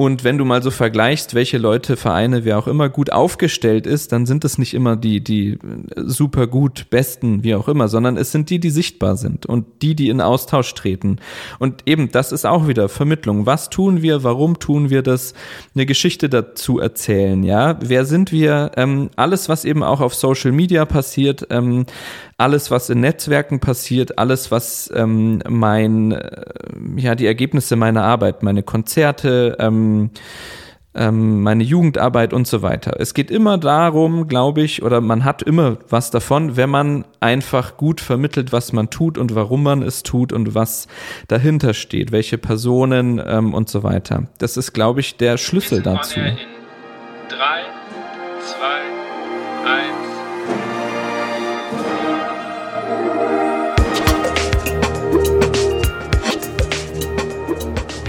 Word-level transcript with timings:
Und 0.00 0.24
wenn 0.24 0.38
du 0.38 0.46
mal 0.46 0.62
so 0.62 0.70
vergleichst, 0.70 1.34
welche 1.34 1.58
Leute, 1.58 1.94
Vereine, 1.94 2.46
wer 2.46 2.58
auch 2.58 2.66
immer 2.66 2.88
gut 2.88 3.12
aufgestellt 3.12 3.86
ist, 3.86 4.12
dann 4.12 4.24
sind 4.24 4.46
es 4.46 4.56
nicht 4.56 4.72
immer 4.72 4.96
die, 4.96 5.22
die 5.22 5.58
super 5.94 6.46
gut, 6.46 6.88
besten, 6.88 7.44
wie 7.44 7.54
auch 7.54 7.68
immer, 7.68 7.86
sondern 7.86 8.16
es 8.16 8.32
sind 8.32 8.48
die, 8.48 8.60
die 8.60 8.70
sichtbar 8.70 9.18
sind 9.18 9.44
und 9.44 9.66
die, 9.82 9.94
die 9.94 10.08
in 10.08 10.22
Austausch 10.22 10.72
treten. 10.72 11.18
Und 11.58 11.82
eben, 11.84 12.10
das 12.10 12.32
ist 12.32 12.46
auch 12.46 12.66
wieder 12.66 12.88
Vermittlung. 12.88 13.44
Was 13.44 13.68
tun 13.68 14.00
wir? 14.00 14.24
Warum 14.24 14.58
tun 14.58 14.88
wir 14.88 15.02
das? 15.02 15.34
Eine 15.74 15.84
Geschichte 15.84 16.30
dazu 16.30 16.78
erzählen, 16.78 17.42
ja? 17.42 17.76
Wer 17.82 18.06
sind 18.06 18.32
wir? 18.32 18.70
Ähm, 18.76 19.10
alles, 19.16 19.50
was 19.50 19.66
eben 19.66 19.82
auch 19.82 20.00
auf 20.00 20.14
Social 20.14 20.52
Media 20.52 20.86
passiert, 20.86 21.46
ähm, 21.50 21.84
alles, 22.40 22.70
was 22.70 22.88
in 22.90 23.00
Netzwerken 23.00 23.60
passiert, 23.60 24.18
alles, 24.18 24.50
was 24.50 24.90
ähm, 24.94 25.40
mein, 25.48 26.12
äh, 26.12 26.42
ja, 26.96 27.14
die 27.14 27.26
Ergebnisse 27.26 27.76
meiner 27.76 28.02
Arbeit, 28.04 28.42
meine 28.42 28.62
Konzerte, 28.62 29.56
ähm, 29.60 30.10
ähm, 30.94 31.42
meine 31.42 31.62
Jugendarbeit 31.62 32.32
und 32.32 32.48
so 32.48 32.62
weiter. 32.62 32.94
Es 32.98 33.14
geht 33.14 33.30
immer 33.30 33.58
darum, 33.58 34.26
glaube 34.26 34.62
ich, 34.62 34.82
oder 34.82 35.00
man 35.00 35.24
hat 35.24 35.42
immer 35.42 35.78
was 35.88 36.10
davon, 36.10 36.56
wenn 36.56 36.70
man 36.70 37.04
einfach 37.20 37.76
gut 37.76 38.00
vermittelt, 38.00 38.52
was 38.52 38.72
man 38.72 38.90
tut 38.90 39.18
und 39.18 39.34
warum 39.34 39.62
man 39.62 39.82
es 39.82 40.02
tut 40.02 40.32
und 40.32 40.54
was 40.54 40.88
dahinter 41.28 41.74
steht, 41.74 42.10
welche 42.10 42.38
Personen 42.38 43.22
ähm, 43.24 43.54
und 43.54 43.68
so 43.68 43.82
weiter. 43.82 44.24
Das 44.38 44.56
ist, 44.56 44.72
glaube 44.72 45.00
ich, 45.00 45.16
der 45.16 45.36
Schlüssel 45.36 45.82
dazu. 45.82 46.18
In 46.18 46.36
drei, 47.28 47.62
zwei, 48.40 48.99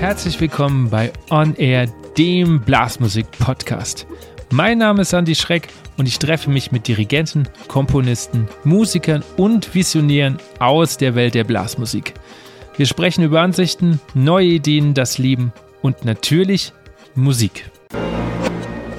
Herzlich 0.02 0.42
willkommen 0.42 0.90
bei 0.90 1.14
On 1.30 1.54
Air, 1.58 1.86
dem 2.18 2.60
Blasmusik-Podcast. 2.62 4.08
Mein 4.50 4.80
Name 4.80 5.04
ist 5.04 5.14
Andy 5.14 5.36
Schreck 5.36 5.68
und 5.96 6.08
ich 6.08 6.18
treffe 6.18 6.50
mich 6.50 6.72
mit 6.72 6.88
Dirigenten, 6.88 7.48
Komponisten, 7.68 8.48
Musikern 8.64 9.24
und 9.38 9.76
Visionären 9.76 10.40
aus 10.58 10.98
der 10.98 11.14
Welt 11.14 11.36
der 11.36 11.44
Blasmusik. 11.44 12.16
Wir 12.78 12.88
sprechen 12.88 13.24
über 13.24 13.42
Ansichten, 13.42 14.02
neue 14.16 14.48
Ideen, 14.48 14.96
das 14.96 15.20
Leben 15.20 15.54
und 15.84 16.04
natürlich 16.04 16.74
Musik. 17.14 17.70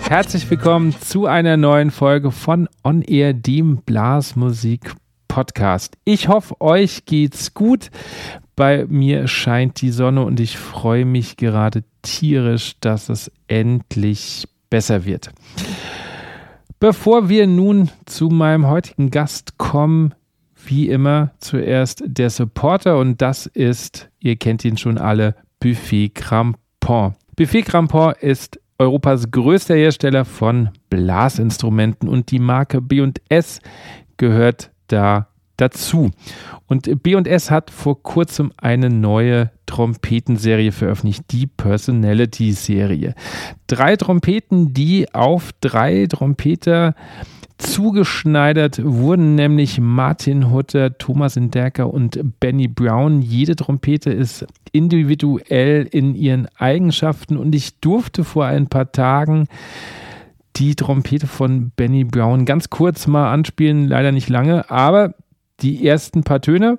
Herzlich 0.03 0.49
willkommen 0.49 0.95
zu 1.01 1.27
einer 1.27 1.57
neuen 1.57 1.91
Folge 1.91 2.31
von 2.31 2.69
On 2.85 3.03
Air, 3.03 3.33
dem 3.33 3.79
Blasmusik 3.79 4.95
Podcast. 5.27 5.97
Ich 6.05 6.29
hoffe, 6.29 6.61
euch 6.61 7.07
geht's 7.07 7.55
gut. 7.55 7.91
Bei 8.57 8.87
mir 8.87 9.29
scheint 9.29 9.81
die 9.81 9.91
Sonne 9.91 10.25
und 10.25 10.39
ich 10.41 10.59
freue 10.59 11.05
mich 11.05 11.37
gerade 11.37 11.85
tierisch, 12.03 12.75
dass 12.81 13.09
es 13.09 13.31
endlich 13.49 14.47
besser 14.69 15.05
wird. 15.05 15.31
Bevor 16.81 17.29
wir 17.29 17.47
nun 17.47 17.91
zu 18.07 18.29
meinem 18.29 18.67
heutigen 18.67 19.11
Gast 19.11 19.57
kommen, 19.57 20.15
wie 20.67 20.89
immer 20.89 21.33
zuerst 21.39 22.03
der 22.07 22.31
Supporter 22.31 22.99
und 22.99 23.23
das 23.23 23.47
ist, 23.47 24.11
ihr 24.21 24.37
kennt 24.37 24.65
ihn 24.65 24.77
schon 24.77 24.99
alle, 24.99 25.35
Buffet 25.61 26.11
Crampon. 26.11 27.15
Buffet 27.37 27.63
Crampon 27.63 28.15
ist 28.21 28.61
Europas 28.79 29.31
größter 29.31 29.75
Hersteller 29.75 30.25
von 30.25 30.71
Blasinstrumenten 30.91 32.09
und 32.09 32.31
die 32.31 32.41
Marke 32.41 32.81
B&S 32.81 33.61
gehört 34.17 34.73
da 34.89 35.29
dazu. 35.57 36.11
Und 36.67 37.03
B&S 37.03 37.51
hat 37.51 37.71
vor 37.71 38.03
kurzem 38.03 38.53
eine 38.57 38.91
neue 38.91 39.51
Trompetenserie 39.67 40.73
veröffentlicht, 40.73 41.25
die 41.31 41.47
Personality-Serie. 41.47 43.15
Drei 43.67 43.97
Trompeten, 43.97 44.75
die 44.75 45.13
auf 45.15 45.51
drei 45.61 46.07
Trompeter 46.07 46.95
zugeschneidert 47.63 48.83
wurden 48.85 49.35
nämlich 49.35 49.81
Martin 49.81 50.51
Hutter, 50.51 50.99
Thomas 50.99 51.37
Inderker 51.37 51.93
und 51.93 52.19
Benny 52.41 52.69
Brown. 52.69 53.23
Jede 53.23 53.57
Trompete 53.57 54.11
ist 54.11 54.47
individuell 54.73 55.87
in 55.91 56.15
ihren 56.15 56.49
Eigenschaften 56.57 57.37
und 57.37 57.55
ich 57.55 57.79
durfte 57.81 58.25
vor 58.25 58.47
ein 58.47 58.67
paar 58.67 58.91
Tagen 58.91 59.47
die 60.57 60.75
Trompete 60.75 61.27
von 61.27 61.71
Benny 61.77 62.05
Brown 62.05 62.45
ganz 62.45 62.69
kurz 62.69 63.07
mal 63.07 63.33
anspielen, 63.33 63.89
leider 63.89 64.13
nicht 64.13 64.29
lange, 64.29 64.71
aber 64.71 65.15
die 65.63 65.87
ersten 65.87 66.23
paar 66.23 66.41
Töne 66.41 66.79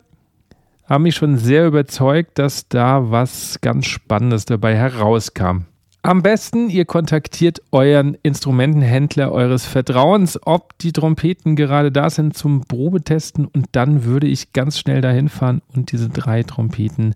haben 0.85 1.03
mich 1.03 1.15
schon 1.15 1.37
sehr 1.37 1.65
überzeugt, 1.65 2.37
dass 2.37 2.67
da 2.67 3.09
was 3.09 3.59
ganz 3.61 3.85
Spannendes 3.85 4.45
dabei 4.45 4.75
herauskam. 4.75 5.65
Am 6.05 6.21
besten, 6.21 6.69
ihr 6.69 6.83
kontaktiert 6.83 7.61
euren 7.71 8.17
Instrumentenhändler 8.23 9.31
eures 9.31 9.65
Vertrauens, 9.65 10.37
ob 10.43 10.77
die 10.79 10.91
Trompeten 10.91 11.55
gerade 11.55 11.93
da 11.93 12.09
sind 12.09 12.35
zum 12.35 12.65
Probetesten 12.65 13.45
und 13.45 13.67
dann 13.71 14.03
würde 14.03 14.27
ich 14.27 14.51
ganz 14.51 14.77
schnell 14.77 14.99
dahin 14.99 15.29
fahren 15.29 15.61
und 15.73 15.93
diese 15.93 16.09
drei 16.09 16.43
Trompeten 16.43 17.15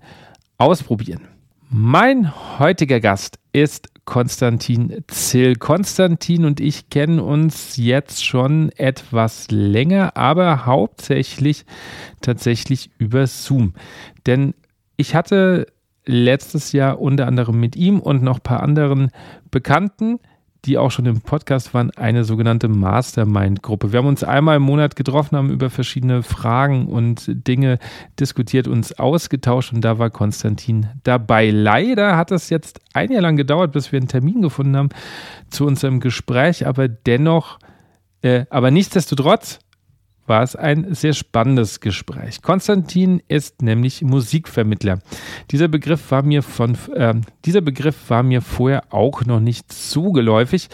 ausprobieren. 0.58 1.28
Mein 1.70 2.32
heutiger 2.60 3.02
Gast 3.02 3.40
ist 3.52 3.90
Konstantin 4.08 5.04
Zill. 5.08 5.58
Konstantin 5.58 6.46
und 6.46 6.62
ich 6.62 6.90
kennen 6.90 7.20
uns 7.20 7.76
jetzt 7.76 8.26
schon 8.26 8.72
etwas 8.78 9.48
länger, 9.52 10.16
aber 10.16 10.66
hauptsächlich 10.66 11.66
tatsächlich 12.22 12.90
über 13.00 13.28
Zoom. 13.28 13.74
Denn 14.26 14.54
ich 14.96 15.14
hatte 15.14 15.68
letztes 16.06 16.72
Jahr 16.72 17.02
unter 17.02 17.28
anderem 17.28 17.60
mit 17.60 17.76
ihm 17.76 18.00
und 18.00 18.24
noch 18.24 18.38
ein 18.38 18.44
paar 18.44 18.64
anderen 18.64 19.12
Bekannten 19.52 20.20
die 20.68 20.78
auch 20.78 20.92
schon 20.92 21.06
im 21.06 21.22
Podcast 21.22 21.74
waren, 21.74 21.92
eine 21.92 22.26
sogenannte 22.26 22.68
Mastermind-Gruppe. 22.68 23.92
Wir 23.92 24.00
haben 24.00 24.08
uns 24.08 24.24
einmal 24.24 24.58
im 24.58 24.64
Monat 24.64 24.96
getroffen, 24.96 25.38
haben 25.38 25.50
über 25.50 25.70
verschiedene 25.70 26.24
Fragen 26.24 26.88
und 26.88 27.26
Dinge 27.48 27.80
diskutiert, 28.20 28.68
uns 28.68 28.92
ausgetauscht 29.00 29.74
und 29.74 29.82
da 29.82 29.98
war 29.98 30.10
Konstantin 30.10 30.88
dabei. 31.04 31.50
Leider 31.50 32.18
hat 32.18 32.32
es 32.32 32.50
jetzt 32.50 32.82
ein 32.94 33.12
Jahr 33.12 33.22
lang 33.22 33.38
gedauert, 33.38 33.72
bis 33.72 33.92
wir 33.92 33.98
einen 33.98 34.10
Termin 34.10 34.42
gefunden 34.42 34.76
haben 34.76 34.90
zu 35.50 35.66
unserem 35.66 36.02
Gespräch, 36.02 36.68
aber 36.68 36.88
dennoch, 36.90 37.60
äh, 38.22 38.46
aber 38.50 38.70
nichtsdestotrotz 38.70 39.60
war 40.28 40.44
es 40.44 40.56
ein 40.56 40.94
sehr 40.94 41.14
spannendes 41.14 41.80
Gespräch. 41.80 42.42
Konstantin 42.42 43.22
ist 43.28 43.62
nämlich 43.62 44.02
Musikvermittler. 44.04 45.00
Dieser 45.52 45.68
Begriff 45.68 46.12
war 46.12 46.24
mir 46.24 46.44
von 46.44 46.78
äh, 46.94 47.16
dieser 47.46 47.62
Begriff 47.62 48.10
war 48.10 48.24
mir 48.24 48.42
vorher 48.42 48.84
auch 48.94 49.26
noch 49.26 49.40
nicht 49.40 49.72
so 49.74 50.12
geläufig 50.12 50.70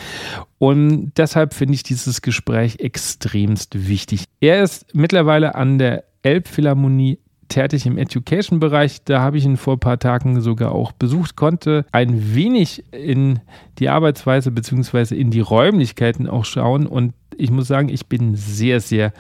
und 0.58 1.14
deshalb 1.18 1.54
finde 1.54 1.76
ich 1.76 1.84
dieses 1.84 2.22
Gespräch 2.22 2.80
extremst 2.80 3.88
wichtig. 3.88 4.26
Er 4.40 4.64
ist 4.64 4.94
mittlerweile 4.94 5.56
an 5.56 5.78
der 5.78 6.04
Elbphilharmonie 6.24 7.20
tätig 7.54 7.86
im 7.86 7.98
Education-Bereich. 7.98 9.04
Da 9.04 9.22
habe 9.22 9.38
ich 9.38 9.46
ihn 9.46 9.58
vor 9.58 9.76
ein 9.76 9.80
paar 9.80 10.00
Tagen 10.00 10.42
sogar 10.42 10.72
auch 10.72 10.92
besucht, 10.92 11.36
konnte 11.36 11.86
ein 11.92 12.36
wenig 12.36 12.84
in 12.92 13.40
die 13.80 13.90
Arbeitsweise 13.90 14.52
bzw. 14.52 15.16
in 15.16 15.30
die 15.30 15.40
Räumlichkeiten 15.40 16.28
auch 16.28 16.46
schauen 16.46 16.88
und 16.88 17.14
ich 17.38 17.52
muss 17.52 17.68
sagen, 17.68 17.90
ich 17.90 18.08
bin 18.08 18.36
sehr, 18.36 18.80
sehr 18.80 19.14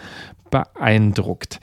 beeindruckt. 0.50 1.60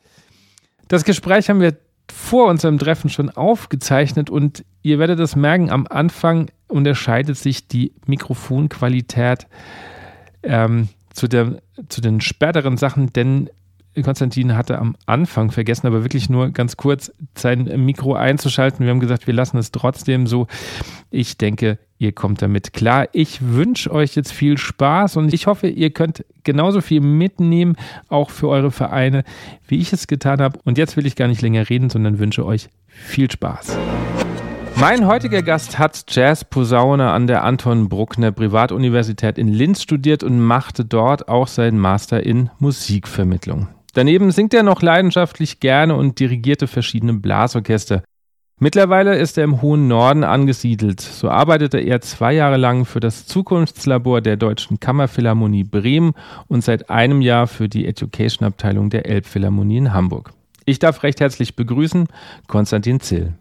Das 0.88 1.04
Gespräch 1.04 1.48
haben 1.48 1.60
wir 1.60 1.76
vor 2.10 2.48
unserem 2.48 2.78
Treffen 2.78 3.08
schon 3.08 3.30
aufgezeichnet 3.30 4.30
und 4.30 4.64
ihr 4.82 4.98
werdet 4.98 5.20
das 5.20 5.36
merken, 5.36 5.70
am 5.70 5.86
Anfang 5.88 6.50
unterscheidet 6.66 7.36
sich 7.36 7.68
die 7.68 7.92
Mikrofonqualität 8.06 9.46
ähm, 10.42 10.88
zu, 11.12 11.28
der, 11.28 11.62
zu 11.88 12.00
den 12.00 12.20
späteren 12.20 12.76
Sachen, 12.76 13.12
denn 13.12 13.50
Konstantin 14.02 14.56
hatte 14.56 14.78
am 14.78 14.96
Anfang 15.06 15.50
vergessen, 15.50 15.86
aber 15.86 16.04
wirklich 16.04 16.30
nur 16.30 16.50
ganz 16.50 16.76
kurz 16.76 17.12
sein 17.36 17.64
Mikro 17.84 18.14
einzuschalten. 18.14 18.84
Wir 18.84 18.90
haben 18.90 19.00
gesagt, 19.00 19.26
wir 19.26 19.34
lassen 19.34 19.58
es 19.58 19.72
trotzdem 19.72 20.26
so. 20.26 20.46
Ich 21.10 21.38
denke, 21.38 21.78
ihr 22.00 22.12
kommt 22.12 22.42
damit 22.42 22.72
klar. 22.72 23.08
Ich 23.12 23.40
wünsche 23.42 23.92
euch 23.92 24.16
jetzt 24.16 24.32
viel 24.32 24.58
Spaß 24.58 25.16
und 25.18 25.32
ich 25.32 25.46
hoffe, 25.46 25.68
ihr 25.68 25.90
könnt 25.90 26.24
genauso 26.42 26.80
viel 26.80 27.00
mitnehmen, 27.00 27.76
auch 28.08 28.30
für 28.30 28.48
eure 28.48 28.70
Vereine, 28.70 29.22
wie 29.68 29.78
ich 29.78 29.92
es 29.92 30.06
getan 30.06 30.40
habe. 30.40 30.58
Und 30.64 30.78
jetzt 30.78 30.96
will 30.96 31.06
ich 31.06 31.14
gar 31.14 31.28
nicht 31.28 31.42
länger 31.42 31.68
reden, 31.68 31.90
sondern 31.90 32.18
wünsche 32.18 32.44
euch 32.44 32.70
viel 32.88 33.30
Spaß. 33.30 33.78
Mein 34.76 35.06
heutiger 35.06 35.42
Gast 35.42 35.78
hat 35.78 36.04
Jazz-Posaune 36.08 37.10
an 37.10 37.26
der 37.26 37.44
Anton 37.44 37.90
Bruckner 37.90 38.32
Privatuniversität 38.32 39.36
in 39.36 39.48
Linz 39.48 39.82
studiert 39.82 40.24
und 40.24 40.40
machte 40.40 40.86
dort 40.86 41.28
auch 41.28 41.48
seinen 41.48 41.78
Master 41.78 42.24
in 42.24 42.48
Musikvermittlung. 42.58 43.68
Daneben 43.92 44.30
singt 44.30 44.54
er 44.54 44.62
noch 44.62 44.80
leidenschaftlich 44.80 45.60
gerne 45.60 45.96
und 45.96 46.18
dirigierte 46.18 46.66
verschiedene 46.66 47.12
Blasorchester. 47.12 48.02
Mittlerweile 48.62 49.16
ist 49.16 49.38
er 49.38 49.44
im 49.44 49.62
hohen 49.62 49.88
Norden 49.88 50.22
angesiedelt. 50.22 51.00
So 51.00 51.30
arbeitete 51.30 51.78
er 51.78 52.02
zwei 52.02 52.34
Jahre 52.34 52.58
lang 52.58 52.84
für 52.84 53.00
das 53.00 53.26
Zukunftslabor 53.26 54.20
der 54.20 54.36
Deutschen 54.36 54.78
Kammerphilharmonie 54.78 55.64
Bremen 55.64 56.12
und 56.46 56.62
seit 56.62 56.90
einem 56.90 57.22
Jahr 57.22 57.46
für 57.46 57.70
die 57.70 57.86
Education-Abteilung 57.86 58.90
der 58.90 59.06
Elbphilharmonie 59.06 59.78
in 59.78 59.94
Hamburg. 59.94 60.34
Ich 60.66 60.78
darf 60.78 61.02
recht 61.02 61.20
herzlich 61.20 61.56
begrüßen 61.56 62.06
Konstantin 62.48 63.00
Zill. 63.00 63.32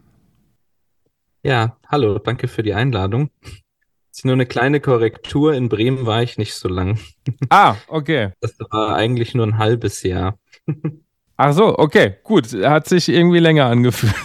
Ja, 1.44 1.76
hallo, 1.90 2.18
danke 2.20 2.48
für 2.48 2.64
die 2.64 2.74
Einladung. 2.74 3.30
Nur 4.24 4.34
eine 4.34 4.46
kleine 4.46 4.80
Korrektur. 4.80 5.54
In 5.54 5.68
Bremen 5.68 6.06
war 6.06 6.24
ich 6.24 6.38
nicht 6.38 6.54
so 6.54 6.70
lang. 6.70 6.98
Ah, 7.50 7.76
okay. 7.88 8.32
Das 8.40 8.56
war 8.70 8.96
eigentlich 8.96 9.36
nur 9.36 9.46
ein 9.46 9.58
halbes 9.58 10.02
Jahr. 10.04 10.40
Ach 11.38 11.54
so, 11.54 11.78
okay, 11.78 12.16
gut. 12.24 12.54
Hat 12.64 12.88
sich 12.88 13.10
irgendwie 13.10 13.40
länger 13.40 13.66
angefühlt. 13.66 14.16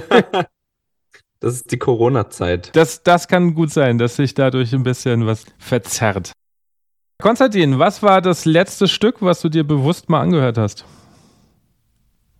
das 1.40 1.54
ist 1.54 1.72
die 1.72 1.78
Corona-Zeit. 1.78 2.74
Das, 2.74 3.02
das 3.02 3.28
kann 3.28 3.54
gut 3.54 3.70
sein, 3.70 3.98
dass 3.98 4.16
sich 4.16 4.34
dadurch 4.34 4.74
ein 4.74 4.82
bisschen 4.82 5.26
was 5.26 5.44
verzerrt. 5.58 6.32
Konstantin, 7.22 7.78
was 7.78 8.02
war 8.02 8.20
das 8.20 8.44
letzte 8.44 8.88
Stück, 8.88 9.22
was 9.22 9.40
du 9.40 9.48
dir 9.48 9.64
bewusst 9.64 10.08
mal 10.08 10.20
angehört 10.20 10.58
hast? 10.58 10.84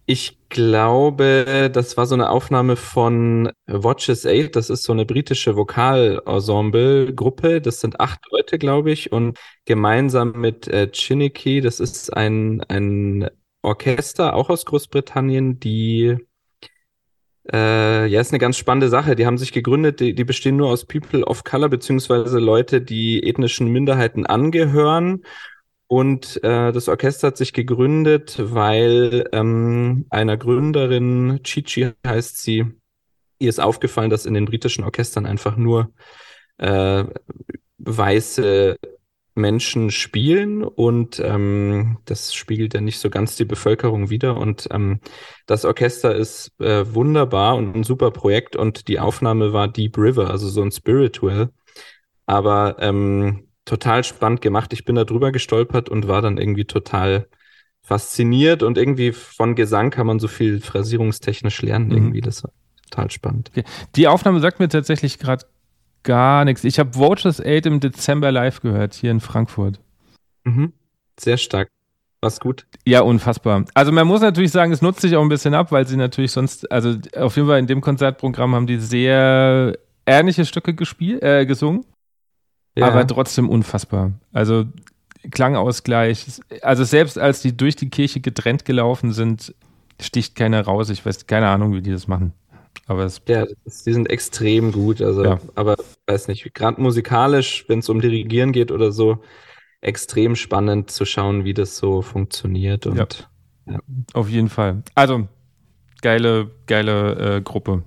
Ich 0.07 0.39
glaube, 0.51 1.71
das 1.73 1.97
war 1.97 2.05
so 2.05 2.15
eine 2.15 2.29
Aufnahme 2.29 2.77
von 2.77 3.51
Watches 3.67 4.27
Eight. 4.27 4.55
Das 4.55 4.69
ist 4.69 4.83
so 4.83 4.93
eine 4.93 5.07
britische 5.07 5.57
Vokalensemble-Gruppe. 5.57 7.63
Das 7.63 7.81
sind 7.81 8.01
acht 8.01 8.21
Leute, 8.31 8.59
glaube 8.59 8.93
ich. 8.93 9.13
Und 9.13 9.39
gemeinsam 9.65 10.33
mit 10.33 10.69
äh, 10.69 10.91
Chiniki, 10.93 11.63
das 11.63 11.81
ist 11.81 12.15
ein, 12.15 12.61
ein 12.69 13.31
Orchester, 13.63 14.35
auch 14.35 14.51
aus 14.51 14.67
Großbritannien, 14.67 15.59
die 15.59 16.19
äh, 17.53 18.07
ja, 18.07 18.21
ist 18.21 18.33
eine 18.33 18.39
ganz 18.39 18.57
spannende 18.57 18.89
Sache. 18.89 19.17
Die 19.17 19.27
haben 19.27 19.39
sich 19.39 19.53
gegründet, 19.53 20.01
die, 20.01 20.15
die 20.15 20.25
bestehen 20.25 20.57
nur 20.57 20.69
aus 20.69 20.87
People 20.87 21.25
of 21.25 21.45
Color, 21.45 21.69
beziehungsweise 21.69 22.39
Leute, 22.39 22.81
die 22.81 23.23
ethnischen 23.23 23.69
Minderheiten 23.69 24.27
angehören 24.27 25.23
und 25.87 26.43
äh, 26.43 26.73
das 26.73 26.89
Orchester 26.89 27.29
hat 27.29 27.37
sich 27.37 27.53
gegründet, 27.53 28.37
weil 28.39 29.29
ähm, 29.33 30.07
einer 30.11 30.37
Gründerin, 30.37 31.41
Chichi 31.45 31.93
heißt 32.07 32.43
sie, 32.43 32.65
ihr 33.39 33.49
ist 33.49 33.61
aufgefallen, 33.61 34.11
dass 34.11 34.27
in 34.27 34.35
den 34.35 34.47
britischen 34.47 34.85
Orchestern 34.85 35.27
einfach 35.27 35.57
nur 35.57 35.93
äh, 36.59 37.05
weiße 37.79 38.77
Menschen 39.35 39.91
spielen 39.91 40.63
und 40.63 41.21
ähm, 41.21 41.99
das 42.05 42.35
spiegelt 42.35 42.75
ja 42.75 42.81
nicht 42.81 43.01
so 43.01 43.11
ganz 43.11 43.37
die 43.37 43.45
Bevölkerung 43.45 44.09
wider. 44.11 44.37
Und 44.37 44.69
ähm, 44.71 45.01
das 45.47 45.65
Orchester 45.65 46.15
ist 46.15 46.53
äh, 46.61 46.85
wunderbar 46.95 47.57
und 47.57 47.75
ein 47.75 47.83
super 47.83 48.11
Projekt 48.13 48.55
und 48.55 48.87
die 48.87 49.01
Aufnahme 49.01 49.53
war 49.53 49.69
Deep 49.69 49.99
River, 49.99 50.31
also 50.31 50.49
so 50.49 50.63
ein 50.63 50.71
Spiritual. 50.71 51.51
Aber 52.27 52.77
ähm, 52.79 53.49
total 53.65 54.05
spannend 54.05 54.41
gemacht. 54.41 54.73
Ich 54.73 54.85
bin 54.85 54.95
da 54.95 55.05
drüber 55.05 55.33
gestolpert 55.33 55.89
und 55.89 56.07
war 56.07 56.23
dann 56.23 56.39
irgendwie 56.39 56.65
total 56.65 57.29
fasziniert 57.83 58.63
und 58.63 58.79
irgendwie 58.79 59.13
von 59.13 59.55
Gesang 59.55 59.91
kann 59.91 60.07
man 60.07 60.19
so 60.19 60.29
viel 60.29 60.61
phrasierungstechnisch 60.61 61.61
lernen 61.63 61.87
mhm. 61.87 61.97
irgendwie. 61.97 62.21
Das 62.21 62.45
war 62.45 62.53
total 62.89 63.11
spannend. 63.11 63.51
Die 63.97 64.09
Aufnahme 64.09 64.41
sagt 64.41 64.61
mir 64.61 64.69
tatsächlich 64.69 65.19
gerade 65.19 65.45
gar 66.05 66.45
nichts. 66.45 66.63
Ich 66.65 66.79
habe 66.79 66.95
Vultures 66.95 67.41
8 67.41 67.67
im 67.67 67.81
Dezember 67.81 68.31
live 68.31 68.61
gehört, 68.61 68.95
hier 68.95 69.11
in 69.11 69.21
Frankfurt. 69.21 69.81
Mhm. 70.45 70.73
Sehr 71.19 71.37
stark. 71.37 71.69
Was 72.21 72.41
gut. 72.41 72.67
Ja, 72.87 73.01
unfassbar. 73.01 73.65
Also 73.75 73.93
man 73.93 74.07
muss 74.07 74.21
natürlich 74.21 74.53
sagen, 74.53 74.73
es 74.73 74.81
nutzt 74.81 75.01
sich 75.01 75.17
auch 75.17 75.23
ein 75.23 75.29
bisschen 75.29 75.55
ab, 75.55 75.73
weil 75.73 75.87
sie 75.87 75.97
natürlich 75.97 76.33
sonst, 76.33 76.71
also 76.71 76.97
auf 77.17 77.37
jeden 77.37 77.49
Fall 77.49 77.59
in 77.59 77.67
dem 77.67 77.81
Konzertprogramm 77.81 78.55
haben 78.55 78.67
die 78.67 78.79
sehr 78.79 79.77
ähnliche 80.07 80.45
Stücke 80.47 80.75
gespielt, 80.75 81.23
äh, 81.23 81.45
gesungen 81.45 81.85
ja. 82.77 82.89
aber 82.89 83.07
trotzdem 83.07 83.49
unfassbar. 83.49 84.13
Also 84.33 84.67
Klangausgleich. 85.31 86.41
Also 86.63 86.85
selbst 86.85 87.19
als 87.19 87.41
die 87.41 87.57
durch 87.57 87.77
die 87.77 87.89
Kirche 87.89 88.21
getrennt 88.21 88.65
gelaufen 88.65 89.13
sind, 89.13 89.55
sticht 90.01 90.35
keiner 90.35 90.63
raus. 90.63 90.91
Ich 90.91 91.05
weiß 91.05 91.27
keine 91.27 91.49
Ahnung, 91.49 91.73
wie 91.73 91.83
die 91.83 91.93
das 91.93 92.09
machen. 92.09 92.33
Aber 92.87 93.05
es 93.05 93.23
ja, 93.29 93.47
die 93.47 93.93
sind 93.93 94.11
extrem 94.11 94.73
gut. 94.73 95.01
Also, 95.01 95.25
ja. 95.25 95.41
aber 95.55 95.77
weiß 96.07 96.29
nicht, 96.29 96.53
gerade 96.55 96.81
musikalisch, 96.81 97.65
wenn 97.69 97.79
es 97.79 97.89
um 97.89 98.01
Dirigieren 98.01 98.53
geht 98.53 98.71
oder 98.71 98.93
so, 98.93 99.23
extrem 99.81 100.37
spannend 100.37 100.91
zu 100.91 101.05
schauen, 101.05 101.45
wie 101.45 101.55
das 101.55 101.77
so 101.77 102.03
funktioniert. 102.03 102.87
Und, 102.87 102.97
ja. 102.97 103.07
ja. 103.67 103.79
Auf 104.13 104.29
jeden 104.29 104.49
Fall. 104.49 104.83
Also, 104.95 105.29
geile, 106.03 106.51
geile 106.67 107.37
äh, 107.37 107.41
Gruppe. 107.41 107.83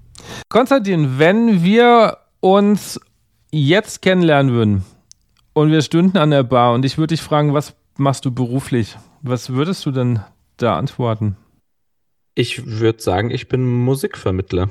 Konstantin, 0.49 1.19
wenn 1.19 1.63
wir 1.63 2.17
uns 2.39 2.99
jetzt 3.51 4.01
kennenlernen 4.01 4.53
würden 4.53 4.83
und 5.53 5.71
wir 5.71 5.81
stünden 5.81 6.17
an 6.17 6.31
der 6.31 6.43
Bar 6.43 6.73
und 6.73 6.85
ich 6.85 6.97
würde 6.97 7.13
dich 7.13 7.21
fragen, 7.21 7.53
was 7.53 7.75
machst 7.97 8.25
du 8.25 8.31
beruflich? 8.31 8.97
Was 9.21 9.51
würdest 9.51 9.85
du 9.85 9.91
denn 9.91 10.19
da 10.57 10.77
antworten? 10.77 11.37
Ich 12.37 12.67
würde 12.67 13.01
sagen, 13.01 13.31
ich 13.31 13.47
bin 13.47 13.65
Musikvermittler. 13.65 14.69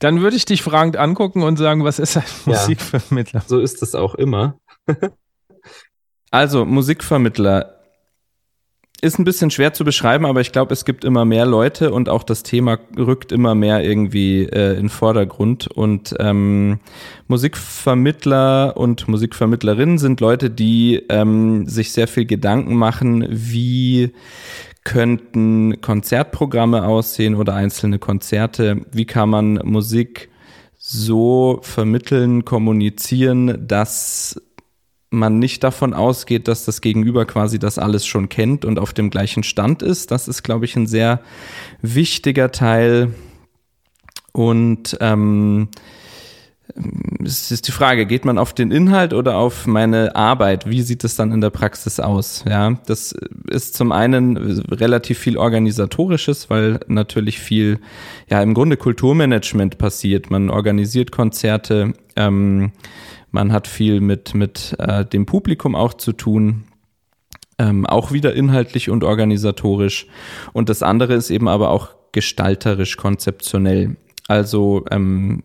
Dann 0.00 0.22
würde 0.22 0.34
ich 0.34 0.44
dich 0.44 0.60
fragend 0.60 0.96
angucken 0.96 1.44
und 1.44 1.56
sagen, 1.56 1.84
was 1.84 2.00
ist 2.00 2.16
ein 2.16 2.24
Musikvermittler? 2.46 3.42
Ja, 3.42 3.46
so 3.46 3.60
ist 3.60 3.80
es 3.80 3.94
auch 3.94 4.16
immer. 4.16 4.58
also, 6.32 6.64
Musikvermittler 6.64 7.78
ist 9.02 9.20
ein 9.20 9.24
bisschen 9.24 9.52
schwer 9.52 9.72
zu 9.72 9.84
beschreiben, 9.84 10.26
aber 10.26 10.40
ich 10.40 10.50
glaube, 10.50 10.72
es 10.72 10.84
gibt 10.84 11.04
immer 11.04 11.24
mehr 11.24 11.46
Leute 11.46 11.92
und 11.92 12.08
auch 12.08 12.24
das 12.24 12.42
Thema 12.42 12.80
rückt 12.98 13.30
immer 13.30 13.54
mehr 13.54 13.84
irgendwie 13.84 14.42
äh, 14.42 14.76
in 14.76 14.88
Vordergrund. 14.88 15.68
Und 15.68 16.12
ähm, 16.18 16.80
Musikvermittler 17.28 18.76
und 18.76 19.06
Musikvermittlerinnen 19.06 19.98
sind 19.98 20.20
Leute, 20.20 20.50
die 20.50 21.04
ähm, 21.08 21.68
sich 21.68 21.92
sehr 21.92 22.08
viel 22.08 22.26
Gedanken 22.26 22.74
machen, 22.74 23.24
wie 23.30 24.12
könnten 24.84 25.80
Konzertprogramme 25.80 26.84
aussehen 26.84 27.34
oder 27.34 27.54
einzelne 27.54 27.98
Konzerte, 27.98 28.84
wie 28.92 29.04
kann 29.04 29.28
man 29.28 29.54
Musik 29.64 30.30
so 30.76 31.60
vermitteln, 31.62 32.44
kommunizieren, 32.44 33.66
dass 33.68 34.40
man 35.10 35.38
nicht 35.38 35.62
davon 35.62 35.94
ausgeht, 35.94 36.48
dass 36.48 36.64
das 36.64 36.80
Gegenüber 36.80 37.26
quasi 37.26 37.58
das 37.58 37.78
alles 37.78 38.06
schon 38.06 38.28
kennt 38.28 38.64
und 38.64 38.78
auf 38.78 38.92
dem 38.92 39.10
gleichen 39.10 39.42
Stand 39.42 39.82
ist. 39.82 40.10
Das 40.10 40.26
ist, 40.26 40.42
glaube 40.42 40.64
ich, 40.64 40.74
ein 40.74 40.86
sehr 40.86 41.20
wichtiger 41.82 42.50
Teil. 42.50 43.14
Und 44.32 44.96
ähm, 45.00 45.68
es 47.24 47.50
ist 47.50 47.68
die 47.68 47.72
Frage, 47.72 48.06
geht 48.06 48.24
man 48.24 48.38
auf 48.38 48.52
den 48.52 48.70
Inhalt 48.70 49.12
oder 49.12 49.36
auf 49.36 49.66
meine 49.66 50.16
Arbeit? 50.16 50.68
Wie 50.68 50.82
sieht 50.82 51.04
es 51.04 51.16
dann 51.16 51.32
in 51.32 51.40
der 51.40 51.50
Praxis 51.50 52.00
aus? 52.00 52.44
Ja, 52.48 52.78
das 52.86 53.14
ist 53.50 53.74
zum 53.74 53.92
einen 53.92 54.36
relativ 54.36 55.18
viel 55.18 55.36
organisatorisches, 55.36 56.50
weil 56.50 56.80
natürlich 56.88 57.38
viel, 57.38 57.78
ja, 58.28 58.42
im 58.42 58.54
Grunde 58.54 58.76
Kulturmanagement 58.76 59.78
passiert. 59.78 60.30
Man 60.30 60.50
organisiert 60.50 61.12
Konzerte, 61.12 61.92
ähm, 62.16 62.72
man 63.30 63.52
hat 63.52 63.66
viel 63.66 64.00
mit, 64.00 64.34
mit 64.34 64.76
äh, 64.78 65.04
dem 65.04 65.26
Publikum 65.26 65.74
auch 65.74 65.94
zu 65.94 66.12
tun. 66.12 66.64
Ähm, 67.58 67.86
auch 67.86 68.12
wieder 68.12 68.34
inhaltlich 68.34 68.90
und 68.90 69.04
organisatorisch. 69.04 70.06
Und 70.52 70.68
das 70.68 70.82
andere 70.82 71.14
ist 71.14 71.30
eben 71.30 71.48
aber 71.48 71.70
auch 71.70 71.90
gestalterisch, 72.12 72.96
konzeptionell. 72.96 73.96
Also 74.26 74.84
ähm, 74.90 75.42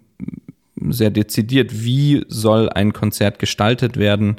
sehr 0.90 1.10
dezidiert, 1.10 1.84
wie 1.84 2.26
soll 2.28 2.70
ein 2.70 2.94
Konzert 2.94 3.40
gestaltet 3.40 3.98
werden. 3.98 4.38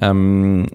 Ähm, 0.00 0.66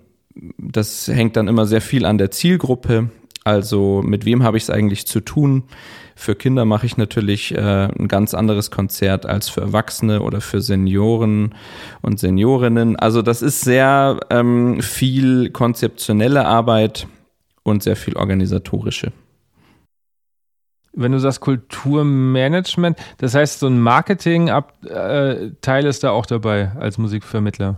das 0.58 1.08
hängt 1.08 1.36
dann 1.36 1.48
immer 1.48 1.66
sehr 1.66 1.82
viel 1.82 2.06
an 2.06 2.18
der 2.18 2.32
Zielgruppe. 2.32 3.10
Also 3.44 4.02
mit 4.06 4.26
wem 4.26 4.44
habe 4.44 4.58
ich 4.58 4.64
es 4.64 4.70
eigentlich 4.70 5.08
zu 5.08 5.22
tun? 5.22 5.64
Für 6.16 6.36
Kinder 6.36 6.66
mache 6.66 6.86
ich 6.86 6.98
natürlich 6.98 7.56
äh, 7.56 7.88
ein 7.98 8.10
ganz 8.10 8.34
anderes 8.34 8.72
Konzert 8.72 9.26
als 9.26 9.50
für 9.50 9.62
Erwachsene 9.62 10.22
oder 10.22 10.42
für 10.42 10.62
Senioren 10.62 11.56
und 12.02 12.20
Seniorinnen. 12.20 12.98
Also 12.98 13.22
das 13.22 13.42
ist 13.42 13.62
sehr 13.62 14.20
ähm, 14.30 14.82
viel 14.82 15.50
konzeptionelle 15.50 16.46
Arbeit 16.46 17.08
und 17.64 17.84
sehr 17.84 17.96
viel 17.96 18.18
organisatorische. 18.18 19.14
Wenn 20.94 21.12
du 21.12 21.20
sagst 21.20 21.42
Kulturmanagement, 21.42 22.98
das 23.18 23.36
heißt, 23.36 23.60
so 23.60 23.68
ein 23.68 23.80
Marketing-Teil 23.80 25.86
ist 25.86 26.04
da 26.04 26.10
auch 26.12 26.26
dabei 26.26 26.72
als 26.80 26.98
Musikvermittler. 26.98 27.78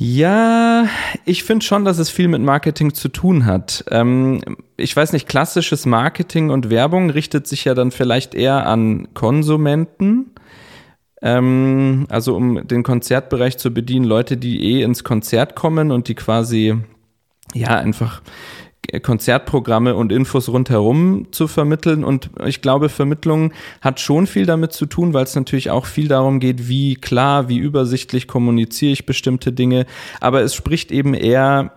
Ja, 0.00 0.86
ich 1.24 1.42
finde 1.42 1.66
schon, 1.66 1.84
dass 1.84 1.98
es 1.98 2.08
viel 2.08 2.28
mit 2.28 2.40
Marketing 2.40 2.94
zu 2.94 3.08
tun 3.08 3.46
hat. 3.46 3.84
Ähm, 3.90 4.40
ich 4.76 4.94
weiß 4.94 5.12
nicht, 5.12 5.28
klassisches 5.28 5.86
Marketing 5.86 6.50
und 6.50 6.70
Werbung 6.70 7.10
richtet 7.10 7.48
sich 7.48 7.64
ja 7.64 7.74
dann 7.74 7.90
vielleicht 7.90 8.36
eher 8.36 8.64
an 8.66 9.08
Konsumenten. 9.14 10.30
Ähm, 11.20 12.06
also 12.10 12.36
um 12.36 12.64
den 12.68 12.84
Konzertbereich 12.84 13.58
zu 13.58 13.74
bedienen, 13.74 14.04
Leute, 14.04 14.36
die 14.36 14.72
eh 14.72 14.82
ins 14.82 15.02
Konzert 15.02 15.56
kommen 15.56 15.90
und 15.90 16.06
die 16.06 16.14
quasi 16.14 16.76
ja 17.52 17.76
einfach 17.76 18.22
Konzertprogramme 19.02 19.94
und 19.94 20.12
Infos 20.12 20.48
rundherum 20.48 21.26
zu 21.30 21.46
vermitteln. 21.46 22.04
Und 22.04 22.30
ich 22.46 22.62
glaube, 22.62 22.88
Vermittlung 22.88 23.52
hat 23.80 24.00
schon 24.00 24.26
viel 24.26 24.46
damit 24.46 24.72
zu 24.72 24.86
tun, 24.86 25.12
weil 25.12 25.24
es 25.24 25.34
natürlich 25.34 25.70
auch 25.70 25.84
viel 25.86 26.08
darum 26.08 26.40
geht, 26.40 26.68
wie 26.68 26.94
klar, 26.94 27.48
wie 27.48 27.58
übersichtlich 27.58 28.26
kommuniziere 28.26 28.92
ich 28.92 29.04
bestimmte 29.04 29.52
Dinge. 29.52 29.84
Aber 30.20 30.40
es 30.40 30.54
spricht 30.54 30.90
eben 30.90 31.12
eher 31.14 31.72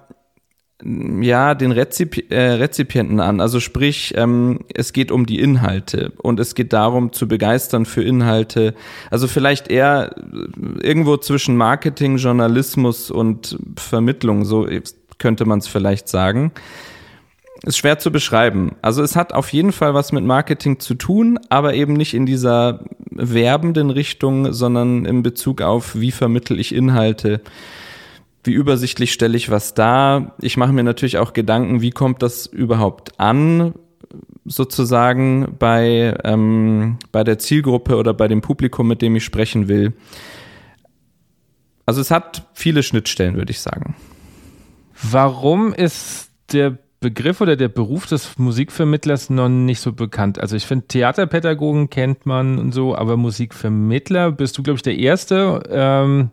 ja 0.83 1.53
den 1.53 1.71
Rezipi 1.71 2.25
äh, 2.29 2.53
Rezipienten 2.53 3.19
an. 3.19 3.39
Also 3.39 3.59
sprich, 3.59 4.13
ähm, 4.15 4.61
es 4.73 4.93
geht 4.93 5.11
um 5.11 5.25
die 5.25 5.39
Inhalte 5.39 6.13
und 6.17 6.39
es 6.39 6.55
geht 6.55 6.73
darum 6.73 7.13
zu 7.13 7.27
begeistern 7.27 7.85
für 7.85 8.03
Inhalte. 8.03 8.73
Also 9.09 9.27
vielleicht 9.27 9.69
eher 9.69 10.15
irgendwo 10.81 11.17
zwischen 11.17 11.55
Marketing, 11.55 12.17
Journalismus 12.17 13.11
und 13.11 13.59
Vermittlung, 13.75 14.45
so 14.45 14.67
könnte 15.19 15.45
man 15.45 15.59
es 15.59 15.67
vielleicht 15.67 16.07
sagen. 16.07 16.51
Ist 17.63 17.77
schwer 17.77 17.99
zu 17.99 18.11
beschreiben. 18.11 18.75
Also 18.81 19.03
es 19.03 19.15
hat 19.15 19.33
auf 19.33 19.53
jeden 19.53 19.71
Fall 19.71 19.93
was 19.93 20.11
mit 20.11 20.23
Marketing 20.23 20.79
zu 20.79 20.95
tun, 20.95 21.39
aber 21.49 21.75
eben 21.75 21.93
nicht 21.93 22.15
in 22.15 22.25
dieser 22.25 22.83
werbenden 23.11 23.91
Richtung, 23.91 24.51
sondern 24.51 25.05
in 25.05 25.21
Bezug 25.21 25.61
auf, 25.61 25.95
wie 25.95 26.11
vermittel 26.11 26.59
ich 26.59 26.73
Inhalte 26.73 27.41
wie 28.43 28.53
übersichtlich 28.53 29.13
stelle 29.13 29.37
ich 29.37 29.51
was 29.51 29.73
dar. 29.73 30.35
Ich 30.41 30.57
mache 30.57 30.73
mir 30.73 30.83
natürlich 30.83 31.17
auch 31.17 31.33
Gedanken, 31.33 31.81
wie 31.81 31.91
kommt 31.91 32.23
das 32.23 32.45
überhaupt 32.45 33.19
an, 33.19 33.73
sozusagen 34.45 35.55
bei, 35.59 36.17
ähm, 36.23 36.97
bei 37.11 37.23
der 37.23 37.37
Zielgruppe 37.37 37.95
oder 37.95 38.13
bei 38.13 38.27
dem 38.27 38.41
Publikum, 38.41 38.87
mit 38.87 39.01
dem 39.01 39.15
ich 39.15 39.23
sprechen 39.23 39.67
will. 39.67 39.93
Also 41.85 42.01
es 42.01 42.09
hat 42.09 42.47
viele 42.53 42.83
Schnittstellen, 42.83 43.35
würde 43.35 43.51
ich 43.51 43.59
sagen. 43.59 43.95
Warum 45.01 45.73
ist 45.73 46.31
der 46.51 46.77
Begriff 47.01 47.41
oder 47.41 47.55
der 47.55 47.67
Beruf 47.67 48.05
des 48.05 48.37
Musikvermittlers 48.37 49.31
noch 49.31 49.49
nicht 49.49 49.81
so 49.81 49.91
bekannt? 49.91 50.39
Also 50.39 50.55
ich 50.55 50.67
finde, 50.67 50.85
Theaterpädagogen 50.87 51.89
kennt 51.89 52.27
man 52.27 52.59
und 52.59 52.73
so, 52.73 52.95
aber 52.95 53.17
Musikvermittler 53.17 54.31
bist 54.31 54.57
du, 54.57 54.63
glaube 54.63 54.77
ich, 54.77 54.83
der 54.83 54.97
Erste, 54.97 55.63
ähm, 55.69 56.29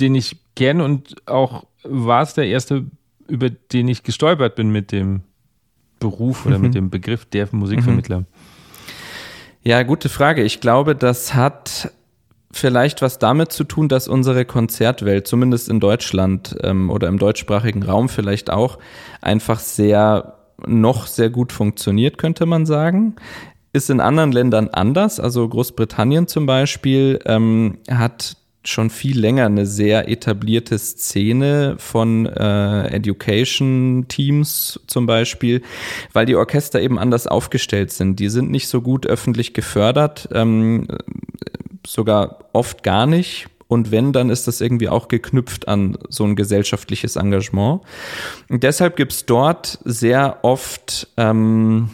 den 0.00 0.16
ich 0.16 0.36
kenne 0.56 0.84
und 0.84 1.14
auch 1.26 1.64
war 1.84 2.22
es 2.22 2.34
der 2.34 2.48
erste, 2.48 2.86
über 3.28 3.48
den 3.48 3.86
ich 3.86 4.02
gestolpert 4.02 4.56
bin 4.56 4.70
mit 4.70 4.90
dem 4.90 5.22
Beruf 6.00 6.46
oder 6.46 6.58
mhm. 6.58 6.64
mit 6.64 6.74
dem 6.74 6.90
Begriff 6.90 7.24
der 7.24 7.48
Musikvermittler. 7.52 8.20
Mhm. 8.20 8.26
Ja, 9.62 9.82
gute 9.84 10.08
Frage. 10.08 10.42
Ich 10.42 10.60
glaube, 10.60 10.96
das 10.96 11.34
hat 11.34 11.92
vielleicht 12.50 13.02
was 13.02 13.18
damit 13.18 13.52
zu 13.52 13.64
tun, 13.64 13.88
dass 13.88 14.08
unsere 14.08 14.44
Konzertwelt, 14.44 15.26
zumindest 15.26 15.68
in 15.68 15.80
Deutschland 15.80 16.56
ähm, 16.62 16.90
oder 16.90 17.08
im 17.08 17.18
deutschsprachigen 17.18 17.82
Raum 17.82 18.08
vielleicht 18.08 18.50
auch, 18.50 18.78
einfach 19.20 19.60
sehr 19.60 20.34
noch 20.66 21.06
sehr 21.06 21.30
gut 21.30 21.52
funktioniert, 21.52 22.18
könnte 22.18 22.46
man 22.46 22.66
sagen. 22.66 23.16
Ist 23.72 23.90
in 23.90 24.00
anderen 24.00 24.32
Ländern 24.32 24.68
anders. 24.68 25.20
Also 25.20 25.48
Großbritannien 25.48 26.26
zum 26.26 26.46
Beispiel 26.46 27.20
ähm, 27.26 27.78
hat 27.88 28.36
schon 28.64 28.90
viel 28.90 29.18
länger 29.18 29.46
eine 29.46 29.66
sehr 29.66 30.08
etablierte 30.08 30.78
Szene 30.78 31.76
von 31.78 32.26
äh, 32.26 32.88
Education-Teams 32.88 34.80
zum 34.86 35.06
Beispiel, 35.06 35.62
weil 36.12 36.26
die 36.26 36.36
Orchester 36.36 36.80
eben 36.80 36.98
anders 36.98 37.26
aufgestellt 37.26 37.92
sind. 37.92 38.18
Die 38.18 38.28
sind 38.28 38.50
nicht 38.50 38.68
so 38.68 38.82
gut 38.82 39.06
öffentlich 39.06 39.54
gefördert, 39.54 40.28
ähm, 40.32 40.88
sogar 41.86 42.38
oft 42.52 42.82
gar 42.82 43.06
nicht. 43.06 43.48
Und 43.68 43.90
wenn, 43.90 44.12
dann 44.14 44.30
ist 44.30 44.48
das 44.48 44.62
irgendwie 44.62 44.88
auch 44.88 45.08
geknüpft 45.08 45.68
an 45.68 45.98
so 46.08 46.24
ein 46.24 46.36
gesellschaftliches 46.36 47.16
Engagement. 47.16 47.82
Und 48.48 48.62
deshalb 48.62 48.96
gibt's 48.96 49.26
dort 49.26 49.78
sehr 49.84 50.38
oft 50.42 51.08
ähm, 51.18 51.90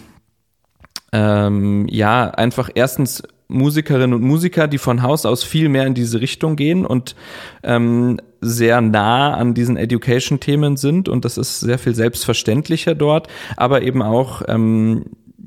ähm, 1.12 1.86
ja 1.88 2.30
einfach 2.30 2.70
erstens 2.74 3.22
Musikerinnen 3.48 4.14
und 4.14 4.22
Musiker, 4.22 4.68
die 4.68 4.78
von 4.78 5.02
Haus 5.02 5.26
aus 5.26 5.44
viel 5.44 5.68
mehr 5.68 5.86
in 5.86 5.94
diese 5.94 6.20
Richtung 6.20 6.56
gehen 6.56 6.86
und 6.86 7.14
ähm, 7.62 8.20
sehr 8.40 8.80
nah 8.80 9.34
an 9.34 9.54
diesen 9.54 9.76
Education-Themen 9.76 10.76
sind 10.76 11.08
und 11.08 11.24
das 11.24 11.38
ist 11.38 11.60
sehr 11.60 11.78
viel 11.78 11.94
selbstverständlicher 11.94 12.94
dort, 12.94 13.28
aber 13.56 13.82
eben 13.82 14.02
auch 14.02 14.42
ähm, 14.48 15.04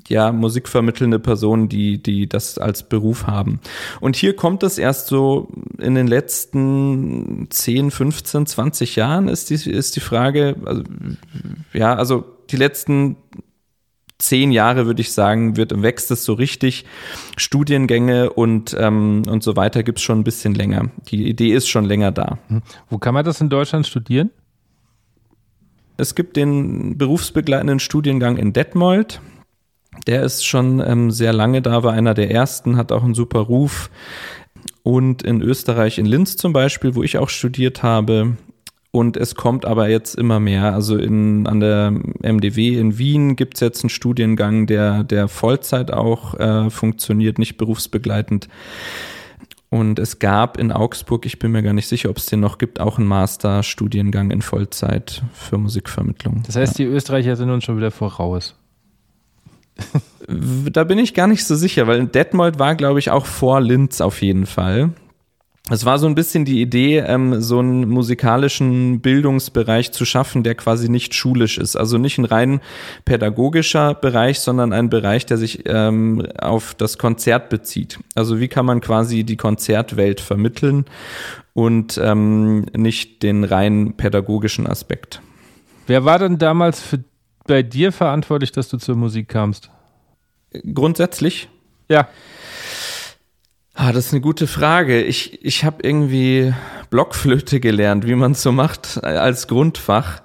ja, 0.10 0.32
musikvermittelnde 0.32 1.20
Personen, 1.20 1.70
die, 1.70 2.02
die 2.02 2.28
das 2.28 2.58
als 2.58 2.84
Beruf 2.84 3.28
haben. 3.28 3.60
Und 4.00 4.16
hier 4.16 4.36
kommt 4.36 4.64
es 4.64 4.78
erst 4.78 5.08
so 5.08 5.50
in 5.78 5.96
den 5.96 6.08
letzten 6.08 7.48
10, 7.50 7.92
15, 7.92 8.46
20 8.46 8.96
Jahren 8.96 9.28
ist 9.28 9.50
die, 9.50 9.70
ist 9.70 9.96
die 9.96 10.02
Frage, 10.02 10.56
also, 10.66 10.84
ja, 11.74 11.96
also 11.96 12.26
die 12.50 12.58
letzten 12.58 13.18
zehn 14.20 14.52
Jahre, 14.52 14.86
würde 14.86 15.02
ich 15.02 15.14
sagen, 15.14 15.58
wird, 15.58 15.82
wächst 15.82 16.10
es 16.12 16.26
so 16.26 16.34
richtig. 16.34 16.86
Studiengänge 17.38 18.32
und, 18.32 18.76
ähm, 18.80 19.24
und 19.28 19.44
so 19.44 19.56
weiter 19.56 19.84
gibt 19.84 20.00
es 20.00 20.04
schon 20.04 20.20
ein 20.20 20.24
bisschen 20.24 20.56
länger. 20.56 20.90
Die 21.10 21.28
Idee 21.28 21.54
ist 21.54 21.68
schon 21.68 21.86
länger 21.86 22.12
da. 22.12 22.40
Hm. 22.48 22.62
Wo 22.90 22.98
kann 22.98 23.14
man 23.14 23.26
das 23.26 23.42
in 23.42 23.50
Deutschland 23.50 23.86
studieren? 23.86 24.32
Es 25.98 26.16
gibt 26.16 26.36
den 26.36 26.98
berufsbegleitenden 26.98 27.80
Studiengang 27.80 28.38
in 28.38 28.54
Detmold. 28.54 29.20
Der 30.06 30.24
ist 30.24 30.46
schon 30.46 30.82
ähm, 30.86 31.12
sehr 31.12 31.34
lange 31.34 31.62
da, 31.62 31.84
war 31.84 31.94
einer 31.94 32.14
der 32.14 32.32
ersten, 32.32 32.78
hat 32.78 32.92
auch 32.92 33.04
einen 33.04 33.16
super 33.16 33.40
Ruf. 33.40 33.90
Und 34.84 35.24
in 35.24 35.42
Österreich, 35.42 35.98
in 35.98 36.06
Linz 36.06 36.38
zum 36.38 36.54
Beispiel, 36.54 36.96
wo 36.96 37.04
ich 37.04 37.18
auch 37.18 37.30
studiert 37.30 37.84
habe, 37.84 38.38
und 38.92 39.18
es 39.18 39.36
kommt 39.36 39.66
aber 39.66 39.90
jetzt 39.90 40.16
immer 40.16 40.40
mehr. 40.40 40.74
Also 40.74 40.98
in, 40.98 41.46
an 41.46 41.60
der 41.60 41.92
MDW 41.92 42.80
in 42.80 42.98
Wien 42.98 43.36
gibt 43.36 43.56
es 43.56 43.62
jetzt 43.62 43.84
einen 43.84 43.90
Studiengang, 43.90 44.66
der, 44.66 45.04
der 45.04 45.28
Vollzeit 45.28 45.92
auch 45.92 46.34
äh, 46.40 46.70
funktioniert, 46.70 47.38
nicht 47.38 47.58
berufsbegleitend. 47.58 48.48
Und 49.70 50.00
es 50.00 50.20
gab 50.20 50.58
in 50.58 50.72
Augsburg, 50.72 51.26
ich 51.26 51.40
bin 51.40 51.52
mir 51.52 51.62
gar 51.62 51.74
nicht 51.74 51.88
sicher, 51.88 52.10
ob 52.10 52.18
es 52.18 52.26
den 52.26 52.40
noch 52.40 52.58
gibt, 52.58 52.80
auch 52.80 52.98
einen 52.98 53.08
Masterstudiengang 53.08 54.32
in 54.32 54.42
Vollzeit 54.42 55.22
für 55.34 55.58
Musikvermittlung. 55.58 56.44
Das 56.46 56.56
heißt, 56.56 56.80
ja. 56.80 56.86
die 56.86 56.92
Österreicher 56.92 57.36
sind 57.36 57.50
uns 57.50 57.66
schon 57.66 57.78
wieder 57.78 57.92
voraus. 57.92 58.56
Da 60.28 60.84
bin 60.84 61.00
ich 61.00 61.14
gar 61.14 61.28
nicht 61.28 61.46
so 61.46 61.56
sicher, 61.56 61.88
weil 61.88 62.06
Detmold 62.08 62.60
war, 62.60 62.76
glaube 62.76 63.00
ich, 63.00 63.12
auch 63.12 63.26
vor 63.26 63.62
Linz 63.62 64.02
auf 64.02 64.22
jeden 64.22 64.46
Fall. 64.46 64.92
Es 65.70 65.84
war 65.84 66.00
so 66.00 66.08
ein 66.08 66.16
bisschen 66.16 66.46
die 66.46 66.62
Idee, 66.62 67.00
ähm, 67.00 67.42
so 67.42 67.60
einen 67.60 67.90
musikalischen 67.90 69.02
Bildungsbereich 69.02 69.92
zu 69.92 70.06
schaffen, 70.06 70.44
der 70.44 70.56
quasi 70.56 70.88
nicht 70.88 71.14
schulisch 71.14 71.58
ist. 71.58 71.76
Also 71.76 71.98
nicht 71.98 72.18
ein 72.18 72.26
rein 72.26 72.62
pädagogischer 73.04 73.94
Bereich, 73.94 74.40
sondern 74.40 74.72
ein 74.72 74.90
Bereich, 74.90 75.26
der 75.26 75.38
sich 75.38 75.64
ähm, 75.66 76.26
auf 76.40 76.74
das 76.74 76.98
Konzert 76.98 77.50
bezieht. 77.50 78.00
Also 78.16 78.40
wie 78.40 78.48
kann 78.48 78.66
man 78.66 78.80
quasi 78.80 79.26
die 79.26 79.36
Konzertwelt 79.36 80.22
vermitteln 80.22 80.86
und 81.54 82.00
ähm, 82.02 82.66
nicht 82.76 83.24
den 83.24 83.44
rein 83.44 83.96
pädagogischen 83.98 84.68
Aspekt. 84.68 85.22
Wer 85.86 86.06
war 86.06 86.20
denn 86.20 86.38
damals 86.38 86.82
für, 86.82 87.00
bei 87.48 87.64
dir 87.64 87.92
verantwortlich, 87.92 88.52
dass 88.52 88.70
du 88.70 88.78
zur 88.78 88.96
Musik 88.96 89.30
kamst? 89.30 89.70
Grundsätzlich? 90.74 91.50
Ja. 91.90 92.08
Ah, 93.74 93.92
das 93.92 94.08
ist 94.08 94.14
eine 94.14 94.22
gute 94.22 94.48
Frage. 94.48 95.04
Ich, 95.04 95.46
ich 95.46 95.64
habe 95.64 95.84
irgendwie 95.84 96.54
Blockflöte 96.90 97.60
gelernt, 97.60 98.08
wie 98.08 98.16
man 98.16 98.32
es 98.32 98.42
so 98.42 98.52
macht, 98.52 99.00
äh, 99.04 99.08
als 99.08 99.48
Grundfach. 99.48 100.22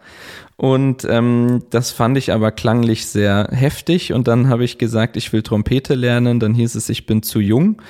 Und 0.56 1.04
ähm, 1.04 1.64
das 1.70 1.90
fand 1.90 2.16
ich 2.16 2.32
aber 2.32 2.50
klanglich 2.52 3.06
sehr 3.06 3.48
heftig. 3.50 4.12
Und 4.12 4.28
dann 4.28 4.48
habe 4.48 4.64
ich 4.64 4.78
gesagt, 4.78 5.16
ich 5.16 5.32
will 5.32 5.42
Trompete 5.42 5.94
lernen. 5.94 6.40
Dann 6.40 6.54
hieß 6.54 6.76
es, 6.76 6.88
ich 6.88 7.04
bin 7.04 7.22
zu 7.22 7.40
jung. 7.40 7.82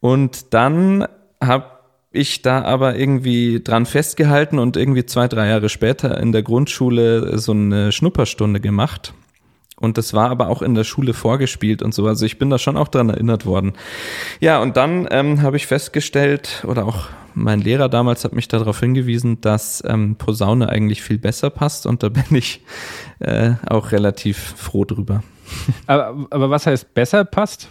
Und 0.00 0.52
dann 0.54 1.06
habe 1.40 1.66
ich 2.12 2.42
da 2.42 2.62
aber 2.62 2.96
irgendwie 2.96 3.60
dran 3.62 3.86
festgehalten 3.86 4.58
und 4.58 4.76
irgendwie 4.76 5.06
zwei, 5.06 5.28
drei 5.28 5.48
Jahre 5.48 5.68
später 5.68 6.18
in 6.20 6.32
der 6.32 6.42
Grundschule 6.42 7.38
so 7.38 7.52
eine 7.52 7.92
Schnupperstunde 7.92 8.60
gemacht. 8.60 9.14
Und 9.82 9.98
das 9.98 10.14
war 10.14 10.30
aber 10.30 10.48
auch 10.48 10.62
in 10.62 10.76
der 10.76 10.84
Schule 10.84 11.12
vorgespielt 11.12 11.82
und 11.82 11.92
so. 11.92 12.06
Also 12.06 12.24
ich 12.24 12.38
bin 12.38 12.50
da 12.50 12.58
schon 12.58 12.76
auch 12.76 12.86
dran 12.86 13.08
erinnert 13.08 13.46
worden. 13.46 13.72
Ja, 14.38 14.62
und 14.62 14.76
dann 14.76 15.08
ähm, 15.10 15.42
habe 15.42 15.56
ich 15.56 15.66
festgestellt, 15.66 16.64
oder 16.68 16.86
auch 16.86 17.08
mein 17.34 17.60
Lehrer 17.60 17.88
damals 17.88 18.24
hat 18.24 18.32
mich 18.32 18.46
darauf 18.46 18.78
hingewiesen, 18.78 19.40
dass 19.40 19.82
ähm, 19.84 20.14
Posaune 20.16 20.68
eigentlich 20.68 21.02
viel 21.02 21.18
besser 21.18 21.50
passt. 21.50 21.86
Und 21.86 22.04
da 22.04 22.10
bin 22.10 22.24
ich 22.30 22.60
äh, 23.18 23.54
auch 23.66 23.90
relativ 23.90 24.54
froh 24.56 24.84
drüber. 24.84 25.24
Aber, 25.86 26.26
aber 26.30 26.50
was 26.50 26.66
heißt 26.66 26.94
besser 26.94 27.24
passt? 27.24 27.70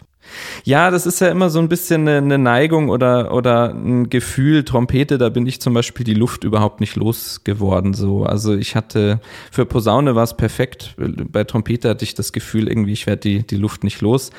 Ja, 0.64 0.92
das 0.92 1.06
ist 1.06 1.20
ja 1.20 1.30
immer 1.30 1.50
so 1.50 1.60
ein 1.60 1.70
bisschen 1.70 2.08
eine, 2.08 2.38
Neigung 2.38 2.90
oder, 2.90 3.34
oder 3.34 3.74
ein 3.74 4.10
Gefühl. 4.10 4.64
Trompete, 4.64 5.18
da 5.18 5.30
bin 5.30 5.46
ich 5.46 5.62
zum 5.62 5.74
Beispiel 5.74 6.04
die 6.04 6.14
Luft 6.14 6.44
überhaupt 6.44 6.80
nicht 6.80 6.96
losgeworden. 6.96 7.94
So. 7.94 8.24
Also 8.24 8.56
ich 8.56 8.76
hatte, 8.76 9.20
für 9.52 9.66
Posaune 9.66 10.16
war 10.16 10.24
es 10.24 10.36
perfekt. 10.38 10.96
Bei 10.98 11.44
Trompete 11.44 11.90
hatte 11.90 12.04
ich 12.04 12.14
das 12.14 12.32
Gefühl, 12.32 12.68
irgendwie, 12.68 12.94
ich 12.94 13.08
werde 13.08 13.22
die, 13.22 13.44
die 13.46 13.58
Luft 13.58 13.84
nicht 13.84 14.02
los. 14.02 14.32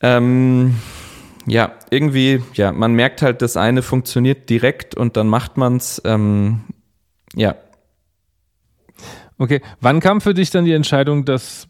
Ähm, 0.00 0.76
ja, 1.46 1.72
irgendwie, 1.90 2.42
ja, 2.54 2.72
man 2.72 2.92
merkt 2.92 3.22
halt, 3.22 3.42
das 3.42 3.56
eine 3.56 3.82
funktioniert 3.82 4.48
direkt 4.50 4.94
und 4.94 5.16
dann 5.16 5.28
macht 5.28 5.56
man's. 5.56 6.00
Ähm, 6.04 6.60
ja. 7.34 7.56
Okay, 9.38 9.62
wann 9.80 10.00
kam 10.00 10.20
für 10.20 10.34
dich 10.34 10.50
dann 10.50 10.64
die 10.64 10.72
Entscheidung, 10.72 11.24
das 11.24 11.68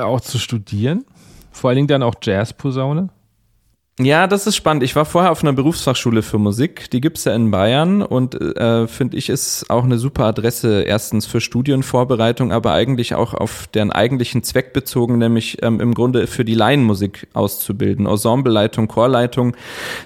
auch 0.00 0.20
zu 0.20 0.38
studieren? 0.38 1.04
Vor 1.58 1.70
allen 1.70 1.76
Dingen 1.76 1.88
dann 1.88 2.02
auch 2.04 2.14
Jazzposaune? 2.22 3.10
Ja, 4.00 4.28
das 4.28 4.46
ist 4.46 4.54
spannend. 4.54 4.84
Ich 4.84 4.94
war 4.94 5.04
vorher 5.04 5.32
auf 5.32 5.42
einer 5.42 5.52
Berufsfachschule 5.52 6.22
für 6.22 6.38
Musik. 6.38 6.88
Die 6.92 7.00
gibt's 7.00 7.24
ja 7.24 7.34
in 7.34 7.50
Bayern 7.50 8.00
und 8.00 8.40
äh, 8.40 8.86
finde 8.86 9.16
ich 9.16 9.28
ist 9.28 9.68
auch 9.70 9.82
eine 9.82 9.98
super 9.98 10.26
Adresse. 10.26 10.82
Erstens 10.82 11.26
für 11.26 11.40
Studienvorbereitung, 11.40 12.52
aber 12.52 12.74
eigentlich 12.74 13.16
auch 13.16 13.34
auf 13.34 13.66
deren 13.74 13.90
eigentlichen 13.90 14.44
Zweck 14.44 14.72
bezogen, 14.72 15.18
nämlich 15.18 15.64
ähm, 15.64 15.80
im 15.80 15.94
Grunde 15.94 16.28
für 16.28 16.44
die 16.44 16.54
Laienmusik 16.54 17.26
auszubilden. 17.32 18.06
Ensembleleitung, 18.06 18.86
Chorleitung, 18.86 19.56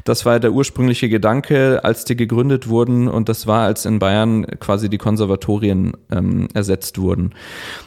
das 0.05 0.25
war 0.25 0.41
der 0.41 0.53
ursprüngliche 0.53 1.11
Gedanke, 1.11 1.85
als 1.85 2.07
die 2.07 2.17
gegründet 2.17 2.71
wurden 2.71 3.09
und 3.09 3.29
das 3.29 3.47
war, 3.47 3.67
als 3.67 3.85
in 3.85 3.99
Bayern 3.99 4.47
quasi 4.59 4.89
die 4.89 4.97
Konservatorien 4.97 5.93
ähm, 6.11 6.49
ersetzt 6.55 6.97
wurden. 6.97 7.35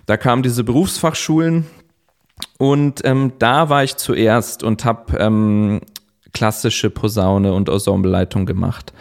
Da 0.06 0.18
kamen 0.18 0.44
diese 0.44 0.64
Berufsfachschulen, 0.64 1.66
und 2.58 3.02
ähm, 3.04 3.34
da 3.40 3.70
war 3.70 3.84
ich 3.84 3.98
zuerst 3.98 4.64
und 4.64 4.86
habe 4.86 5.18
ähm, 5.18 5.82
klassische 6.34 6.90
Posaune 6.90 7.54
und 7.54 7.70
Ensembleleitung 7.70 8.46
gemacht. 8.46 8.94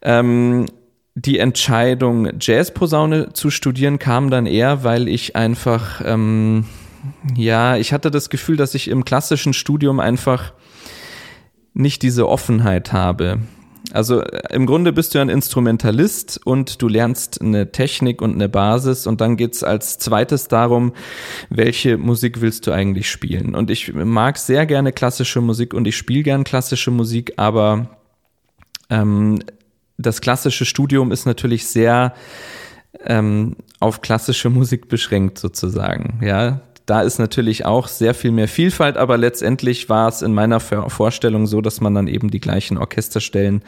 Ähm, 0.00 0.66
die 1.14 1.38
Entscheidung, 1.38 2.28
Jazzposaune 2.40 3.34
zu 3.34 3.50
studieren, 3.50 3.98
kam 3.98 4.30
dann 4.30 4.46
eher, 4.46 4.82
weil 4.82 5.08
ich 5.08 5.36
einfach, 5.36 6.00
ähm, 6.04 6.64
ja, 7.36 7.76
ich 7.76 7.92
hatte 7.92 8.10
das 8.10 8.30
Gefühl, 8.30 8.56
dass 8.56 8.74
ich 8.74 8.88
im 8.88 9.04
klassischen 9.04 9.52
Studium 9.52 10.00
einfach 10.00 10.52
nicht 11.74 12.02
diese 12.02 12.28
Offenheit 12.28 12.92
habe. 12.92 13.40
Also 13.90 14.20
äh, 14.20 14.54
im 14.54 14.66
Grunde 14.66 14.92
bist 14.92 15.14
du 15.14 15.18
ein 15.18 15.28
Instrumentalist 15.28 16.40
und 16.44 16.80
du 16.80 16.88
lernst 16.88 17.40
eine 17.40 17.72
Technik 17.72 18.22
und 18.22 18.34
eine 18.34 18.48
Basis 18.48 19.06
und 19.06 19.20
dann 19.20 19.36
geht's 19.36 19.62
als 19.62 19.98
zweites 19.98 20.48
darum, 20.48 20.92
welche 21.50 21.98
Musik 21.98 22.40
willst 22.40 22.66
du 22.66 22.72
eigentlich 22.72 23.10
spielen. 23.10 23.54
Und 23.54 23.70
ich 23.70 23.92
mag 23.92 24.38
sehr 24.38 24.66
gerne 24.66 24.92
klassische 24.92 25.40
Musik 25.40 25.74
und 25.74 25.86
ich 25.86 25.96
spiele 25.96 26.22
gern 26.22 26.44
klassische 26.44 26.90
Musik, 26.90 27.34
aber 27.36 27.98
ähm, 28.90 29.42
das 29.98 30.20
klassische 30.20 30.64
Studium 30.64 31.12
ist 31.12 31.26
natürlich 31.26 31.66
sehr 31.66 32.14
ähm, 33.04 33.56
auf 33.80 34.00
klassische 34.00 34.50
Musik 34.50 34.88
beschränkt 34.88 35.38
sozusagen. 35.38 36.20
Ja, 36.22 36.60
da 36.86 37.02
ist 37.02 37.18
natürlich 37.18 37.64
auch 37.64 37.88
sehr 37.88 38.14
viel 38.14 38.32
mehr 38.32 38.48
Vielfalt, 38.48 38.96
aber 38.96 39.16
letztendlich 39.16 39.88
war 39.88 40.08
es 40.08 40.22
in 40.22 40.34
meiner 40.34 40.60
Vorstellung 40.60 41.46
so, 41.46 41.60
dass 41.60 41.80
man 41.80 41.94
dann 41.94 42.08
eben 42.08 42.30
die 42.30 42.40
gleichen 42.40 42.78
Orchesterstellen 42.78 43.62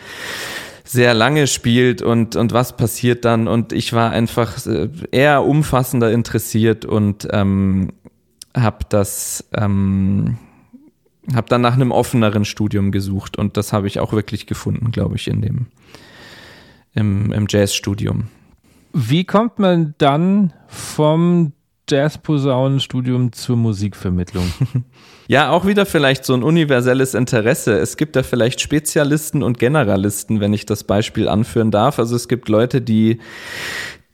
sehr 0.84 1.14
lange 1.14 1.46
spielt 1.46 2.02
und, 2.02 2.36
und 2.36 2.52
was 2.52 2.76
passiert 2.76 3.24
dann. 3.24 3.48
Und 3.48 3.72
ich 3.72 3.92
war 3.92 4.10
einfach 4.10 4.66
äh, 4.66 4.88
eher 5.10 5.44
umfassender 5.44 6.12
interessiert 6.12 6.84
und 6.84 7.26
ähm, 7.30 7.92
habe 8.54 8.84
das, 8.88 9.48
ähm, 9.56 10.36
habe 11.34 11.48
dann 11.48 11.62
nach 11.62 11.74
einem 11.74 11.90
offeneren 11.90 12.44
Studium 12.44 12.92
gesucht 12.92 13.38
und 13.38 13.56
das 13.56 13.72
habe 13.72 13.86
ich 13.86 13.98
auch 13.98 14.12
wirklich 14.12 14.46
gefunden, 14.46 14.90
glaube 14.90 15.16
ich, 15.16 15.28
in 15.28 15.40
dem 15.40 15.66
im, 16.94 17.32
im 17.32 17.46
Jazzstudium. 17.48 18.28
Wie 18.92 19.24
kommt 19.24 19.58
man 19.58 19.94
dann 19.98 20.52
vom 20.68 21.53
Jazzposaunenstudium 21.88 23.32
zur 23.32 23.56
Musikvermittlung. 23.56 24.52
Ja, 25.26 25.52
auch 25.52 25.64
wieder 25.64 25.86
vielleicht 25.86 26.26
so 26.26 26.34
ein 26.34 26.42
universelles 26.42 27.14
Interesse. 27.14 27.78
Es 27.78 27.96
gibt 27.96 28.14
da 28.14 28.22
vielleicht 28.22 28.60
Spezialisten 28.60 29.42
und 29.42 29.58
Generalisten, 29.58 30.40
wenn 30.40 30.52
ich 30.52 30.66
das 30.66 30.84
Beispiel 30.84 31.28
anführen 31.28 31.70
darf. 31.70 31.98
Also 31.98 32.14
es 32.14 32.28
gibt 32.28 32.50
Leute, 32.50 32.82
die 32.82 33.20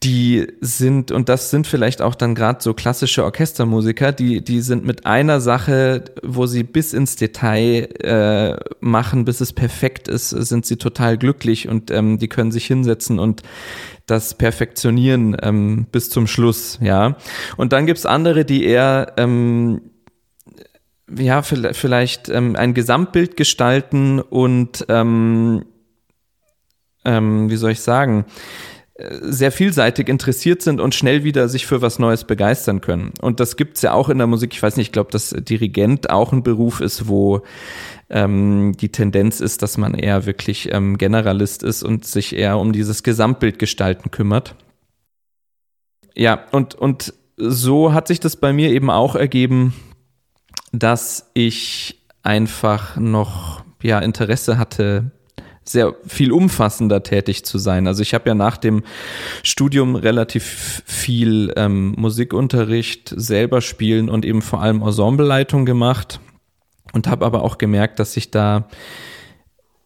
die 0.03 0.47
sind, 0.63 1.11
und 1.13 1.29
das 1.29 1.51
sind 1.51 1.67
vielleicht 1.67 2.01
auch 2.01 2.15
dann 2.15 2.35
gerade 2.35 2.63
so 2.63 2.73
klassische 2.73 3.23
Orchestermusiker, 3.23 4.13
die, 4.13 4.43
die 4.43 4.63
sind 4.63 4.85
mit 4.87 5.05
einer 5.05 5.43
Sache, 5.43 6.05
wo 6.23 6.47
sie 6.47 6.63
bis 6.63 6.95
ins 6.95 7.17
Detail 7.17 7.89
äh, 8.01 8.57
machen, 8.81 9.27
bis 9.27 9.43
es 9.43 9.53
perfekt 9.53 10.09
ist, 10.09 10.31
sind 10.31 10.65
sie 10.65 10.77
total 10.77 11.19
glücklich 11.19 11.69
und 11.69 11.91
ähm, 11.91 12.19
die 12.19 12.29
können 12.29 12.51
sich 12.51 12.67
hinsetzen 12.67 13.19
und 13.19 13.43
das 14.11 14.35
perfektionieren 14.35 15.37
ähm, 15.43 15.87
bis 15.91 16.11
zum 16.11 16.27
Schluss, 16.27 16.79
ja. 16.83 17.17
Und 17.57 17.73
dann 17.73 17.87
gibt's 17.87 18.07
andere, 18.07 18.45
die 18.45 18.65
eher 18.65 19.15
ähm, 19.17 19.83
ja, 21.17 21.43
vielleicht 21.43 22.29
ähm, 22.29 22.57
ein 22.57 22.75
Gesamtbild 22.75 23.37
gestalten 23.37 24.21
und 24.21 24.87
ähm, 24.89 25.65
ähm, 27.05 27.51
wie 27.51 27.57
soll 27.57 27.73
ich 27.73 27.81
sagen, 27.81 28.27
sehr 29.21 29.53
vielseitig 29.53 30.09
interessiert 30.09 30.63
sind 30.63 30.81
und 30.81 30.95
schnell 30.95 31.25
wieder 31.25 31.49
sich 31.49 31.67
für 31.67 31.83
was 31.83 31.99
Neues 31.99 32.25
begeistern 32.25 32.81
können. 32.81 33.13
Und 33.21 33.41
das 33.41 33.57
gibt's 33.57 33.83
ja 33.83 33.93
auch 33.93 34.09
in 34.09 34.19
der 34.19 34.27
Musik. 34.27 34.53
Ich 34.53 34.63
weiß 34.63 34.77
nicht, 34.77 34.89
ich 34.89 34.93
glaube, 34.93 35.11
dass 35.11 35.31
Dirigent 35.31 36.11
auch 36.11 36.33
ein 36.33 36.43
Beruf 36.43 36.81
ist, 36.81 37.09
wo 37.09 37.43
ähm, 38.09 38.75
die 38.79 38.91
Tendenz 38.91 39.41
ist, 39.41 39.63
dass 39.63 39.79
man 39.79 39.95
eher 39.95 40.27
wirklich 40.27 40.73
ähm, 40.73 40.99
Generalist 40.99 41.63
ist 41.63 41.83
und 41.83 42.05
sich 42.05 42.37
eher 42.37 42.59
um 42.59 42.73
dieses 42.73 43.03
Gesamtbild 43.03 43.59
gestalten 43.59 44.11
kümmert. 44.11 44.55
Ja, 46.15 46.45
und, 46.51 46.75
und 46.75 47.15
so 47.37 47.93
hat 47.93 48.09
sich 48.09 48.21
das 48.21 48.37
bei 48.37 48.53
mir 48.53 48.71
eben 48.71 48.91
auch 48.91 49.15
ergeben, 49.15 49.75
dass 50.73 51.31
ich 51.35 52.01
einfach 52.23 52.97
noch 52.97 53.65
ja 53.83 53.99
Interesse 54.01 54.59
hatte, 54.59 55.13
sehr 55.65 55.95
viel 56.07 56.33
umfassender 56.33 57.03
tätig 57.03 57.45
zu 57.45 57.59
sein. 57.59 57.87
Also 57.87 58.03
ich 58.03 58.15
habe 58.15 58.29
ja 58.29 58.35
nach 58.35 58.57
dem 58.57 58.83
Studium 59.43 59.95
relativ 59.95 60.83
viel 60.87 61.53
ähm, 61.57 61.95
Musikunterricht, 61.97 63.13
selber 63.17 63.61
spielen 63.61 64.09
und 64.09 64.25
eben 64.25 64.43
vor 64.43 64.63
allem 64.63 64.83
Ensembleleitung 64.83 65.67
gemacht 65.67 66.21
und 66.93 67.07
habe 67.07 67.25
aber 67.25 67.43
auch 67.43 67.59
gemerkt, 67.59 68.01
dass 68.01 68.17
ich 68.17 68.31
da 68.31 68.69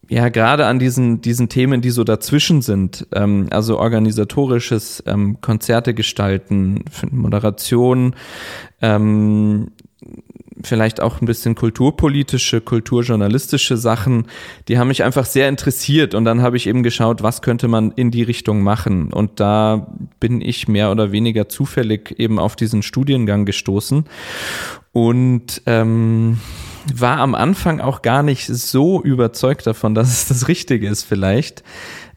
ja 0.08 0.28
gerade 0.28 0.66
an 0.66 0.78
diesen 0.78 1.22
diesen 1.22 1.48
Themen, 1.48 1.80
die 1.80 1.90
so 1.90 2.04
dazwischen 2.04 2.62
sind, 2.62 3.06
ähm, 3.12 3.48
also 3.50 3.78
organisatorisches 3.78 5.02
ähm, 5.06 5.40
Konzerte 5.40 5.94
gestalten, 5.94 6.84
Moderation, 7.10 8.14
ähm, 8.80 9.70
vielleicht 10.62 11.00
auch 11.00 11.20
ein 11.20 11.26
bisschen 11.26 11.54
kulturpolitische, 11.54 12.60
kulturjournalistische 12.60 13.76
Sachen, 13.76 14.26
die 14.68 14.78
haben 14.78 14.88
mich 14.88 15.02
einfach 15.02 15.24
sehr 15.24 15.48
interessiert. 15.48 16.14
Und 16.14 16.24
dann 16.24 16.42
habe 16.42 16.56
ich 16.56 16.66
eben 16.66 16.82
geschaut, 16.82 17.22
was 17.22 17.42
könnte 17.42 17.68
man 17.68 17.90
in 17.92 18.10
die 18.10 18.22
Richtung 18.22 18.62
machen. 18.62 19.12
Und 19.12 19.40
da 19.40 19.94
bin 20.20 20.40
ich 20.40 20.68
mehr 20.68 20.90
oder 20.90 21.12
weniger 21.12 21.48
zufällig 21.48 22.18
eben 22.18 22.38
auf 22.38 22.56
diesen 22.56 22.82
Studiengang 22.82 23.44
gestoßen. 23.44 24.04
Und 24.92 25.62
ähm, 25.66 26.38
war 26.94 27.18
am 27.18 27.34
Anfang 27.34 27.80
auch 27.80 28.02
gar 28.02 28.22
nicht 28.22 28.46
so 28.46 29.02
überzeugt 29.02 29.66
davon, 29.66 29.94
dass 29.94 30.08
es 30.08 30.28
das 30.28 30.48
Richtige 30.48 30.88
ist 30.88 31.02
vielleicht. 31.02 31.64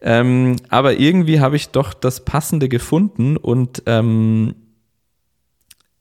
Ähm, 0.01 0.57
aber 0.69 0.99
irgendwie 0.99 1.39
habe 1.39 1.55
ich 1.55 1.69
doch 1.69 1.93
das 1.93 2.23
Passende 2.23 2.69
gefunden. 2.69 3.37
Und 3.37 3.83
ähm, 3.87 4.53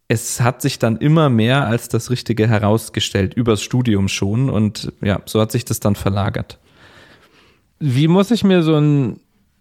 es 0.09 0.41
hat 0.41 0.63
sich 0.63 0.79
dann 0.79 0.97
immer 0.99 1.29
mehr 1.29 1.67
als 1.67 1.89
das 1.89 2.11
Richtige 2.11 2.47
herausgestellt, 2.47 3.35
übers 3.35 3.63
Studium 3.63 4.09
schon. 4.09 4.49
Und 4.51 4.93
ja, 5.01 5.21
so 5.27 5.41
hat 5.41 5.53
sich 5.53 5.65
das 5.65 5.81
dann 5.81 5.97
verlagert. 5.97 6.59
Wie 7.79 8.09
muss 8.09 8.31
ich 8.31 8.45
mir 8.45 8.63
so 8.63 8.77
ein 8.77 9.21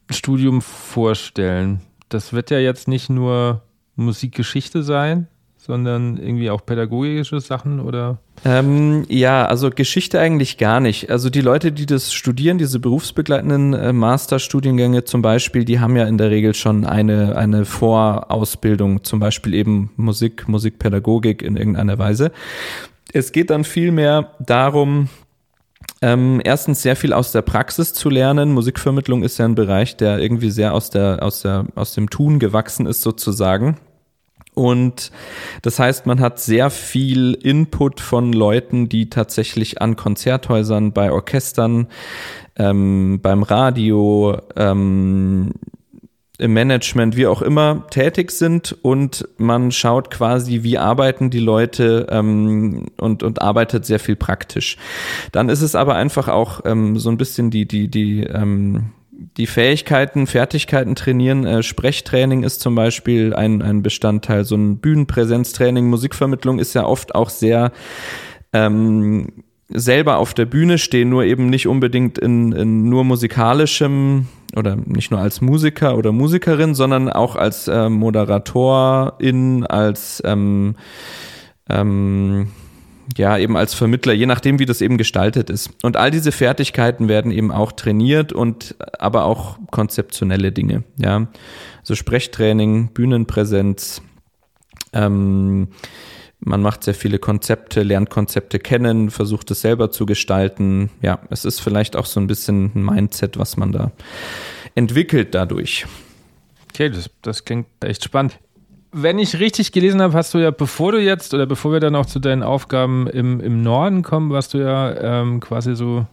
Studium 0.10 0.62
vorstellen? 0.62 1.82
Das 2.10 2.32
wird 2.32 2.52
ja 2.52 2.60
jetzt 2.60 2.88
nicht 2.88 3.10
nur 3.10 3.64
Musikgeschichte 3.96 4.84
sein, 4.84 5.28
sondern 5.66 6.18
irgendwie 6.18 6.52
auch 6.52 6.64
pädagogische 6.66 7.40
Sachen 7.40 7.80
oder? 7.80 8.20
Ähm, 8.44 9.06
ja, 9.10 9.46
also 9.46 9.72
Geschichte 9.72 10.20
eigentlich 10.20 10.58
gar 10.58 10.80
nicht. 10.80 11.10
Also 11.10 11.32
die 11.32 11.42
Leute, 11.42 11.72
die 11.72 11.88
das 11.88 12.14
studieren, 12.14 12.58
diese 12.60 12.80
berufsbegleitenden 12.80 13.74
äh, 13.74 13.92
Masterstudiengänge 13.92 15.06
zum 15.06 15.24
Beispiel, 15.24 15.66
die 15.66 15.80
haben 15.80 15.96
ja 15.96 16.06
in 16.06 16.20
der 16.20 16.30
Regel 16.30 16.54
schon 16.54 16.86
eine, 16.86 17.36
eine 17.36 17.66
Vorausbildung, 17.66 19.04
zum 19.04 19.20
Beispiel 19.20 19.56
eben 19.56 19.92
Musik, 19.96 20.48
Musikpädagogik 20.48 21.42
in 21.42 21.58
irgendeiner 21.58 21.98
Weise. 21.98 22.32
Es 23.12 23.32
geht 23.32 23.50
dann 23.50 23.64
vielmehr 23.64 24.34
darum, 24.40 25.10
ähm, 26.02 26.42
erstens 26.44 26.84
sehr 26.84 26.96
viel 26.96 27.14
aus 27.14 27.32
der 27.32 27.42
Praxis 27.42 27.94
zu 27.94 28.10
lernen. 28.10 28.54
Musikvermittlung 28.54 29.24
ist 29.24 29.40
ja 29.40 29.46
ein 29.46 29.56
Bereich, 29.56 29.98
der 29.98 30.20
irgendwie 30.20 30.52
sehr 30.52 30.74
aus 30.76 30.92
der, 30.92 31.24
aus 31.24 31.42
der, 31.42 31.66
aus 31.74 31.94
dem 31.94 32.10
Tun 32.12 32.38
gewachsen 32.38 32.86
ist 32.86 33.02
sozusagen. 33.02 33.78
Und 34.56 35.12
das 35.62 35.80
heißt, 35.80 36.06
man 36.06 36.20
hat 36.20 36.40
sehr 36.40 36.70
viel 36.70 37.34
Input 37.34 38.00
von 38.00 38.34
Leuten, 38.34 38.90
die 38.90 39.10
tatsächlich 39.10 39.82
an 39.82 39.96
Konzerthäusern, 39.96 40.94
bei 40.94 41.12
Orchestern, 41.12 41.88
ähm, 42.56 43.20
beim 43.22 43.44
Radio, 43.44 44.38
ähm, 44.56 45.52
im 46.38 46.54
Management, 46.54 47.16
wie 47.16 47.28
auch 47.28 47.42
immer, 47.42 47.88
tätig 47.90 48.32
sind 48.32 48.76
und 48.82 49.28
man 49.38 49.72
schaut 49.72 50.12
quasi, 50.12 50.64
wie 50.64 50.78
arbeiten 50.78 51.30
die 51.30 51.40
Leute 51.40 52.08
ähm, 52.10 52.88
und, 52.98 53.24
und 53.24 53.42
arbeitet 53.42 53.86
sehr 53.86 54.00
viel 54.00 54.16
praktisch. 54.16 54.78
Dann 55.32 55.50
ist 55.50 55.62
es 55.62 55.76
aber 55.76 55.96
einfach 55.96 56.28
auch 56.28 56.62
ähm, 56.66 56.98
so 56.98 57.10
ein 57.10 57.18
bisschen 57.18 57.52
die, 57.52 57.66
die, 57.66 57.88
die, 57.88 58.24
ähm, 58.24 58.92
die 59.38 59.48
Fähigkeiten, 59.48 60.28
Fertigkeiten 60.28 60.96
trainieren. 60.96 61.46
Äh, 61.46 61.64
Sprechtraining 61.64 62.44
ist 62.44 62.62
zum 62.62 62.76
Beispiel 62.76 63.34
ein, 63.34 63.62
ein 63.62 63.82
Bestandteil. 63.84 64.46
So 64.46 64.56
ein 64.56 64.78
Bühnenpräsenztraining, 64.78 65.88
Musikvermittlung 65.88 66.60
ist 66.60 66.74
ja 66.74 66.86
oft 66.86 67.16
auch 67.16 67.30
sehr 67.30 67.72
ähm, 68.54 69.44
selber 69.70 70.18
auf 70.18 70.34
der 70.34 70.46
Bühne 70.46 70.78
stehen, 70.78 71.10
nur 71.10 71.26
eben 71.26 71.48
nicht 71.48 71.68
unbedingt 71.68 72.18
in, 72.18 72.52
in 72.52 72.88
nur 72.88 73.04
musikalischem 73.04 74.28
oder 74.56 74.76
nicht 74.76 75.12
nur 75.12 75.20
als 75.20 75.42
Musiker 75.42 75.98
oder 75.98 76.12
Musikerin, 76.12 76.76
sondern 76.76 77.10
auch 77.10 77.36
als 77.36 77.68
äh, 77.68 77.90
Moderatorin, 77.90 79.66
als 79.66 80.22
ähm, 80.26 80.76
ähm, 81.70 82.48
ja, 83.18 83.38
eben 83.38 83.56
als 83.58 83.74
Vermittler, 83.74 84.14
je 84.14 84.26
nachdem, 84.26 84.60
wie 84.60 84.66
das 84.66 84.82
eben 84.82 84.98
gestaltet 84.98 85.50
ist. 85.50 85.70
Und 85.84 85.98
all 85.98 86.12
diese 86.12 86.32
Fertigkeiten 86.32 87.08
werden 87.08 87.32
eben 87.32 87.52
auch 87.52 87.72
trainiert 87.72 88.34
und 88.34 88.76
aber 89.00 89.26
auch 89.26 89.58
konzeptionelle 89.72 90.52
Dinge, 90.52 90.84
ja. 90.98 91.28
So 91.84 91.94
Sprechtraining, 91.94 92.94
Bühnenpräsenz, 92.94 94.02
ähm, 94.94 95.68
man 96.40 96.62
macht 96.62 96.84
sehr 96.84 96.94
viele 96.94 97.20
Konzepte, 97.20 97.84
lernt 97.84 98.10
Konzepte 98.10 98.60
kennen, 98.60 99.10
versucht 99.10 99.50
es 99.52 99.62
selber 99.62 99.92
zu 99.92 100.06
gestalten. 100.06 100.90
Ja, 101.02 101.20
es 101.30 101.46
ist 101.46 101.60
vielleicht 101.60 101.96
auch 101.96 102.06
so 102.06 102.20
ein 102.20 102.28
bisschen 102.28 102.72
ein 102.76 102.84
Mindset, 102.84 103.38
was 103.38 103.58
man 103.58 103.72
da 103.72 103.92
entwickelt 104.76 105.34
dadurch. 105.34 105.86
Okay, 106.70 106.90
das, 106.90 107.10
das 107.22 107.46
klingt 107.46 107.68
echt 107.84 108.04
spannend. 108.04 108.38
Wenn 108.98 109.20
ich 109.20 109.40
richtig 109.40 109.74
gelesen 109.74 110.02
habe, 110.02 110.14
hast 110.14 110.34
du 110.34 110.38
ja, 110.38 110.52
bevor 110.52 110.94
du 110.94 111.02
jetzt 111.02 111.34
oder 111.34 111.46
bevor 111.46 111.74
wir 111.74 111.82
dann 111.82 111.98
auch 111.98 112.06
zu 112.06 112.20
deinen 112.20 112.44
Aufgaben 112.44 113.08
im, 113.08 113.42
im 113.42 113.62
Norden 113.62 114.04
kommen, 114.04 114.30
warst 114.30 114.54
du 114.54 114.60
ja 114.60 115.22
ähm, 115.22 115.42
quasi 115.42 115.76
so 115.76 116.06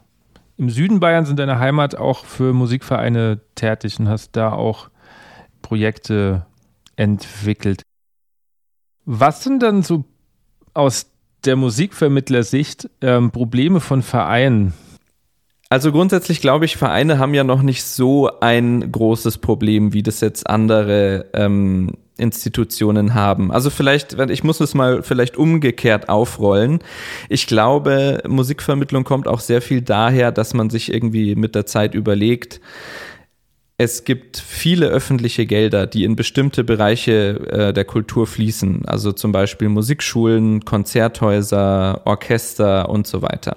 im 0.56 0.68
Süden 0.68 0.98
Bayerns 0.98 1.30
in 1.30 1.36
deiner 1.36 1.60
Heimat 1.60 1.94
auch 1.94 2.24
für 2.24 2.52
Musikvereine 2.52 3.38
tätig 3.54 4.00
und 4.00 4.08
hast 4.08 4.32
da 4.32 4.50
auch 4.50 4.90
Projekte 5.62 6.44
entwickelt. 6.96 7.82
Was 9.04 9.44
sind 9.44 9.62
dann 9.62 9.84
so 9.84 10.04
aus 10.74 11.06
der 11.44 11.54
Musikvermittlersicht 11.54 12.90
ähm, 13.00 13.30
Probleme 13.30 13.78
von 13.78 14.02
Vereinen? 14.02 14.74
Also 15.72 15.90
grundsätzlich 15.90 16.42
glaube 16.42 16.66
ich, 16.66 16.76
Vereine 16.76 17.18
haben 17.18 17.32
ja 17.32 17.44
noch 17.44 17.62
nicht 17.62 17.84
so 17.84 18.28
ein 18.40 18.92
großes 18.92 19.38
Problem, 19.38 19.94
wie 19.94 20.02
das 20.02 20.20
jetzt 20.20 20.46
andere 20.46 21.30
ähm, 21.32 21.92
Institutionen 22.18 23.14
haben. 23.14 23.50
Also 23.50 23.70
vielleicht, 23.70 24.12
ich 24.28 24.44
muss 24.44 24.60
es 24.60 24.74
mal 24.74 25.02
vielleicht 25.02 25.38
umgekehrt 25.38 26.10
aufrollen. 26.10 26.80
Ich 27.30 27.46
glaube, 27.46 28.22
Musikvermittlung 28.28 29.04
kommt 29.04 29.26
auch 29.26 29.40
sehr 29.40 29.62
viel 29.62 29.80
daher, 29.80 30.30
dass 30.30 30.52
man 30.52 30.68
sich 30.68 30.92
irgendwie 30.92 31.36
mit 31.36 31.54
der 31.54 31.64
Zeit 31.64 31.94
überlegt, 31.94 32.60
es 33.78 34.04
gibt 34.04 34.36
viele 34.36 34.88
öffentliche 34.88 35.46
Gelder, 35.46 35.86
die 35.86 36.04
in 36.04 36.16
bestimmte 36.16 36.64
Bereiche 36.64 37.40
äh, 37.50 37.72
der 37.72 37.86
Kultur 37.86 38.26
fließen, 38.26 38.82
also 38.86 39.12
zum 39.12 39.32
Beispiel 39.32 39.70
Musikschulen, 39.70 40.66
Konzerthäuser, 40.66 42.02
Orchester 42.04 42.90
und 42.90 43.06
so 43.06 43.22
weiter. 43.22 43.56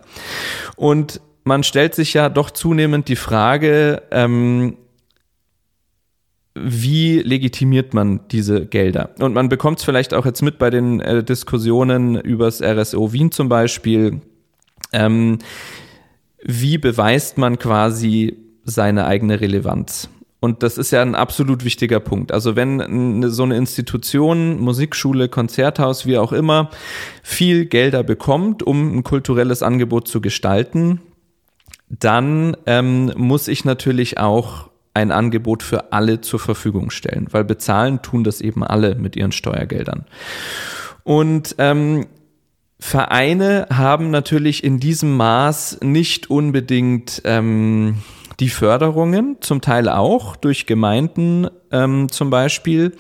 Und 0.78 1.20
man 1.46 1.64
stellt 1.64 1.96
sich 1.96 2.14
ja 2.14 2.28
doch 2.28 2.52
zunehmend 2.52 3.08
die 3.08 3.16
Frage, 3.16 4.02
ähm, 4.12 4.78
wie 6.56 7.20
legitimiert 7.20 7.94
man 7.94 8.28
diese 8.30 8.66
Gelder? 8.66 9.12
Und 9.20 9.34
man 9.34 9.48
bekommt 9.48 9.80
es 9.80 9.86
vielleicht 9.86 10.14
auch 10.14 10.26
jetzt 10.26 10.42
mit 10.42 10.58
bei 10.58 10.70
den 10.70 11.00
äh, 11.02 11.24
Diskussionen 11.24 12.16
übers 12.16 12.62
RSO 12.62 13.14
Wien 13.14 13.32
zum 13.32 13.48
Beispiel. 13.48 14.22
Ähm, 14.92 15.40
wie 16.42 16.78
beweist 16.78 17.38
man 17.38 17.60
quasi 17.60 18.38
seine 18.64 19.06
eigene 19.06 19.40
Relevanz. 19.40 20.10
Und 20.40 20.64
das 20.64 20.78
ist 20.78 20.92
ja 20.92 21.02
ein 21.02 21.16
absolut 21.16 21.64
wichtiger 21.64 22.00
Punkt. 22.00 22.32
Also 22.32 22.56
wenn 22.56 23.30
so 23.30 23.44
eine 23.44 23.58
Institution, 23.58 24.60
Musikschule, 24.60 25.30
Konzerthaus, 25.30 26.06
wie 26.06 26.18
auch 26.18 26.34
immer, 26.34 26.70
viel 27.24 27.66
Gelder 27.66 28.04
bekommt, 28.04 28.64
um 28.64 28.98
ein 28.98 29.04
kulturelles 29.04 29.64
Angebot 29.64 30.08
zu 30.08 30.22
gestalten, 30.22 31.02
dann 31.90 32.58
ähm, 32.66 33.12
muss 33.16 33.48
ich 33.48 33.66
natürlich 33.66 34.18
auch 34.18 34.70
ein 34.94 35.12
Angebot 35.12 35.62
für 35.62 35.92
alle 35.92 36.22
zur 36.22 36.40
Verfügung 36.40 36.90
stellen, 36.90 37.28
weil 37.32 37.44
bezahlen 37.44 38.02
tun 38.02 38.24
das 38.24 38.42
eben 38.42 38.64
alle 38.64 38.96
mit 38.96 39.16
ihren 39.16 39.34
Steuergeldern. 39.34 40.06
Und 41.04 41.56
ähm, 41.58 42.08
Vereine 42.80 43.68
haben 43.72 44.10
natürlich 44.10 44.64
in 44.64 44.80
diesem 44.80 45.16
Maß 45.18 45.80
nicht 45.82 46.30
unbedingt 46.30 47.22
ähm, 47.26 47.98
die 48.40 48.50
Förderungen, 48.50 49.38
zum 49.42 49.62
Teil 49.62 49.90
auch 49.90 50.36
durch 50.36 50.66
Gemeinden 50.66 51.48
ähm, 51.72 52.10
zum 52.10 52.30
Beispiel. 52.30 52.94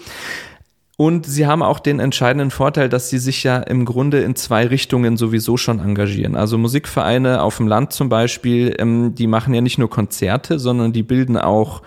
Und 0.98 1.26
sie 1.26 1.46
haben 1.46 1.62
auch 1.62 1.80
den 1.80 2.00
entscheidenden 2.00 2.52
Vorteil, 2.52 2.88
dass 2.88 3.10
sie 3.10 3.18
sich 3.18 3.44
ja 3.44 3.58
im 3.58 3.84
Grunde 3.84 4.22
in 4.22 4.36
zwei 4.36 4.66
Richtungen 4.66 5.18
sowieso 5.18 5.58
schon 5.58 5.80
engagieren. 5.80 6.36
Also 6.36 6.58
Musikvereine 6.58 7.42
auf 7.42 7.58
dem 7.58 7.68
Land 7.68 7.92
zum 7.92 8.08
Beispiel, 8.08 8.74
ähm, 8.80 9.14
die 9.14 9.28
machen 9.28 9.54
ja 9.54 9.60
nicht 9.60 9.78
nur 9.78 9.90
Konzerte, 9.90 10.58
sondern 10.58 10.94
die 10.94 11.04
bilden 11.04 11.38
auch 11.38 11.82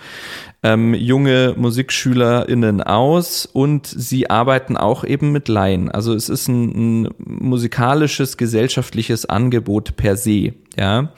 ähm, 0.63 0.93
junge 0.93 1.55
MusikschülerInnen 1.57 2.83
aus 2.83 3.47
und 3.47 3.87
sie 3.87 4.29
arbeiten 4.29 4.77
auch 4.77 5.05
eben 5.05 5.33
mit 5.33 5.49
Laien. 5.49 5.91
Also 5.91 6.13
es 6.15 6.29
ist 6.29 6.49
ein, 6.49 7.05
ein 7.05 7.09
musikalisches, 7.19 8.37
gesellschaftliches 8.37 9.25
Angebot 9.27 9.97
per 9.97 10.17
se, 10.17 10.53
ja. 10.77 11.13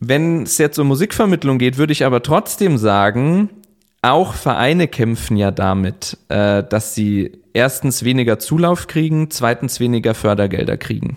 Wenn 0.00 0.42
es 0.42 0.58
jetzt 0.58 0.78
um 0.78 0.88
Musikvermittlung 0.88 1.58
geht, 1.58 1.76
würde 1.76 1.92
ich 1.92 2.04
aber 2.04 2.22
trotzdem 2.22 2.78
sagen, 2.78 3.50
auch 4.04 4.34
Vereine 4.34 4.88
kämpfen 4.88 5.36
ja 5.36 5.50
damit, 5.50 6.18
äh, 6.28 6.62
dass 6.62 6.94
sie 6.94 7.32
erstens 7.52 8.04
weniger 8.04 8.38
Zulauf 8.38 8.86
kriegen, 8.86 9.30
zweitens 9.30 9.80
weniger 9.80 10.14
Fördergelder 10.14 10.76
kriegen. 10.76 11.16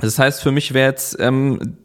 Das 0.00 0.18
heißt, 0.18 0.42
für 0.42 0.52
mich 0.52 0.74
wäre 0.74 0.90
jetzt 0.90 1.16
ähm, 1.20 1.76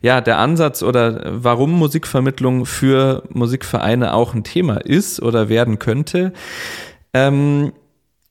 ja 0.00 0.20
der 0.20 0.38
Ansatz 0.38 0.82
oder 0.82 1.22
warum 1.24 1.72
Musikvermittlung 1.72 2.66
für 2.66 3.24
Musikvereine 3.30 4.14
auch 4.14 4.34
ein 4.34 4.44
Thema 4.44 4.78
ist 4.78 5.22
oder 5.22 5.48
werden 5.48 5.78
könnte. 5.78 6.32
Ähm, 7.12 7.72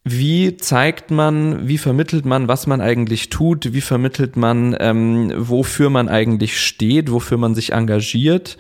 wie 0.06 0.58
zeigt 0.58 1.12
man, 1.12 1.68
wie 1.68 1.78
vermittelt 1.78 2.26
man, 2.26 2.48
was 2.48 2.68
man 2.68 2.82
eigentlich 2.82 3.30
tut, 3.30 3.74
wie 3.74 3.82
vermittelt 3.82 4.38
man, 4.38 4.76
ähm, 4.80 5.32
wofür 5.36 5.90
man 5.90 6.08
eigentlich 6.08 6.60
steht, 6.60 7.12
wofür 7.12 7.38
man 7.38 7.54
sich 7.54 7.74
engagiert 7.74 8.58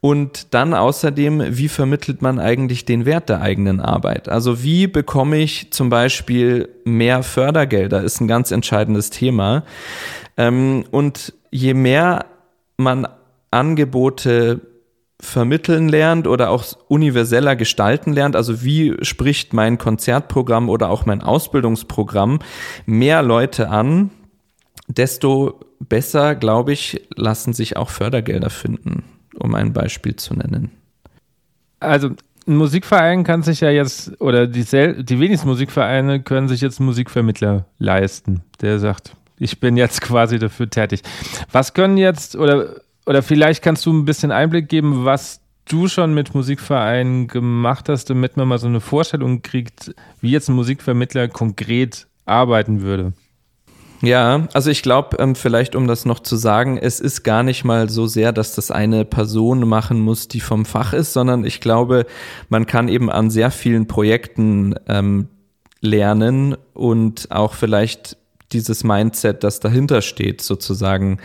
und 0.00 0.54
dann 0.54 0.72
außerdem, 0.72 1.58
wie 1.58 1.68
vermittelt 1.68 2.22
man 2.22 2.38
eigentlich 2.38 2.86
den 2.86 3.04
Wert 3.04 3.28
der 3.28 3.42
eigenen 3.42 3.80
Arbeit? 3.80 4.28
Also 4.28 4.62
wie 4.62 4.86
bekomme 4.86 5.38
ich 5.38 5.72
zum 5.72 5.90
Beispiel 5.90 6.70
mehr 6.84 7.22
Fördergelder, 7.22 8.02
ist 8.02 8.20
ein 8.20 8.28
ganz 8.28 8.50
entscheidendes 8.50 9.10
Thema. 9.10 9.64
Ähm, 10.38 10.84
und 10.90 11.34
je 11.50 11.74
mehr 11.74 12.24
man 12.78 13.06
Angebote 13.50 14.60
vermitteln 15.20 15.90
lernt 15.90 16.26
oder 16.26 16.48
auch 16.48 16.64
universeller 16.88 17.54
gestalten 17.54 18.14
lernt, 18.14 18.36
also 18.36 18.62
wie 18.62 18.96
spricht 19.02 19.52
mein 19.52 19.76
Konzertprogramm 19.76 20.70
oder 20.70 20.88
auch 20.88 21.04
mein 21.04 21.20
Ausbildungsprogramm 21.20 22.38
mehr 22.86 23.22
Leute 23.22 23.68
an, 23.68 24.10
desto 24.88 25.60
besser, 25.78 26.34
glaube 26.34 26.72
ich, 26.72 27.06
lassen 27.14 27.52
sich 27.52 27.76
auch 27.76 27.90
Fördergelder 27.90 28.48
finden, 28.48 29.04
um 29.40 29.54
ein 29.54 29.72
Beispiel 29.72 30.16
zu 30.16 30.34
nennen. 30.34 30.70
Also 31.80 32.10
ein 32.46 32.56
Musikverein 32.56 33.24
kann 33.24 33.42
sich 33.42 33.60
ja 33.60 33.70
jetzt, 33.70 34.20
oder 34.20 34.46
die, 34.46 34.64
die 34.64 35.20
wenigsten 35.20 35.48
Musikvereine 35.48 36.22
können 36.22 36.48
sich 36.48 36.60
jetzt 36.60 36.80
einen 36.80 36.86
Musikvermittler 36.86 37.66
leisten, 37.78 38.42
der 38.60 38.78
sagt, 38.78 39.16
ich 39.38 39.60
bin 39.60 39.76
jetzt 39.76 40.00
quasi 40.02 40.38
dafür 40.38 40.68
tätig. 40.68 41.02
Was 41.50 41.74
können 41.74 41.96
jetzt, 41.96 42.36
oder 42.36 42.76
oder 43.06 43.22
vielleicht 43.22 43.62
kannst 43.62 43.84
du 43.86 43.92
ein 43.92 44.04
bisschen 44.04 44.30
Einblick 44.30 44.68
geben, 44.68 45.04
was 45.04 45.40
du 45.64 45.88
schon 45.88 46.14
mit 46.14 46.34
Musikvereinen 46.34 47.26
gemacht 47.26 47.88
hast, 47.88 48.10
damit 48.10 48.36
man 48.36 48.46
mal 48.48 48.58
so 48.58 48.66
eine 48.66 48.80
Vorstellung 48.80 49.42
kriegt, 49.42 49.94
wie 50.20 50.30
jetzt 50.30 50.48
ein 50.48 50.54
Musikvermittler 50.54 51.26
konkret 51.26 52.06
arbeiten 52.24 52.82
würde. 52.82 53.12
Ja, 54.02 54.48
also 54.54 54.70
ich 54.70 54.82
glaube, 54.82 55.18
ähm, 55.18 55.34
vielleicht 55.34 55.74
um 55.74 55.86
das 55.86 56.06
noch 56.06 56.20
zu 56.20 56.36
sagen, 56.36 56.78
es 56.78 57.00
ist 57.00 57.22
gar 57.22 57.42
nicht 57.42 57.64
mal 57.64 57.90
so 57.90 58.06
sehr, 58.06 58.32
dass 58.32 58.54
das 58.54 58.70
eine 58.70 59.04
Person 59.04 59.68
machen 59.68 60.00
muss, 60.00 60.28
die 60.28 60.40
vom 60.40 60.64
Fach 60.64 60.92
ist, 60.92 61.12
sondern 61.12 61.44
ich 61.44 61.60
glaube, 61.60 62.06
man 62.48 62.66
kann 62.66 62.88
eben 62.88 63.10
an 63.10 63.30
sehr 63.30 63.50
vielen 63.50 63.86
Projekten 63.86 64.74
ähm, 64.88 65.28
lernen 65.80 66.56
und 66.72 67.30
auch 67.30 67.54
vielleicht 67.54 68.16
dieses 68.52 68.84
Mindset, 68.84 69.44
das 69.44 69.60
dahinter 69.60 70.02
steht, 70.02 70.40
sozusagen 70.40 71.18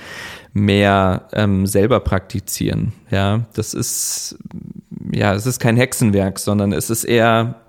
mehr 0.54 1.28
ähm, 1.34 1.66
selber 1.66 2.00
praktizieren. 2.00 2.94
Ja, 3.10 3.46
das 3.54 3.74
ist 3.74 4.38
ja, 5.12 5.34
es 5.34 5.46
ist 5.46 5.60
kein 5.60 5.78
Hexenwerk, 5.78 6.40
sondern 6.40 6.72
es 6.72 6.90
ist 6.90 7.04
eher 7.04 7.62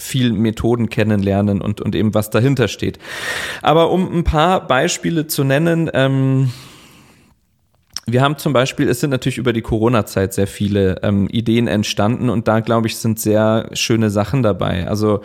viel 0.00 0.32
Methoden 0.32 0.88
kennenlernen 0.88 1.60
und, 1.60 1.80
und 1.80 1.94
eben 1.94 2.14
was 2.14 2.30
dahinter 2.30 2.68
steht. 2.68 2.98
Aber 3.62 3.90
um 3.90 4.12
ein 4.12 4.24
paar 4.24 4.66
Beispiele 4.66 5.26
zu 5.26 5.44
nennen, 5.44 5.90
ähm, 5.92 6.50
wir 8.12 8.22
haben 8.22 8.38
zum 8.38 8.52
Beispiel, 8.52 8.88
es 8.88 9.00
sind 9.00 9.10
natürlich 9.10 9.38
über 9.38 9.52
die 9.52 9.62
Corona-Zeit 9.62 10.34
sehr 10.34 10.46
viele 10.46 11.00
ähm, 11.02 11.28
Ideen 11.30 11.68
entstanden 11.68 12.30
und 12.30 12.48
da 12.48 12.60
glaube 12.60 12.88
ich 12.88 12.96
sind 12.96 13.20
sehr 13.20 13.68
schöne 13.72 14.10
Sachen 14.10 14.42
dabei. 14.42 14.88
Also 14.88 15.20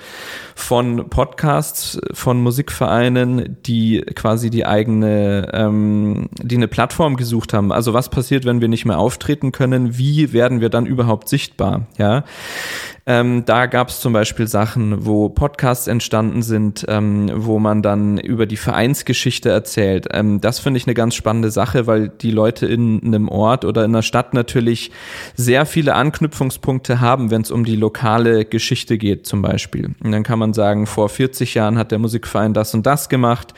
von 0.56 1.10
Podcasts, 1.10 2.00
von 2.14 2.42
Musikvereinen, 2.42 3.58
die 3.66 4.02
quasi 4.16 4.50
die 4.50 4.66
eigene, 4.66 5.50
ähm, 5.54 6.30
die 6.42 6.56
eine 6.56 6.68
Plattform 6.68 7.16
gesucht 7.16 7.54
haben. 7.54 7.72
Also 7.72 7.94
was 7.94 8.10
passiert, 8.10 8.46
wenn 8.46 8.62
wir 8.62 8.68
nicht 8.68 8.86
mehr 8.86 9.00
auftreten 9.00 9.52
können? 9.52 9.98
Wie 9.98 10.34
werden 10.34 10.62
wir 10.62 10.70
dann 10.70 10.86
überhaupt 10.86 11.30
sichtbar? 11.30 11.88
Ja, 11.98 12.24
ähm, 13.08 13.46
da 13.46 13.68
gab 13.68 13.90
es 13.90 14.00
zum 14.00 14.14
Beispiel 14.14 14.48
Sachen, 14.48 15.06
wo 15.06 15.30
Podcasts 15.30 15.86
entstanden 15.86 16.42
sind, 16.42 16.86
ähm, 16.88 17.30
wo 17.36 17.60
man 17.60 17.84
dann 17.84 18.18
über 18.18 18.48
die 18.48 18.58
Vereinsgeschichte 18.58 19.50
erzählt. 19.50 20.08
Ähm, 20.12 20.42
das 20.42 20.58
finde 20.58 20.80
ich 20.80 20.88
eine 20.88 20.96
ganz 20.96 21.14
spannende 21.14 21.52
Sache, 21.52 21.86
weil 21.86 22.10
die 22.10 22.32
Leute 22.32 22.66
in 22.66 23.02
einem 23.04 23.30
Ort 23.30 23.64
oder 23.64 23.86
in 23.86 23.92
einer 23.92 24.02
Stadt 24.02 24.34
natürlich 24.34 24.90
sehr 25.36 25.68
viele 25.68 25.94
Anknüpfungspunkte 25.94 27.00
haben, 27.00 27.30
wenn 27.30 27.44
es 27.44 27.52
um 27.52 27.64
die 27.64 27.76
lokale 27.76 28.44
Geschichte 28.44 28.98
geht 28.98 29.28
zum 29.28 29.44
Beispiel. 29.44 29.94
Und 30.04 30.12
dann 30.12 30.24
kann 30.24 30.40
man 30.40 30.54
sagen, 30.54 30.88
vor 30.88 31.08
40 31.08 31.54
Jahren 31.54 31.78
hat 31.78 31.92
der 31.92 32.00
Musikverein 32.00 32.56
das 32.56 32.74
und 32.74 32.88
das 32.88 33.08
gemacht. 33.08 33.54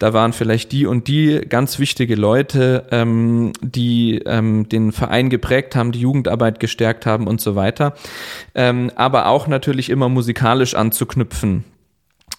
Da 0.00 0.12
waren 0.12 0.32
vielleicht 0.32 0.72
die 0.72 0.86
und 0.86 1.06
die 1.06 1.40
ganz 1.48 1.78
wichtige 1.78 2.16
Leute, 2.16 2.86
ähm, 2.90 3.52
die 3.60 4.22
ähm, 4.26 4.68
den 4.68 4.90
Verein 4.90 5.30
geprägt 5.30 5.76
haben, 5.76 5.92
die 5.92 6.00
Jugendarbeit 6.00 6.58
gestärkt 6.58 7.06
haben 7.06 7.28
und 7.28 7.40
so 7.40 7.54
weiter. 7.54 7.94
Ähm, 8.56 8.71
ähm, 8.72 8.90
aber 8.96 9.26
auch 9.26 9.46
natürlich 9.46 9.90
immer 9.90 10.08
musikalisch 10.08 10.74
anzuknüpfen. 10.74 11.64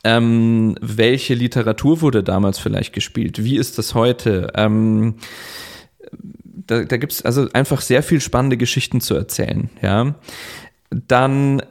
Ähm, 0.03 0.75
welche 0.81 1.33
Literatur 1.33 2.01
wurde 2.01 2.23
damals 2.23 2.59
vielleicht 2.59 2.93
gespielt? 2.93 3.43
Wie 3.43 3.57
ist 3.57 3.77
das 3.77 3.95
heute? 3.95 4.51
Ähm, 4.55 5.15
da 6.67 6.83
da 6.83 6.97
gibt 6.97 7.13
es 7.13 7.21
also 7.23 7.47
einfach 7.53 7.81
sehr 7.81 8.03
viel 8.03 8.19
spannende 8.19 8.57
Geschichten 8.57 8.99
zu 8.99 9.15
erzählen. 9.15 9.69
Ja, 9.81 10.15
dann 10.89 11.61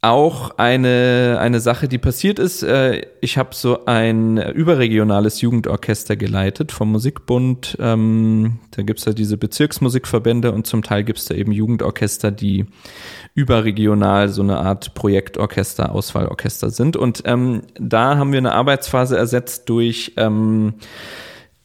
auch 0.00 0.58
eine, 0.58 1.38
eine 1.40 1.58
Sache, 1.58 1.88
die 1.88 1.98
passiert 1.98 2.38
ist. 2.38 2.62
Äh, 2.62 3.02
ich 3.20 3.36
habe 3.36 3.50
so 3.52 3.84
ein 3.86 4.38
überregionales 4.38 5.40
Jugendorchester 5.40 6.14
geleitet 6.14 6.70
vom 6.70 6.92
Musikbund. 6.92 7.76
Ähm, 7.80 8.60
da 8.70 8.82
gibt's 8.82 9.06
ja 9.06 9.12
diese 9.12 9.36
Bezirksmusikverbände 9.36 10.52
und 10.52 10.68
zum 10.68 10.84
Teil 10.84 11.02
gibt's 11.02 11.24
da 11.24 11.34
eben 11.34 11.50
Jugendorchester, 11.50 12.30
die 12.30 12.66
überregional 13.34 14.28
so 14.28 14.42
eine 14.42 14.58
Art 14.58 14.94
Projektorchester, 14.94 15.92
Auswahlorchester 15.92 16.70
sind. 16.70 16.96
Und 16.96 17.22
ähm, 17.24 17.62
da 17.74 18.16
haben 18.16 18.30
wir 18.30 18.38
eine 18.38 18.52
Arbeitsphase 18.52 19.18
ersetzt 19.18 19.68
durch 19.68 20.12
ähm, 20.16 20.74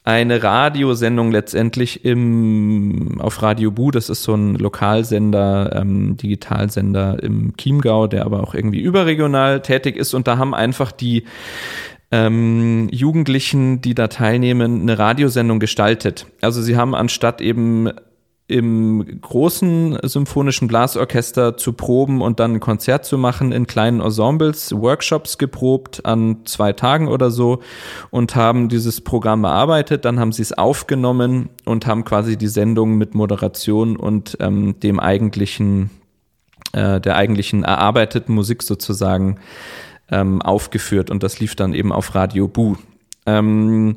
eine 0.03 0.43
Radiosendung 0.43 1.31
letztendlich 1.31 2.03
im, 2.03 3.21
auf 3.21 3.41
Radio 3.41 3.71
Bu, 3.71 3.91
das 3.91 4.09
ist 4.09 4.23
so 4.23 4.33
ein 4.33 4.55
Lokalsender, 4.55 5.75
ähm, 5.75 6.17
Digitalsender 6.17 7.23
im 7.23 7.55
Chiemgau, 7.57 8.07
der 8.07 8.25
aber 8.25 8.43
auch 8.43 8.53
irgendwie 8.53 8.81
überregional 8.81 9.61
tätig 9.61 9.95
ist 9.95 10.13
und 10.13 10.27
da 10.27 10.37
haben 10.37 10.53
einfach 10.53 10.91
die 10.91 11.23
ähm, 12.11 12.89
Jugendlichen, 12.91 13.81
die 13.81 13.95
da 13.95 14.07
teilnehmen, 14.07 14.81
eine 14.81 14.99
Radiosendung 14.99 15.59
gestaltet. 15.59 16.27
Also 16.41 16.61
sie 16.61 16.75
haben 16.75 16.93
anstatt 16.95 17.41
eben 17.41 17.89
im 18.53 19.19
großen 19.19 19.97
symphonischen 20.03 20.67
Blasorchester 20.67 21.57
zu 21.57 21.73
proben 21.73 22.21
und 22.21 22.39
dann 22.39 22.53
ein 22.53 22.59
Konzert 22.59 23.03
zu 23.03 23.17
machen 23.17 23.51
in 23.51 23.65
kleinen 23.65 23.99
Ensembles, 23.99 24.71
Workshops 24.71 25.39
geprobt 25.39 26.05
an 26.05 26.45
zwei 26.45 26.71
Tagen 26.71 27.07
oder 27.07 27.31
so 27.31 27.61
und 28.11 28.35
haben 28.35 28.69
dieses 28.69 29.01
Programm 29.01 29.41
bearbeitet. 29.41 30.05
Dann 30.05 30.19
haben 30.19 30.31
sie 30.31 30.43
es 30.43 30.53
aufgenommen 30.53 31.49
und 31.65 31.87
haben 31.87 32.05
quasi 32.05 32.37
die 32.37 32.47
Sendung 32.47 32.95
mit 32.95 33.15
Moderation 33.15 33.97
und 33.97 34.37
ähm, 34.39 34.79
dem 34.79 34.99
eigentlichen, 34.99 35.89
äh, 36.73 37.01
der 37.01 37.15
eigentlichen 37.15 37.63
erarbeiteten 37.63 38.35
Musik 38.35 38.61
sozusagen 38.61 39.39
ähm, 40.11 40.43
aufgeführt 40.43 41.09
und 41.09 41.23
das 41.23 41.39
lief 41.39 41.55
dann 41.55 41.73
eben 41.73 41.91
auf 41.91 42.13
Radio 42.13 42.47
Bu. 42.47 42.75
Ähm, 43.25 43.95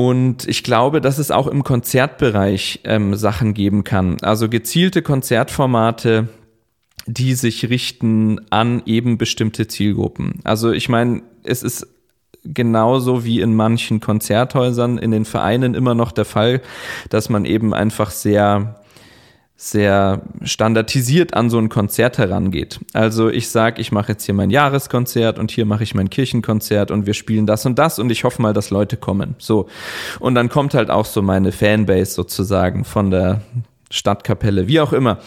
und 0.00 0.48
ich 0.48 0.62
glaube, 0.62 1.02
dass 1.02 1.18
es 1.18 1.30
auch 1.30 1.46
im 1.46 1.62
Konzertbereich 1.62 2.80
ähm, 2.84 3.14
Sachen 3.16 3.52
geben 3.52 3.84
kann. 3.84 4.16
Also 4.22 4.48
gezielte 4.48 5.02
Konzertformate, 5.02 6.30
die 7.04 7.34
sich 7.34 7.68
richten 7.68 8.40
an 8.48 8.82
eben 8.86 9.18
bestimmte 9.18 9.68
Zielgruppen. 9.68 10.40
Also 10.42 10.72
ich 10.72 10.88
meine, 10.88 11.20
es 11.42 11.62
ist 11.62 11.86
genauso 12.44 13.26
wie 13.26 13.40
in 13.40 13.54
manchen 13.54 14.00
Konzerthäusern, 14.00 14.96
in 14.96 15.10
den 15.10 15.26
Vereinen 15.26 15.74
immer 15.74 15.94
noch 15.94 16.12
der 16.12 16.24
Fall, 16.24 16.62
dass 17.10 17.28
man 17.28 17.44
eben 17.44 17.74
einfach 17.74 18.10
sehr 18.10 18.79
sehr 19.62 20.22
standardisiert 20.42 21.34
an 21.34 21.50
so 21.50 21.58
ein 21.58 21.68
Konzert 21.68 22.16
herangeht. 22.16 22.80
Also 22.94 23.28
ich 23.28 23.50
sage, 23.50 23.78
ich 23.82 23.92
mache 23.92 24.12
jetzt 24.12 24.24
hier 24.24 24.34
mein 24.34 24.48
Jahreskonzert 24.48 25.38
und 25.38 25.50
hier 25.50 25.66
mache 25.66 25.82
ich 25.82 25.94
mein 25.94 26.08
Kirchenkonzert 26.08 26.90
und 26.90 27.04
wir 27.04 27.12
spielen 27.12 27.44
das 27.44 27.66
und 27.66 27.78
das 27.78 27.98
und 27.98 28.08
ich 28.08 28.24
hoffe 28.24 28.40
mal, 28.40 28.54
dass 28.54 28.70
Leute 28.70 28.96
kommen. 28.96 29.34
So. 29.36 29.68
Und 30.18 30.34
dann 30.34 30.48
kommt 30.48 30.72
halt 30.72 30.88
auch 30.88 31.04
so 31.04 31.20
meine 31.20 31.52
Fanbase 31.52 32.14
sozusagen 32.14 32.86
von 32.86 33.10
der 33.10 33.42
Stadtkapelle, 33.90 34.66
wie 34.66 34.80
auch 34.80 34.94
immer. 34.94 35.18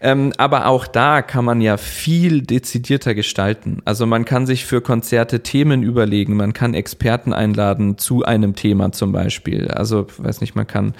Ähm, 0.00 0.32
aber 0.38 0.66
auch 0.66 0.86
da 0.86 1.20
kann 1.20 1.44
man 1.44 1.60
ja 1.60 1.76
viel 1.76 2.40
dezidierter 2.40 3.14
gestalten. 3.14 3.82
Also 3.84 4.06
man 4.06 4.24
kann 4.24 4.46
sich 4.46 4.64
für 4.64 4.80
Konzerte 4.80 5.40
Themen 5.40 5.82
überlegen, 5.82 6.36
man 6.36 6.54
kann 6.54 6.72
Experten 6.72 7.34
einladen 7.34 7.98
zu 7.98 8.24
einem 8.24 8.54
Thema 8.54 8.92
zum 8.92 9.12
Beispiel. 9.12 9.68
Also 9.68 10.06
weiß 10.16 10.40
nicht, 10.40 10.54
man 10.54 10.66
kann, 10.66 10.94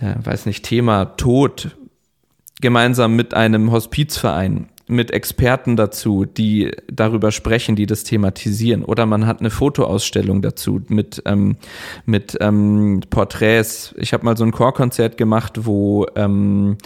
äh, 0.00 0.14
weiß 0.20 0.46
nicht, 0.46 0.64
Thema 0.64 1.04
Tod 1.16 1.76
gemeinsam 2.60 3.16
mit 3.16 3.34
einem 3.34 3.72
Hospizverein, 3.72 4.68
mit 4.86 5.10
Experten 5.10 5.76
dazu, 5.76 6.24
die 6.24 6.70
darüber 6.90 7.32
sprechen, 7.32 7.76
die 7.76 7.86
das 7.86 8.04
thematisieren. 8.04 8.84
Oder 8.84 9.06
man 9.06 9.26
hat 9.26 9.40
eine 9.40 9.50
Fotoausstellung 9.50 10.42
dazu 10.42 10.82
mit, 10.88 11.22
ähm, 11.24 11.56
mit 12.04 12.36
ähm, 12.40 13.00
Porträts. 13.10 13.94
Ich 13.96 14.12
habe 14.12 14.24
mal 14.24 14.36
so 14.36 14.44
ein 14.44 14.52
Chorkonzert 14.52 15.16
gemacht, 15.16 15.66
wo 15.66 16.06
ähm, 16.14 16.76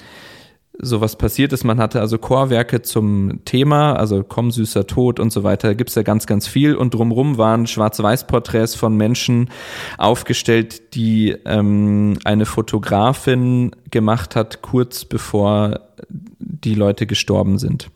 sowas 0.78 1.16
passiert 1.16 1.52
ist. 1.52 1.64
Man 1.64 1.78
hatte 1.78 2.00
also 2.00 2.18
Chorwerke 2.18 2.82
zum 2.82 3.44
Thema, 3.44 3.94
also 3.94 4.22
Komm 4.22 4.50
süßer 4.50 4.86
Tod 4.86 5.20
und 5.20 5.30
so 5.30 5.42
weiter. 5.44 5.68
Da 5.68 5.74
gibt's 5.74 5.94
ja 5.94 6.02
ganz, 6.02 6.26
ganz 6.26 6.46
viel. 6.46 6.74
Und 6.74 6.94
drumrum 6.94 7.38
waren 7.38 7.66
Schwarz-Weiß-Porträts 7.66 8.74
von 8.74 8.96
Menschen 8.96 9.50
aufgestellt, 9.98 10.94
die 10.94 11.36
ähm, 11.44 12.18
eine 12.24 12.46
Fotografin 12.46 13.72
gemacht 13.90 14.36
hat, 14.36 14.62
kurz 14.62 15.04
bevor 15.04 15.80
die 16.08 16.74
Leute 16.74 17.06
gestorben 17.06 17.58
sind. 17.58 17.90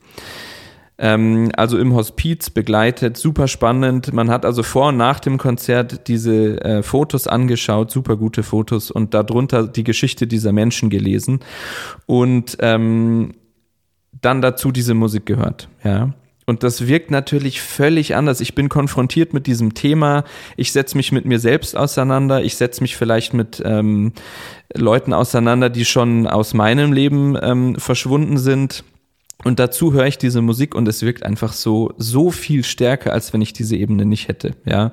Ähm, 1.03 1.51
also 1.57 1.79
im 1.79 1.95
Hospiz 1.95 2.51
begleitet, 2.51 3.17
super 3.17 3.49
spannend. 3.49 4.13
Man 4.13 4.31
hat 4.31 4.45
also 4.45 4.63
vor 4.63 4.89
und 4.89 4.99
nach 4.99 5.19
dem 5.19 5.39
Konzert 5.39 6.07
diese 6.09 6.63
äh, 6.63 6.83
Fotos 6.83 7.27
angeschaut, 7.27 7.91
super 7.91 8.17
gute 8.17 8.43
Fotos 8.43 8.91
und 8.91 9.15
darunter 9.15 9.67
die 9.67 9.85
Geschichte 9.85 10.27
dieser 10.27 10.53
Menschen 10.53 10.91
gelesen 10.91 11.41
und 12.05 12.59
ähm, 12.61 13.33
dann 14.21 14.43
dazu 14.43 14.73
diese 14.73 14.93
Musik 14.93 15.25
gehört, 15.25 15.69
ja. 15.83 16.13
Und 16.51 16.65
das 16.65 16.89
wirkt 16.89 17.13
natürlich 17.13 17.63
völlig 17.63 18.17
anders. 18.17 18.41
Ich 18.41 18.57
bin 18.57 18.69
konfrontiert 18.69 19.33
mit 19.33 19.47
diesem 19.47 19.73
Thema. 19.73 20.25
Ich 20.57 20.73
setze 20.73 20.97
mich 20.97 21.13
mit 21.13 21.25
mir 21.25 21.39
selbst 21.39 21.77
auseinander. 21.77 22.43
Ich 22.43 22.57
setze 22.57 22.83
mich 22.83 22.97
vielleicht 22.97 23.35
mit 23.35 23.63
ähm, 23.65 24.15
Leuten 24.75 25.13
auseinander, 25.13 25.71
die 25.71 25.85
schon 25.85 26.27
aus 26.27 26.53
meinem 26.53 26.93
Leben 26.93 27.39
ähm, 27.41 27.77
verschwunden 27.77 28.37
sind. 28.37 28.83
Und 29.45 29.59
dazu 29.59 29.93
höre 29.93 30.07
ich 30.07 30.19
diese 30.19 30.43
Musik 30.43 30.75
und 30.75 30.87
es 30.89 31.03
wirkt 31.03 31.25
einfach 31.25 31.53
so, 31.53 31.95
so 31.97 32.31
viel 32.31 32.65
stärker, 32.65 33.13
als 33.13 33.33
wenn 33.33 33.41
ich 33.41 33.53
diese 33.53 33.77
Ebene 33.77 34.05
nicht 34.05 34.29
hätte, 34.29 34.55
ja. 34.65 34.93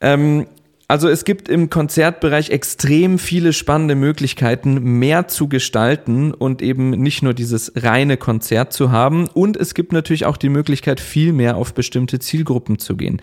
Ähm, 0.00 0.46
also 0.90 1.10
es 1.10 1.26
gibt 1.26 1.50
im 1.50 1.68
Konzertbereich 1.68 2.48
extrem 2.48 3.18
viele 3.18 3.52
spannende 3.52 3.94
Möglichkeiten, 3.94 4.98
mehr 4.98 5.28
zu 5.28 5.46
gestalten 5.46 6.32
und 6.32 6.62
eben 6.62 6.92
nicht 6.92 7.22
nur 7.22 7.34
dieses 7.34 7.72
reine 7.76 8.16
Konzert 8.16 8.72
zu 8.72 8.90
haben. 8.90 9.28
Und 9.28 9.58
es 9.58 9.74
gibt 9.74 9.92
natürlich 9.92 10.24
auch 10.24 10.38
die 10.38 10.48
Möglichkeit, 10.48 10.98
viel 10.98 11.34
mehr 11.34 11.58
auf 11.58 11.74
bestimmte 11.74 12.20
Zielgruppen 12.20 12.78
zu 12.78 12.96
gehen. 12.96 13.20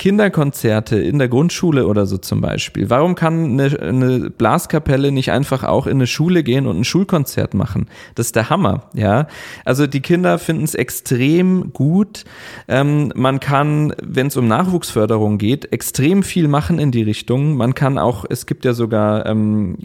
Kinderkonzerte 0.00 0.96
in 0.96 1.20
der 1.20 1.28
Grundschule 1.28 1.86
oder 1.86 2.06
so 2.06 2.18
zum 2.18 2.40
Beispiel. 2.40 2.90
Warum 2.90 3.14
kann 3.14 3.60
eine, 3.60 3.78
eine 3.78 4.30
Blaskapelle 4.30 5.12
nicht 5.12 5.30
einfach 5.30 5.62
auch 5.62 5.86
in 5.86 5.98
eine 5.98 6.08
Schule 6.08 6.42
gehen 6.42 6.66
und 6.66 6.80
ein 6.80 6.84
Schulkonzert 6.84 7.54
machen? 7.54 7.86
Das 8.16 8.26
ist 8.26 8.34
der 8.34 8.50
Hammer, 8.50 8.90
ja. 8.92 9.28
Also 9.64 9.86
die 9.86 10.00
Kinder 10.00 10.40
finden 10.40 10.64
es 10.64 10.74
extrem 10.74 11.72
gut. 11.72 12.24
Ähm, 12.66 13.12
man 13.14 13.38
kann, 13.38 13.94
wenn 14.02 14.26
es 14.26 14.36
um 14.36 14.48
Nachwuchsförderung 14.48 15.38
geht, 15.38 15.72
extrem 15.72 16.24
viel 16.24 16.48
machen 16.48 16.80
in 16.80 16.90
die 16.90 17.03
Richtung. 17.04 17.56
Man 17.56 17.74
kann 17.74 17.98
auch, 17.98 18.24
es 18.28 18.46
gibt 18.46 18.64
ja 18.64 18.74
sogar 18.74 19.26
ähm, 19.26 19.78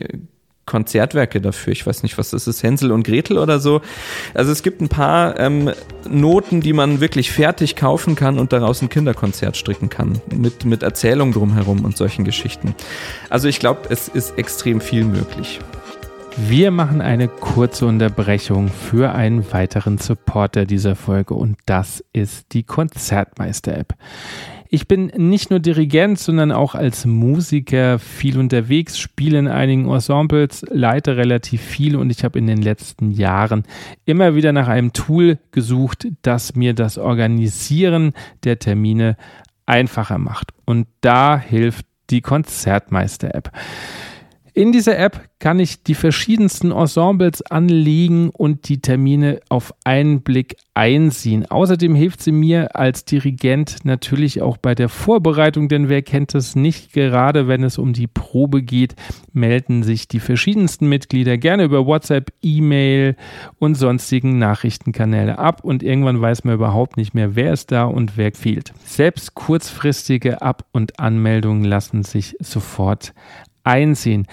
Konzertwerke 0.70 1.42
dafür. 1.42 1.74
Ich 1.74 1.86
weiß 1.86 2.04
nicht, 2.04 2.18
was 2.20 2.30
das 2.30 2.48
ist, 2.48 2.62
Hänsel 2.62 2.92
und 2.92 3.04
Gretel 3.04 3.40
oder 3.40 3.60
so. 3.60 3.82
Also 4.36 4.52
es 4.52 4.62
gibt 4.62 4.82
ein 4.82 4.88
paar 4.88 5.40
ähm, 5.40 5.72
Noten, 6.08 6.62
die 6.62 6.74
man 6.74 7.02
wirklich 7.02 7.32
fertig 7.32 7.76
kaufen 7.76 8.16
kann 8.16 8.38
und 8.38 8.54
daraus 8.54 8.82
ein 8.82 8.90
Kinderkonzert 8.90 9.58
stricken 9.58 9.90
kann. 9.90 10.22
Mit, 10.34 10.66
mit 10.66 10.84
Erzählung 10.84 11.32
drumherum 11.32 11.84
und 11.84 11.98
solchen 11.98 12.24
Geschichten. 12.24 12.76
Also 13.32 13.48
ich 13.48 13.60
glaube, 13.60 13.82
es 13.90 14.08
ist 14.08 14.38
extrem 14.38 14.80
viel 14.80 15.06
möglich. 15.06 15.60
Wir 16.38 16.70
machen 16.70 17.02
eine 17.02 17.28
kurze 17.28 17.88
Unterbrechung 17.88 18.70
für 18.70 19.14
einen 19.14 19.52
weiteren 19.52 19.98
Supporter 19.98 20.66
dieser 20.66 20.96
Folge 20.96 21.34
und 21.34 21.58
das 21.66 22.04
ist 22.14 22.54
die 22.54 22.64
Konzertmeister-App. 22.64 23.96
Ich 24.72 24.88
bin 24.88 25.08
nicht 25.08 25.50
nur 25.50 25.60
Dirigent, 25.60 26.20
sondern 26.20 26.52
auch 26.52 26.76
als 26.76 27.08
Musiker 27.08 27.98
viel 27.98 28.38
unterwegs, 28.38 29.00
spiele 29.00 29.40
in 29.40 29.48
einigen 29.48 29.90
Ensembles, 29.90 30.64
leite 30.70 31.18
relativ 31.18 31.60
viel 31.60 31.96
und 31.96 32.12
ich 32.12 32.24
habe 32.24 32.38
in 32.38 32.46
den 32.46 32.62
letzten 32.62 33.10
Jahren 33.10 33.64
immer 34.06 34.36
wieder 34.36 34.54
nach 34.54 34.68
einem 34.68 34.94
Tool 34.94 35.40
gesucht, 35.50 36.08
das 36.22 36.56
mir 36.56 36.76
das 36.76 37.00
Organisieren 37.00 38.14
der 38.44 38.60
Termine 38.60 39.18
einfacher 39.66 40.20
macht. 40.20 40.52
Und 40.66 40.86
da 41.02 41.40
hilft 41.40 41.88
die 42.12 42.22
Konzertmeister-App. 42.22 43.52
In 44.54 44.72
dieser 44.72 44.98
App 44.98 45.30
kann 45.40 45.60
ich 45.60 45.84
die 45.84 45.96
verschiedensten 45.96 46.72
Ensembles 46.72 47.42
anlegen 47.44 48.30
und 48.30 48.68
die 48.68 48.82
Termine 48.82 49.40
auf 49.48 49.74
einen 49.86 50.22
Blick 50.22 50.58
einsehen. 50.74 51.46
Außerdem 51.50 51.96
hilft 51.96 52.22
sie 52.22 52.32
mir 52.32 52.76
als 52.76 53.06
Dirigent 53.06 53.78
natürlich 53.84 54.42
auch 54.42 54.58
bei 54.58 54.76
der 54.76 54.90
Vorbereitung, 54.90 55.70
denn 55.70 55.88
wer 55.88 56.02
kennt 56.02 56.36
es 56.36 56.56
nicht, 56.56 56.94
gerade 56.94 57.48
wenn 57.48 57.64
es 57.64 57.78
um 57.78 57.94
die 57.94 58.08
Probe 58.08 58.62
geht, 58.62 58.96
melden 59.32 59.84
sich 59.84 60.08
die 60.08 60.20
verschiedensten 60.20 60.90
Mitglieder 60.90 61.38
gerne 61.38 61.64
über 61.64 61.86
WhatsApp, 61.86 62.32
E-Mail 62.42 63.16
und 63.60 63.76
sonstigen 63.76 64.40
Nachrichtenkanäle 64.40 65.40
ab 65.40 65.64
und 65.64 65.84
irgendwann 65.84 66.22
weiß 66.22 66.44
man 66.44 66.56
überhaupt 66.56 66.98
nicht 66.98 67.14
mehr, 67.14 67.36
wer 67.36 67.54
ist 67.54 67.72
da 67.72 67.86
und 67.86 68.18
wer 68.18 68.32
fehlt. 68.34 68.74
Selbst 68.84 69.36
kurzfristige 69.36 70.42
Ab- 70.42 70.66
und 70.72 71.00
Anmeldungen 71.00 71.64
lassen 71.64 72.04
sich 72.04 72.36
sofort 72.40 73.14
einsehen. 73.70 74.28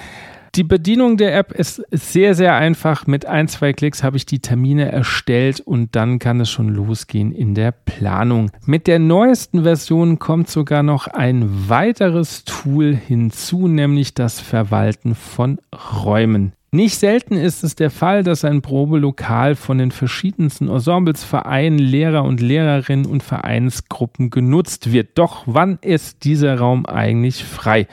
Die 0.57 0.65
Bedienung 0.65 1.19
der 1.19 1.37
App 1.37 1.53
ist 1.53 1.83
sehr, 1.91 2.35
sehr 2.35 2.55
einfach. 2.55 3.07
Mit 3.07 3.27
ein, 3.27 3.47
zwei 3.47 3.75
Klicks 3.75 4.03
habe 4.03 4.17
ich 4.17 4.25
die 4.25 4.39
Termine 4.39 4.91
erstellt 4.91 5.61
und 5.61 5.95
dann 5.95 6.19
kann 6.19 6.41
es 6.41 6.49
schon 6.49 6.71
losgehen 6.71 7.31
in 7.31 7.55
der 7.55 7.73
Planung. 7.73 8.51
Mit 8.65 8.87
der 8.87 8.99
neuesten 8.99 9.65
Version 9.65 10.19
kommt 10.19 10.49
sogar 10.49 10.83
noch 10.83 11.09
ein 11.09 11.69
weiteres 11.69 12.45
Tool 12.45 12.97
hinzu, 12.97 13.69
nämlich 13.69 14.15
das 14.15 14.41
Verwalten 14.41 15.15
von 15.15 15.59
Räumen. 16.03 16.53
Nicht 16.73 16.99
selten 16.99 17.35
ist 17.35 17.63
es 17.63 17.75
der 17.75 17.91
Fall, 17.91 18.23
dass 18.23 18.45
ein 18.45 18.61
Probelokal 18.61 19.55
von 19.55 19.79
den 19.79 19.91
verschiedensten 19.91 20.69
Ensembles, 20.69 21.23
Vereinen, 21.23 21.79
Lehrer 21.79 22.25
und 22.25 22.41
Lehrerinnen 22.41 23.07
und 23.07 23.23
Vereinsgruppen 23.23 24.31
genutzt 24.31 24.93
wird. 24.93 25.11
Doch 25.17 25.45
wann 25.47 25.79
ist 25.83 26.25
dieser 26.25 26.59
Raum 26.59 26.85
eigentlich 26.87 27.45
frei? 27.45 27.87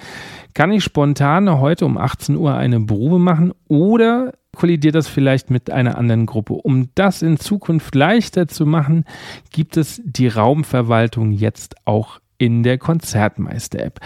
Kann 0.54 0.72
ich 0.72 0.84
spontan 0.84 1.50
heute 1.60 1.86
um 1.86 1.98
18 1.98 2.36
Uhr 2.36 2.56
eine 2.56 2.80
Probe 2.80 3.18
machen 3.18 3.54
oder 3.68 4.34
kollidiert 4.56 4.94
das 4.94 5.08
vielleicht 5.08 5.50
mit 5.50 5.72
einer 5.72 5.98
anderen 5.98 6.28
Gruppe? 6.28 6.54
Um 6.54 6.90
das 6.94 7.24
in 7.24 7.38
Zukunft 7.38 7.96
leichter 7.96 8.48
zu 8.48 8.66
machen, 8.66 9.06
gibt 9.52 9.78
es 9.78 10.02
die 10.06 10.28
Raumverwaltung 10.28 11.32
jetzt 11.32 11.76
auch 11.86 12.20
in 12.44 12.62
der 12.62 12.78
Konzertmeister-App. 12.78 14.02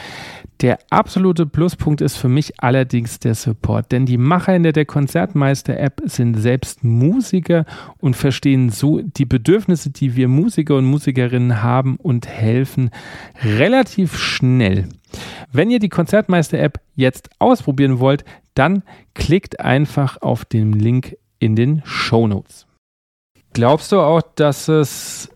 Der 0.62 0.78
absolute 0.92 1.48
Pluspunkt 1.48 2.02
ist 2.02 2.18
für 2.18 2.30
mich 2.30 2.60
allerdings 2.60 3.18
der 3.18 3.34
Support, 3.34 3.92
denn 3.92 4.06
die 4.06 4.20
Macher 4.20 4.56
in 4.56 4.62
der 4.62 4.86
Konzertmeister-App 4.86 6.02
sind 6.06 6.36
selbst 6.36 6.84
Musiker 6.84 7.66
und 8.00 8.16
verstehen 8.16 8.70
so 8.70 9.02
die 9.02 9.26
Bedürfnisse, 9.26 9.90
die 9.90 10.16
wir 10.16 10.28
Musiker 10.28 10.76
und 10.76 10.86
Musikerinnen 10.86 11.64
haben 11.64 11.96
und 11.96 12.28
helfen 12.28 12.92
relativ 13.44 14.20
schnell. 14.20 14.88
Wenn 15.52 15.72
ihr 15.72 15.80
die 15.80 15.90
Konzertmeister-App 15.90 16.80
jetzt 16.96 17.32
ausprobieren 17.40 17.98
wollt, 17.98 18.24
dann 18.54 18.84
klickt 19.16 19.60
einfach 19.60 20.22
auf 20.22 20.46
den 20.46 20.74
Link 20.74 21.18
in 21.40 21.56
den 21.56 21.82
Show 21.86 22.28
Notes. 22.28 22.68
Glaubst 23.54 23.92
du 23.92 24.00
auch, 24.00 24.22
dass 24.36 24.68
es 24.68 25.32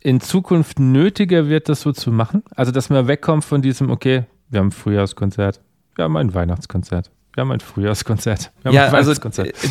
in 0.00 0.20
Zukunft 0.20 0.78
nötiger 0.78 1.48
wird, 1.48 1.68
das 1.68 1.82
so 1.82 1.92
zu 1.92 2.10
machen? 2.10 2.42
Also, 2.54 2.72
dass 2.72 2.90
man 2.90 3.06
wegkommt 3.06 3.44
von 3.44 3.62
diesem, 3.62 3.90
okay, 3.90 4.24
wir 4.48 4.60
haben 4.60 4.68
ein 4.68 4.72
Frühjahrskonzert, 4.72 5.60
wir 5.94 6.04
haben 6.04 6.16
ein 6.16 6.34
Weihnachtskonzert, 6.34 7.10
wir 7.34 7.42
haben 7.42 7.52
ein 7.52 7.60
Frühjahrskonzert. 7.60 8.50
Haben 8.64 8.74
ja, 8.74 8.88
ein 8.88 8.94
also 8.94 9.12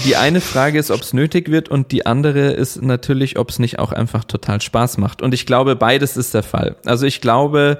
die 0.06 0.16
eine 0.16 0.40
Frage 0.40 0.80
ist, 0.80 0.92
ob 0.92 1.02
es 1.02 1.14
nötig 1.14 1.50
wird 1.52 1.70
und 1.70 1.92
die 1.92 2.06
andere 2.06 2.52
ist 2.52 2.82
natürlich, 2.82 3.38
ob 3.38 3.50
es 3.50 3.60
nicht 3.60 3.80
auch 3.80 3.92
einfach 3.92 4.24
total 4.24 4.62
Spaß 4.62 4.98
macht. 4.98 5.22
Und 5.22 5.34
ich 5.34 5.46
glaube, 5.46 5.76
beides 5.76 6.16
ist 6.16 6.34
der 6.34 6.44
Fall. 6.44 6.78
Also 6.86 7.06
ich 7.06 7.22
glaube, 7.22 7.80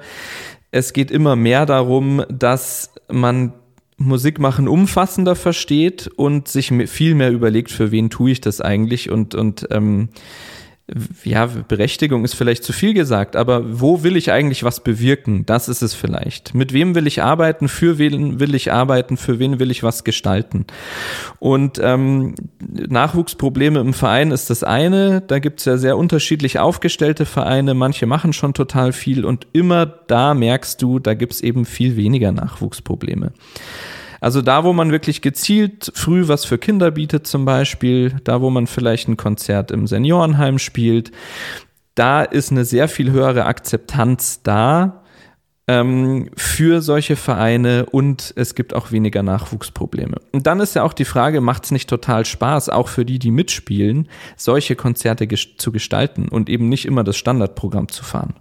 es 0.70 0.92
geht 0.92 1.10
immer 1.10 1.36
mehr 1.36 1.66
darum, 1.66 2.24
dass 2.28 2.92
man 3.10 3.54
Musik 3.96 4.38
machen 4.38 4.66
umfassender 4.66 5.36
versteht 5.36 6.08
und 6.08 6.48
sich 6.48 6.72
viel 6.86 7.14
mehr 7.14 7.30
überlegt, 7.30 7.70
für 7.70 7.90
wen 7.90 8.08
tue 8.08 8.30
ich 8.30 8.40
das 8.40 8.60
eigentlich 8.60 9.10
und, 9.10 9.34
und 9.34 9.68
ähm, 9.70 10.08
ja, 11.24 11.46
Berechtigung 11.46 12.24
ist 12.24 12.34
vielleicht 12.34 12.64
zu 12.64 12.72
viel 12.72 12.94
gesagt, 12.94 13.36
aber 13.36 13.80
wo 13.80 14.02
will 14.02 14.16
ich 14.16 14.32
eigentlich 14.32 14.64
was 14.64 14.80
bewirken? 14.80 15.46
Das 15.46 15.68
ist 15.68 15.82
es 15.82 15.94
vielleicht. 15.94 16.54
Mit 16.54 16.72
wem 16.72 16.94
will 16.94 17.06
ich 17.06 17.22
arbeiten? 17.22 17.68
Für 17.68 17.98
wen 17.98 18.40
will 18.40 18.54
ich 18.54 18.72
arbeiten? 18.72 19.16
Für 19.16 19.38
wen 19.38 19.58
will 19.58 19.70
ich 19.70 19.82
was 19.82 20.04
gestalten? 20.04 20.66
Und 21.38 21.80
ähm, 21.82 22.34
Nachwuchsprobleme 22.60 23.80
im 23.80 23.92
Verein 23.92 24.30
ist 24.30 24.50
das 24.50 24.62
eine. 24.64 25.20
Da 25.20 25.38
gibt 25.38 25.60
es 25.60 25.66
ja 25.66 25.76
sehr 25.76 25.96
unterschiedlich 25.96 26.58
aufgestellte 26.58 27.26
Vereine. 27.26 27.74
Manche 27.74 28.06
machen 28.06 28.32
schon 28.32 28.54
total 28.54 28.92
viel 28.92 29.24
und 29.24 29.46
immer 29.52 29.86
da 29.86 30.34
merkst 30.34 30.80
du, 30.82 30.98
da 30.98 31.14
gibt 31.14 31.34
es 31.34 31.40
eben 31.40 31.64
viel 31.64 31.96
weniger 31.96 32.32
Nachwuchsprobleme. 32.32 33.32
Also 34.20 34.42
da, 34.42 34.64
wo 34.64 34.72
man 34.72 34.92
wirklich 34.92 35.22
gezielt 35.22 35.90
früh 35.94 36.28
was 36.28 36.44
für 36.44 36.58
Kinder 36.58 36.90
bietet 36.90 37.26
zum 37.26 37.44
Beispiel, 37.44 38.16
da, 38.24 38.40
wo 38.40 38.50
man 38.50 38.66
vielleicht 38.66 39.08
ein 39.08 39.16
Konzert 39.16 39.70
im 39.70 39.86
Seniorenheim 39.86 40.58
spielt, 40.58 41.10
da 41.94 42.22
ist 42.22 42.50
eine 42.50 42.64
sehr 42.64 42.88
viel 42.88 43.10
höhere 43.10 43.46
Akzeptanz 43.46 44.42
da 44.42 45.02
ähm, 45.70 46.30
für 46.36 46.82
solche 46.82 47.16
Vereine 47.16 47.86
und 47.86 48.32
es 48.36 48.54
gibt 48.54 48.74
auch 48.74 48.90
weniger 48.90 49.22
Nachwuchsprobleme. 49.22 50.16
Und 50.32 50.46
dann 50.46 50.60
ist 50.60 50.74
ja 50.74 50.82
auch 50.82 50.92
die 50.92 51.04
Frage, 51.04 51.40
macht 51.40 51.64
es 51.64 51.70
nicht 51.70 51.88
total 51.88 52.24
Spaß, 52.24 52.70
auch 52.70 52.88
für 52.88 53.04
die, 53.04 53.18
die 53.18 53.30
mitspielen, 53.30 54.08
solche 54.36 54.76
Konzerte 54.76 55.26
ges 55.26 55.56
zu 55.58 55.72
gestalten 55.72 56.28
und 56.28 56.48
eben 56.48 56.68
nicht 56.68 56.86
immer 56.86 57.04
das 57.04 57.16
Standardprogramm 57.16 57.88
zu 57.88 58.04
fahren? 58.04 58.34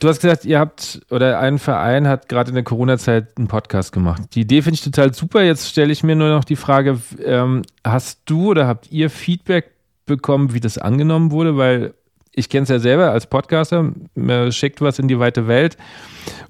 Du 0.00 0.08
hast 0.08 0.22
gesagt, 0.22 0.46
ihr 0.46 0.58
habt 0.58 1.02
oder 1.10 1.38
ein 1.38 1.58
Verein 1.58 2.08
hat 2.08 2.28
gerade 2.28 2.48
in 2.48 2.54
der 2.54 2.64
Corona-Zeit 2.64 3.36
einen 3.36 3.48
Podcast 3.48 3.92
gemacht. 3.92 4.22
Die 4.34 4.40
Idee 4.40 4.62
finde 4.62 4.74
ich 4.76 4.80
total 4.80 5.12
super. 5.12 5.42
Jetzt 5.42 5.68
stelle 5.68 5.92
ich 5.92 6.02
mir 6.02 6.16
nur 6.16 6.30
noch 6.30 6.44
die 6.44 6.56
Frage: 6.56 6.98
ähm, 7.22 7.62
Hast 7.84 8.22
du 8.24 8.50
oder 8.50 8.66
habt 8.66 8.90
ihr 8.90 9.10
Feedback 9.10 9.72
bekommen, 10.06 10.54
wie 10.54 10.60
das 10.60 10.78
angenommen 10.78 11.30
wurde? 11.30 11.58
Weil 11.58 11.92
ich 12.32 12.48
kenne 12.48 12.62
es 12.62 12.70
ja 12.70 12.78
selber 12.78 13.10
als 13.10 13.26
Podcaster, 13.26 13.92
man 14.14 14.52
schickt 14.52 14.80
was 14.80 14.98
in 14.98 15.08
die 15.08 15.18
weite 15.18 15.48
Welt 15.48 15.76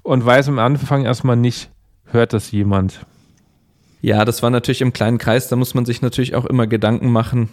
und 0.03 0.25
weiß 0.25 0.47
am 0.47 0.59
Anfang 0.59 1.05
erstmal 1.05 1.35
nicht, 1.35 1.69
hört 2.05 2.33
das 2.33 2.51
jemand. 2.51 3.05
Ja, 4.01 4.25
das 4.25 4.41
war 4.41 4.49
natürlich 4.49 4.81
im 4.81 4.93
kleinen 4.93 5.17
Kreis, 5.17 5.47
da 5.47 5.55
muss 5.55 5.73
man 5.73 5.85
sich 5.85 6.01
natürlich 6.01 6.35
auch 6.35 6.45
immer 6.45 6.67
Gedanken 6.67 7.11
machen, 7.11 7.49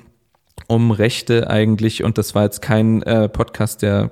um 0.67 0.91
Rechte 0.91 1.49
eigentlich 1.49 2.05
und 2.05 2.19
das 2.19 2.35
war 2.35 2.45
jetzt 2.45 2.61
kein 2.61 3.03
äh, 3.03 3.29
Podcast, 3.29 3.83
der 3.83 4.11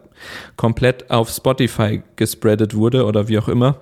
komplett 0.57 1.11
auf 1.11 1.31
Spotify 1.31 2.03
gespreadet 2.17 2.75
wurde 2.75 3.05
oder 3.05 3.29
wie 3.29 3.39
auch 3.39 3.49
immer, 3.49 3.77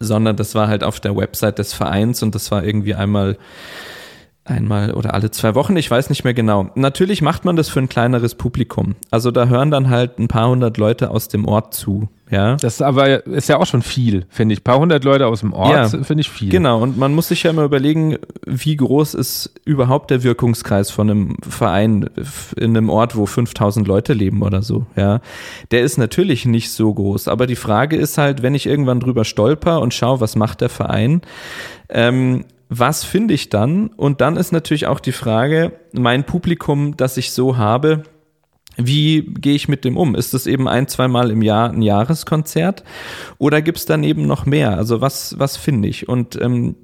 sondern 0.00 0.36
das 0.36 0.54
war 0.54 0.68
halt 0.68 0.84
auf 0.84 1.00
der 1.00 1.16
Website 1.16 1.58
des 1.58 1.72
Vereins 1.72 2.22
und 2.22 2.34
das 2.34 2.50
war 2.50 2.64
irgendwie 2.64 2.94
einmal 2.94 3.38
einmal 4.44 4.92
oder 4.92 5.14
alle 5.14 5.30
zwei 5.30 5.54
Wochen, 5.54 5.76
ich 5.76 5.90
weiß 5.90 6.10
nicht 6.10 6.24
mehr 6.24 6.34
genau. 6.34 6.70
Natürlich 6.74 7.22
macht 7.22 7.44
man 7.44 7.56
das 7.56 7.68
für 7.68 7.80
ein 7.80 7.88
kleineres 7.88 8.34
Publikum. 8.34 8.94
Also 9.10 9.30
da 9.30 9.46
hören 9.46 9.70
dann 9.70 9.88
halt 9.88 10.18
ein 10.18 10.28
paar 10.28 10.48
hundert 10.48 10.76
Leute 10.76 11.10
aus 11.10 11.28
dem 11.28 11.46
Ort 11.46 11.74
zu. 11.74 12.08
Ja. 12.30 12.56
Das 12.56 12.80
aber 12.80 13.26
ist 13.26 13.48
ja 13.48 13.58
auch 13.58 13.66
schon 13.66 13.82
viel, 13.82 14.26
finde 14.30 14.54
ich. 14.54 14.60
Ein 14.60 14.64
paar 14.64 14.78
hundert 14.78 15.04
Leute 15.04 15.26
aus 15.26 15.40
dem 15.40 15.52
Ort 15.52 15.70
ja, 15.70 15.88
finde 15.88 16.22
ich 16.22 16.30
viel. 16.30 16.48
Genau, 16.48 16.80
und 16.80 16.96
man 16.96 17.14
muss 17.14 17.28
sich 17.28 17.42
ja 17.42 17.50
immer 17.50 17.64
überlegen, 17.64 18.16
wie 18.46 18.76
groß 18.76 19.14
ist 19.14 19.52
überhaupt 19.64 20.10
der 20.10 20.22
Wirkungskreis 20.22 20.90
von 20.90 21.10
einem 21.10 21.36
Verein 21.46 22.08
in 22.56 22.76
einem 22.76 22.88
Ort, 22.88 23.16
wo 23.16 23.26
5000 23.26 23.86
Leute 23.86 24.14
leben 24.14 24.42
oder 24.42 24.62
so. 24.62 24.86
Ja. 24.96 25.20
Der 25.70 25.82
ist 25.82 25.98
natürlich 25.98 26.46
nicht 26.46 26.70
so 26.70 26.92
groß, 26.94 27.28
aber 27.28 27.46
die 27.46 27.56
Frage 27.56 27.96
ist 27.96 28.16
halt, 28.16 28.42
wenn 28.42 28.54
ich 28.54 28.66
irgendwann 28.66 29.00
drüber 29.00 29.24
stolper 29.24 29.80
und 29.80 29.92
schaue, 29.92 30.20
was 30.20 30.34
macht 30.34 30.62
der 30.62 30.70
Verein, 30.70 31.20
ähm, 31.90 32.44
was 32.70 33.04
finde 33.04 33.34
ich 33.34 33.50
dann? 33.50 33.88
Und 33.88 34.20
dann 34.20 34.36
ist 34.36 34.52
natürlich 34.52 34.86
auch 34.86 35.00
die 35.00 35.12
Frage, 35.12 35.72
mein 35.92 36.24
Publikum, 36.24 36.96
das 36.96 37.16
ich 37.16 37.32
so 37.32 37.56
habe, 37.56 38.04
wie 38.76 39.22
gehe 39.22 39.54
ich 39.54 39.68
mit 39.68 39.84
dem 39.84 39.96
um? 39.96 40.14
Ist 40.14 40.34
es 40.34 40.46
eben 40.46 40.68
ein, 40.68 40.88
zweimal 40.88 41.30
im 41.30 41.42
Jahr 41.42 41.70
ein 41.70 41.82
Jahreskonzert 41.82 42.84
oder 43.38 43.62
gibt 43.62 43.78
es 43.78 43.86
dann 43.86 44.04
eben 44.04 44.26
noch 44.26 44.46
mehr? 44.46 44.76
Also 44.76 45.00
was, 45.00 45.38
was 45.38 45.56
finde 45.56 45.88
ich? 45.88 46.08
Und 46.08 46.40
ähm, 46.40 46.76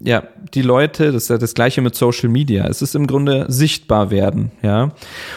ja, 0.00 0.22
die 0.54 0.62
Leute, 0.62 1.12
das 1.12 1.24
ist 1.24 1.28
ja 1.30 1.38
das 1.38 1.54
gleiche 1.54 1.80
mit 1.80 1.94
Social 1.94 2.28
Media. 2.28 2.66
Es 2.66 2.82
ist 2.82 2.94
im 2.94 3.06
Grunde 3.06 3.46
sichtbar 3.48 4.10
werden, 4.10 4.52
ja. 4.62 4.92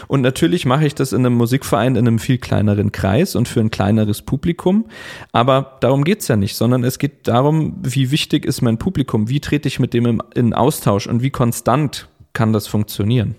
Und 0.07 0.21
natürlich 0.21 0.65
mache 0.65 0.85
ich 0.85 0.95
das 0.95 1.13
in 1.13 1.25
einem 1.25 1.35
Musikverein 1.35 1.95
in 1.95 2.07
einem 2.07 2.19
viel 2.19 2.37
kleineren 2.37 2.91
Kreis 2.91 3.35
und 3.35 3.47
für 3.47 3.59
ein 3.59 3.71
kleineres 3.71 4.21
Publikum. 4.21 4.85
Aber 5.31 5.77
darum 5.81 6.03
geht's 6.03 6.27
ja 6.27 6.35
nicht, 6.35 6.55
sondern 6.55 6.83
es 6.83 6.99
geht 6.99 7.27
darum, 7.27 7.77
wie 7.81 8.11
wichtig 8.11 8.45
ist 8.45 8.61
mein 8.61 8.77
Publikum, 8.77 9.29
wie 9.29 9.39
trete 9.39 9.67
ich 9.67 9.79
mit 9.79 9.93
dem 9.93 10.21
in 10.35 10.53
Austausch 10.53 11.07
und 11.07 11.23
wie 11.23 11.31
konstant 11.31 12.07
kann 12.33 12.53
das 12.53 12.67
funktionieren. 12.67 13.35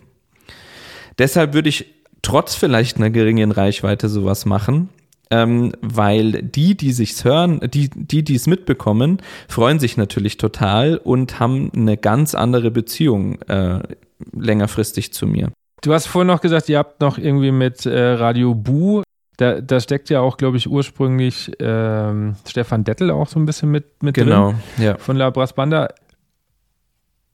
Deshalb 1.18 1.54
würde 1.54 1.68
ich 1.68 1.86
trotz 2.22 2.54
vielleicht 2.54 2.96
einer 2.96 3.10
geringen 3.10 3.50
Reichweite 3.50 4.08
sowas 4.08 4.46
machen, 4.46 4.88
ähm, 5.30 5.72
weil 5.80 6.42
die, 6.42 6.76
die 6.76 6.92
sich's 6.92 7.24
hören, 7.24 7.60
die, 7.72 7.90
die, 7.94 8.22
die 8.22 8.34
es 8.34 8.46
mitbekommen, 8.46 9.18
freuen 9.48 9.78
sich 9.78 9.96
natürlich 9.96 10.36
total 10.36 10.96
und 10.96 11.40
haben 11.40 11.70
eine 11.74 11.96
ganz 11.96 12.34
andere 12.34 12.70
Beziehung 12.70 13.40
äh, 13.42 13.80
längerfristig 14.32 15.12
zu 15.12 15.26
mir. 15.26 15.50
Du 15.82 15.92
hast 15.92 16.06
vorhin 16.06 16.28
noch 16.28 16.40
gesagt, 16.40 16.68
ihr 16.68 16.78
habt 16.78 17.00
noch 17.00 17.18
irgendwie 17.18 17.50
mit 17.50 17.86
äh, 17.86 18.12
Radio 18.12 18.54
Bu 18.54 19.02
da, 19.38 19.60
da, 19.60 19.80
steckt 19.80 20.10
ja 20.10 20.20
auch, 20.20 20.36
glaube 20.36 20.56
ich, 20.56 20.68
ursprünglich 20.68 21.50
ähm, 21.58 22.36
Stefan 22.46 22.84
Dettel 22.84 23.10
auch 23.10 23.26
so 23.26 23.40
ein 23.40 23.46
bisschen 23.46 23.70
mit, 23.70 24.02
mit 24.02 24.14
genau, 24.14 24.50
drin. 24.50 24.84
ja. 24.86 24.98
Von 24.98 25.16
La 25.16 25.30
Brasbanda. 25.30 25.88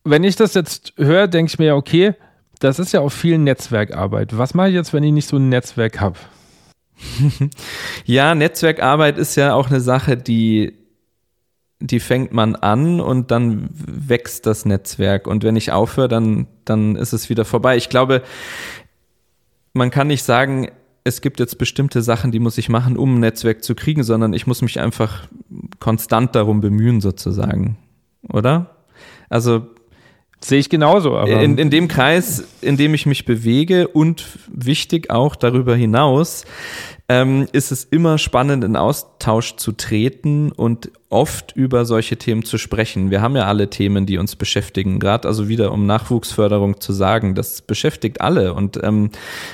Wenn 0.05 0.25
ich 0.25 0.37
das 0.37 0.55
jetzt 0.55 0.95
höre, 0.97 1.27
denke 1.27 1.51
ich 1.51 1.59
mir, 1.59 1.75
okay, 1.77 2.15
das 2.59 2.79
ist 2.79 2.93
ja 2.93 3.01
auch 3.01 3.11
viel 3.11 3.39
Netzwerkarbeit. 3.39 4.37
Was 4.37 4.55
mache 4.55 4.69
ich 4.69 4.75
jetzt, 4.75 4.93
wenn 4.93 5.05
ich 5.05 5.13
nicht 5.13 5.29
so 5.29 5.37
ein 5.37 5.49
Netzwerk 5.49 6.01
habe? 6.01 6.19
ja, 8.05 8.35
Netzwerkarbeit 8.35 9.19
ist 9.19 9.37
ja 9.37 9.55
auch 9.55 9.69
eine 9.69 9.81
Sache, 9.81 10.17
die, 10.17 10.75
die 11.81 12.01
fängt 12.01 12.33
man 12.33 12.57
an 12.57 13.01
und 13.01 13.31
dann 13.31 13.69
wächst 13.73 14.47
das 14.47 14.65
Netzwerk. 14.65 15.27
Und 15.27 15.45
wenn 15.45 15.57
ich 15.57 15.73
aufhöre, 15.73 16.09
dann, 16.09 16.47
dann 16.65 16.97
ist 16.97 17.13
es 17.13 17.31
wieder 17.31 17.45
vorbei. 17.45 17.77
Ich 17.77 17.89
glaube, 17.89 18.23
man 19.73 19.91
kann 19.91 20.09
nicht 20.09 20.25
sagen, 20.25 20.71
es 21.05 21.21
gibt 21.21 21.41
jetzt 21.41 21.59
bestimmte 21.59 22.03
Sachen, 22.03 22.33
die 22.33 22.41
muss 22.41 22.59
ich 22.59 22.69
machen, 22.69 22.97
um 22.97 23.17
ein 23.17 23.21
Netzwerk 23.21 23.63
zu 23.63 23.75
kriegen, 23.75 24.03
sondern 24.03 24.33
ich 24.33 24.47
muss 24.47 24.63
mich 24.63 24.81
einfach 24.81 25.29
konstant 25.79 26.35
darum 26.35 26.61
bemühen, 26.61 27.01
sozusagen. 27.01 27.79
Oder? 28.29 28.77
Also 29.29 29.69
Sehe 30.41 30.61
ich 30.61 30.69
genauso. 30.69 31.17
Aber 31.17 31.41
in, 31.41 31.59
in 31.59 31.71
dem 31.71 31.89
Kreis, 31.89 32.47
in 32.61 32.77
dem 32.77 32.95
ich 32.95 33.07
mich 33.07 33.25
bewege 33.25 33.89
und 33.89 34.25
wichtig 34.47 35.11
auch 35.11 35.35
darüber 35.35 35.75
hinaus, 35.75 36.45
ähm, 37.11 37.47
ist 37.53 37.73
es 37.73 37.85
immer 37.85 38.19
spannend, 38.19 38.65
in 38.65 38.77
Austausch 38.77 39.57
zu 39.57 39.73
treten 39.73 40.53
und 40.53 40.91
oft 41.09 41.57
über 41.57 41.87
solche 41.87 42.19
Themen 42.19 42.45
zu 42.45 42.59
sprechen. 42.59 43.11
Wir 43.11 43.23
haben 43.23 43.35
ja 43.35 43.47
alle 43.47 43.71
Themen, 43.71 44.05
die 44.05 44.19
uns 44.19 44.37
beschäftigen, 44.37 44.99
gerade 44.99 45.27
also 45.27 45.49
wieder 45.49 45.73
um 45.73 45.87
Nachwuchsförderung 45.87 46.83
zu 46.83 46.93
sagen, 46.93 47.35
das 47.35 47.63
beschäftigt 47.63 48.21
alle. 48.21 48.53
Und 48.53 48.79
ähm, 48.83 49.09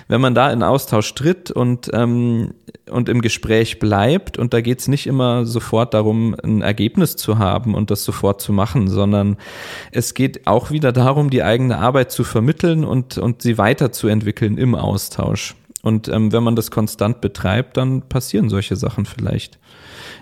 wenn 0.08 0.20
man 0.20 0.34
da 0.34 0.50
in 0.50 0.64
Austausch 0.64 1.14
tritt 1.14 1.52
und, 1.52 1.88
ähm, 1.92 2.54
und 2.90 3.08
im 3.08 3.22
Gespräch 3.22 3.78
bleibt, 3.78 4.36
und 4.36 4.52
da 4.52 4.60
geht 4.60 4.80
es 4.80 4.88
nicht 4.88 5.06
immer 5.06 5.46
sofort 5.46 5.94
darum, 5.94 6.34
ein 6.42 6.60
Ergebnis 6.60 7.14
zu 7.14 7.38
haben 7.38 7.76
und 7.76 7.92
das 7.92 8.02
sofort 8.02 8.40
zu 8.40 8.52
machen, 8.52 8.88
sondern 8.88 9.36
es 9.92 10.14
geht 10.14 10.48
auch 10.48 10.72
wieder 10.72 10.90
darum, 10.90 11.30
die 11.30 11.44
eigene 11.44 11.78
Arbeit 11.78 12.10
zu 12.10 12.24
vermitteln 12.24 12.84
und, 12.84 13.16
und 13.16 13.42
sie 13.42 13.58
weiterzuentwickeln 13.58 14.58
im 14.58 14.74
Austausch. 14.74 15.54
Und 15.84 16.08
ähm, 16.08 16.32
wenn 16.32 16.42
man 16.42 16.56
das 16.56 16.70
konstant 16.70 17.20
betreibt, 17.20 17.76
dann 17.76 18.08
passieren 18.08 18.48
solche 18.48 18.74
Sachen 18.74 19.04
vielleicht. 19.04 19.58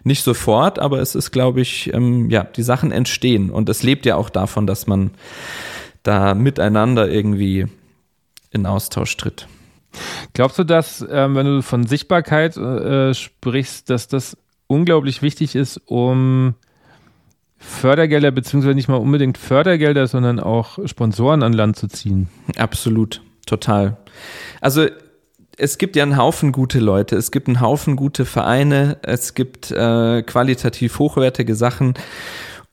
Nicht 0.02 0.24
sofort, 0.24 0.80
aber 0.80 0.98
es 0.98 1.14
ist, 1.14 1.30
glaube 1.30 1.60
ich, 1.60 1.94
ähm, 1.94 2.30
ja, 2.30 2.42
die 2.42 2.64
Sachen 2.64 2.90
entstehen. 2.90 3.48
Und 3.48 3.68
es 3.68 3.84
lebt 3.84 4.04
ja 4.04 4.16
auch 4.16 4.28
davon, 4.28 4.66
dass 4.66 4.88
man 4.88 5.12
da 6.02 6.34
miteinander 6.34 7.08
irgendwie 7.08 7.68
in 8.50 8.66
Austausch 8.66 9.16
tritt. 9.16 9.46
Glaubst 10.32 10.58
du, 10.58 10.64
dass, 10.64 11.06
ähm, 11.08 11.36
wenn 11.36 11.46
du 11.46 11.62
von 11.62 11.86
Sichtbarkeit 11.86 12.56
äh, 12.56 13.14
sprichst, 13.14 13.88
dass 13.88 14.08
das 14.08 14.36
unglaublich 14.66 15.22
wichtig 15.22 15.54
ist, 15.54 15.80
um 15.86 16.54
Fördergelder, 17.56 18.32
beziehungsweise 18.32 18.74
nicht 18.74 18.88
mal 18.88 18.96
unbedingt 18.96 19.38
Fördergelder, 19.38 20.08
sondern 20.08 20.40
auch 20.40 20.80
Sponsoren 20.86 21.44
an 21.44 21.52
Land 21.52 21.76
zu 21.76 21.86
ziehen? 21.86 22.28
Absolut, 22.56 23.22
total. 23.46 23.98
Also 24.60 24.88
es 25.57 25.78
gibt 25.78 25.96
ja 25.96 26.03
einen 26.03 26.16
Haufen 26.16 26.53
gute 26.53 26.80
Leute, 26.80 27.16
es 27.16 27.30
gibt 27.30 27.48
einen 27.48 27.61
Haufen 27.61 27.96
gute 27.96 28.24
Vereine, 28.24 28.98
es 29.03 29.34
gibt 29.34 29.70
äh, 29.70 30.22
qualitativ 30.22 30.98
hochwertige 30.98 31.55
Sachen. 31.55 31.94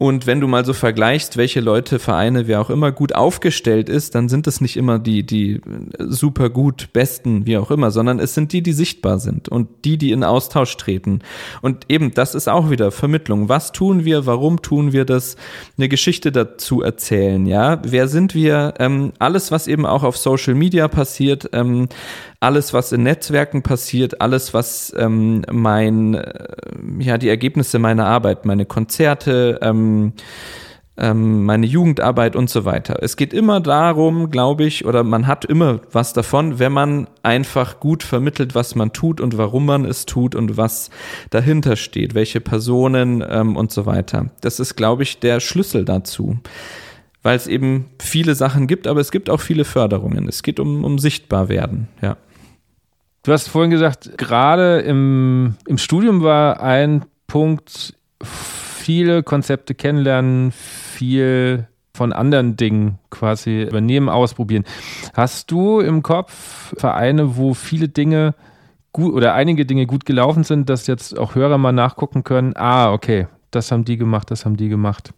Und 0.01 0.27
wenn 0.27 0.39
du 0.39 0.47
mal 0.47 0.63
so 0.63 0.71
vergleichst, 0.71 1.35
welche 1.35 1.59
Leute, 1.59 1.99
Vereine, 1.99 2.47
wer 2.47 2.61
auch 2.61 2.69
immer 2.69 2.93
gut 2.93 3.13
aufgestellt 3.13 3.89
ist, 3.89 4.15
dann 4.15 4.29
sind 4.29 4.47
es 4.47 4.61
nicht 4.61 4.77
immer 4.77 4.97
die, 4.97 5.25
die 5.25 5.59
super 5.99 6.49
gut, 6.49 6.93
besten, 6.93 7.45
wie 7.45 7.57
auch 7.57 7.69
immer, 7.69 7.91
sondern 7.91 8.17
es 8.19 8.33
sind 8.33 8.53
die, 8.53 8.63
die 8.63 8.71
sichtbar 8.71 9.19
sind 9.19 9.49
und 9.49 9.67
die, 9.83 9.97
die 9.97 10.11
in 10.11 10.23
Austausch 10.23 10.77
treten. 10.77 11.19
Und 11.61 11.83
eben, 11.89 12.13
das 12.13 12.33
ist 12.33 12.47
auch 12.47 12.69
wieder 12.69 12.91
Vermittlung. 12.91 13.49
Was 13.49 13.73
tun 13.73 14.05
wir? 14.05 14.25
Warum 14.25 14.61
tun 14.61 14.93
wir 14.93 15.03
das? 15.03 15.35
Eine 15.77 15.89
Geschichte 15.89 16.31
dazu 16.31 16.81
erzählen, 16.81 17.45
ja? 17.45 17.81
Wer 17.83 18.07
sind 18.07 18.33
wir? 18.33 18.75
Ähm, 18.79 19.11
alles, 19.19 19.51
was 19.51 19.67
eben 19.67 19.85
auch 19.85 20.03
auf 20.03 20.15
Social 20.15 20.55
Media 20.55 20.87
passiert, 20.87 21.49
ähm, 21.51 21.89
alles, 22.39 22.73
was 22.73 22.91
in 22.91 23.03
Netzwerken 23.03 23.63
passiert, 23.63 24.21
alles, 24.21 24.53
was 24.53 24.93
ähm, 24.97 25.41
mein, 25.51 26.13
äh, 26.13 26.43
ja, 26.99 27.17
die 27.17 27.29
Ergebnisse 27.29 27.79
meiner 27.79 28.05
Arbeit, 28.05 28.45
meine 28.45 28.65
Konzerte, 28.65 29.59
ähm, 29.61 30.13
ähm, 30.95 31.45
meine 31.45 31.65
Jugendarbeit 31.65 32.35
und 32.35 32.49
so 32.49 32.63
weiter. 32.63 32.99
Es 33.01 33.17
geht 33.17 33.33
immer 33.33 33.59
darum, 33.59 34.29
glaube 34.31 34.63
ich, 34.63 34.85
oder 34.85 35.03
man 35.03 35.27
hat 35.27 35.45
immer 35.45 35.81
was 35.91 36.13
davon, 36.13 36.59
wenn 36.59 36.71
man 36.71 37.07
einfach 37.23 37.79
gut 37.79 38.03
vermittelt, 38.03 38.55
was 38.55 38.75
man 38.75 38.93
tut 38.93 39.19
und 39.19 39.37
warum 39.37 39.65
man 39.65 39.83
es 39.85 40.05
tut 40.05 40.35
und 40.35 40.55
was 40.55 40.91
dahinter 41.29 41.75
steht, 41.75 42.15
welche 42.15 42.41
Personen 42.41 43.23
ähm, 43.27 43.57
und 43.57 43.71
so 43.71 43.85
weiter. 43.85 44.27
Das 44.41 44.59
ist, 44.59 44.75
glaube 44.75 45.03
ich, 45.03 45.19
der 45.19 45.39
Schlüssel 45.39 45.85
dazu 45.85 46.37
weil 47.21 47.35
es 47.35 47.47
eben 47.47 47.87
viele 47.99 48.33
Sachen 48.33 48.65
gibt, 48.65 48.87
aber 48.87 49.01
es 49.01 49.11
gibt 49.11 49.29
auch 49.29 49.41
viele 49.41 49.65
Förderungen. 49.65 50.29
Es 50.29 50.41
geht 50.41 50.57
um, 50.57 50.85
um 50.85 50.99
sichtbar 50.99 51.49
werden, 51.49 51.89
ja. 52.01 52.15
Du 53.29 53.33
hast 53.33 53.47
vorhin 53.47 53.69
gesagt, 53.69 54.17
gerade 54.17 54.79
im, 54.79 55.53
im 55.67 55.77
Studium 55.77 56.23
war 56.23 56.61
ein 56.63 57.05
Punkt, 57.27 57.93
viele 58.23 59.21
Konzepte 59.21 59.75
kennenlernen, 59.75 60.51
viel 60.51 61.67
von 61.93 62.11
anderen 62.11 62.57
Dingen 62.57 62.97
quasi 63.11 63.65
übernehmen, 63.65 64.09
ausprobieren. 64.09 64.63
Hast 65.13 65.51
du 65.51 65.79
im 65.79 66.01
Kopf 66.01 66.73
Vereine, 66.75 67.37
wo 67.37 67.53
viele 67.53 67.87
Dinge 67.87 68.33
gut 68.93 69.13
oder 69.13 69.35
einige 69.35 69.63
Dinge 69.63 69.85
gut 69.85 70.07
gelaufen 70.07 70.43
sind, 70.43 70.67
dass 70.67 70.87
jetzt 70.87 71.15
auch 71.15 71.35
Hörer 71.35 71.59
mal 71.59 71.71
nachgucken 71.71 72.23
können, 72.23 72.53
ah, 72.55 72.91
okay, 72.91 73.27
das 73.51 73.71
haben 73.71 73.85
die 73.85 73.97
gemacht, 73.97 74.31
das 74.31 74.43
haben 74.43 74.57
die 74.57 74.69
gemacht. 74.69 75.13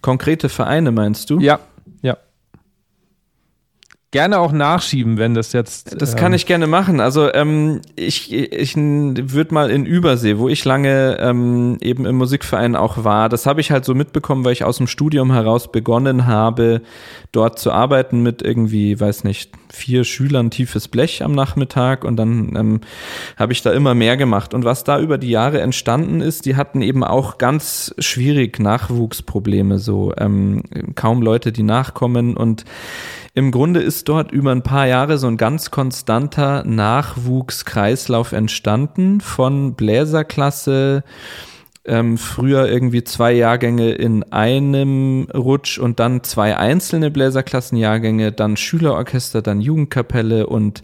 Konkrete 0.00 0.48
Vereine 0.48 0.92
meinst 0.92 1.28
du? 1.28 1.38
Ja, 1.40 1.58
ja 1.58 1.60
gerne 4.14 4.38
auch 4.38 4.52
nachschieben, 4.52 5.18
wenn 5.18 5.34
das 5.34 5.52
jetzt. 5.52 6.00
Das 6.00 6.14
kann 6.14 6.30
ähm, 6.30 6.36
ich 6.36 6.46
gerne 6.46 6.68
machen. 6.68 7.00
Also 7.00 7.34
ähm, 7.34 7.80
ich, 7.96 8.32
ich 8.32 8.76
würde 8.76 9.52
mal 9.52 9.72
in 9.72 9.84
Übersee, 9.84 10.38
wo 10.38 10.48
ich 10.48 10.64
lange 10.64 11.18
ähm, 11.18 11.78
eben 11.80 12.06
im 12.06 12.14
Musikverein 12.14 12.76
auch 12.76 13.02
war, 13.02 13.28
das 13.28 13.44
habe 13.44 13.60
ich 13.60 13.72
halt 13.72 13.84
so 13.84 13.92
mitbekommen, 13.92 14.44
weil 14.44 14.52
ich 14.52 14.62
aus 14.62 14.76
dem 14.76 14.86
Studium 14.86 15.32
heraus 15.32 15.72
begonnen 15.72 16.28
habe, 16.28 16.82
dort 17.32 17.58
zu 17.58 17.72
arbeiten 17.72 18.22
mit 18.22 18.40
irgendwie, 18.40 19.00
weiß 19.00 19.24
nicht, 19.24 19.50
vier 19.72 20.04
Schülern 20.04 20.52
tiefes 20.52 20.86
Blech 20.86 21.24
am 21.24 21.32
Nachmittag 21.32 22.04
und 22.04 22.14
dann 22.14 22.54
ähm, 22.54 22.80
habe 23.36 23.52
ich 23.52 23.62
da 23.62 23.72
immer 23.72 23.94
mehr 23.94 24.16
gemacht. 24.16 24.54
Und 24.54 24.64
was 24.64 24.84
da 24.84 25.00
über 25.00 25.18
die 25.18 25.30
Jahre 25.30 25.60
entstanden 25.60 26.20
ist, 26.20 26.46
die 26.46 26.54
hatten 26.54 26.82
eben 26.82 27.02
auch 27.02 27.36
ganz 27.38 27.92
schwierig 27.98 28.60
Nachwuchsprobleme, 28.60 29.80
so 29.80 30.12
ähm, 30.16 30.62
kaum 30.94 31.20
Leute, 31.20 31.50
die 31.50 31.64
nachkommen 31.64 32.36
und 32.36 32.64
im 33.34 33.50
Grunde 33.50 33.80
ist 33.80 34.08
dort 34.08 34.30
über 34.30 34.52
ein 34.52 34.62
paar 34.62 34.86
Jahre 34.86 35.18
so 35.18 35.26
ein 35.26 35.36
ganz 35.36 35.72
konstanter 35.72 36.62
Nachwuchskreislauf 36.64 38.30
entstanden 38.30 39.20
von 39.20 39.74
Bläserklasse, 39.74 41.02
ähm, 41.84 42.16
früher 42.16 42.68
irgendwie 42.68 43.02
zwei 43.02 43.32
Jahrgänge 43.32 43.90
in 43.90 44.22
einem 44.32 45.26
Rutsch 45.34 45.78
und 45.78 45.98
dann 45.98 46.22
zwei 46.22 46.56
einzelne 46.56 47.10
Bläserklassenjahrgänge, 47.10 48.30
dann 48.30 48.56
Schülerorchester, 48.56 49.42
dann 49.42 49.60
Jugendkapelle 49.60 50.46
und 50.46 50.82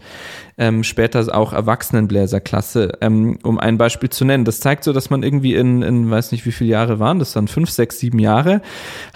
ähm, 0.61 0.83
später 0.83 1.35
auch 1.35 1.53
Erwachsenenbläserklasse, 1.53 2.91
ähm, 3.01 3.39
um 3.41 3.57
ein 3.57 3.79
Beispiel 3.79 4.11
zu 4.11 4.25
nennen. 4.25 4.45
Das 4.45 4.59
zeigt 4.59 4.83
so, 4.83 4.93
dass 4.93 5.09
man 5.09 5.23
irgendwie 5.23 5.55
in, 5.55 5.81
in, 5.81 6.11
weiß 6.11 6.31
nicht 6.31 6.45
wie 6.45 6.51
viele 6.51 6.69
Jahre 6.69 6.99
waren, 6.99 7.17
das 7.17 7.33
dann 7.33 7.47
fünf, 7.47 7.71
sechs, 7.71 7.97
sieben 7.97 8.19
Jahre, 8.19 8.61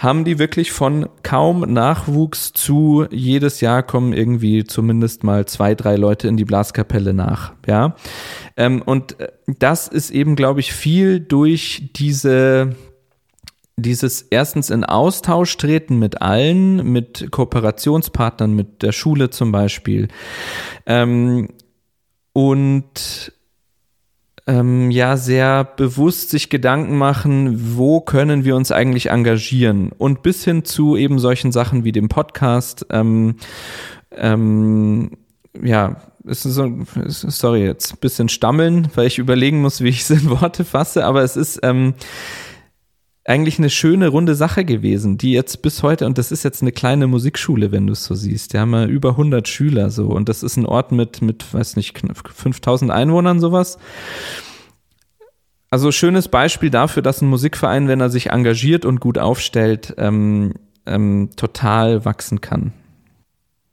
haben 0.00 0.24
die 0.24 0.40
wirklich 0.40 0.72
von 0.72 1.08
kaum 1.22 1.60
Nachwuchs 1.60 2.52
zu 2.52 3.06
jedes 3.10 3.60
Jahr 3.60 3.84
kommen 3.84 4.12
irgendwie 4.12 4.64
zumindest 4.64 5.22
mal 5.22 5.46
zwei, 5.46 5.76
drei 5.76 5.94
Leute 5.94 6.26
in 6.26 6.36
die 6.36 6.44
Blaskapelle 6.44 7.14
nach, 7.14 7.52
ja. 7.64 7.94
Ähm, 8.56 8.82
und 8.82 9.20
äh, 9.20 9.28
das 9.46 9.86
ist 9.86 10.10
eben, 10.10 10.34
glaube 10.34 10.58
ich, 10.58 10.72
viel 10.72 11.20
durch 11.20 11.90
diese 11.94 12.74
dieses 13.76 14.22
erstens 14.22 14.70
in 14.70 14.84
Austausch 14.84 15.56
treten 15.58 15.98
mit 15.98 16.22
allen, 16.22 16.92
mit 16.92 17.30
Kooperationspartnern, 17.30 18.52
mit 18.54 18.82
der 18.82 18.92
Schule 18.92 19.30
zum 19.30 19.52
Beispiel. 19.52 20.08
Ähm, 20.86 21.48
und 22.32 23.32
ähm, 24.46 24.90
ja, 24.90 25.16
sehr 25.16 25.64
bewusst 25.64 26.30
sich 26.30 26.48
Gedanken 26.48 26.96
machen, 26.96 27.76
wo 27.76 28.00
können 28.00 28.44
wir 28.44 28.56
uns 28.56 28.72
eigentlich 28.72 29.10
engagieren? 29.10 29.90
Und 29.98 30.22
bis 30.22 30.44
hin 30.44 30.64
zu 30.64 30.96
eben 30.96 31.18
solchen 31.18 31.52
Sachen 31.52 31.84
wie 31.84 31.92
dem 31.92 32.08
Podcast, 32.08 32.86
ähm, 32.90 33.36
ähm, 34.12 35.10
ja, 35.62 35.96
es 36.24 36.44
ist 36.44 36.54
so, 36.54 36.70
sorry, 37.06 37.64
jetzt 37.64 37.94
ein 37.94 37.98
bisschen 38.00 38.28
stammeln, 38.28 38.88
weil 38.94 39.06
ich 39.06 39.18
überlegen 39.18 39.60
muss, 39.60 39.80
wie 39.80 39.88
ich 39.88 40.02
es 40.02 40.10
in 40.10 40.30
Worte 40.30 40.64
fasse, 40.64 41.04
aber 41.04 41.22
es 41.22 41.36
ist, 41.36 41.60
ähm, 41.62 41.94
eigentlich 43.26 43.58
eine 43.58 43.70
schöne 43.70 44.08
runde 44.08 44.36
Sache 44.36 44.64
gewesen, 44.64 45.18
die 45.18 45.32
jetzt 45.32 45.60
bis 45.60 45.82
heute, 45.82 46.06
und 46.06 46.16
das 46.16 46.30
ist 46.30 46.44
jetzt 46.44 46.62
eine 46.62 46.70
kleine 46.70 47.08
Musikschule, 47.08 47.72
wenn 47.72 47.86
du 47.86 47.92
es 47.92 48.04
so 48.04 48.14
siehst, 48.14 48.52
die 48.52 48.58
haben 48.58 48.72
ja 48.72 48.86
über 48.86 49.10
100 49.10 49.48
Schüler 49.48 49.90
so 49.90 50.06
und 50.06 50.28
das 50.28 50.44
ist 50.44 50.56
ein 50.56 50.64
Ort 50.64 50.92
mit, 50.92 51.22
mit, 51.22 51.52
weiß 51.52 51.74
nicht, 51.76 51.98
5000 51.98 52.90
Einwohnern 52.90 53.40
sowas. 53.40 53.78
Also 55.70 55.90
schönes 55.90 56.28
Beispiel 56.28 56.70
dafür, 56.70 57.02
dass 57.02 57.20
ein 57.20 57.28
Musikverein, 57.28 57.88
wenn 57.88 58.00
er 58.00 58.10
sich 58.10 58.30
engagiert 58.30 58.84
und 58.84 59.00
gut 59.00 59.18
aufstellt, 59.18 59.94
ähm, 59.98 60.54
ähm, 60.86 61.30
total 61.34 62.04
wachsen 62.04 62.40
kann. 62.40 62.72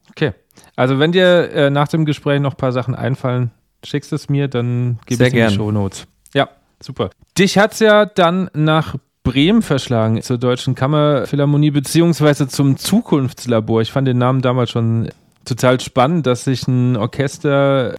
Okay, 0.10 0.34
also 0.76 0.98
wenn 0.98 1.12
dir 1.12 1.52
äh, 1.52 1.70
nach 1.70 1.88
dem 1.88 2.06
Gespräch 2.06 2.42
noch 2.42 2.54
ein 2.54 2.58
paar 2.58 2.72
Sachen 2.72 2.96
einfallen, 2.96 3.52
schickst 3.86 4.12
es 4.14 4.30
mir, 4.30 4.48
dann 4.48 5.00
Sehr 5.08 5.28
es 5.28 5.34
in 5.34 5.48
die 5.48 5.54
Shownotes. 5.54 6.08
Ja, 6.34 6.50
super. 6.82 7.12
Dich 7.38 7.60
hat 7.60 7.74
es 7.74 7.80
ja 7.80 8.06
dann 8.06 8.50
nach 8.56 8.96
Bremen 9.24 9.62
verschlagen 9.62 10.22
zur 10.22 10.38
Deutschen 10.38 10.76
Kammerphilharmonie 10.76 11.72
beziehungsweise 11.72 12.48
zum 12.48 12.78
Zukunftslabor. 12.78 13.82
Ich 13.82 13.92
fand 13.92 14.08
den 14.08 14.18
Namen 14.18 14.42
damals 14.42 14.70
schon 14.70 15.10
total 15.46 15.80
spannend, 15.80 16.28
dass 16.28 16.44
sich 16.44 16.68
ein 16.68 16.98
Orchester 16.98 17.96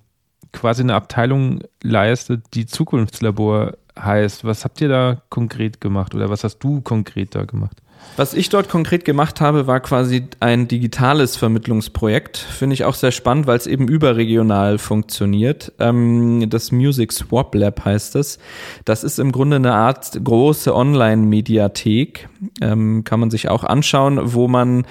quasi 0.53 0.83
eine 0.83 0.95
Abteilung 0.95 1.62
leistet, 1.83 2.45
die 2.55 2.66
Zukunftslabor 2.66 3.72
heißt. 3.99 4.45
Was 4.45 4.64
habt 4.64 4.81
ihr 4.81 4.89
da 4.89 5.22
konkret 5.31 5.81
gemacht 5.81 6.14
oder 6.14 6.29
was 6.29 6.45
hast 6.45 6.59
du 6.59 6.83
konkret 6.83 7.35
da 7.35 7.45
gemacht? 7.45 7.81
Was 8.17 8.33
ich 8.33 8.49
dort 8.49 8.69
konkret 8.69 9.05
gemacht 9.05 9.41
habe, 9.41 9.67
war 9.67 9.81
quasi 9.81 10.29
ein 10.39 10.69
digitales 10.69 11.37
Vermittlungsprojekt. 11.37 12.39
Finde 12.39 12.75
ich 12.75 12.85
auch 12.85 12.95
sehr 12.95 13.11
spannend, 13.11 13.49
weil 13.49 13.57
es 13.57 13.67
eben 13.67 13.89
überregional 13.89 14.79
funktioniert. 14.79 15.73
Ähm, 15.81 16.49
das 16.49 16.71
Music 16.71 17.13
Swap 17.13 17.55
Lab 17.57 17.85
heißt 17.85 18.15
es. 18.15 18.39
Das 18.85 19.03
ist 19.03 19.19
im 19.19 19.33
Grunde 19.33 19.57
eine 19.57 19.75
Art 19.75 20.13
große 20.23 20.75
Online-Mediathek. 20.75 22.29
Ähm, 22.61 23.03
kann 23.03 23.19
man 23.19 23.31
sich 23.31 23.49
auch 23.49 23.65
anschauen, 23.65 24.21
wo 24.23 24.47
man 24.47 24.87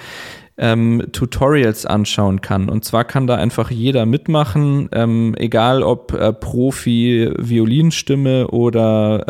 ähm, 0.56 1.02
Tutorials 1.12 1.86
anschauen 1.86 2.40
kann. 2.40 2.68
Und 2.68 2.84
zwar 2.84 3.04
kann 3.04 3.26
da 3.26 3.36
einfach 3.36 3.70
jeder 3.70 4.06
mitmachen, 4.06 4.88
egal 5.36 5.82
ob 5.82 6.12
äh, 6.12 6.32
Profi, 6.32 7.30
Violinstimme 7.38 8.48
oder 8.48 9.24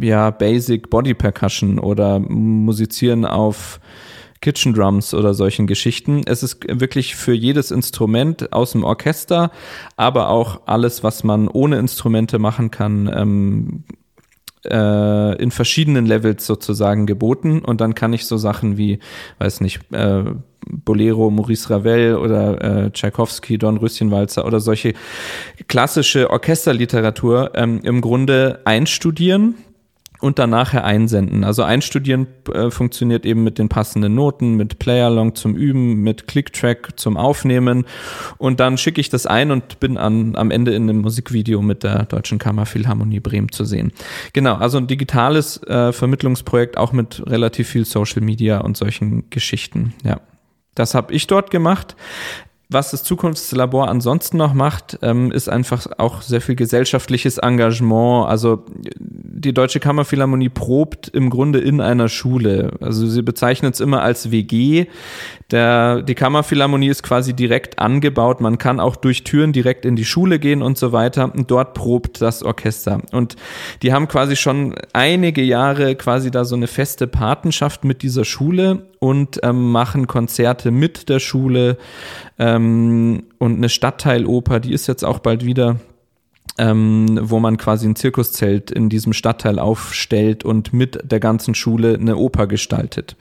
ja, 0.00 0.30
Basic 0.30 0.90
Body 0.90 1.14
Percussion 1.14 1.78
oder 1.78 2.18
Musizieren 2.18 3.24
auf 3.24 3.80
Kitchen 4.40 4.72
Drums 4.72 5.12
oder 5.12 5.34
solchen 5.34 5.66
Geschichten. 5.66 6.22
Es 6.24 6.42
ist 6.42 6.64
wirklich 6.66 7.14
für 7.14 7.34
jedes 7.34 7.70
Instrument 7.70 8.52
aus 8.52 8.72
dem 8.72 8.84
Orchester, 8.84 9.50
aber 9.96 10.30
auch 10.30 10.62
alles, 10.66 11.04
was 11.04 11.24
man 11.24 11.46
ohne 11.46 11.78
Instrumente 11.78 12.38
machen 12.38 12.70
kann, 12.70 13.10
ähm, 13.14 13.84
äh, 14.64 15.42
in 15.42 15.50
verschiedenen 15.50 16.06
Levels 16.06 16.46
sozusagen 16.46 17.06
geboten. 17.06 17.60
Und 17.60 17.82
dann 17.82 17.94
kann 17.94 18.14
ich 18.14 18.26
so 18.26 18.38
Sachen 18.38 18.78
wie, 18.78 18.98
weiß 19.38 19.60
nicht, 19.60 19.80
äh, 19.92 20.24
Bolero, 20.66 21.30
Maurice 21.30 21.70
Ravel 21.70 22.16
oder 22.16 22.62
äh, 22.62 22.90
Tchaikovsky, 22.90 23.58
Don 23.58 23.76
Röschenwalzer 23.76 24.46
oder 24.46 24.60
solche 24.60 24.94
klassische 25.68 26.30
Orchesterliteratur 26.30 27.52
ähm, 27.54 27.80
im 27.82 28.00
Grunde 28.00 28.60
einstudieren 28.64 29.54
und 30.20 30.38
dann 30.38 30.50
nachher 30.50 30.84
einsenden. 30.84 31.44
Also 31.44 31.62
einstudieren 31.62 32.26
äh, 32.52 32.70
funktioniert 32.70 33.26
eben 33.26 33.42
mit 33.42 33.58
den 33.58 33.68
passenden 33.68 34.14
Noten, 34.14 34.54
mit 34.54 34.78
Playalong 34.78 35.34
zum 35.34 35.54
Üben, 35.54 36.02
mit 36.02 36.26
Clicktrack 36.26 36.98
zum 36.98 37.16
Aufnehmen 37.16 37.86
und 38.38 38.60
dann 38.60 38.78
schicke 38.78 39.00
ich 39.00 39.08
das 39.08 39.26
ein 39.26 39.50
und 39.50 39.80
bin 39.80 39.96
an, 39.96 40.36
am 40.36 40.50
Ende 40.50 40.74
in 40.74 40.88
einem 40.88 41.00
Musikvideo 41.00 41.62
mit 41.62 41.82
der 41.82 42.04
Deutschen 42.04 42.38
Kammerphilharmonie 42.38 43.20
Bremen 43.20 43.50
zu 43.50 43.64
sehen. 43.64 43.92
Genau, 44.32 44.56
also 44.56 44.78
ein 44.78 44.86
digitales 44.86 45.62
äh, 45.64 45.92
Vermittlungsprojekt 45.92 46.76
auch 46.76 46.92
mit 46.92 47.22
relativ 47.26 47.68
viel 47.68 47.84
Social 47.84 48.22
Media 48.22 48.60
und 48.60 48.76
solchen 48.76 49.30
Geschichten. 49.30 49.94
Ja. 50.04 50.20
Das 50.74 50.94
habe 50.94 51.12
ich 51.12 51.26
dort 51.26 51.50
gemacht. 51.50 51.96
Was 52.72 52.92
das 52.92 53.02
Zukunftslabor 53.02 53.88
ansonsten 53.88 54.36
noch 54.36 54.54
macht, 54.54 55.00
ähm, 55.02 55.32
ist 55.32 55.48
einfach 55.48 55.88
auch 55.98 56.22
sehr 56.22 56.40
viel 56.40 56.54
gesellschaftliches 56.54 57.38
Engagement. 57.38 58.28
Also 58.28 58.64
die 58.96 59.52
Deutsche 59.52 59.80
Kammerphilharmonie 59.80 60.50
probt 60.50 61.08
im 61.08 61.30
Grunde 61.30 61.58
in 61.58 61.80
einer 61.80 62.08
Schule. 62.08 62.74
Also 62.80 63.08
sie 63.08 63.22
bezeichnet 63.22 63.74
es 63.74 63.80
immer 63.80 64.02
als 64.02 64.30
WG. 64.30 64.86
Der, 65.50 66.02
die 66.02 66.14
Kammerphilharmonie 66.14 66.88
ist 66.88 67.02
quasi 67.02 67.34
direkt 67.34 67.80
angebaut. 67.80 68.40
Man 68.40 68.56
kann 68.56 68.78
auch 68.78 68.94
durch 68.94 69.24
Türen 69.24 69.52
direkt 69.52 69.84
in 69.84 69.96
die 69.96 70.04
Schule 70.04 70.38
gehen 70.38 70.62
und 70.62 70.78
so 70.78 70.92
weiter. 70.92 71.34
Und 71.34 71.50
dort 71.50 71.74
probt 71.74 72.20
das 72.20 72.44
Orchester. 72.44 73.00
Und 73.10 73.34
die 73.82 73.92
haben 73.92 74.06
quasi 74.06 74.36
schon 74.36 74.76
einige 74.92 75.42
Jahre 75.42 75.96
quasi 75.96 76.30
da 76.30 76.44
so 76.44 76.54
eine 76.54 76.68
feste 76.68 77.08
Patenschaft 77.08 77.82
mit 77.82 78.02
dieser 78.02 78.24
Schule 78.24 78.86
und 79.00 79.40
ähm, 79.42 79.72
machen 79.72 80.06
Konzerte 80.06 80.70
mit 80.70 81.08
der 81.08 81.18
Schule 81.18 81.78
ähm, 82.40 83.24
und 83.38 83.58
eine 83.58 83.68
Stadtteiloper, 83.68 84.58
die 84.58 84.72
ist 84.72 84.88
jetzt 84.88 85.04
auch 85.04 85.20
bald 85.20 85.44
wieder 85.44 85.76
ähm, 86.58 87.18
wo 87.22 87.38
man 87.38 87.56
quasi 87.56 87.86
ein 87.86 87.96
Zirkuszelt 87.96 88.70
in 88.70 88.88
diesem 88.88 89.12
Stadtteil 89.12 89.58
aufstellt 89.58 90.44
und 90.44 90.72
mit 90.72 90.98
der 91.10 91.20
ganzen 91.20 91.54
Schule 91.54 91.94
eine 91.94 92.16
Oper 92.16 92.46
gestaltet. 92.46 93.16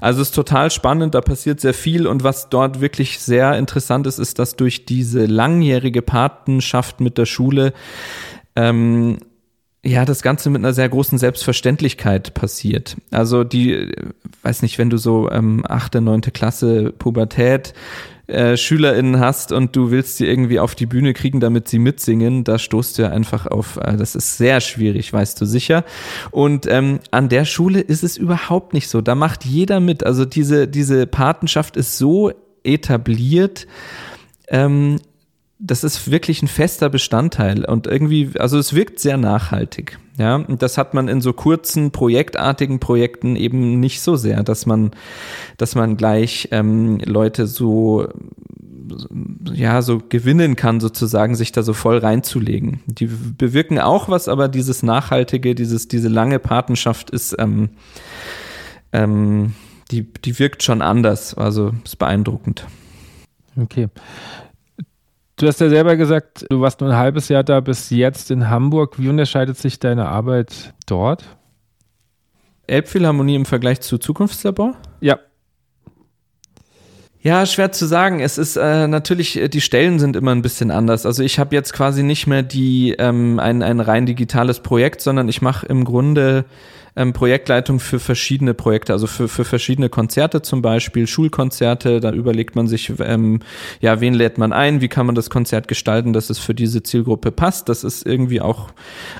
Also 0.00 0.20
es 0.20 0.28
ist 0.28 0.34
total 0.34 0.70
spannend, 0.70 1.14
da 1.14 1.20
passiert 1.20 1.60
sehr 1.60 1.72
viel 1.72 2.06
und 2.06 2.24
was 2.24 2.50
dort 2.50 2.80
wirklich 2.80 3.20
sehr 3.20 3.56
interessant 3.56 4.06
ist, 4.06 4.18
ist, 4.18 4.38
dass 4.38 4.56
durch 4.56 4.84
diese 4.84 5.24
langjährige 5.24 6.02
Patenschaft 6.02 7.00
mit 7.00 7.16
der 7.16 7.26
Schule 7.26 7.72
ähm, 8.56 9.18
ja, 9.86 10.04
das 10.04 10.22
Ganze 10.22 10.48
mit 10.48 10.60
einer 10.60 10.72
sehr 10.72 10.88
großen 10.88 11.18
Selbstverständlichkeit 11.18 12.32
passiert. 12.34 12.96
Also 13.10 13.44
die, 13.44 13.92
weiß 14.42 14.62
nicht, 14.62 14.78
wenn 14.78 14.88
du 14.88 14.96
so 14.96 15.30
ähm, 15.30 15.62
achte, 15.68 16.00
neunte 16.00 16.30
Klasse 16.30 16.90
Pubertät 16.90 17.74
äh, 18.26 18.56
SchülerInnen 18.56 19.20
hast 19.20 19.52
und 19.52 19.76
du 19.76 19.90
willst 19.90 20.16
sie 20.16 20.26
irgendwie 20.26 20.58
auf 20.58 20.74
die 20.74 20.86
Bühne 20.86 21.12
kriegen, 21.12 21.40
damit 21.40 21.68
sie 21.68 21.78
mitsingen, 21.78 22.44
da 22.44 22.58
stoßt 22.58 22.96
du 22.96 23.02
ja 23.02 23.10
einfach 23.10 23.46
auf, 23.46 23.76
äh, 23.76 23.96
das 23.96 24.14
ist 24.14 24.38
sehr 24.38 24.60
schwierig, 24.60 25.12
weißt 25.12 25.40
du 25.40 25.46
sicher. 25.46 25.84
Und 26.30 26.66
ähm, 26.66 27.00
an 27.10 27.28
der 27.28 27.44
Schule 27.44 27.80
ist 27.80 28.02
es 28.02 28.16
überhaupt 28.16 28.72
nicht 28.72 28.88
so. 28.88 29.00
Da 29.00 29.14
macht 29.14 29.44
jeder 29.44 29.80
mit. 29.80 30.06
Also 30.06 30.24
diese, 30.24 30.68
diese 30.68 31.06
Patenschaft 31.06 31.76
ist 31.76 31.98
so 31.98 32.32
etabliert, 32.62 33.66
ähm, 34.48 34.98
das 35.66 35.82
ist 35.82 36.10
wirklich 36.10 36.42
ein 36.42 36.48
fester 36.48 36.90
Bestandteil 36.90 37.64
und 37.64 37.86
irgendwie, 37.86 38.32
also 38.38 38.58
es 38.58 38.74
wirkt 38.74 39.00
sehr 39.00 39.16
nachhaltig. 39.16 39.98
Ja, 40.18 40.36
und 40.36 40.62
das 40.62 40.78
hat 40.78 40.92
man 40.94 41.08
in 41.08 41.20
so 41.20 41.32
kurzen, 41.32 41.90
projektartigen 41.90 42.80
Projekten 42.80 43.34
eben 43.34 43.80
nicht 43.80 44.02
so 44.02 44.14
sehr, 44.14 44.42
dass 44.42 44.66
man, 44.66 44.90
dass 45.56 45.74
man 45.74 45.96
gleich 45.96 46.48
ähm, 46.52 46.98
Leute 46.98 47.46
so, 47.46 48.06
ja, 49.52 49.80
so 49.82 50.02
gewinnen 50.06 50.54
kann, 50.54 50.80
sozusagen, 50.80 51.34
sich 51.34 51.50
da 51.50 51.62
so 51.62 51.72
voll 51.72 51.98
reinzulegen. 51.98 52.80
Die 52.86 53.06
bewirken 53.06 53.80
auch 53.80 54.08
was, 54.08 54.28
aber 54.28 54.48
dieses 54.48 54.82
Nachhaltige, 54.82 55.54
dieses, 55.54 55.88
diese 55.88 56.08
lange 56.08 56.38
Patenschaft 56.38 57.10
ist, 57.10 57.34
ähm, 57.38 57.70
ähm, 58.92 59.54
die, 59.90 60.12
die 60.12 60.38
wirkt 60.38 60.62
schon 60.62 60.82
anders. 60.82 61.34
Also 61.34 61.72
ist 61.84 61.98
beeindruckend. 61.98 62.66
Okay. 63.56 63.88
Du 65.44 65.48
hast 65.48 65.60
ja 65.60 65.68
selber 65.68 65.96
gesagt, 65.96 66.46
du 66.48 66.62
warst 66.62 66.80
nur 66.80 66.88
ein 66.88 66.96
halbes 66.96 67.28
Jahr 67.28 67.44
da 67.44 67.60
bis 67.60 67.90
jetzt 67.90 68.30
in 68.30 68.48
Hamburg. 68.48 68.98
Wie 68.98 69.10
unterscheidet 69.10 69.58
sich 69.58 69.78
deine 69.78 70.08
Arbeit 70.08 70.72
dort? 70.86 71.22
Elbphilharmonie 72.66 73.34
im 73.34 73.44
Vergleich 73.44 73.82
zu 73.82 73.98
Zukunftslabor? 73.98 74.74
Ja. 75.02 75.18
Ja, 77.20 77.44
schwer 77.44 77.72
zu 77.72 77.84
sagen. 77.84 78.20
Es 78.20 78.38
ist 78.38 78.56
äh, 78.56 78.88
natürlich, 78.88 79.36
äh, 79.36 79.48
die 79.50 79.60
Stellen 79.60 79.98
sind 79.98 80.16
immer 80.16 80.30
ein 80.30 80.40
bisschen 80.40 80.70
anders. 80.70 81.04
Also 81.04 81.22
ich 81.22 81.38
habe 81.38 81.54
jetzt 81.54 81.74
quasi 81.74 82.02
nicht 82.02 82.26
mehr 82.26 82.42
die 82.42 82.94
ähm, 82.98 83.38
ein, 83.38 83.62
ein 83.62 83.80
rein 83.80 84.06
digitales 84.06 84.60
Projekt, 84.60 85.02
sondern 85.02 85.28
ich 85.28 85.42
mache 85.42 85.66
im 85.66 85.84
Grunde 85.84 86.46
ähm, 86.96 87.12
Projektleitung 87.12 87.80
für 87.80 87.98
verschiedene 87.98 88.54
Projekte, 88.54 88.92
also 88.92 89.06
für, 89.06 89.28
für 89.28 89.44
verschiedene 89.44 89.88
Konzerte 89.88 90.42
zum 90.42 90.62
Beispiel, 90.62 91.06
Schulkonzerte, 91.06 92.00
da 92.00 92.12
überlegt 92.12 92.56
man 92.56 92.66
sich, 92.66 92.92
ähm, 93.00 93.40
ja, 93.80 94.00
wen 94.00 94.14
lädt 94.14 94.38
man 94.38 94.52
ein, 94.52 94.80
wie 94.80 94.88
kann 94.88 95.06
man 95.06 95.14
das 95.14 95.30
Konzert 95.30 95.68
gestalten, 95.68 96.12
dass 96.12 96.30
es 96.30 96.38
für 96.38 96.54
diese 96.54 96.82
Zielgruppe 96.82 97.32
passt. 97.32 97.68
Das 97.68 97.84
ist 97.84 98.06
irgendwie 98.06 98.40
auch 98.40 98.68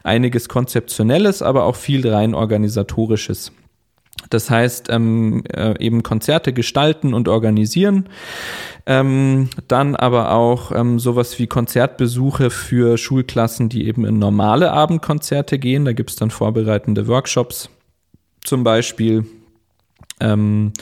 einiges 0.02 0.48
Konzeptionelles, 0.48 1.42
aber 1.42 1.64
auch 1.64 1.76
viel 1.76 2.08
rein 2.08 2.34
organisatorisches. 2.34 3.52
Das 4.30 4.50
heißt, 4.50 4.88
ähm, 4.90 5.44
äh, 5.52 5.78
eben 5.78 6.02
Konzerte 6.02 6.52
gestalten 6.52 7.14
und 7.14 7.28
organisieren. 7.28 8.08
Ähm, 8.86 9.48
dann 9.68 9.96
aber 9.96 10.32
auch 10.32 10.72
ähm, 10.72 10.98
sowas 10.98 11.38
wie 11.38 11.46
Konzertbesuche 11.46 12.50
für 12.50 12.98
Schulklassen, 12.98 13.68
die 13.68 13.86
eben 13.86 14.04
in 14.04 14.18
normale 14.18 14.72
Abendkonzerte 14.72 15.58
gehen. 15.58 15.84
Da 15.84 15.92
gibt's 15.92 16.16
dann 16.16 16.30
vorbereitende 16.30 17.06
Workshops 17.06 17.70
zum 18.42 18.64
Beispiel. 18.64 19.26
Ähm, 20.20 20.72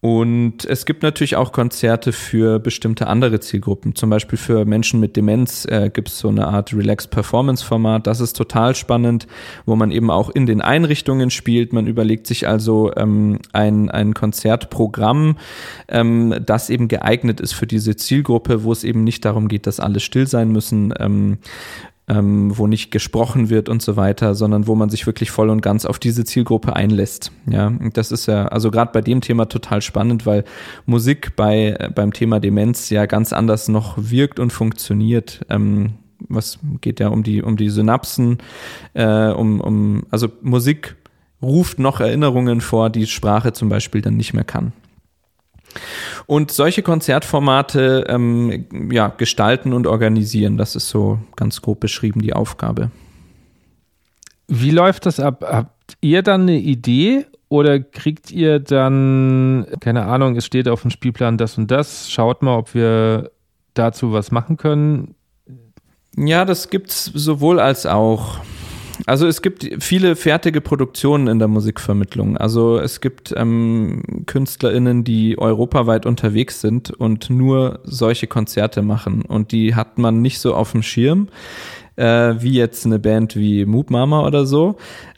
und 0.00 0.64
es 0.64 0.86
gibt 0.86 1.02
natürlich 1.02 1.34
auch 1.34 1.50
Konzerte 1.50 2.12
für 2.12 2.60
bestimmte 2.60 3.08
andere 3.08 3.40
Zielgruppen. 3.40 3.96
Zum 3.96 4.10
Beispiel 4.10 4.38
für 4.38 4.64
Menschen 4.64 5.00
mit 5.00 5.16
Demenz 5.16 5.64
äh, 5.64 5.90
gibt 5.92 6.08
es 6.08 6.20
so 6.20 6.28
eine 6.28 6.46
Art 6.46 6.72
Relax-Performance-Format. 6.72 8.06
Das 8.06 8.20
ist 8.20 8.36
total 8.36 8.76
spannend, 8.76 9.26
wo 9.66 9.74
man 9.74 9.90
eben 9.90 10.12
auch 10.12 10.30
in 10.30 10.46
den 10.46 10.60
Einrichtungen 10.60 11.30
spielt. 11.30 11.72
Man 11.72 11.88
überlegt 11.88 12.28
sich 12.28 12.46
also 12.46 12.92
ähm, 12.96 13.40
ein, 13.52 13.90
ein 13.90 14.14
Konzertprogramm, 14.14 15.36
ähm, 15.88 16.32
das 16.46 16.70
eben 16.70 16.86
geeignet 16.86 17.40
ist 17.40 17.54
für 17.54 17.66
diese 17.66 17.96
Zielgruppe, 17.96 18.62
wo 18.62 18.70
es 18.70 18.84
eben 18.84 19.02
nicht 19.02 19.24
darum 19.24 19.48
geht, 19.48 19.66
dass 19.66 19.80
alle 19.80 19.98
still 19.98 20.28
sein 20.28 20.52
müssen. 20.52 20.94
Ähm, 21.00 21.38
ähm, 22.08 22.56
wo 22.56 22.66
nicht 22.66 22.90
gesprochen 22.90 23.50
wird 23.50 23.68
und 23.68 23.82
so 23.82 23.96
weiter, 23.96 24.34
sondern 24.34 24.66
wo 24.66 24.74
man 24.74 24.88
sich 24.88 25.06
wirklich 25.06 25.30
voll 25.30 25.50
und 25.50 25.60
ganz 25.60 25.84
auf 25.84 25.98
diese 25.98 26.24
Zielgruppe 26.24 26.74
einlässt. 26.74 27.32
Ja, 27.46 27.72
das 27.92 28.12
ist 28.12 28.26
ja 28.26 28.46
also 28.46 28.70
gerade 28.70 28.92
bei 28.92 29.00
dem 29.00 29.20
Thema 29.20 29.46
total 29.46 29.82
spannend, 29.82 30.26
weil 30.26 30.44
Musik 30.86 31.36
bei 31.36 31.76
äh, 31.78 31.90
beim 31.94 32.12
Thema 32.12 32.40
Demenz 32.40 32.90
ja 32.90 33.06
ganz 33.06 33.32
anders 33.32 33.68
noch 33.68 33.96
wirkt 33.98 34.40
und 34.40 34.52
funktioniert. 34.52 35.44
Ähm, 35.48 35.94
was 36.28 36.58
geht 36.80 36.98
ja 37.00 37.08
um 37.08 37.22
die 37.22 37.42
um 37.42 37.56
die 37.56 37.70
Synapsen, 37.70 38.38
äh, 38.94 39.28
um 39.28 39.60
um 39.60 40.06
also 40.10 40.28
Musik 40.42 40.96
ruft 41.40 41.78
noch 41.78 42.00
Erinnerungen 42.00 42.60
vor, 42.60 42.90
die 42.90 43.06
Sprache 43.06 43.52
zum 43.52 43.68
Beispiel 43.68 44.02
dann 44.02 44.16
nicht 44.16 44.34
mehr 44.34 44.44
kann. 44.44 44.72
Und 46.26 46.50
solche 46.50 46.82
Konzertformate 46.82 48.04
ähm, 48.08 48.66
ja, 48.90 49.08
gestalten 49.08 49.72
und 49.72 49.86
organisieren, 49.86 50.56
das 50.56 50.76
ist 50.76 50.88
so 50.88 51.18
ganz 51.36 51.62
grob 51.62 51.80
beschrieben 51.80 52.20
die 52.20 52.32
Aufgabe. 52.32 52.90
Wie 54.48 54.70
läuft 54.70 55.06
das 55.06 55.20
ab? 55.20 55.44
Habt 55.46 55.96
ihr 56.00 56.22
dann 56.22 56.42
eine 56.42 56.58
Idee 56.58 57.26
oder 57.48 57.80
kriegt 57.80 58.30
ihr 58.30 58.58
dann, 58.60 59.66
keine 59.80 60.04
Ahnung, 60.04 60.36
es 60.36 60.44
steht 60.44 60.68
auf 60.68 60.82
dem 60.82 60.90
Spielplan 60.90 61.38
das 61.38 61.56
und 61.58 61.70
das, 61.70 62.10
schaut 62.10 62.42
mal, 62.42 62.56
ob 62.56 62.74
wir 62.74 63.30
dazu 63.74 64.12
was 64.12 64.30
machen 64.30 64.56
können? 64.56 65.14
Ja, 66.16 66.44
das 66.44 66.68
gibt's 66.68 67.04
sowohl 67.04 67.60
als 67.60 67.86
auch. 67.86 68.40
Also 69.06 69.26
es 69.26 69.42
gibt 69.42 69.68
viele 69.80 70.16
fertige 70.16 70.60
Produktionen 70.60 71.28
in 71.28 71.38
der 71.38 71.48
Musikvermittlung. 71.48 72.36
Also 72.36 72.78
es 72.78 73.00
gibt 73.00 73.32
ähm, 73.36 74.02
KünstlerInnen, 74.26 75.04
die 75.04 75.38
europaweit 75.38 76.06
unterwegs 76.06 76.60
sind 76.60 76.90
und 76.90 77.30
nur 77.30 77.80
solche 77.84 78.26
Konzerte 78.26 78.82
machen. 78.82 79.22
Und 79.22 79.52
die 79.52 79.74
hat 79.74 79.98
man 79.98 80.20
nicht 80.20 80.40
so 80.40 80.54
auf 80.54 80.72
dem 80.72 80.82
Schirm, 80.82 81.28
äh, 81.96 82.34
wie 82.38 82.52
jetzt 82.52 82.86
eine 82.86 82.98
Band 82.98 83.36
wie 83.36 83.64
Moop 83.64 83.90
Mama 83.90 84.26
oder 84.26 84.46
so. 84.46 84.76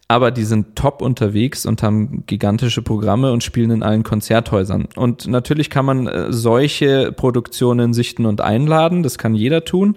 Aber 0.09 0.33
die 0.33 0.43
sind 0.43 0.75
top 0.75 1.03
unterwegs 1.03 1.67
und 1.67 1.85
haben 1.85 2.25
gigantische 2.27 2.83
Programme 2.83 3.31
und 3.31 3.45
spielen 3.45 3.71
in 3.71 3.85
allen 3.85 4.03
Konzerthäusern. 4.03 4.89
Und 4.97 5.29
natürlich 5.29 5.71
kann 5.71 5.85
man 5.85 6.09
äh, 6.09 6.33
solche 6.33 7.13
Produktionen 7.13 7.95
sichten 7.95 8.27
und 8.27 8.41
einladen. 8.41 9.05
Das 9.05 9.19
kann 9.19 9.37
jeder 9.37 9.65
tun. 9.65 9.97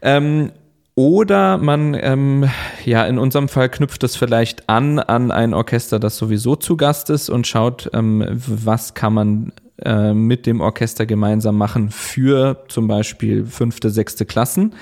Ähm, 0.00 0.50
oder 0.96 1.58
man, 1.58 1.94
ähm, 2.00 2.48
ja, 2.84 3.04
in 3.06 3.18
unserem 3.18 3.48
Fall 3.48 3.68
knüpft 3.68 4.04
es 4.04 4.14
vielleicht 4.14 4.68
an 4.68 5.00
an 5.00 5.32
ein 5.32 5.52
Orchester, 5.52 5.98
das 5.98 6.16
sowieso 6.16 6.54
zu 6.54 6.76
Gast 6.76 7.10
ist 7.10 7.30
und 7.30 7.46
schaut, 7.46 7.90
ähm, 7.92 8.24
was 8.28 8.94
kann 8.94 9.12
man 9.12 9.52
äh, 9.82 10.14
mit 10.14 10.46
dem 10.46 10.60
Orchester 10.60 11.04
gemeinsam 11.04 11.58
machen 11.58 11.90
für 11.90 12.64
zum 12.68 12.86
Beispiel 12.86 13.44
fünfte, 13.44 13.90
sechste 13.90 14.24
Klassen. 14.24 14.74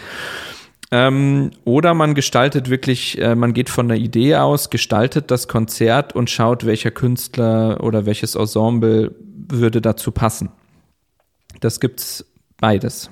Ähm, 0.91 1.53
oder 1.65 1.95
man 1.95 2.15
gestaltet 2.15 2.69
wirklich, 2.69 3.19
äh, 3.19 3.35
man 3.35 3.55
geht 3.55 3.71
von 3.71 3.89
der 3.89 3.97
Idee 3.97 4.37
aus, 4.37 4.69
gestaltet 4.69 5.31
das 5.31 5.49
Konzert 5.49 6.15
und 6.15 6.29
schaut, 6.29 6.67
welcher 6.67 6.91
Künstler 6.91 7.83
oder 7.83 8.05
welches 8.05 8.35
Ensemble 8.35 9.15
würde 9.49 9.81
dazu 9.81 10.13
passen. 10.13 10.51
Das 11.61 11.81
gibt's 11.81 12.27
beides. 12.59 13.11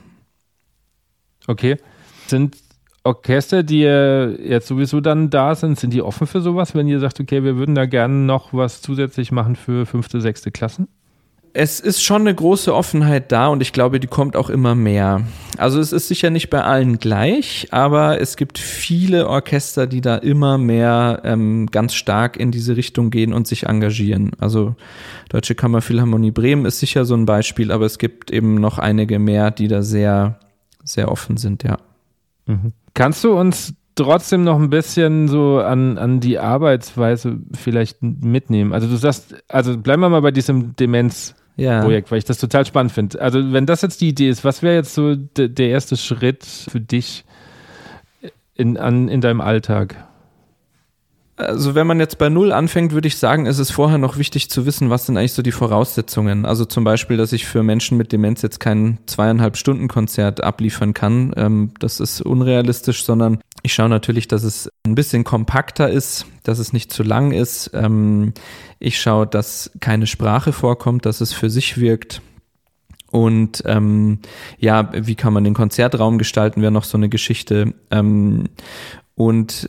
Okay. 1.47 1.79
Sind 2.27 2.57
Orchester, 3.03 3.63
die 3.63 3.81
jetzt 3.81 4.67
sowieso 4.67 5.01
dann 5.01 5.31
da 5.31 5.55
sind, 5.55 5.79
sind 5.79 5.93
die 5.93 6.03
offen 6.03 6.27
für 6.27 6.41
sowas, 6.43 6.75
wenn 6.75 6.87
ihr 6.87 7.01
sagt, 7.01 7.19
okay, 7.19 7.43
wir 7.43 7.57
würden 7.57 7.75
da 7.75 7.87
gerne 7.87 8.15
noch 8.15 8.53
was 8.53 8.83
zusätzlich 8.83 9.33
machen 9.33 9.57
für 9.57 9.87
fünfte, 9.87 10.21
sechste 10.21 10.51
Klassen? 10.51 10.89
Es 11.53 11.81
ist 11.81 12.05
schon 12.05 12.21
eine 12.21 12.35
große 12.35 12.73
Offenheit 12.73 13.33
da 13.33 13.49
und 13.49 13.61
ich 13.61 13.73
glaube, 13.73 13.99
die 13.99 14.07
kommt 14.07 14.37
auch 14.37 14.51
immer 14.51 14.77
mehr. 14.77 15.23
Also 15.57 15.81
es 15.81 15.93
ist 15.93 16.07
sicher 16.07 16.31
nicht 16.31 16.49
bei 16.49 16.63
allen 16.63 16.99
gleich, 16.99 17.67
aber 17.73 18.21
es 18.21 18.37
gibt 18.37 18.57
viele 18.59 19.27
Orchester, 19.27 19.89
die 19.89 20.01
da 20.01 20.17
immer 20.17 20.59
mehr 20.59 21.23
ähm, 21.25 21.67
ganz 21.67 21.95
stark 21.95 22.37
in 22.37 22.53
diese 22.53 22.77
Richtung 22.77 23.11
gehen 23.11 23.33
und 23.33 23.49
sich 23.49 23.65
engagieren. 23.65 24.31
Also 24.39 24.77
Deutsche 25.29 25.57
Kammerphilharmonie 25.57 26.31
Bremen 26.31 26.67
ist 26.67 26.79
sicher 26.79 27.05
so 27.05 27.15
ein 27.15 27.27
Beispiel, 27.27 27.73
aber 27.73 27.87
es 27.87 27.99
gibt 27.99 28.31
eben 28.31 28.55
noch 28.55 28.79
einige 28.79 29.19
mehr, 29.19 29.51
die 29.51 29.67
da 29.67 29.83
sehr, 29.83 30.39
sehr 30.85 31.11
offen 31.11 31.37
sind, 31.37 31.65
ja. 31.65 31.79
Mhm. 32.47 32.73
Kannst 32.95 33.25
du 33.25 33.33
uns 33.33 33.75
trotzdem 33.95 34.45
noch 34.45 34.59
ein 34.59 34.71
bisschen 34.71 35.29
so 35.29 35.59
an, 35.59 35.99
an 35.99 36.21
die 36.21 36.39
Arbeitsweise 36.39 37.39
vielleicht 37.55 38.03
mitnehmen? 38.03 38.73
Also 38.73 38.89
du 38.89 38.97
sagst, 38.97 39.37
also 39.49 39.77
bleiben 39.77 40.03
wir 40.03 40.09
mal 40.09 40.23
bei 40.23 40.31
diesem 40.31 40.77
Demenz. 40.77 41.35
Projekt, 41.83 42.11
weil 42.11 42.19
ich 42.19 42.25
das 42.25 42.39
total 42.39 42.65
spannend 42.65 42.93
finde. 42.93 43.21
Also, 43.21 43.53
wenn 43.53 43.67
das 43.67 43.83
jetzt 43.83 44.01
die 44.01 44.09
Idee 44.09 44.31
ist, 44.31 44.45
was 44.45 44.63
wäre 44.63 44.77
jetzt 44.77 44.95
so 44.95 45.15
der 45.15 45.69
erste 45.69 45.99
Schritt 45.99 46.47
für 46.47 46.81
dich 46.81 47.25
in, 48.55 48.79
an, 48.79 49.09
in 49.09 49.21
deinem 49.21 49.43
Alltag? 49.43 49.97
Also 51.41 51.75
wenn 51.75 51.87
man 51.87 52.01
jetzt 52.01 52.19
bei 52.19 52.29
Null 52.29 52.53
anfängt, 52.53 52.93
würde 52.93 53.09
ich 53.09 53.17
sagen, 53.17 53.47
ist 53.47 53.59
es 53.59 53.71
vorher 53.71 53.99
noch 53.99 54.19
wichtig 54.19 54.51
zu 54.51 54.67
wissen, 54.67 54.91
was 54.91 55.07
sind 55.07 55.17
eigentlich 55.17 55.33
so 55.33 55.43
die 55.43 55.53
Voraussetzungen. 55.53 56.45
Also 56.45 56.65
zum 56.65 56.85
Beispiel, 56.85 57.17
dass 57.17 57.33
ich 57.33 57.47
für 57.47 57.63
Menschen 57.63 57.97
mit 57.97 58.13
Demenz 58.13 58.43
jetzt 58.43 58.61
kein 58.61 58.99
zweieinhalb 59.07 59.57
Stunden 59.57 59.89
Konzert 59.89 60.43
abliefern 60.43 60.95
kann. 60.95 61.33
Ähm, 61.37 61.73
das 61.79 62.01
ist 62.01 62.21
unrealistisch, 62.21 63.05
sondern 63.05 63.41
ich 63.63 63.73
schaue 63.73 63.89
natürlich, 63.89 64.29
dass 64.29 64.43
es 64.43 64.71
ein 64.87 64.95
bisschen 64.95 65.25
kompakter 65.25 65.91
ist, 65.91 66.27
dass 66.43 66.59
es 66.59 66.73
nicht 66.73 66.93
zu 66.93 67.03
lang 67.03 67.33
ist. 67.33 67.71
Ähm, 67.75 68.35
ich 68.79 69.01
schaue, 69.01 69.27
dass 69.27 69.71
keine 69.81 70.07
Sprache 70.07 70.53
vorkommt, 70.53 71.07
dass 71.07 71.21
es 71.21 71.33
für 71.33 71.51
sich 71.51 71.79
wirkt. 71.79 72.23
Und 73.11 73.63
ähm, 73.67 74.21
ja, 74.59 74.91
wie 74.93 75.17
kann 75.17 75.33
man 75.33 75.45
den 75.45 75.55
Konzertraum 75.55 76.19
gestalten, 76.19 76.63
wäre 76.63 76.73
noch 76.73 76.85
so 76.85 76.97
eine 76.97 77.09
Geschichte. 77.09 77.75
Ähm, 77.91 78.45
und 79.17 79.69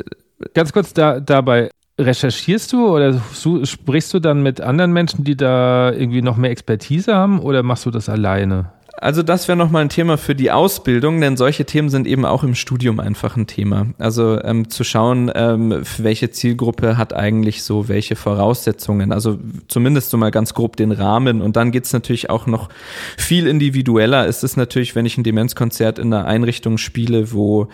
Ganz 0.53 0.73
kurz 0.73 0.93
da, 0.93 1.19
dabei, 1.19 1.69
recherchierst 1.99 2.73
du 2.73 2.87
oder 2.87 3.21
sprichst 3.63 4.13
du 4.13 4.19
dann 4.19 4.43
mit 4.43 4.61
anderen 4.61 4.91
Menschen, 4.93 5.23
die 5.23 5.35
da 5.35 5.91
irgendwie 5.91 6.21
noch 6.21 6.37
mehr 6.37 6.51
Expertise 6.51 7.13
haben 7.13 7.39
oder 7.39 7.63
machst 7.63 7.85
du 7.85 7.91
das 7.91 8.09
alleine? 8.09 8.71
Also 9.01 9.23
das 9.23 9.47
wäre 9.47 9.57
nochmal 9.57 9.81
ein 9.81 9.89
Thema 9.89 10.15
für 10.15 10.35
die 10.35 10.51
Ausbildung, 10.51 11.21
denn 11.21 11.35
solche 11.35 11.65
Themen 11.65 11.89
sind 11.89 12.05
eben 12.05 12.23
auch 12.23 12.43
im 12.43 12.53
Studium 12.53 12.99
einfach 12.99 13.35
ein 13.35 13.47
Thema. 13.47 13.87
Also 13.97 14.39
ähm, 14.43 14.69
zu 14.69 14.83
schauen, 14.83 15.31
ähm, 15.33 15.81
welche 15.97 16.29
Zielgruppe 16.29 16.97
hat 16.97 17.11
eigentlich 17.11 17.63
so 17.63 17.87
welche 17.87 18.15
Voraussetzungen. 18.15 19.11
Also 19.11 19.39
zumindest 19.67 20.11
so 20.11 20.17
mal 20.17 20.29
ganz 20.29 20.53
grob 20.53 20.75
den 20.75 20.91
Rahmen. 20.91 21.41
Und 21.41 21.55
dann 21.55 21.71
geht's 21.71 21.93
natürlich 21.93 22.29
auch 22.29 22.45
noch 22.45 22.69
viel 23.17 23.47
individueller. 23.47 24.27
Ist 24.27 24.43
es 24.43 24.55
natürlich, 24.55 24.93
wenn 24.93 25.07
ich 25.07 25.17
ein 25.17 25.23
Demenzkonzert 25.23 25.97
in 25.97 26.13
einer 26.13 26.25
Einrichtung 26.27 26.77
spiele, 26.77 27.31
wo 27.31 27.69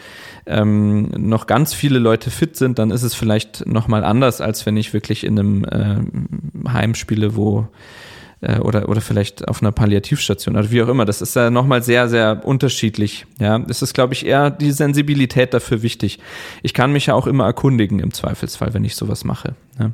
ähm, 0.45 1.09
noch 1.17 1.45
ganz 1.45 1.73
viele 1.73 1.99
Leute 1.99 2.31
fit 2.31 2.55
sind, 2.55 2.79
dann 2.79 2.89
ist 2.89 3.03
es 3.03 3.13
vielleicht 3.13 3.67
nochmal 3.67 4.05
anders, 4.05 4.39
als 4.39 4.65
wenn 4.65 4.77
ich 4.77 4.93
wirklich 4.93 5.25
in 5.25 5.37
einem 5.37 5.65
äh, 5.65 6.71
Heim 6.71 6.95
spiele, 6.95 7.35
wo 7.35 7.67
äh, 8.41 8.59
oder, 8.59 8.89
oder 8.89 9.01
vielleicht 9.01 9.47
auf 9.47 9.61
einer 9.61 9.71
Palliativstation 9.71 10.55
oder 10.55 10.71
wie 10.71 10.81
auch 10.81 10.87
immer. 10.87 11.05
Das 11.05 11.21
ist 11.21 11.35
ja 11.35 11.49
nochmal 11.49 11.81
sehr, 11.83 12.09
sehr 12.09 12.41
unterschiedlich. 12.45 13.25
Ja, 13.39 13.63
es 13.67 13.81
ist, 13.81 13.93
glaube 13.93 14.13
ich, 14.13 14.25
eher 14.25 14.49
die 14.49 14.71
Sensibilität 14.71 15.53
dafür 15.53 15.81
wichtig. 15.81 16.19
Ich 16.63 16.73
kann 16.73 16.91
mich 16.91 17.07
ja 17.07 17.13
auch 17.13 17.27
immer 17.27 17.45
erkundigen 17.45 17.99
im 17.99 18.13
Zweifelsfall, 18.13 18.73
wenn 18.73 18.85
ich 18.85 18.95
sowas 18.95 19.23
mache. 19.23 19.55
Ja. 19.79 19.91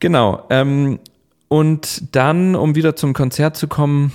Genau. 0.00 0.44
Ähm, 0.50 0.98
und 1.48 2.14
dann, 2.14 2.54
um 2.54 2.74
wieder 2.74 2.94
zum 2.94 3.14
Konzert 3.14 3.56
zu 3.56 3.68
kommen, 3.68 4.12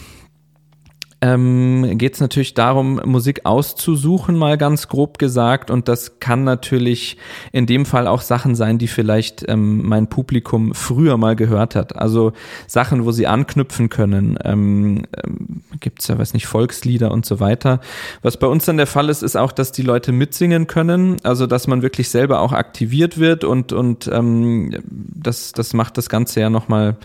ähm, 1.24 1.98
geht 1.98 2.16
es 2.16 2.20
natürlich 2.20 2.54
darum, 2.54 3.00
Musik 3.06 3.46
auszusuchen, 3.46 4.36
mal 4.36 4.58
ganz 4.58 4.90
grob 4.90 5.20
gesagt. 5.20 5.72
Und 5.72 5.88
das 5.88 6.20
kann 6.20 6.44
natürlich 6.44 7.16
in 7.54 7.66
dem 7.66 7.86
Fall 7.86 8.08
auch 8.08 8.20
Sachen 8.20 8.56
sein, 8.56 8.78
die 8.78 8.90
vielleicht 8.90 9.46
ähm, 9.48 9.88
mein 9.88 10.08
Publikum 10.08 10.74
früher 10.74 11.16
mal 11.16 11.38
gehört 11.38 11.76
hat. 11.76 11.96
Also 11.96 12.34
Sachen, 12.68 13.06
wo 13.06 13.14
sie 13.14 13.26
anknüpfen 13.26 13.88
können. 13.88 14.38
Ähm, 14.44 15.04
ähm, 15.24 15.62
Gibt 15.80 16.02
es 16.02 16.10
ja, 16.10 16.18
weiß 16.18 16.34
nicht, 16.34 16.46
Volkslieder 16.46 17.10
und 17.12 17.26
so 17.26 17.40
weiter. 17.40 17.80
Was 18.22 18.36
bei 18.36 18.48
uns 18.48 18.66
dann 18.66 18.76
der 18.76 18.88
Fall 18.88 19.08
ist, 19.08 19.24
ist 19.24 19.38
auch, 19.38 19.54
dass 19.54 19.72
die 19.72 19.82
Leute 19.82 20.12
mitsingen 20.12 20.68
können. 20.68 21.16
Also 21.24 21.48
dass 21.48 21.68
man 21.68 21.82
wirklich 21.82 22.10
selber 22.10 22.42
auch 22.42 22.52
aktiviert 22.52 23.18
wird 23.18 23.46
und, 23.46 23.72
und 23.72 24.10
ähm, 24.12 24.76
das, 24.90 25.54
das 25.54 25.74
macht 25.74 25.98
das 25.98 26.10
Ganze 26.10 26.42
ja 26.42 26.50
nochmal 26.50 26.98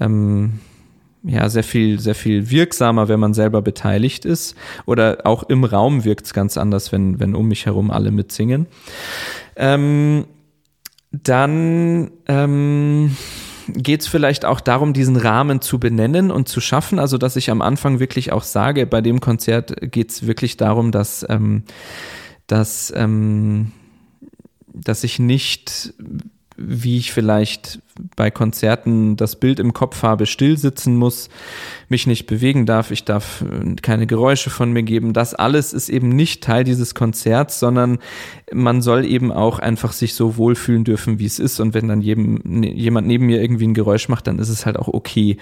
ähm, 0.00 0.54
ja, 1.26 1.48
sehr 1.48 1.64
viel, 1.64 1.98
sehr 1.98 2.14
viel 2.14 2.50
wirksamer, 2.50 3.08
wenn 3.08 3.18
man 3.18 3.34
selber 3.34 3.60
beteiligt 3.60 4.24
ist. 4.24 4.54
Oder 4.86 5.18
auch 5.24 5.42
im 5.44 5.64
Raum 5.64 6.04
wirkt 6.04 6.26
es 6.26 6.32
ganz 6.32 6.56
anders, 6.56 6.92
wenn, 6.92 7.18
wenn 7.18 7.34
um 7.34 7.48
mich 7.48 7.66
herum 7.66 7.90
alle 7.90 8.12
mitsingen. 8.12 8.66
Ähm, 9.56 10.26
dann 11.10 12.12
ähm, 12.28 13.16
geht 13.68 14.02
es 14.02 14.06
vielleicht 14.06 14.44
auch 14.44 14.60
darum, 14.60 14.92
diesen 14.92 15.16
Rahmen 15.16 15.60
zu 15.60 15.80
benennen 15.80 16.30
und 16.30 16.48
zu 16.48 16.60
schaffen. 16.60 17.00
Also, 17.00 17.18
dass 17.18 17.34
ich 17.34 17.50
am 17.50 17.60
Anfang 17.60 17.98
wirklich 17.98 18.30
auch 18.30 18.44
sage, 18.44 18.86
bei 18.86 19.00
dem 19.00 19.20
Konzert 19.20 19.74
geht 19.92 20.10
es 20.10 20.26
wirklich 20.28 20.56
darum, 20.56 20.92
dass, 20.92 21.26
ähm, 21.28 21.64
dass, 22.46 22.92
ähm, 22.94 23.72
dass 24.72 25.02
ich 25.02 25.18
nicht 25.18 25.92
wie 26.56 26.98
ich 26.98 27.12
vielleicht 27.12 27.80
bei 28.16 28.30
Konzerten 28.30 29.16
das 29.16 29.36
Bild 29.36 29.60
im 29.60 29.72
Kopf 29.72 30.02
habe, 30.02 30.26
still 30.26 30.56
sitzen 30.56 30.96
muss, 30.96 31.28
mich 31.88 32.06
nicht 32.06 32.26
bewegen 32.26 32.66
darf, 32.66 32.90
ich 32.90 33.04
darf 33.04 33.42
äh, 33.42 33.74
keine 33.82 34.06
Geräusche 34.06 34.50
von 34.50 34.72
mir 34.72 34.82
geben. 34.82 35.12
Das 35.12 35.34
alles 35.34 35.72
ist 35.72 35.88
eben 35.88 36.08
nicht 36.08 36.42
Teil 36.42 36.64
dieses 36.64 36.94
Konzerts, 36.94 37.58
sondern 37.60 37.98
man 38.52 38.82
soll 38.82 39.04
eben 39.04 39.32
auch 39.32 39.58
einfach 39.58 39.92
sich 39.92 40.14
so 40.14 40.36
wohlfühlen 40.36 40.84
dürfen, 40.84 41.18
wie 41.18 41.26
es 41.26 41.38
ist. 41.38 41.60
Und 41.60 41.74
wenn 41.74 41.88
dann 41.88 42.00
jedem, 42.00 42.40
ne, 42.44 42.72
jemand 42.72 43.06
neben 43.06 43.26
mir 43.26 43.40
irgendwie 43.40 43.66
ein 43.66 43.74
Geräusch 43.74 44.08
macht, 44.08 44.26
dann 44.26 44.38
ist 44.38 44.48
es 44.48 44.66
halt 44.66 44.78
auch 44.78 44.88
okay. 44.88 45.36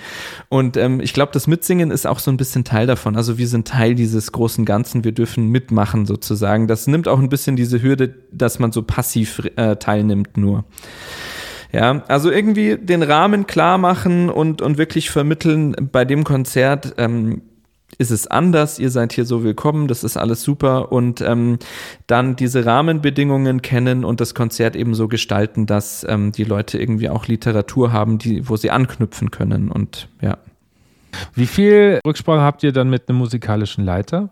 Und 0.48 0.76
ähm, 0.76 1.00
ich 1.00 1.12
glaube, 1.12 1.32
das 1.32 1.46
Mitsingen 1.46 1.90
ist 1.90 2.06
auch 2.06 2.18
so 2.18 2.30
ein 2.30 2.36
bisschen 2.36 2.64
Teil 2.64 2.86
davon. 2.86 3.16
Also 3.16 3.38
wir 3.38 3.48
sind 3.48 3.68
Teil 3.68 3.94
dieses 3.94 4.32
großen 4.32 4.64
Ganzen, 4.64 5.04
wir 5.04 5.12
dürfen 5.12 5.48
mitmachen 5.48 6.06
sozusagen. 6.06 6.66
Das 6.68 6.86
nimmt 6.86 7.08
auch 7.08 7.18
ein 7.18 7.28
bisschen 7.28 7.56
diese 7.56 7.82
Hürde, 7.82 8.14
dass 8.32 8.58
man 8.58 8.72
so 8.72 8.82
passiv 8.82 9.42
äh, 9.56 9.76
teilnimmt 9.76 10.36
nur. 10.36 10.64
Ja, 11.74 12.04
also 12.06 12.30
irgendwie 12.30 12.78
den 12.78 13.02
Rahmen 13.02 13.48
klar 13.48 13.78
machen 13.78 14.30
und, 14.30 14.62
und 14.62 14.78
wirklich 14.78 15.10
vermitteln 15.10 15.74
bei 15.90 16.04
dem 16.04 16.22
Konzert, 16.22 16.94
ähm, 16.98 17.42
ist 17.98 18.12
es 18.12 18.28
anders, 18.28 18.78
ihr 18.78 18.90
seid 18.90 19.12
hier 19.12 19.24
so 19.24 19.42
willkommen, 19.42 19.88
das 19.88 20.04
ist 20.04 20.16
alles 20.16 20.44
super 20.44 20.92
und 20.92 21.20
ähm, 21.20 21.58
dann 22.06 22.36
diese 22.36 22.64
Rahmenbedingungen 22.64 23.60
kennen 23.60 24.04
und 24.04 24.20
das 24.20 24.36
Konzert 24.36 24.76
eben 24.76 24.94
so 24.94 25.08
gestalten, 25.08 25.66
dass 25.66 26.06
ähm, 26.08 26.30
die 26.30 26.44
Leute 26.44 26.78
irgendwie 26.78 27.08
auch 27.08 27.26
Literatur 27.26 27.92
haben, 27.92 28.18
die, 28.18 28.48
wo 28.48 28.56
sie 28.56 28.70
anknüpfen 28.70 29.32
können 29.32 29.68
und 29.68 30.08
ja. 30.20 30.38
Wie 31.34 31.46
viel 31.46 31.98
Rücksprache 32.06 32.42
habt 32.42 32.62
ihr 32.62 32.70
dann 32.70 32.88
mit 32.88 33.08
einem 33.08 33.18
musikalischen 33.18 33.84
Leiter? 33.84 34.30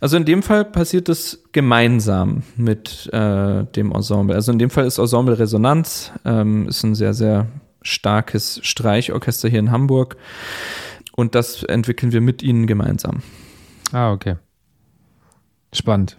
Also 0.00 0.16
in 0.16 0.24
dem 0.24 0.42
Fall 0.42 0.64
passiert 0.64 1.08
es 1.08 1.42
gemeinsam 1.52 2.42
mit 2.56 3.10
äh, 3.12 3.64
dem 3.64 3.92
Ensemble. 3.92 4.34
Also 4.34 4.52
in 4.52 4.58
dem 4.58 4.70
Fall 4.70 4.86
ist 4.86 4.98
Ensemble 4.98 5.38
Resonanz, 5.38 6.12
ähm, 6.24 6.68
ist 6.68 6.84
ein 6.84 6.94
sehr, 6.94 7.14
sehr 7.14 7.48
starkes 7.82 8.60
Streichorchester 8.62 9.48
hier 9.48 9.58
in 9.58 9.72
Hamburg. 9.72 10.16
Und 11.16 11.34
das 11.34 11.64
entwickeln 11.64 12.12
wir 12.12 12.20
mit 12.20 12.42
ihnen 12.42 12.66
gemeinsam. 12.66 13.22
Ah, 13.92 14.12
okay. 14.12 14.36
Spannend. 15.72 16.16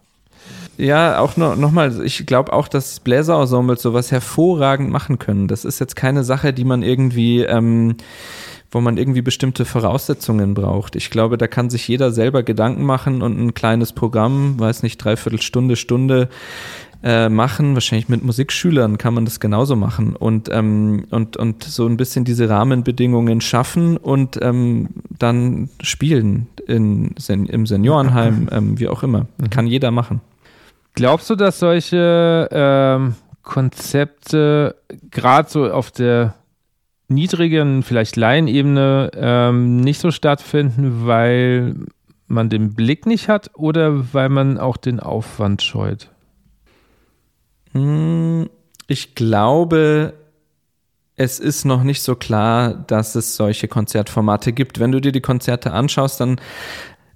Ja, 0.77 1.19
auch 1.19 1.35
noch, 1.35 1.55
noch 1.55 1.71
mal, 1.71 2.05
ich 2.05 2.25
glaube 2.25 2.53
auch, 2.53 2.67
dass 2.67 2.99
Bläserensembles 3.01 3.81
sowas 3.81 4.11
hervorragend 4.11 4.89
machen 4.89 5.19
können. 5.19 5.47
Das 5.47 5.65
ist 5.65 5.79
jetzt 5.79 5.95
keine 5.95 6.23
Sache, 6.23 6.53
die 6.53 6.63
man 6.63 6.83
irgendwie 6.83 7.43
ähm, 7.43 7.97
wo 8.71 8.81
man 8.81 8.97
irgendwie 8.97 9.21
bestimmte 9.21 9.65
Voraussetzungen 9.65 10.53
braucht. 10.53 10.95
Ich 10.95 11.09
glaube, 11.09 11.37
da 11.37 11.47
kann 11.47 11.69
sich 11.69 11.87
jeder 11.87 12.11
selber 12.11 12.43
Gedanken 12.43 12.83
machen 12.85 13.21
und 13.21 13.39
ein 13.39 13.53
kleines 13.53 13.93
Programm, 13.93 14.59
weiß 14.59 14.83
nicht, 14.83 14.97
dreiviertel 14.97 15.41
Stunde, 15.41 15.75
Stunde 15.75 16.29
äh, 17.01 17.29
machen. 17.29 17.73
Wahrscheinlich 17.73 18.09
mit 18.09 18.23
Musikschülern 18.23 18.97
kann 18.97 19.13
man 19.13 19.25
das 19.25 19.39
genauso 19.39 19.75
machen 19.75 20.15
und, 20.15 20.49
ähm, 20.51 21.05
und, 21.09 21.37
und 21.37 21.63
so 21.63 21.87
ein 21.87 21.97
bisschen 21.97 22.25
diese 22.25 22.49
Rahmenbedingungen 22.49 23.41
schaffen 23.41 23.97
und 23.97 24.37
ähm, 24.41 24.89
dann 25.17 25.69
spielen 25.81 26.47
in, 26.67 27.15
im 27.27 27.65
Seniorenheim, 27.65 28.49
ähm, 28.51 28.79
wie 28.79 28.87
auch 28.87 29.01
immer. 29.01 29.27
Mhm. 29.37 29.49
Kann 29.49 29.65
jeder 29.65 29.91
machen. 29.91 30.21
Glaubst 30.93 31.29
du, 31.29 31.35
dass 31.35 31.59
solche 31.59 32.49
ähm, 32.51 33.15
Konzepte 33.41 34.75
gerade 35.09 35.49
so 35.49 35.71
auf 35.71 35.91
der 35.91 36.35
niedrigen, 37.09 37.83
vielleicht 37.83 38.15
Laienebene 38.15 39.11
ähm, 39.15 39.81
nicht 39.81 39.99
so 39.99 40.11
stattfinden, 40.11 41.05
weil 41.05 41.75
man 42.27 42.49
den 42.49 42.73
Blick 42.75 43.05
nicht 43.05 43.27
hat 43.27 43.51
oder 43.55 44.13
weil 44.13 44.29
man 44.29 44.57
auch 44.57 44.77
den 44.77 44.99
Aufwand 44.99 45.61
scheut? 45.61 46.09
Hm, 47.73 48.49
ich 48.87 49.15
glaube, 49.15 50.13
es 51.15 51.39
ist 51.39 51.65
noch 51.65 51.83
nicht 51.83 52.01
so 52.01 52.15
klar, 52.15 52.73
dass 52.73 53.15
es 53.15 53.35
solche 53.35 53.67
Konzertformate 53.67 54.53
gibt. 54.53 54.79
Wenn 54.79 54.91
du 54.91 55.01
dir 55.01 55.11
die 55.11 55.21
Konzerte 55.21 55.73
anschaust, 55.73 56.21
dann 56.21 56.39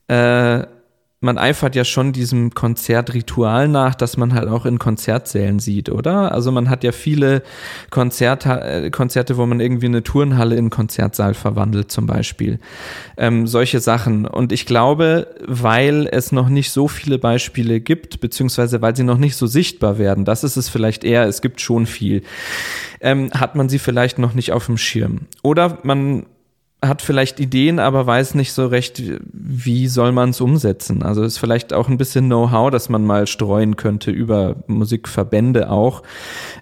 äh, 0.08 0.68
man 1.24 1.38
eifert 1.38 1.76
ja 1.76 1.86
schon 1.86 2.12
diesem 2.12 2.54
Konzertritual 2.54 3.68
nach, 3.68 3.96
dass 3.96 4.18
man 4.18 4.34
halt 4.34 4.48
auch 4.50 4.66
in 4.66 4.80
Konzertsälen 4.80 5.60
sieht, 5.60 5.90
oder? 5.90 6.32
Also 6.32 6.52
man 6.52 6.70
hat 6.70 6.84
ja 6.84 6.92
viele 6.92 7.44
Konzerte, 7.90 8.62
äh, 8.62 8.90
Konzerte, 8.92 9.38
wo 9.38 9.46
man 9.46 9.60
irgendwie 9.60 9.88
eine 9.88 10.04
Turnhalle 10.04 10.56
in 10.56 10.70
Konzertsaal 10.70 11.34
verwandelt, 11.34 11.92
zum 11.92 12.06
Beispiel. 12.06 12.60
Ähm, 13.18 13.48
solche 13.48 13.80
Sachen. 13.80 14.26
Und 14.26 14.52
ich 14.52 14.66
glaube, 14.66 15.28
weil 15.46 16.08
es 16.12 16.32
noch 16.32 16.50
nicht 16.50 16.72
so 16.72 16.88
viele 16.88 17.18
Beispiele 17.18 17.80
gibt, 17.80 18.20
beziehungsweise 18.20 18.82
weil 18.82 18.96
sie 18.96 19.04
noch 19.04 19.18
nicht 19.18 19.36
so 19.36 19.48
sichtbar 19.48 19.98
werden, 19.98 20.26
das 20.26 20.44
ist 20.44 20.58
es 20.58 20.70
vielleicht 20.70 21.04
eher, 21.04 21.26
es 21.26 21.42
gibt 21.42 21.62
schon 21.62 21.86
viel, 21.86 22.24
ähm, 23.02 23.32
hat 23.34 23.56
man 23.56 23.70
sie 23.70 23.80
vielleicht 23.80 24.20
noch 24.20 24.34
nicht 24.34 24.52
auf 24.52 24.66
dem 24.66 24.78
Schirm. 24.78 25.22
Oder 25.42 25.80
man 25.84 26.26
hat 26.88 27.02
vielleicht 27.02 27.40
Ideen, 27.40 27.80
aber 27.80 28.06
weiß 28.06 28.36
nicht 28.36 28.54
so 28.54 28.68
recht, 28.68 29.02
wie 29.32 29.88
soll 29.88 30.12
man 30.12 30.30
es 30.30 30.42
umsetzen. 30.42 31.02
Also 31.04 31.24
ist 31.24 31.38
vielleicht 31.38 31.74
auch 31.74 31.88
ein 31.88 31.98
bisschen 31.98 32.26
Know-how, 32.26 32.70
dass 32.72 32.90
man 32.90 33.06
mal 33.06 33.26
streuen 33.28 33.78
könnte 33.78 34.12
über 34.12 34.58
Musikverbände 34.68 35.70
auch. 35.70 36.04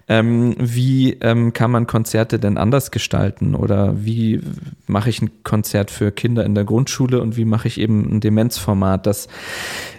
Ähm, 0.08 0.54
wie 0.58 1.14
ähm, 1.20 1.52
kann 1.52 1.70
man 1.70 1.86
Konzerte 1.86 2.38
denn 2.38 2.56
anders 2.56 2.90
gestalten? 2.90 3.54
Oder 3.54 3.94
wie 4.04 4.40
mache 4.86 5.10
ich 5.10 5.20
ein 5.20 5.30
Konzert 5.42 5.90
für 5.90 6.12
Kinder 6.12 6.44
in 6.44 6.54
der 6.54 6.64
Grundschule 6.64 7.20
und 7.20 7.36
wie 7.36 7.44
mache 7.44 7.68
ich 7.68 7.78
eben 7.78 8.16
ein 8.16 8.20
Demenzformat? 8.20 9.06
Das 9.06 9.28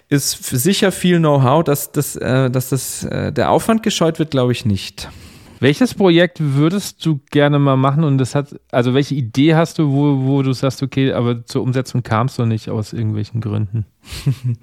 ist 0.09 0.43
sicher 0.43 0.91
viel 0.91 1.19
Know-how, 1.19 1.63
dass, 1.63 1.91
das, 1.91 2.15
äh, 2.15 2.49
dass 2.49 2.69
das, 2.69 3.03
äh, 3.03 3.31
der 3.31 3.49
Aufwand 3.49 3.83
gescheut 3.83 4.19
wird, 4.19 4.31
glaube 4.31 4.51
ich 4.51 4.65
nicht. 4.65 5.09
Welches 5.63 5.93
Projekt 5.93 6.39
würdest 6.41 7.05
du 7.05 7.21
gerne 7.31 7.57
mal 7.57 7.77
machen 7.77 8.03
und 8.03 8.17
das 8.17 8.35
hat, 8.35 8.59
also 8.69 8.93
welche 8.93 9.15
Idee 9.15 9.55
hast 9.55 9.79
du, 9.79 9.93
wo, 9.93 10.27
wo 10.27 10.41
du 10.41 10.51
sagst, 10.51 10.83
okay, 10.83 11.13
aber 11.13 11.45
zur 11.45 11.61
Umsetzung 11.61 12.03
kamst 12.03 12.37
du 12.37 12.45
nicht 12.45 12.69
aus 12.69 12.91
irgendwelchen 12.91 13.39
Gründen? 13.39 13.85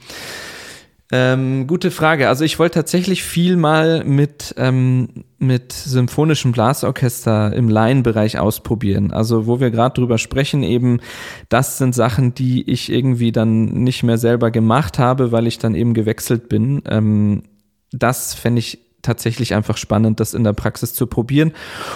ähm, 1.10 1.66
gute 1.66 1.90
Frage. 1.90 2.28
Also 2.28 2.44
ich 2.44 2.58
wollte 2.58 2.74
tatsächlich 2.74 3.22
viel 3.22 3.56
mal 3.56 4.04
mit, 4.04 4.54
ähm, 4.58 5.24
mit 5.38 5.72
symphonischem 5.72 6.52
Blasorchester 6.52 7.54
im 7.54 7.70
Laienbereich 7.70 8.38
ausprobieren. 8.38 9.10
Also 9.10 9.46
wo 9.46 9.58
wir 9.58 9.70
gerade 9.70 9.94
drüber 9.94 10.18
sprechen, 10.18 10.62
eben, 10.62 11.00
das 11.48 11.78
sind 11.78 11.94
Sachen, 11.94 12.34
die 12.34 12.70
ich 12.70 12.92
irgendwie 12.92 13.32
dann 13.32 13.64
nicht 13.64 14.02
mehr 14.02 14.18
selber 14.18 14.50
gemacht 14.50 14.98
habe, 14.98 15.32
weil 15.32 15.46
ich 15.46 15.56
dann 15.56 15.74
eben 15.74 15.94
gewechselt 15.94 16.50
bin. 16.50 16.82
Ähm, 16.84 17.44
das 17.90 18.34
fände 18.34 18.58
ich 18.58 18.89
tatsächlich 19.02 19.54
einfach 19.54 19.76
spannend, 19.76 20.20
das 20.20 20.34
in 20.34 20.44
der 20.44 20.52
Praxis 20.52 20.94
zu 20.94 21.06
probieren 21.06 21.52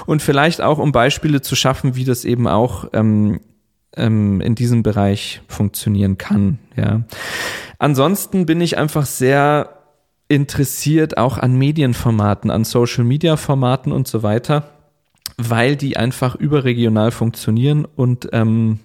und 0.06 0.22
vielleicht 0.22 0.60
auch, 0.60 0.78
um 0.78 0.92
Beispiele 0.92 1.42
zu 1.42 1.56
schaffen, 1.56 1.96
wie 1.96 2.04
das 2.04 2.24
eben 2.24 2.46
auch 2.48 2.88
ähm, 2.92 3.40
ähm, 3.96 4.40
in 4.40 4.54
diesem 4.54 4.82
Bereich 4.82 5.42
funktionieren 5.48 6.18
kann. 6.18 6.58
Ja. 6.76 7.02
Ansonsten 7.78 8.46
bin 8.46 8.60
ich 8.60 8.78
einfach 8.78 9.06
sehr 9.06 9.70
interessiert 10.28 11.18
auch 11.18 11.38
an 11.38 11.56
Medienformaten, 11.56 12.50
an 12.50 12.64
Social-Media-Formaten 12.64 13.92
und 13.92 14.08
so 14.08 14.22
weiter, 14.22 14.70
weil 15.36 15.76
die 15.76 15.96
einfach 15.96 16.34
überregional 16.34 17.10
funktionieren 17.10 17.84
und 17.84 18.28
ähm, 18.32 18.80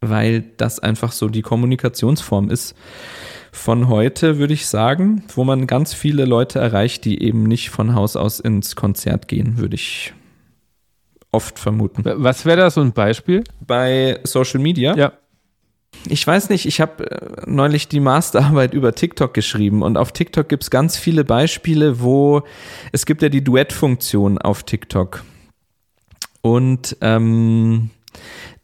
weil 0.00 0.44
das 0.56 0.78
einfach 0.78 1.12
so 1.12 1.28
die 1.28 1.42
Kommunikationsform 1.42 2.50
ist, 2.50 2.74
von 3.56 3.88
heute, 3.88 4.38
würde 4.38 4.54
ich 4.54 4.66
sagen, 4.66 5.24
wo 5.34 5.42
man 5.42 5.66
ganz 5.66 5.94
viele 5.94 6.24
Leute 6.24 6.58
erreicht, 6.58 7.04
die 7.04 7.22
eben 7.22 7.44
nicht 7.44 7.70
von 7.70 7.94
Haus 7.94 8.14
aus 8.14 8.38
ins 8.38 8.76
Konzert 8.76 9.28
gehen, 9.28 9.56
würde 9.56 9.74
ich 9.74 10.12
oft 11.32 11.58
vermuten. 11.58 12.02
Was 12.04 12.44
wäre 12.44 12.58
da 12.58 12.70
so 12.70 12.80
ein 12.80 12.92
Beispiel? 12.92 13.42
Bei 13.66 14.20
Social 14.24 14.60
Media? 14.60 14.94
Ja. 14.96 15.12
Ich 16.08 16.24
weiß 16.24 16.50
nicht, 16.50 16.66
ich 16.66 16.80
habe 16.80 17.10
äh, 17.10 17.50
neulich 17.50 17.88
die 17.88 17.98
Masterarbeit 17.98 18.74
über 18.74 18.94
TikTok 18.94 19.32
geschrieben 19.32 19.82
und 19.82 19.96
auf 19.96 20.12
TikTok 20.12 20.48
gibt 20.48 20.62
es 20.62 20.70
ganz 20.70 20.98
viele 20.98 21.24
Beispiele, 21.24 22.00
wo 22.00 22.42
es 22.92 23.06
gibt 23.06 23.22
ja 23.22 23.30
die 23.30 23.42
Duettfunktion 23.42 24.38
auf 24.38 24.62
TikTok. 24.62 25.24
Und 26.42 26.96
ähm, 27.00 27.90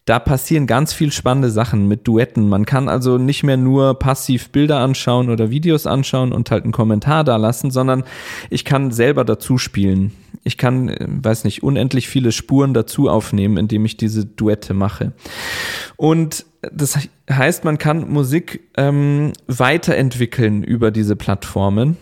da 0.04 0.18
passieren 0.18 0.66
ganz 0.66 0.92
viel 0.92 1.12
spannende 1.12 1.50
Sachen 1.50 1.86
mit 1.86 2.08
Duetten. 2.08 2.48
Man 2.48 2.66
kann 2.66 2.88
also 2.88 3.18
nicht 3.18 3.44
mehr 3.44 3.56
nur 3.56 3.98
passiv 3.98 4.50
Bilder 4.50 4.78
anschauen 4.78 5.30
oder 5.30 5.50
Videos 5.50 5.86
anschauen 5.86 6.32
und 6.32 6.50
halt 6.50 6.64
einen 6.64 6.72
Kommentar 6.72 7.22
da 7.22 7.36
lassen, 7.36 7.70
sondern 7.70 8.02
ich 8.50 8.64
kann 8.64 8.90
selber 8.90 9.24
dazu 9.24 9.58
spielen. 9.58 10.12
Ich 10.42 10.58
kann, 10.58 10.88
äh, 10.88 11.06
weiß 11.08 11.44
nicht, 11.44 11.62
unendlich 11.62 12.08
viele 12.08 12.32
Spuren 12.32 12.74
dazu 12.74 13.08
aufnehmen, 13.08 13.56
indem 13.56 13.84
ich 13.84 13.96
diese 13.96 14.26
Duette 14.26 14.74
mache. 14.74 15.12
Und 15.96 16.46
das 16.72 16.98
heißt, 17.30 17.64
man 17.64 17.78
kann 17.78 18.10
Musik 18.10 18.68
ähm, 18.76 19.32
weiterentwickeln 19.46 20.64
über 20.64 20.90
diese 20.90 21.14
Plattformen. 21.14 21.96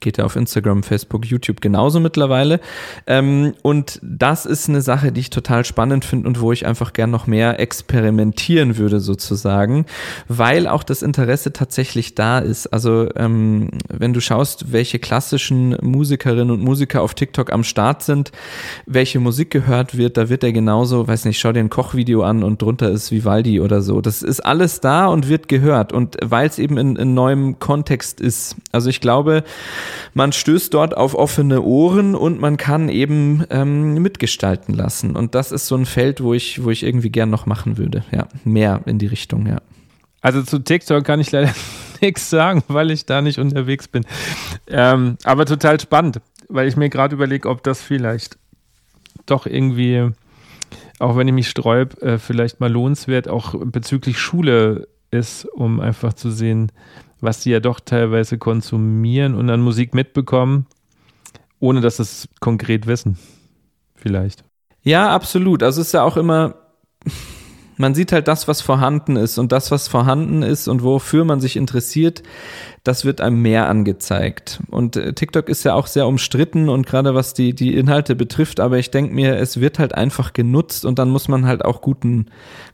Geht 0.00 0.18
ja 0.18 0.24
auf 0.24 0.36
Instagram, 0.36 0.82
Facebook, 0.82 1.26
YouTube 1.26 1.60
genauso 1.60 2.00
mittlerweile. 2.00 2.60
Ähm, 3.06 3.54
und 3.62 3.98
das 4.02 4.46
ist 4.46 4.68
eine 4.68 4.82
Sache, 4.82 5.12
die 5.12 5.20
ich 5.20 5.30
total 5.30 5.64
spannend 5.64 6.04
finde 6.04 6.28
und 6.28 6.40
wo 6.40 6.52
ich 6.52 6.66
einfach 6.66 6.92
gern 6.92 7.10
noch 7.10 7.26
mehr 7.26 7.58
experimentieren 7.60 8.78
würde, 8.78 9.00
sozusagen, 9.00 9.86
weil 10.28 10.66
auch 10.66 10.82
das 10.82 11.02
Interesse 11.02 11.52
tatsächlich 11.52 12.14
da 12.14 12.38
ist. 12.38 12.66
Also, 12.68 13.08
ähm, 13.16 13.70
wenn 13.88 14.12
du 14.12 14.20
schaust, 14.20 14.72
welche 14.72 14.98
klassischen 14.98 15.76
Musikerinnen 15.82 16.50
und 16.50 16.62
Musiker 16.62 17.02
auf 17.02 17.14
TikTok 17.14 17.52
am 17.52 17.64
Start 17.64 18.02
sind, 18.02 18.32
welche 18.86 19.20
Musik 19.20 19.50
gehört 19.50 19.96
wird, 19.96 20.16
da 20.16 20.28
wird 20.28 20.44
er 20.44 20.52
genauso, 20.52 21.08
weiß 21.08 21.24
nicht, 21.24 21.38
schau 21.38 21.52
dir 21.52 21.60
ein 21.60 21.70
Kochvideo 21.70 22.22
an 22.22 22.42
und 22.42 22.62
drunter 22.62 22.90
ist 22.90 23.10
Vivaldi 23.10 23.60
oder 23.60 23.82
so. 23.82 24.00
Das 24.00 24.22
ist 24.22 24.40
alles 24.40 24.80
da 24.80 25.06
und 25.06 25.28
wird 25.28 25.48
gehört. 25.48 25.92
Und 25.92 26.16
weil 26.22 26.46
es 26.46 26.58
eben 26.58 26.76
in, 26.76 26.96
in 26.96 27.14
neuem 27.14 27.58
Kontext 27.58 28.20
ist. 28.20 28.56
Also 28.72 28.90
ich 28.90 29.00
glaube, 29.00 29.44
man 30.14 30.32
stößt 30.32 30.72
dort 30.74 30.96
auf 30.96 31.14
offene 31.14 31.62
Ohren 31.62 32.14
und 32.14 32.40
man 32.40 32.56
kann 32.56 32.88
eben 32.88 33.44
ähm, 33.50 33.94
mitgestalten 33.94 34.74
lassen. 34.74 35.16
Und 35.16 35.34
das 35.34 35.52
ist 35.52 35.66
so 35.66 35.76
ein 35.76 35.86
Feld, 35.86 36.22
wo 36.22 36.34
ich, 36.34 36.64
wo 36.64 36.70
ich 36.70 36.82
irgendwie 36.82 37.10
gern 37.10 37.30
noch 37.30 37.46
machen 37.46 37.78
würde. 37.78 38.04
Ja, 38.10 38.28
mehr 38.44 38.80
in 38.86 38.98
die 38.98 39.06
Richtung, 39.06 39.46
ja. 39.46 39.60
Also 40.20 40.42
zu 40.42 40.58
TikTok 40.58 41.04
kann 41.04 41.20
ich 41.20 41.30
leider 41.30 41.52
nichts 42.00 42.28
sagen, 42.30 42.62
weil 42.68 42.90
ich 42.90 43.06
da 43.06 43.22
nicht 43.22 43.38
unterwegs 43.38 43.88
bin. 43.88 44.04
Ähm, 44.66 45.16
aber 45.24 45.46
total 45.46 45.78
spannend, 45.80 46.20
weil 46.48 46.68
ich 46.68 46.76
mir 46.76 46.88
gerade 46.88 47.14
überlege, 47.14 47.48
ob 47.48 47.62
das 47.62 47.80
vielleicht 47.80 48.38
doch 49.26 49.46
irgendwie, 49.46 50.10
auch 50.98 51.16
wenn 51.16 51.28
ich 51.28 51.34
mich 51.34 51.48
sträub, 51.48 52.02
äh, 52.02 52.18
vielleicht 52.18 52.60
mal 52.60 52.70
lohnenswert 52.70 53.28
auch 53.28 53.54
bezüglich 53.54 54.18
Schule 54.18 54.88
ist, 55.10 55.44
um 55.44 55.80
einfach 55.80 56.12
zu 56.12 56.30
sehen, 56.30 56.72
was 57.20 57.42
sie 57.42 57.50
ja 57.50 57.60
doch 57.60 57.80
teilweise 57.80 58.38
konsumieren 58.38 59.34
und 59.34 59.50
an 59.50 59.60
Musik 59.60 59.94
mitbekommen, 59.94 60.66
ohne 61.60 61.80
dass 61.80 61.96
sie 61.96 62.02
es 62.02 62.28
konkret 62.40 62.86
wissen. 62.86 63.18
Vielleicht. 63.94 64.44
Ja, 64.82 65.10
absolut. 65.10 65.62
Also 65.62 65.80
es 65.80 65.88
ist 65.88 65.92
ja 65.92 66.02
auch 66.02 66.16
immer, 66.16 66.54
man 67.78 67.94
sieht 67.94 68.12
halt 68.12 68.28
das, 68.28 68.48
was 68.48 68.60
vorhanden 68.60 69.16
ist 69.16 69.38
und 69.38 69.52
das, 69.52 69.70
was 69.70 69.88
vorhanden 69.88 70.42
ist 70.42 70.68
und 70.68 70.82
wofür 70.82 71.24
man 71.24 71.40
sich 71.40 71.56
interessiert, 71.56 72.22
das 72.84 73.04
wird 73.04 73.20
einem 73.20 73.40
mehr 73.40 73.68
angezeigt. 73.68 74.60
Und 74.70 74.96
äh, 74.96 75.12
TikTok 75.14 75.48
ist 75.48 75.64
ja 75.64 75.74
auch 75.74 75.86
sehr 75.86 76.06
umstritten 76.06 76.68
und 76.68 76.86
gerade 76.86 77.14
was 77.14 77.34
die, 77.34 77.54
die 77.54 77.76
Inhalte 77.76 78.16
betrifft, 78.16 78.60
aber 78.60 78.78
ich 78.78 78.90
denke 78.90 79.14
mir, 79.14 79.36
es 79.36 79.60
wird 79.60 79.78
halt 79.78 79.94
einfach 79.94 80.32
genutzt 80.32 80.84
und 80.84 80.98
dann 80.98 81.10
muss 81.10 81.28
man 81.28 81.46
halt 81.46 81.64
auch 81.64 81.80
guten 81.80 82.26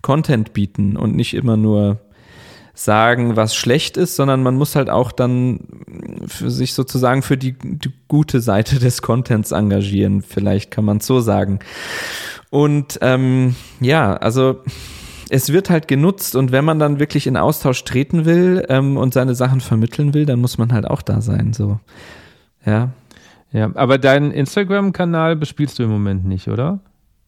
Content 0.03 0.53
bieten 0.53 0.97
und 0.97 1.15
nicht 1.15 1.35
immer 1.35 1.57
nur 1.57 2.01
sagen, 2.75 3.37
was 3.37 3.55
schlecht 3.55 3.97
ist, 3.97 4.17
sondern 4.17 4.43
man 4.43 4.57
muss 4.57 4.75
halt 4.75 4.91
auch 4.91 5.13
dann 5.13 5.61
für 6.27 6.51
sich 6.51 6.75
sozusagen 6.75 7.23
für 7.23 7.37
die, 7.37 7.53
die 7.53 7.93
gute 8.09 8.41
Seite 8.41 8.79
des 8.81 9.01
Contents 9.01 9.53
engagieren. 9.53 10.23
Vielleicht 10.23 10.71
kann 10.71 10.85
man 10.85 10.99
es 10.99 11.07
so 11.07 11.21
sagen. 11.21 11.61
Und 12.51 12.99
ähm, 13.01 13.55
ja, 13.81 14.15
also 14.17 14.63
es 15.31 15.53
wird 15.53 15.71
halt 15.71 15.89
genutzt 15.89 16.37
und 16.37 16.53
wenn 16.53 16.65
man 16.65 16.79
dann 16.79 16.99
wirklich 16.99 17.27
in 17.27 17.37
Austausch 17.37 17.85
treten 17.85 18.25
will 18.25 18.65
ähm, 18.69 18.97
und 18.97 19.15
seine 19.15 19.35
Sachen 19.35 19.61
vermitteln 19.61 20.15
will, 20.15 20.27
dann 20.27 20.41
muss 20.41 20.59
man 20.59 20.73
halt 20.73 20.87
auch 20.87 21.03
da 21.03 21.21
sein. 21.21 21.53
So, 21.53 21.81
ja. 22.67 22.91
Ja, 23.53 23.71
aber 23.75 23.99
deinen 23.99 24.33
Instagram-Kanal 24.33 25.37
bespielst 25.37 25.79
du 25.79 25.85
im 25.85 25.91
Moment 25.91 26.25
nicht, 26.25 26.49
oder? 26.49 26.81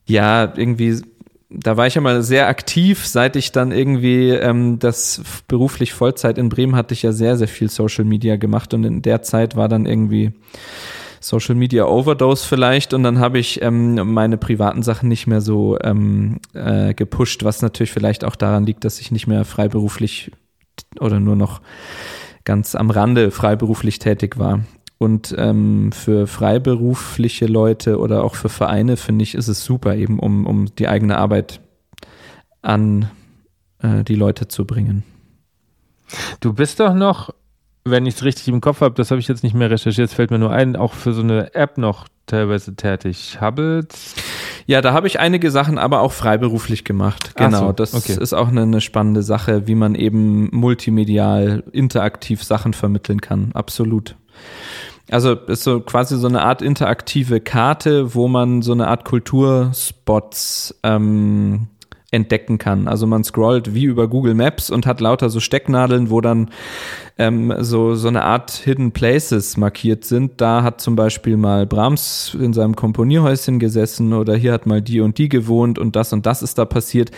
Ja, 0.07 0.53
irgendwie 0.57 1.01
da 1.49 1.77
war 1.77 1.87
ich 1.87 1.95
ja 1.95 2.01
mal 2.01 2.23
sehr 2.23 2.49
aktiv, 2.49 3.07
seit 3.07 3.37
ich 3.37 3.53
dann 3.53 3.71
irgendwie 3.71 4.31
ähm, 4.31 4.79
das 4.79 5.23
beruflich 5.47 5.93
Vollzeit 5.93 6.39
in 6.39 6.49
Bremen 6.49 6.75
hatte 6.75 6.93
ich 6.93 7.03
ja 7.03 7.13
sehr, 7.13 7.37
sehr 7.37 7.49
viel 7.49 7.71
Social 7.71 8.05
Media 8.05 8.37
gemacht 8.37 8.75
und 8.75 8.85
in 8.85 9.03
der 9.03 9.23
Zeit 9.23 9.55
war 9.55 9.69
dann 9.69 9.87
irgendwie 9.87 10.33
Social 11.21 11.55
Media 11.55 11.85
Overdose 11.85 12.47
vielleicht 12.47 12.95
und 12.95 13.03
dann 13.03 13.19
habe 13.19 13.39
ich 13.39 13.63
ähm, 13.63 14.13
meine 14.13 14.39
privaten 14.39 14.83
Sachen 14.83 15.09
nicht 15.09 15.27
mehr 15.27 15.41
so 15.41 15.79
ähm, 15.83 16.41
äh, 16.53 16.95
gepusht, 16.95 17.45
was 17.45 17.63
natürlich 17.63 17.93
vielleicht 17.93 18.25
auch 18.25 18.37
daran 18.37 18.67
liegt, 18.67 18.85
dass 18.85 19.01
ich 19.01 19.13
nicht 19.13 19.27
mehr 19.27 19.45
freiberuflich 19.45 20.33
oder 21.01 21.21
nur 21.21 21.37
noch 21.37 21.61
ganz 22.45 22.75
am 22.75 22.91
Rande 22.91 23.31
freiberuflich 23.31 23.99
tätig 23.99 24.39
war. 24.39 24.61
Und 24.99 25.35
ähm, 25.37 25.93
für 25.93 26.27
freiberufliche 26.27 27.47
Leute 27.47 27.99
oder 27.99 28.25
auch 28.25 28.35
für 28.35 28.49
Vereine 28.49 28.97
finde 28.97 29.25
ich, 29.25 29.35
ist 29.35 29.49
es 29.49 29.65
super, 29.65 29.95
eben 29.95 30.19
um, 30.19 30.47
um 30.47 30.75
die 30.75 30.89
eigene 30.89 31.19
Arbeit 31.19 31.61
an 32.63 33.11
äh, 33.81 34.05
die 34.05 34.15
Leute 34.15 34.49
zu 34.49 34.65
bringen. 34.65 35.05
Du 36.41 36.55
bist 36.55 36.81
doch 36.81 36.95
noch, 36.95 37.31
wenn 37.85 38.07
ich 38.07 38.15
es 38.15 38.25
richtig 38.25 38.49
im 38.49 38.61
Kopf 38.61 38.81
habe, 38.81 38.95
das 38.95 39.11
habe 39.11 39.21
ich 39.21 39.29
jetzt 39.29 39.43
nicht 39.43 39.55
mehr 39.55 39.71
recherchiert, 39.71 40.11
fällt 40.11 40.31
mir 40.31 40.39
nur 40.39 40.53
ein, 40.53 40.77
auch 40.77 40.95
für 40.95 41.13
so 41.13 41.23
eine 41.23 41.55
App 41.55 41.77
noch 41.77 42.07
teilweise 42.27 42.75
tätig. 42.75 43.39
Hubbles? 43.41 44.15
Ja, 44.67 44.81
da 44.81 44.93
habe 44.93 45.07
ich 45.07 45.21
einige 45.21 45.51
Sachen 45.51 45.79
aber 45.79 46.01
auch 46.01 46.13
freiberuflich 46.13 46.85
gemacht. 46.85 47.35
Genau, 47.37 47.69
so, 47.69 47.73
das 47.73 47.95
okay. 47.95 48.21
ist 48.21 48.33
auch 48.33 48.49
eine, 48.49 48.63
eine, 48.63 48.81
spannende 48.81 49.23
Sache, 49.23 49.69
wie 49.69 49.77
man 49.77 49.95
eben 49.95 50.49
multimedial, 50.53 51.63
interaktiv 51.71 52.43
Sachen 52.43 52.73
vermitteln 52.73 53.21
kann. 53.21 53.53
Absolut. 53.53 54.17
Also 55.11 55.35
ist 55.35 55.63
so 55.63 55.81
quasi 55.81 56.17
so 56.17 56.27
eine 56.27 56.43
Art 56.43 56.63
interaktive 56.63 57.41
Karte, 57.41 58.15
wo 58.15 58.27
man 58.27 58.63
so 58.63 58.73
eine 58.73 58.89
Art 58.89 59.05
Kulturspots 59.05 60.75
ähm, 60.83 61.69
entdecken 62.11 62.59
kann. 62.59 62.89
Also 62.89 63.07
man 63.07 63.23
scrollt 63.23 63.75
wie 63.75 63.85
über 63.85 64.09
Google 64.09 64.35
Maps 64.35 64.71
und 64.71 64.87
hat 64.87 65.01
lauter 65.01 65.31
so 65.31 65.39
Stecknadeln, 65.39 66.11
wo 66.11 66.21
dann 66.21 66.51
ähm, 67.19 67.53
so, 67.61 67.95
so 67.95 68.09
eine 68.09 68.25
Art 68.25 68.51
Hidden 68.51 68.93
Places 68.93 69.57
markiert 69.57 70.05
sind. 70.05 70.41
Da 70.41 70.63
hat 70.63 70.81
zum 70.83 70.97
Beispiel 70.97 71.37
mal 71.39 71.67
Brahms 71.67 72.37
in 72.39 72.53
seinem 72.53 72.77
Komponierhäuschen 72.77 73.59
gesessen 73.59 74.13
oder 74.13 74.37
hier 74.37 74.53
hat 74.53 74.67
mal 74.67 74.83
die 74.83 75.01
und 75.01 75.17
die 75.17 75.31
gewohnt 75.31 75.79
und 75.79 75.97
das 75.97 76.13
und 76.13 76.27
das 76.27 76.43
ist 76.43 76.59
da 76.59 76.67
passiert. 76.67 77.11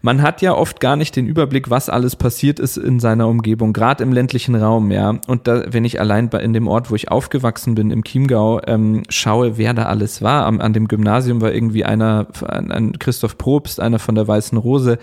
Man 0.00 0.22
hat 0.22 0.40
ja 0.40 0.54
oft 0.54 0.80
gar 0.80 0.96
nicht 0.96 1.14
den 1.16 1.26
Überblick, 1.26 1.68
was 1.68 1.90
alles 1.90 2.16
passiert 2.16 2.58
ist 2.58 2.78
in 2.78 3.00
seiner 3.00 3.28
Umgebung, 3.28 3.74
gerade 3.74 4.02
im 4.02 4.12
ländlichen 4.12 4.54
Raum, 4.54 4.90
ja. 4.90 5.18
Und 5.26 5.46
da, 5.46 5.64
wenn 5.68 5.84
ich 5.84 6.00
allein 6.00 6.30
bei, 6.30 6.40
in 6.40 6.54
dem 6.54 6.66
Ort, 6.66 6.90
wo 6.90 6.94
ich 6.94 7.10
aufgewachsen 7.10 7.74
bin, 7.74 7.90
im 7.90 8.02
Chiemgau, 8.02 8.62
ähm, 8.66 9.02
schaue, 9.10 9.58
wer 9.58 9.74
da 9.74 9.84
alles 9.84 10.22
war. 10.22 10.46
Am, 10.46 10.60
an 10.60 10.72
dem 10.72 10.88
Gymnasium 10.88 11.42
war 11.42 11.52
irgendwie 11.52 11.84
einer, 11.84 12.28
ein, 12.48 12.72
ein 12.72 12.98
Christoph 12.98 13.36
Probst, 13.36 13.78
einer 13.78 13.98
von 13.98 14.14
der 14.14 14.26
Weißen 14.26 14.56
Rose. 14.56 14.98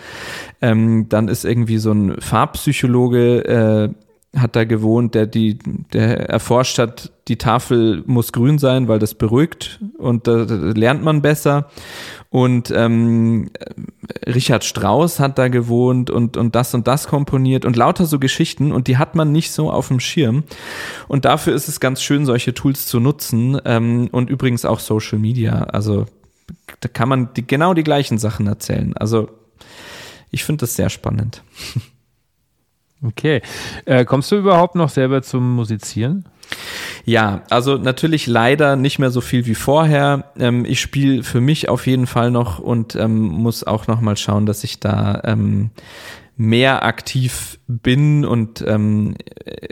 Ähm, 0.62 1.08
dann 1.10 1.28
ist 1.28 1.46
irgendwie 1.46 1.78
so 1.78 1.92
ein 1.92 2.20
Farbpsychologe, 2.20 3.46
äh, 3.46 3.89
hat 4.36 4.55
da 4.55 4.63
gewohnt, 4.63 5.13
der 5.13 5.27
die, 5.27 5.59
der 5.91 6.29
erforscht 6.29 6.79
hat, 6.79 7.11
die 7.27 7.38
Tafel 7.38 8.01
muss 8.05 8.32
grün 8.32 8.59
sein, 8.59 8.88
weil 8.88 8.97
das 8.97 9.13
beruhigt 9.13 9.82
und 9.97 10.25
da, 10.25 10.45
da 10.45 10.55
lernt 10.55 11.03
man 11.03 11.21
besser. 11.21 11.69
Und 12.29 12.71
ähm, 12.71 13.49
Richard 14.25 14.63
Strauss 14.63 15.19
hat 15.19 15.38
da 15.38 15.49
gewohnt 15.49 16.09
und, 16.09 16.38
und 16.38 16.55
das 16.55 16.73
und 16.73 16.88
das 16.88 17.07
komponiert 17.09 17.65
und 17.65 17.75
lauter 17.75 18.05
so 18.05 18.19
Geschichten 18.19 18.71
und 18.71 18.88
die 18.88 18.97
hat 18.97 19.15
man 19.15 19.34
nicht 19.34 19.51
so 19.51 19.69
auf 19.69 19.89
dem 19.89 19.99
Schirm. 19.99 20.43
Und 21.09 21.25
dafür 21.25 21.53
ist 21.53 21.67
es 21.67 21.82
ganz 21.82 22.01
schön, 22.01 22.25
solche 22.25 22.53
Tools 22.53 22.86
zu 22.86 23.01
nutzen 23.01 23.59
ähm, 23.65 24.07
und 24.13 24.29
übrigens 24.29 24.63
auch 24.63 24.79
Social 24.79 25.19
Media. 25.19 25.63
Also 25.63 26.05
da 26.79 26.88
kann 26.88 27.09
man 27.09 27.34
die, 27.34 27.45
genau 27.45 27.73
die 27.73 27.84
gleichen 27.84 28.17
Sachen 28.17 28.47
erzählen. 28.47 28.95
Also 28.95 29.29
ich 30.32 30.45
finde 30.45 30.61
das 30.61 30.77
sehr 30.77 30.89
spannend. 30.89 31.43
Okay. 33.04 33.41
Äh, 33.86 34.06
kommst 34.06 34.32
du 34.32 34.36
überhaupt 34.36 34.76
noch 34.76 34.89
selber 34.89 35.22
zum 35.22 35.56
Musizieren? 35.56 36.26
Ja, 37.06 37.43
also 37.49 37.78
natürlich 37.78 38.28
leider 38.28 38.76
nicht 38.76 38.99
mehr 38.99 39.10
so 39.10 39.22
viel 39.22 39.45
wie 39.45 39.56
vorher. 39.56 40.32
Ähm, 40.38 40.66
ich 40.66 40.82
spiele 40.82 41.24
für 41.24 41.41
mich 41.41 41.70
auf 41.70 41.88
jeden 41.88 42.06
Fall 42.06 42.30
noch 42.30 42.60
und 42.60 42.95
ähm, 42.95 43.20
muss 43.20 43.64
auch 43.64 43.88
noch 43.88 44.02
mal 44.02 44.18
schauen, 44.18 44.45
dass 44.45 44.64
ich 44.64 44.80
da 44.80 45.22
ähm, 45.24 45.72
mehr 46.38 46.84
aktiv 46.84 47.60
bin 47.68 48.26
und 48.26 48.64
ähm, 48.68 49.16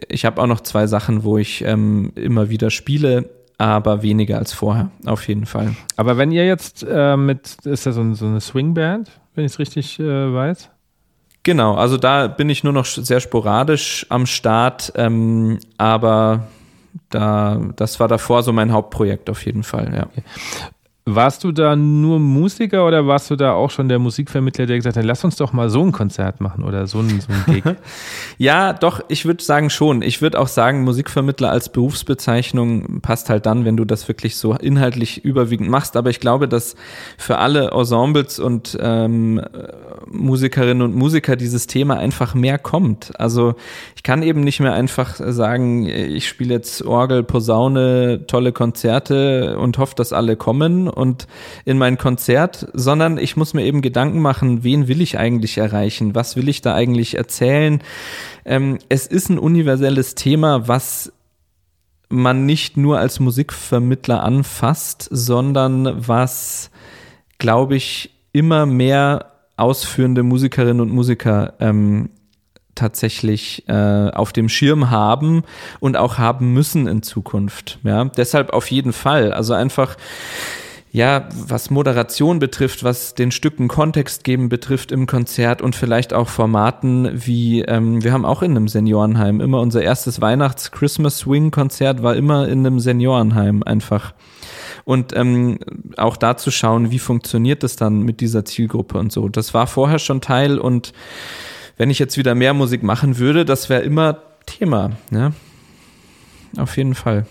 ich 0.08 0.26
habe 0.26 0.42
auch 0.42 0.48
noch 0.48 0.62
zwei 0.62 0.88
Sachen, 0.88 1.24
wo 1.24 1.38
ich 1.38 1.64
ähm, 1.64 2.12
immer 2.16 2.50
wieder 2.50 2.70
spiele 2.70 3.30
aber 3.60 4.04
weniger 4.04 4.38
als 4.38 4.54
vorher, 4.54 4.90
auf 5.06 5.28
jeden 5.28 5.46
Fall. 5.46 5.76
Aber 5.98 6.18
wenn 6.18 6.32
ihr 6.32 6.48
jetzt 6.48 6.86
äh, 6.90 7.18
mit, 7.18 7.58
ist 7.66 7.86
das 7.86 7.96
so, 7.96 8.14
so 8.14 8.26
eine 8.26 8.40
Swingband, 8.40 9.12
wenn 9.36 9.46
ich 9.46 9.52
es 9.52 9.60
richtig 9.60 10.00
äh, 10.00 10.34
weiß? 10.34 10.70
Genau, 11.50 11.74
also 11.74 11.98
da 11.98 12.28
bin 12.28 12.48
ich 12.48 12.64
nur 12.64 12.74
noch 12.74 12.86
sehr 12.86 13.20
sporadisch 13.20 14.06
am 14.10 14.28
Start, 14.28 14.94
ähm, 14.96 15.58
aber 15.80 16.44
da, 17.10 17.60
das 17.76 18.00
war 18.00 18.08
davor 18.08 18.44
so 18.44 18.54
mein 18.54 18.72
Hauptprojekt 18.72 19.32
auf 19.32 19.44
jeden 19.44 19.64
Fall, 19.64 19.92
ja. 19.96 20.24
Warst 21.16 21.44
du 21.44 21.52
da 21.52 21.76
nur 21.76 22.20
Musiker 22.20 22.86
oder 22.86 23.08
warst 23.08 23.32
du 23.32 23.36
da 23.36 23.54
auch 23.54 23.72
schon 23.72 23.90
der 23.90 23.98
Musikvermittler, 23.98 24.68
der 24.68 24.78
gesagt 24.78 24.96
hat, 24.96 25.04
lass 25.04 25.24
uns 25.24 25.38
doch 25.38 25.54
mal 25.54 25.70
so 25.70 25.84
ein 25.84 25.92
Konzert 25.92 26.40
machen 26.40 26.64
oder 26.64 26.86
so 26.86 27.00
ein, 27.00 27.20
so 27.20 27.34
ein 27.34 27.54
Gig? 27.54 27.64
ja, 28.38 28.74
doch, 28.74 29.02
ich 29.08 29.26
würde 29.26 29.44
sagen 29.44 29.72
schon. 29.72 30.04
Ich 30.04 30.22
würde 30.22 30.40
auch 30.40 30.48
sagen, 30.48 30.84
Musikvermittler 30.84 31.50
als 31.50 31.70
Berufsbezeichnung 31.70 33.02
passt 33.02 33.30
halt 33.30 33.48
dann, 33.48 33.66
wenn 33.66 33.76
du 33.76 33.86
das 33.86 34.08
wirklich 34.08 34.38
so 34.38 34.54
inhaltlich 34.54 35.26
überwiegend 35.26 35.70
machst. 35.70 35.98
Aber 35.98 36.12
ich 36.12 36.20
glaube, 36.20 36.48
dass 36.48 36.76
für 37.18 37.40
alle 37.40 37.72
Ensembles 37.72 38.38
und 38.38 38.78
ähm, 38.80 39.42
Musikerinnen 40.12 40.84
und 40.84 40.96
Musiker 40.96 41.36
dieses 41.36 41.66
Thema 41.66 41.98
einfach 41.98 42.36
mehr 42.36 42.60
kommt. 42.60 43.20
Also 43.20 43.56
ich 43.96 44.04
kann 44.04 44.22
eben 44.22 44.42
nicht 44.42 44.60
mehr 44.60 44.74
einfach 44.74 45.16
sagen, 45.16 45.88
ich 45.88 46.28
spiele 46.28 46.54
jetzt 46.54 46.86
Orgel, 46.86 47.24
Posaune, 47.24 48.26
tolle 48.28 48.52
Konzerte 48.52 49.58
und 49.58 49.78
hoffe, 49.78 49.96
dass 49.96 50.14
alle 50.14 50.36
kommen 50.36 50.88
und 51.00 51.28
in 51.66 51.78
mein 51.78 51.98
Konzert, 51.98 52.68
sondern 52.74 53.18
ich 53.18 53.36
muss 53.38 53.54
mir 53.54 53.64
eben 53.64 53.82
Gedanken 53.82 54.22
machen, 54.22 54.64
wen 54.64 54.88
will 54.88 55.02
ich 55.02 55.18
eigentlich 55.18 55.58
erreichen? 55.58 56.14
Was 56.14 56.36
will 56.36 56.50
ich 56.50 56.62
da 56.62 56.76
eigentlich 56.76 57.18
erzählen? 57.18 57.82
Ähm, 58.46 58.78
es 58.90 59.08
ist 59.08 59.30
ein 59.30 59.40
universelles 59.40 60.16
Thema, 60.16 60.68
was 60.68 61.12
man 62.10 62.46
nicht 62.46 62.76
nur 62.76 63.00
als 63.00 63.20
Musikvermittler 63.20 64.24
anfasst, 64.24 65.08
sondern 65.12 66.08
was, 66.08 66.72
glaube 67.38 67.76
ich, 67.76 68.12
immer 68.32 68.66
mehr 68.66 69.32
ausführende 69.58 70.24
Musikerinnen 70.24 70.82
und 70.82 70.92
Musiker 70.92 71.54
ähm, 71.60 72.10
tatsächlich 72.76 73.68
äh, 73.68 74.10
auf 74.12 74.32
dem 74.32 74.50
Schirm 74.50 74.90
haben 74.90 75.44
und 75.80 75.98
auch 75.98 76.18
haben 76.18 76.54
müssen 76.54 76.88
in 76.88 77.04
Zukunft. 77.04 77.80
Ja, 77.84 78.06
deshalb 78.06 78.52
auf 78.52 78.72
jeden 78.72 78.94
Fall. 78.94 79.34
Also 79.34 79.54
einfach 79.54 79.98
ja, 80.92 81.30
was 81.32 81.70
Moderation 81.70 82.40
betrifft, 82.40 82.84
was 82.84 83.14
den 83.14 83.32
Stücken 83.32 83.68
Kontext 83.68 84.24
geben 84.24 84.50
betrifft 84.50 84.92
im 84.92 85.06
Konzert 85.06 85.62
und 85.62 85.76
vielleicht 85.76 86.14
auch 86.14 86.30
Formaten 86.30 87.10
wie, 87.14 87.62
ähm, 87.62 88.04
wir 88.04 88.12
haben 88.12 88.26
auch 88.26 88.42
in 88.42 88.52
einem 88.52 88.68
Seniorenheim 88.68 89.40
immer 89.40 89.62
unser 89.62 89.84
erstes 89.84 90.20
Weihnachts-Christmas-Swing-Konzert 90.20 92.02
war 92.02 92.16
immer 92.16 92.48
in 92.48 92.66
einem 92.66 92.80
Seniorenheim 92.80 93.62
einfach. 93.62 94.14
Und 94.84 95.16
ähm, 95.16 95.60
auch 95.98 96.18
da 96.18 96.38
zu 96.38 96.50
schauen, 96.50 96.90
wie 96.90 96.98
funktioniert 96.98 97.62
das 97.62 97.76
dann 97.76 98.02
mit 98.02 98.20
dieser 98.20 98.44
Zielgruppe 98.44 98.98
und 98.98 99.12
so. 99.12 99.30
Das 99.30 99.54
war 99.54 99.68
vorher 99.68 100.00
schon 100.00 100.22
Teil 100.22 100.58
und 100.58 100.94
wenn 101.78 101.92
ich 101.92 102.00
jetzt 102.00 102.18
wieder 102.18 102.34
mehr 102.34 102.56
Musik 102.56 102.82
machen 102.82 103.20
würde, 103.20 103.46
das 103.46 103.70
wäre 103.70 103.84
immer 103.84 104.18
Thema. 104.48 104.92
Ne? 105.12 105.34
Auf 106.58 106.78
jeden 106.78 106.96
Fall. 106.96 107.28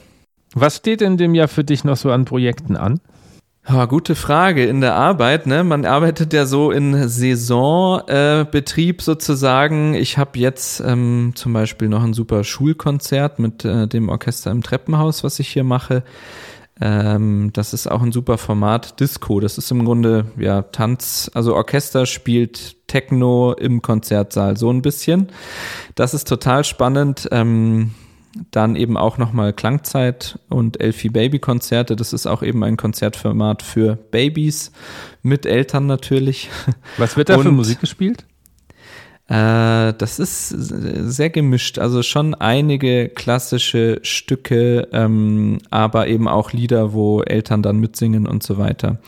Was 0.54 0.76
steht 0.76 1.02
in 1.02 1.16
dem 1.16 1.34
Jahr 1.34 1.48
für 1.48 1.64
dich 1.64 1.82
noch 1.82 1.96
so 1.96 2.12
an 2.12 2.24
Projekten 2.24 2.76
an? 2.76 3.00
Ja, 3.70 3.84
gute 3.84 4.14
Frage. 4.14 4.64
In 4.64 4.80
der 4.80 4.94
Arbeit, 4.94 5.46
ne? 5.46 5.62
Man 5.62 5.84
arbeitet 5.84 6.32
ja 6.32 6.46
so 6.46 6.70
in 6.70 7.06
Saisonbetrieb 7.06 9.00
äh, 9.00 9.02
sozusagen. 9.02 9.92
Ich 9.92 10.16
habe 10.16 10.38
jetzt 10.38 10.80
ähm, 10.80 11.32
zum 11.34 11.52
Beispiel 11.52 11.90
noch 11.90 12.02
ein 12.02 12.14
super 12.14 12.44
Schulkonzert 12.44 13.38
mit 13.38 13.66
äh, 13.66 13.86
dem 13.86 14.08
Orchester 14.08 14.50
im 14.52 14.62
Treppenhaus, 14.62 15.22
was 15.22 15.38
ich 15.38 15.48
hier 15.48 15.64
mache. 15.64 16.02
Ähm, 16.80 17.50
das 17.52 17.74
ist 17.74 17.88
auch 17.88 18.00
ein 18.00 18.12
super 18.12 18.38
Format. 18.38 19.00
Disco, 19.00 19.38
das 19.38 19.58
ist 19.58 19.70
im 19.70 19.84
Grunde 19.84 20.24
ja 20.38 20.62
Tanz, 20.62 21.30
also 21.34 21.54
Orchester 21.54 22.06
spielt 22.06 22.86
Techno 22.86 23.52
im 23.52 23.82
Konzertsaal, 23.82 24.56
so 24.56 24.70
ein 24.70 24.80
bisschen. 24.80 25.28
Das 25.94 26.14
ist 26.14 26.26
total 26.26 26.64
spannend. 26.64 27.28
Ähm, 27.32 27.90
dann 28.50 28.76
eben 28.76 28.96
auch 28.96 29.18
nochmal 29.18 29.52
Klangzeit 29.52 30.38
und 30.48 30.80
Elfie 30.80 31.08
Baby 31.08 31.38
Konzerte. 31.38 31.96
Das 31.96 32.12
ist 32.12 32.26
auch 32.26 32.42
eben 32.42 32.62
ein 32.62 32.76
Konzertformat 32.76 33.62
für 33.62 33.96
Babys 33.96 34.72
mit 35.22 35.46
Eltern 35.46 35.86
natürlich. 35.86 36.50
Was 36.98 37.16
wird 37.16 37.28
da 37.28 37.36
und, 37.36 37.42
für 37.42 37.52
Musik 37.52 37.80
gespielt? 37.80 38.24
Äh, 39.28 39.92
das 39.94 40.18
ist 40.18 40.48
sehr 40.48 41.30
gemischt. 41.30 41.78
Also 41.78 42.02
schon 42.02 42.34
einige 42.34 43.08
klassische 43.08 44.00
Stücke, 44.02 44.88
ähm, 44.92 45.58
aber 45.70 46.08
eben 46.08 46.28
auch 46.28 46.52
Lieder, 46.52 46.92
wo 46.92 47.22
Eltern 47.22 47.62
dann 47.62 47.78
mitsingen 47.78 48.26
und 48.26 48.42
so 48.42 48.56
weiter. 48.58 48.98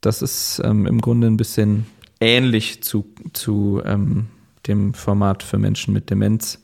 Das 0.00 0.22
ist 0.22 0.62
ähm, 0.64 0.86
im 0.86 1.00
Grunde 1.00 1.26
ein 1.26 1.36
bisschen 1.36 1.86
ähnlich 2.20 2.82
zu, 2.82 3.12
zu 3.32 3.82
ähm, 3.84 4.28
dem 4.66 4.94
Format 4.94 5.42
für 5.42 5.58
Menschen 5.58 5.92
mit 5.92 6.10
Demenz. 6.10 6.62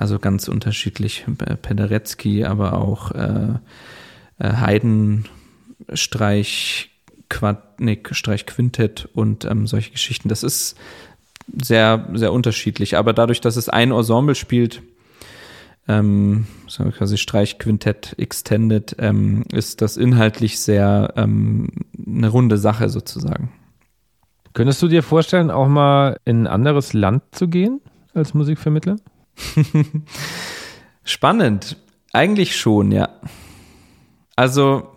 Also 0.00 0.18
ganz 0.18 0.48
unterschiedlich. 0.48 1.26
Penderecki, 1.60 2.46
aber 2.46 2.72
auch 2.72 3.10
äh, 3.10 3.48
äh, 4.38 4.52
Haydn, 4.54 5.26
Streich, 5.92 6.88
Quadnik, 7.28 8.08
Streich 8.16 8.46
Quintett 8.46 9.10
und 9.12 9.44
ähm, 9.44 9.66
solche 9.66 9.90
Geschichten. 9.90 10.30
Das 10.30 10.42
ist 10.42 10.78
sehr, 11.62 12.08
sehr 12.14 12.32
unterschiedlich. 12.32 12.96
Aber 12.96 13.12
dadurch, 13.12 13.42
dass 13.42 13.56
es 13.56 13.68
ein 13.68 13.90
Ensemble 13.90 14.34
spielt, 14.34 14.80
ähm, 15.86 16.46
so 16.66 16.84
quasi 16.84 17.18
Streichquintett 17.18 18.14
Extended, 18.18 18.96
ähm, 18.98 19.44
ist 19.52 19.82
das 19.82 19.98
inhaltlich 19.98 20.60
sehr 20.60 21.12
ähm, 21.16 21.68
eine 22.06 22.28
runde 22.28 22.56
Sache 22.56 22.88
sozusagen. 22.88 23.52
Könntest 24.54 24.80
du 24.80 24.88
dir 24.88 25.02
vorstellen, 25.02 25.50
auch 25.50 25.68
mal 25.68 26.16
in 26.24 26.44
ein 26.44 26.46
anderes 26.46 26.94
Land 26.94 27.22
zu 27.32 27.48
gehen 27.48 27.82
als 28.14 28.32
Musikvermittler? 28.32 28.96
Spannend. 31.04 31.76
Eigentlich 32.12 32.56
schon, 32.56 32.92
ja. 32.92 33.20
Also 34.36 34.88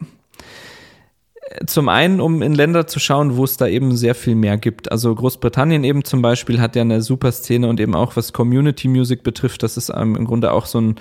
zum 1.65 1.89
einen, 1.89 2.19
um 2.19 2.41
in 2.41 2.53
Länder 2.53 2.87
zu 2.87 2.99
schauen, 2.99 3.37
wo 3.37 3.43
es 3.43 3.57
da 3.57 3.67
eben 3.67 3.95
sehr 3.95 4.15
viel 4.15 4.35
mehr 4.35 4.57
gibt. 4.57 4.91
Also 4.91 5.13
Großbritannien 5.13 5.83
eben 5.83 6.03
zum 6.03 6.21
Beispiel 6.21 6.59
hat 6.59 6.75
ja 6.75 6.81
eine 6.81 7.01
super 7.01 7.31
Szene 7.31 7.67
und 7.67 7.79
eben 7.79 7.95
auch 7.95 8.15
was 8.15 8.33
Community 8.33 8.87
Music 8.87 9.23
betrifft, 9.23 9.63
das 9.63 9.77
ist 9.77 9.89
im 9.89 10.25
Grunde 10.25 10.51
auch 10.51 10.65
so 10.65 10.79
ein, 10.79 10.95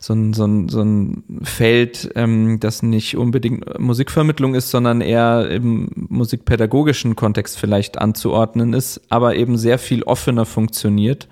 so 0.00 0.14
ein, 0.14 0.32
so 0.32 0.44
ein, 0.44 0.68
so 0.68 0.82
ein 0.82 1.24
Feld, 1.42 2.10
ähm, 2.16 2.58
das 2.60 2.82
nicht 2.82 3.16
unbedingt 3.16 3.78
Musikvermittlung 3.78 4.54
ist, 4.54 4.70
sondern 4.70 5.00
eher 5.00 5.48
im 5.50 5.88
musikpädagogischen 5.94 7.16
Kontext 7.16 7.58
vielleicht 7.58 7.98
anzuordnen 7.98 8.72
ist, 8.72 9.00
aber 9.10 9.36
eben 9.36 9.56
sehr 9.58 9.78
viel 9.78 10.02
offener 10.02 10.46
funktioniert. 10.46 11.28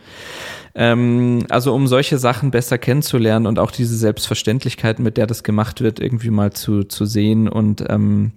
Ähm, 0.74 1.44
also 1.50 1.74
um 1.74 1.86
solche 1.86 2.18
Sachen 2.18 2.50
besser 2.50 2.78
kennenzulernen 2.78 3.46
und 3.46 3.58
auch 3.58 3.70
diese 3.70 3.96
Selbstverständlichkeit, 3.96 4.98
mit 4.98 5.16
der 5.16 5.26
das 5.26 5.42
gemacht 5.42 5.82
wird, 5.82 6.00
irgendwie 6.00 6.30
mal 6.30 6.52
zu, 6.52 6.84
zu 6.84 7.04
sehen. 7.04 7.48
Und 7.48 7.84
ähm, 7.88 8.32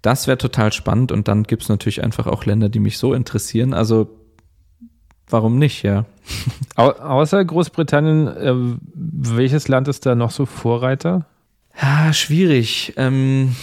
das 0.00 0.26
wäre 0.26 0.38
total 0.38 0.72
spannend. 0.72 1.10
Und 1.10 1.26
dann 1.26 1.42
gibt 1.42 1.62
es 1.62 1.68
natürlich 1.68 2.04
einfach 2.04 2.26
auch 2.26 2.44
Länder, 2.44 2.68
die 2.68 2.78
mich 2.78 2.98
so 2.98 3.14
interessieren. 3.14 3.74
Also 3.74 4.08
warum 5.28 5.58
nicht, 5.58 5.82
ja. 5.82 6.04
Au 6.76 6.90
außer 6.90 7.44
Großbritannien, 7.44 8.28
äh, 8.28 8.54
welches 8.94 9.66
Land 9.66 9.88
ist 9.88 10.06
da 10.06 10.14
noch 10.14 10.30
so 10.30 10.46
Vorreiter? 10.46 11.26
Ja, 11.80 12.12
schwierig. 12.12 12.92
Ähm, 12.96 13.56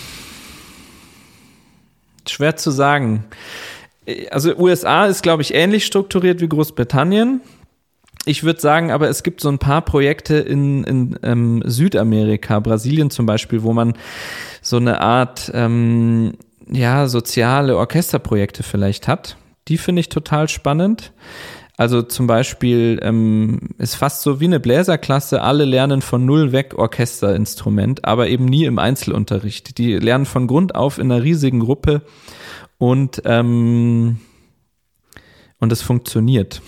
schwer 2.27 2.57
zu 2.57 2.71
sagen. 2.71 3.23
Also 4.31 4.57
USA 4.57 5.05
ist, 5.05 5.21
glaube 5.21 5.43
ich, 5.43 5.53
ähnlich 5.53 5.85
strukturiert 5.85 6.41
wie 6.41 6.49
Großbritannien 6.49 7.41
ich 8.25 8.43
würde 8.43 8.59
sagen, 8.59 8.91
aber 8.91 9.09
es 9.09 9.23
gibt 9.23 9.41
so 9.41 9.49
ein 9.49 9.59
paar 9.59 9.81
Projekte 9.81 10.35
in, 10.35 10.83
in 10.83 11.19
ähm, 11.23 11.63
Südamerika, 11.65 12.59
Brasilien 12.59 13.09
zum 13.09 13.25
Beispiel, 13.25 13.63
wo 13.63 13.73
man 13.73 13.93
so 14.61 14.77
eine 14.77 15.01
Art 15.01 15.51
ähm, 15.53 16.33
ja 16.69 17.07
soziale 17.07 17.77
Orchesterprojekte 17.77 18.63
vielleicht 18.63 19.07
hat. 19.07 19.37
Die 19.67 19.77
finde 19.77 20.01
ich 20.01 20.09
total 20.09 20.49
spannend. 20.49 21.13
Also 21.77 22.01
zum 22.01 22.27
Beispiel 22.27 22.99
ähm, 23.03 23.69
ist 23.77 23.95
fast 23.95 24.21
so 24.21 24.41
wie 24.41 24.45
eine 24.45 24.59
Bläserklasse, 24.59 25.41
alle 25.41 25.63
lernen 25.63 26.01
von 26.01 26.25
null 26.25 26.51
weg 26.51 26.73
Orchesterinstrument, 26.77 28.03
aber 28.03 28.27
eben 28.27 28.43
nie 28.43 28.65
im 28.65 28.79
Einzelunterricht. 28.79 29.77
Die 29.77 29.93
lernen 29.93 30.25
von 30.25 30.45
Grund 30.45 30.75
auf 30.75 30.97
in 30.97 31.09
einer 31.09 31.23
riesigen 31.23 31.61
Gruppe 31.61 32.01
und 32.77 33.21
ähm, 33.23 34.19
und 35.59 35.71
es 35.71 35.81
funktioniert. 35.81 36.61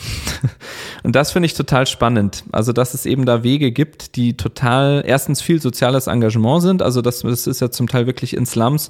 und 1.03 1.15
das 1.15 1.31
finde 1.31 1.45
ich 1.45 1.53
total 1.53 1.87
spannend. 1.87 2.43
Also, 2.51 2.73
dass 2.73 2.93
es 2.93 3.05
eben 3.05 3.25
da 3.25 3.43
Wege 3.43 3.71
gibt, 3.71 4.15
die 4.15 4.35
total 4.35 5.03
erstens 5.05 5.41
viel 5.41 5.61
soziales 5.61 6.07
Engagement 6.07 6.61
sind. 6.61 6.81
Also, 6.81 7.01
das, 7.01 7.21
das 7.21 7.47
ist 7.47 7.61
ja 7.61 7.71
zum 7.71 7.87
Teil 7.87 8.05
wirklich 8.05 8.35
in 8.35 8.45
Slums 8.45 8.89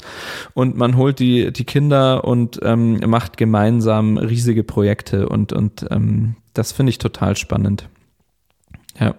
und 0.54 0.76
man 0.76 0.98
holt 0.98 1.20
die, 1.20 1.54
die 1.54 1.66
Kinder 1.66 2.24
und 2.24 2.60
ähm, 2.64 3.00
macht 3.08 3.38
gemeinsam 3.38 4.18
riesige 4.18 4.64
Projekte 4.64 5.30
und, 5.30 5.54
und 5.54 5.86
ähm, 5.92 6.36
das 6.54 6.72
finde 6.72 6.90
ich 6.90 6.98
total 6.98 7.38
spannend. 7.38 7.88
Ja. 9.00 9.16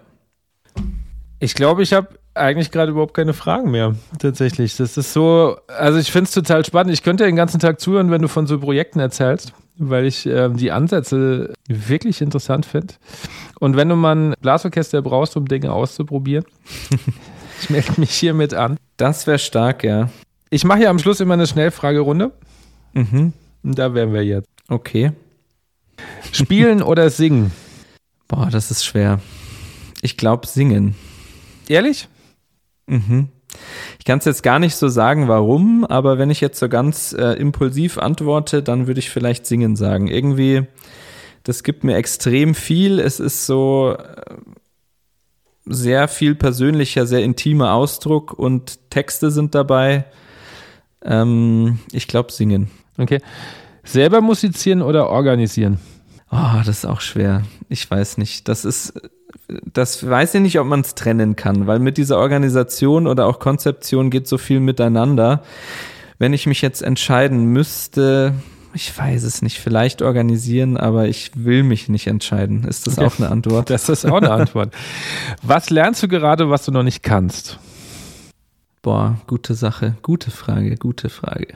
Ich 1.39 1.55
glaube, 1.55 1.81
ich 1.83 1.93
habe 1.93 2.09
eigentlich 2.35 2.71
gerade 2.71 2.91
überhaupt 2.91 3.13
keine 3.13 3.33
Fragen 3.33 3.71
mehr, 3.71 3.95
tatsächlich. 4.19 4.75
Das 4.77 4.97
ist 4.97 5.13
so, 5.13 5.57
also 5.67 5.99
ich 5.99 6.11
finde 6.11 6.25
es 6.25 6.31
total 6.31 6.65
spannend. 6.65 6.93
Ich 6.93 7.03
könnte 7.03 7.25
den 7.25 7.35
ganzen 7.35 7.59
Tag 7.59 7.79
zuhören, 7.79 8.11
wenn 8.11 8.21
du 8.21 8.27
von 8.27 8.47
so 8.47 8.59
Projekten 8.59 8.99
erzählst, 8.99 9.53
weil 9.77 10.05
ich 10.05 10.25
äh, 10.25 10.49
die 10.49 10.71
Ansätze 10.71 11.53
wirklich 11.67 12.21
interessant 12.21 12.65
finde. 12.65 12.95
Und 13.59 13.75
wenn 13.75 13.89
du 13.89 13.95
mal 13.95 14.15
ein 14.15 14.33
Blasorchester 14.41 15.01
brauchst, 15.01 15.35
um 15.35 15.47
Dinge 15.47 15.71
auszuprobieren, 15.71 16.45
ich 17.61 17.69
melde 17.69 17.99
mich 17.99 18.11
hiermit 18.11 18.53
an. 18.53 18.77
Das 18.97 19.27
wäre 19.27 19.39
stark, 19.39 19.83
ja. 19.83 20.09
Ich 20.49 20.63
mache 20.63 20.83
ja 20.83 20.89
am 20.89 20.99
Schluss 20.99 21.19
immer 21.19 21.33
eine 21.33 21.47
Schnellfragerunde. 21.47 22.31
Mhm. 22.93 23.33
Und 23.63 23.79
da 23.79 23.93
wären 23.93 24.13
wir 24.13 24.23
jetzt. 24.23 24.47
Okay. 24.67 25.11
Spielen 26.31 26.81
oder 26.83 27.09
singen? 27.09 27.51
Boah, 28.27 28.49
das 28.51 28.71
ist 28.71 28.85
schwer. 28.85 29.19
Ich 30.01 30.17
glaube, 30.17 30.47
singen. 30.47 30.95
Ehrlich? 31.67 32.07
Mhm. 32.87 33.29
Ich 33.99 34.05
kann 34.05 34.19
es 34.19 34.25
jetzt 34.25 34.43
gar 34.43 34.59
nicht 34.59 34.75
so 34.75 34.87
sagen, 34.87 35.27
warum, 35.27 35.85
aber 35.85 36.17
wenn 36.17 36.29
ich 36.29 36.41
jetzt 36.41 36.59
so 36.59 36.69
ganz 36.69 37.13
äh, 37.13 37.33
impulsiv 37.33 37.97
antworte, 37.97 38.63
dann 38.63 38.87
würde 38.87 38.99
ich 38.99 39.09
vielleicht 39.09 39.45
singen 39.45 39.75
sagen. 39.75 40.07
Irgendwie, 40.07 40.67
das 41.43 41.63
gibt 41.63 41.83
mir 41.83 41.95
extrem 41.95 42.55
viel. 42.55 42.99
Es 42.99 43.19
ist 43.19 43.45
so 43.45 43.95
äh, 43.97 44.35
sehr 45.65 46.07
viel 46.07 46.35
persönlicher, 46.35 47.05
sehr 47.05 47.23
intimer 47.23 47.73
Ausdruck 47.73 48.33
und 48.33 48.89
Texte 48.89 49.31
sind 49.31 49.55
dabei. 49.55 50.05
Ähm, 51.03 51.79
ich 51.91 52.07
glaube, 52.07 52.31
singen. 52.31 52.69
Okay. 52.97 53.19
Selber 53.83 54.21
musizieren 54.21 54.81
oder 54.81 55.09
organisieren? 55.09 55.79
Oh, 56.31 56.61
das 56.65 56.79
ist 56.79 56.85
auch 56.85 57.01
schwer. 57.01 57.43
Ich 57.69 57.89
weiß 57.89 58.17
nicht. 58.17 58.47
Das 58.47 58.65
ist, 58.65 58.93
das 59.47 60.07
weiß 60.07 60.35
ich 60.35 60.41
nicht, 60.41 60.59
ob 60.59 60.67
man 60.67 60.81
es 60.81 60.95
trennen 60.95 61.35
kann, 61.35 61.67
weil 61.67 61.79
mit 61.79 61.97
dieser 61.97 62.17
Organisation 62.17 63.07
oder 63.07 63.25
auch 63.25 63.39
Konzeption 63.39 64.09
geht 64.09 64.27
so 64.27 64.37
viel 64.37 64.59
miteinander. 64.59 65.43
Wenn 66.17 66.33
ich 66.33 66.47
mich 66.47 66.61
jetzt 66.61 66.81
entscheiden 66.81 67.45
müsste, 67.45 68.33
ich 68.73 68.97
weiß 68.97 69.23
es 69.23 69.41
nicht, 69.41 69.59
vielleicht 69.59 70.01
organisieren, 70.01 70.77
aber 70.77 71.07
ich 71.07 71.31
will 71.35 71.63
mich 71.63 71.89
nicht 71.89 72.07
entscheiden. 72.07 72.63
Ist 72.63 72.87
das 72.87 72.97
auch 72.99 73.19
eine 73.19 73.29
Antwort? 73.29 73.69
Das 73.73 73.89
ist 73.89 74.05
auch 74.05 74.17
eine 74.17 74.31
Antwort. 74.31 74.73
Was 75.41 75.69
lernst 75.69 76.01
du 76.03 76.07
gerade, 76.07 76.49
was 76.49 76.65
du 76.65 76.71
noch 76.71 76.83
nicht 76.83 77.03
kannst? 77.03 77.59
Boah, 78.81 79.17
gute 79.27 79.53
Sache, 79.53 79.95
gute 80.01 80.31
Frage, 80.31 80.75
gute 80.75 81.09
Frage. 81.09 81.55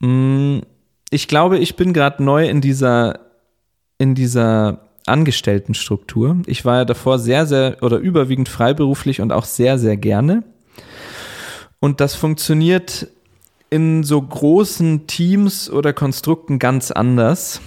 Mm, 0.00 0.60
ich 1.10 1.28
glaube, 1.28 1.58
ich 1.58 1.76
bin 1.76 1.92
gerade 1.92 2.22
neu 2.22 2.48
in 2.48 2.60
dieser 2.60 3.20
in 3.98 4.14
dieser 4.14 4.85
Angestelltenstruktur. 5.06 6.42
Ich 6.46 6.64
war 6.64 6.78
ja 6.78 6.84
davor 6.84 7.18
sehr, 7.18 7.46
sehr 7.46 7.78
oder 7.80 7.98
überwiegend 7.98 8.48
freiberuflich 8.48 9.20
und 9.20 9.32
auch 9.32 9.44
sehr, 9.44 9.78
sehr 9.78 9.96
gerne. 9.96 10.42
Und 11.80 12.00
das 12.00 12.14
funktioniert 12.14 13.08
in 13.70 14.04
so 14.04 14.20
großen 14.20 15.06
Teams 15.06 15.70
oder 15.70 15.92
Konstrukten 15.92 16.58
ganz 16.58 16.90
anders. 16.90 17.60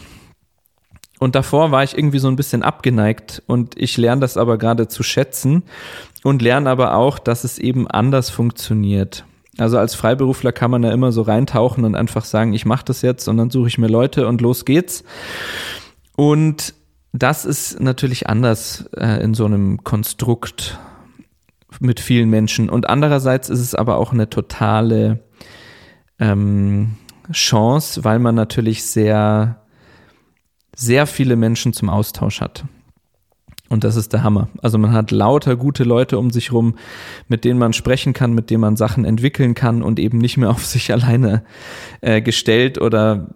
Und 1.19 1.35
davor 1.35 1.71
war 1.71 1.83
ich 1.83 1.97
irgendwie 1.97 2.19
so 2.19 2.29
ein 2.29 2.37
bisschen 2.37 2.63
abgeneigt 2.63 3.43
und 3.45 3.77
ich 3.77 3.97
lerne 3.97 4.21
das 4.21 4.37
aber 4.37 4.57
gerade 4.57 4.87
zu 4.87 5.03
schätzen 5.03 5.63
und 6.23 6.41
lerne 6.41 6.69
aber 6.69 6.95
auch, 6.95 7.19
dass 7.19 7.43
es 7.43 7.59
eben 7.59 7.87
anders 7.87 8.29
funktioniert. 8.29 9.25
Also 9.57 9.77
als 9.77 9.95
Freiberufler 9.95 10.53
kann 10.53 10.71
man 10.71 10.83
ja 10.83 10.91
immer 10.91 11.11
so 11.11 11.21
reintauchen 11.21 11.83
und 11.83 11.95
einfach 11.95 12.23
sagen, 12.23 12.53
ich 12.53 12.65
mache 12.65 12.85
das 12.85 13.01
jetzt 13.01 13.27
und 13.27 13.35
dann 13.35 13.49
suche 13.49 13.67
ich 13.67 13.77
mir 13.77 13.87
Leute 13.87 14.27
und 14.27 14.39
los 14.39 14.63
geht's. 14.63 15.03
Und 16.15 16.73
das 17.13 17.45
ist 17.45 17.79
natürlich 17.79 18.27
anders 18.29 18.89
äh, 18.95 19.23
in 19.23 19.33
so 19.33 19.45
einem 19.45 19.83
Konstrukt 19.83 20.77
mit 21.79 21.99
vielen 21.99 22.29
Menschen. 22.29 22.69
Und 22.69 22.89
andererseits 22.89 23.49
ist 23.49 23.59
es 23.59 23.75
aber 23.75 23.97
auch 23.97 24.11
eine 24.11 24.29
totale 24.29 25.23
ähm, 26.19 26.95
Chance, 27.31 28.03
weil 28.03 28.19
man 28.19 28.35
natürlich 28.35 28.85
sehr, 28.85 29.61
sehr 30.75 31.07
viele 31.07 31.35
Menschen 31.35 31.73
zum 31.73 31.89
Austausch 31.89 32.41
hat. 32.41 32.65
Und 33.69 33.83
das 33.83 33.95
ist 33.95 34.13
der 34.13 34.23
Hammer. 34.23 34.49
Also 34.63 34.79
man 34.79 34.93
hat 34.93 35.11
lauter 35.11 35.55
gute 35.55 35.83
Leute 35.83 36.17
um 36.17 36.31
sich 36.31 36.51
rum, 36.51 36.75
mit 37.27 37.45
denen 37.45 37.59
man 37.59 37.73
sprechen 37.73 38.13
kann, 38.13 38.33
mit 38.33 38.49
denen 38.49 38.61
man 38.61 38.75
Sachen 38.75 39.05
entwickeln 39.05 39.53
kann 39.53 39.83
und 39.83 39.99
eben 39.99 40.17
nicht 40.17 40.37
mehr 40.37 40.49
auf 40.51 40.65
sich 40.65 40.91
alleine 40.91 41.43
äh, 42.01 42.21
gestellt 42.21 42.81
oder 42.81 43.29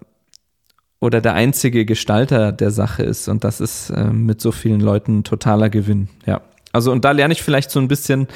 oder 1.03 1.19
der 1.19 1.33
einzige 1.33 1.85
Gestalter 1.85 2.53
der 2.53 2.71
Sache 2.71 3.03
ist. 3.03 3.27
Und 3.27 3.43
das 3.43 3.59
ist 3.59 3.89
äh, 3.89 4.05
mit 4.05 4.39
so 4.39 4.53
vielen 4.53 4.79
Leuten 4.79 5.19
ein 5.19 5.23
totaler 5.25 5.69
Gewinn. 5.69 6.07
Ja. 6.25 6.39
Also, 6.71 6.93
und 6.93 7.03
da 7.03 7.11
lerne 7.11 7.33
ich 7.33 7.43
vielleicht 7.43 7.71
so 7.71 7.81
ein 7.81 7.89
bisschen, 7.89 8.27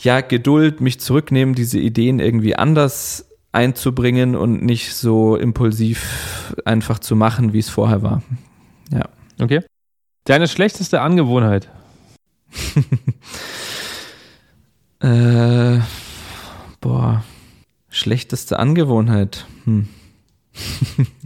ja, 0.00 0.22
Geduld, 0.22 0.80
mich 0.80 0.98
zurücknehmen, 0.98 1.54
diese 1.54 1.78
Ideen 1.78 2.18
irgendwie 2.18 2.56
anders 2.56 3.26
einzubringen 3.52 4.34
und 4.34 4.64
nicht 4.64 4.94
so 4.94 5.36
impulsiv 5.36 6.54
einfach 6.64 7.00
zu 7.00 7.16
machen, 7.16 7.52
wie 7.52 7.58
es 7.58 7.68
vorher 7.68 8.02
war. 8.02 8.22
Ja. 8.90 9.06
Okay. 9.38 9.60
Deine 10.24 10.48
schlechteste 10.48 11.02
Angewohnheit? 11.02 11.68
äh, 15.00 15.80
boah, 16.80 17.22
schlechteste 17.90 18.58
Angewohnheit. 18.58 19.44
Hm. 19.64 19.86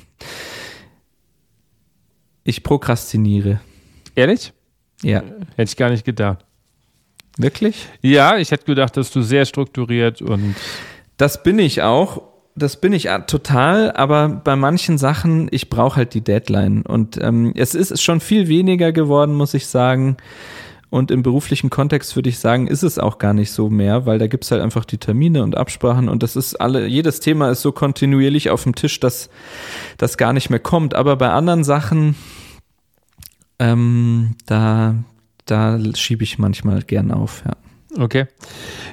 Ich 2.44 2.62
prokrastiniere. 2.62 3.60
Ehrlich? 4.14 4.52
Ja. 5.02 5.22
Hätte 5.56 5.70
ich 5.70 5.76
gar 5.76 5.90
nicht 5.90 6.04
gedacht. 6.04 6.44
Wirklich? 7.36 7.88
Ja, 8.00 8.36
ich 8.36 8.50
hätte 8.50 8.64
gedacht, 8.66 8.96
dass 8.96 9.10
du 9.10 9.22
sehr 9.22 9.44
strukturiert 9.44 10.22
und. 10.22 10.54
Das 11.16 11.42
bin 11.42 11.58
ich 11.58 11.82
auch. 11.82 12.22
Das 12.56 12.80
bin 12.80 12.92
ich 12.92 13.08
total, 13.26 13.90
aber 13.92 14.28
bei 14.28 14.54
manchen 14.54 14.96
Sachen, 14.96 15.48
ich 15.50 15.70
brauche 15.70 15.96
halt 15.96 16.14
die 16.14 16.20
Deadline. 16.20 16.82
Und 16.82 17.20
ähm, 17.20 17.52
es 17.56 17.74
ist 17.74 18.00
schon 18.00 18.20
viel 18.20 18.46
weniger 18.46 18.92
geworden, 18.92 19.34
muss 19.34 19.54
ich 19.54 19.66
sagen. 19.66 20.16
Und 20.94 21.10
im 21.10 21.24
beruflichen 21.24 21.70
Kontext 21.70 22.14
würde 22.14 22.28
ich 22.28 22.38
sagen, 22.38 22.68
ist 22.68 22.84
es 22.84 23.00
auch 23.00 23.18
gar 23.18 23.34
nicht 23.34 23.50
so 23.50 23.68
mehr, 23.68 24.06
weil 24.06 24.20
da 24.20 24.28
gibt 24.28 24.44
es 24.44 24.52
halt 24.52 24.62
einfach 24.62 24.84
die 24.84 24.98
Termine 24.98 25.42
und 25.42 25.56
Absprachen 25.56 26.08
und 26.08 26.22
das 26.22 26.36
ist 26.36 26.54
alle, 26.60 26.86
jedes 26.86 27.18
Thema 27.18 27.50
ist 27.50 27.62
so 27.62 27.72
kontinuierlich 27.72 28.50
auf 28.50 28.62
dem 28.62 28.76
Tisch, 28.76 29.00
dass 29.00 29.28
das 29.98 30.16
gar 30.16 30.32
nicht 30.32 30.50
mehr 30.50 30.60
kommt. 30.60 30.94
Aber 30.94 31.16
bei 31.16 31.30
anderen 31.30 31.64
Sachen, 31.64 32.14
ähm, 33.58 34.36
da, 34.46 34.94
da 35.46 35.80
schiebe 35.96 36.22
ich 36.22 36.38
manchmal 36.38 36.82
gern 36.82 37.10
auf, 37.10 37.42
ja. 37.44 37.56
Okay. 38.00 38.26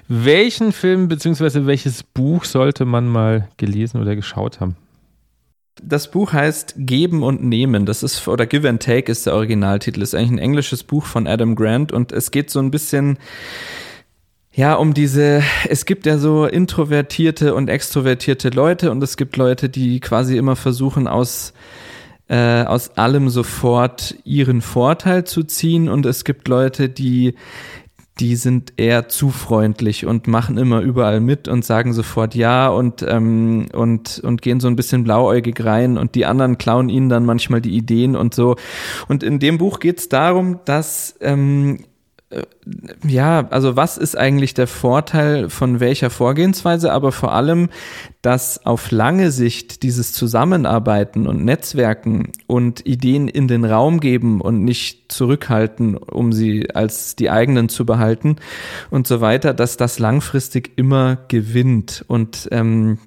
Welchen 0.07 0.71
Film 0.71 1.07
bzw. 1.07 1.67
welches 1.67 2.01
Buch 2.01 2.45
sollte 2.45 2.85
man 2.85 3.09
mal 3.09 3.47
gelesen 3.57 4.01
oder 4.01 4.15
geschaut 4.15 4.59
haben? 4.59 4.75
Das 5.83 6.11
Buch 6.11 6.33
heißt 6.33 6.75
Geben 6.77 7.23
und 7.23 7.43
Nehmen. 7.43 7.85
Das 7.85 8.03
ist, 8.03 8.27
oder 8.27 8.45
Give 8.45 8.69
and 8.69 8.81
Take 8.81 9.11
ist 9.11 9.25
der 9.25 9.33
Originaltitel. 9.33 10.01
Ist 10.01 10.13
eigentlich 10.13 10.31
ein 10.31 10.39
englisches 10.39 10.83
Buch 10.83 11.05
von 11.05 11.27
Adam 11.27 11.55
Grant 11.55 11.91
und 11.91 12.11
es 12.11 12.31
geht 12.31 12.49
so 12.49 12.59
ein 12.59 12.71
bisschen, 12.71 13.17
ja, 14.53 14.75
um 14.75 14.93
diese, 14.93 15.41
es 15.67 15.85
gibt 15.85 16.05
ja 16.05 16.17
so 16.17 16.45
introvertierte 16.45 17.55
und 17.55 17.67
extrovertierte 17.67 18.49
Leute 18.49 18.91
und 18.91 19.01
es 19.01 19.17
gibt 19.17 19.37
Leute, 19.37 19.69
die 19.69 19.99
quasi 19.99 20.37
immer 20.37 20.55
versuchen, 20.55 21.07
aus, 21.07 21.53
äh, 22.27 22.63
aus 22.63 22.97
allem 22.97 23.29
sofort 23.29 24.15
ihren 24.23 24.61
Vorteil 24.61 25.23
zu 25.23 25.43
ziehen 25.43 25.89
und 25.89 26.05
es 26.05 26.25
gibt 26.25 26.47
Leute, 26.47 26.89
die 26.89 27.35
die 28.21 28.35
sind 28.35 28.73
eher 28.77 29.09
zu 29.09 29.31
freundlich 29.31 30.05
und 30.05 30.27
machen 30.27 30.59
immer 30.59 30.81
überall 30.81 31.19
mit 31.19 31.47
und 31.47 31.65
sagen 31.65 31.91
sofort 31.91 32.35
ja 32.35 32.69
und, 32.69 33.03
ähm, 33.07 33.65
und, 33.73 34.19
und 34.23 34.43
gehen 34.43 34.59
so 34.59 34.67
ein 34.67 34.75
bisschen 34.75 35.03
blauäugig 35.03 35.65
rein 35.65 35.97
und 35.97 36.13
die 36.13 36.27
anderen 36.27 36.59
klauen 36.59 36.89
ihnen 36.89 37.09
dann 37.09 37.25
manchmal 37.25 37.61
die 37.61 37.75
Ideen 37.75 38.15
und 38.15 38.35
so. 38.35 38.57
Und 39.07 39.23
in 39.23 39.39
dem 39.39 39.57
Buch 39.57 39.79
geht 39.79 39.97
es 39.97 40.07
darum, 40.07 40.59
dass 40.65 41.15
ähm, 41.19 41.79
äh, 41.79 41.90
ja, 43.05 43.47
also 43.49 43.75
was 43.75 43.97
ist 43.97 44.17
eigentlich 44.17 44.53
der 44.53 44.67
Vorteil 44.67 45.49
von 45.49 45.79
welcher 45.79 46.09
Vorgehensweise, 46.09 46.91
aber 46.91 47.11
vor 47.11 47.33
allem, 47.33 47.69
dass 48.21 48.65
auf 48.65 48.91
lange 48.91 49.31
Sicht 49.31 49.83
dieses 49.83 50.13
Zusammenarbeiten 50.13 51.27
und 51.27 51.43
Netzwerken 51.43 52.31
und 52.47 52.85
Ideen 52.85 53.27
in 53.27 53.47
den 53.47 53.65
Raum 53.65 53.99
geben 53.99 54.39
und 54.39 54.63
nicht 54.63 55.11
zurückhalten, 55.11 55.97
um 55.97 56.31
sie 56.31 56.73
als 56.73 57.15
die 57.15 57.29
eigenen 57.29 57.67
zu 57.67 57.85
behalten 57.85 58.37
und 58.89 59.07
so 59.07 59.21
weiter, 59.21 59.53
dass 59.53 59.75
das 59.75 59.99
langfristig 59.99 60.71
immer 60.77 61.17
gewinnt. 61.27 62.05
Und 62.07 62.47
ähm, 62.51 62.99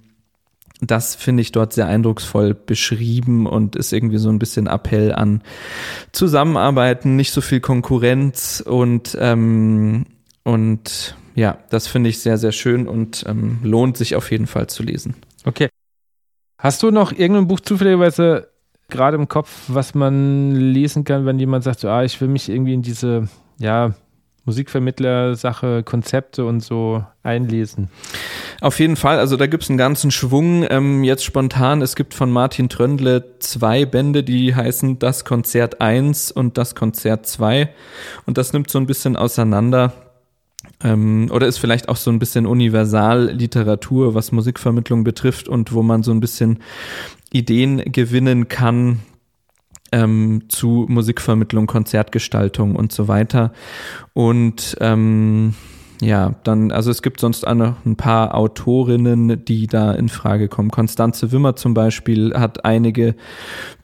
das 0.87 1.14
finde 1.14 1.43
ich 1.43 1.53
dort 1.53 1.72
sehr 1.72 1.87
eindrucksvoll 1.87 2.55
beschrieben 2.55 3.47
und 3.47 3.76
ist 3.76 3.93
irgendwie 3.93 4.18
so 4.18 4.28
ein 4.28 4.39
bisschen 4.39 4.66
Appell 4.66 5.12
an 5.12 5.43
Zusammenarbeiten, 6.12 7.16
nicht 7.16 7.32
so 7.32 7.40
viel 7.40 7.61
Konkurrenz 7.61 8.62
und, 8.65 9.16
ähm, 9.20 10.06
und 10.43 11.16
ja, 11.35 11.59
das 11.70 11.86
finde 11.86 12.11
ich 12.11 12.20
sehr, 12.20 12.39
sehr 12.39 12.52
schön 12.52 12.86
und 12.86 13.24
ähm, 13.27 13.59
lohnt 13.62 13.97
sich 13.97 14.16
auf 14.16 14.31
jeden 14.31 14.47
Fall 14.47 14.69
zu 14.69 14.82
lesen. 14.82 15.15
Okay. 15.44 15.69
Hast 16.59 16.82
du 16.82 16.90
noch 16.90 17.12
irgendein 17.12 17.48
Buch 17.48 17.61
zufälligerweise 17.61 18.48
gerade 18.89 19.16
im 19.16 19.28
Kopf, 19.28 19.65
was 19.69 19.94
man 19.94 20.52
lesen 20.52 21.05
kann, 21.05 21.27
wenn 21.27 21.39
jemand 21.39 21.65
sagt, 21.65 21.81
so, 21.81 21.89
ah, 21.89 22.05
ich 22.05 22.20
will 22.20 22.28
mich 22.28 22.48
irgendwie 22.48 22.74
in 22.74 22.82
diese, 22.82 23.28
ja, 23.59 23.94
Musikvermittler-Sache, 24.44 25.82
Konzepte 25.82 26.44
und 26.44 26.61
so 26.61 27.05
einlesen. 27.23 27.89
Auf 28.65 28.81
jeden 28.81 28.97
Fall, 28.97 29.19
also 29.19 29.36
da 29.36 29.47
gibt's 29.47 29.69
einen 29.69 29.77
ganzen 29.77 30.11
Schwung. 30.11 30.65
Ähm, 30.70 31.05
jetzt 31.05 31.23
spontan, 31.23 31.82
es 31.82 31.97
gibt 31.97 32.15
von 32.15 32.31
Martin 32.31 32.70
Tröndle 32.70 33.36
zwei 33.39 33.85
Bände, 33.85 34.24
die 34.24 34.55
heißen 34.55 34.99
Das 34.99 35.27
Konzert 35.27 35.82
1 35.82 36.31
und 36.32 36.57
Das 36.57 36.74
Konzert 36.74 37.27
2. 37.27 37.69
Und 38.24 38.39
das 38.39 38.55
nimmt 38.55 38.70
so 38.70 38.78
ein 38.78 38.86
bisschen 38.86 39.16
auseinander. 39.16 39.93
Ähm, 40.82 41.28
oder 41.31 41.47
ist 41.47 41.59
vielleicht 41.59 41.91
auch 41.91 41.97
so 41.97 42.11
ein 42.11 42.19
bisschen 42.19 42.47
Universalliteratur, 42.47 44.15
was 44.15 44.32
Musikvermittlung 44.32 45.05
betrifft 45.05 45.47
und 45.47 45.74
wo 45.74 45.82
man 45.82 46.03
so 46.03 46.12
ein 46.12 46.20
bisschen 46.20 46.61
Ideen 47.31 47.93
gewinnen 47.93 48.49
kann, 48.49 49.01
ähm, 49.93 50.45
zu 50.49 50.86
Musikvermittlung, 50.89 51.66
Konzertgestaltung 51.66 52.77
und 52.77 52.93
so 52.93 53.09
weiter. 53.09 53.53
Und 54.15 54.78
ähm, 54.81 55.53
ja, 56.01 56.35
dann, 56.45 56.73
also 56.73 56.91
es 56.91 57.03
gibt 57.03 57.21
sonst 57.21 57.47
auch 57.47 57.55
noch 57.55 57.85
ein 57.85 57.97
paar 57.97 58.35
Autorinnen, 58.35 59.45
die 59.45 59.66
da 59.66 59.93
in 59.93 60.09
Frage 60.09 60.49
kommen. 60.49 60.71
Konstanze 60.71 61.33
Wimmer 61.33 61.57
zum 61.57 61.75
Beispiel 61.75 62.35
hat 62.35 62.65
einige 62.65 63.15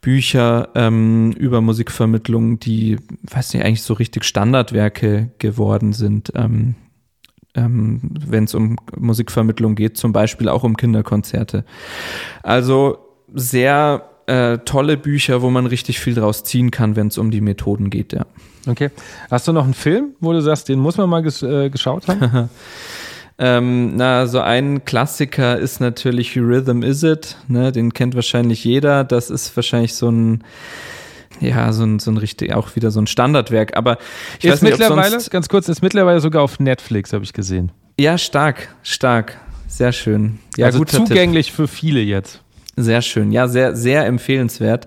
Bücher 0.00 0.68
ähm, 0.74 1.32
über 1.32 1.60
Musikvermittlung, 1.60 2.58
die, 2.58 2.98
weiß 3.22 3.54
nicht, 3.54 3.64
eigentlich 3.64 3.82
so 3.82 3.94
richtig 3.94 4.24
Standardwerke 4.24 5.30
geworden 5.38 5.92
sind. 5.92 6.32
Ähm, 6.34 6.74
ähm, 7.54 8.00
wenn 8.02 8.44
es 8.44 8.54
um 8.54 8.76
Musikvermittlung 8.96 9.74
geht, 9.74 9.96
zum 9.96 10.12
Beispiel 10.12 10.48
auch 10.48 10.62
um 10.62 10.76
Kinderkonzerte. 10.76 11.64
Also 12.42 12.98
sehr 13.34 14.08
äh, 14.26 14.58
tolle 14.58 14.96
Bücher, 14.96 15.42
wo 15.42 15.50
man 15.50 15.66
richtig 15.66 16.00
viel 16.00 16.14
draus 16.14 16.44
ziehen 16.44 16.70
kann, 16.70 16.96
wenn 16.96 17.08
es 17.08 17.18
um 17.18 17.30
die 17.30 17.40
Methoden 17.40 17.90
geht, 17.90 18.12
ja. 18.12 18.26
Okay. 18.66 18.90
Hast 19.30 19.48
du 19.48 19.52
noch 19.52 19.64
einen 19.64 19.74
Film, 19.74 20.14
wo 20.20 20.32
du 20.32 20.40
sagst, 20.40 20.68
den 20.68 20.78
muss 20.78 20.96
man 20.96 21.08
mal 21.08 21.22
ges 21.22 21.42
äh, 21.42 21.70
geschaut 21.70 22.08
haben? 22.08 22.50
ähm, 23.38 23.96
na, 23.96 24.26
so 24.26 24.40
ein 24.40 24.84
Klassiker 24.84 25.58
ist 25.58 25.80
natürlich 25.80 26.36
Rhythm 26.36 26.82
Is 26.82 27.02
It, 27.02 27.36
ne? 27.48 27.72
Den 27.72 27.92
kennt 27.94 28.14
wahrscheinlich 28.14 28.64
jeder. 28.64 29.04
Das 29.04 29.30
ist 29.30 29.54
wahrscheinlich 29.56 29.94
so 29.94 30.10
ein 30.10 30.44
ja, 31.40 31.72
so 31.72 31.84
ein, 31.84 31.98
so 31.98 32.10
ein 32.10 32.18
richtig, 32.18 32.52
auch 32.52 32.76
wieder 32.76 32.90
so 32.90 33.00
ein 33.00 33.06
Standardwerk. 33.06 33.76
Aber 33.76 33.98
ich 34.38 34.44
ist 34.44 34.52
weiß 34.52 34.62
nicht, 34.62 34.78
mittlerweile, 34.78 35.18
ganz 35.30 35.48
kurz, 35.48 35.68
ist 35.68 35.82
mittlerweile 35.82 36.20
sogar 36.20 36.42
auf 36.42 36.60
Netflix, 36.60 37.12
habe 37.12 37.24
ich 37.24 37.32
gesehen. 37.32 37.72
Ja, 37.98 38.18
stark, 38.18 38.74
stark. 38.82 39.38
Sehr 39.66 39.92
schön. 39.92 40.38
Ja, 40.56 40.66
also 40.66 40.84
zugänglich 40.84 41.46
Tipp. 41.46 41.56
für 41.56 41.68
viele 41.68 42.00
jetzt. 42.00 42.42
Sehr 42.82 43.02
schön, 43.02 43.32
ja, 43.32 43.48
sehr, 43.48 43.76
sehr 43.76 44.06
empfehlenswert. 44.06 44.86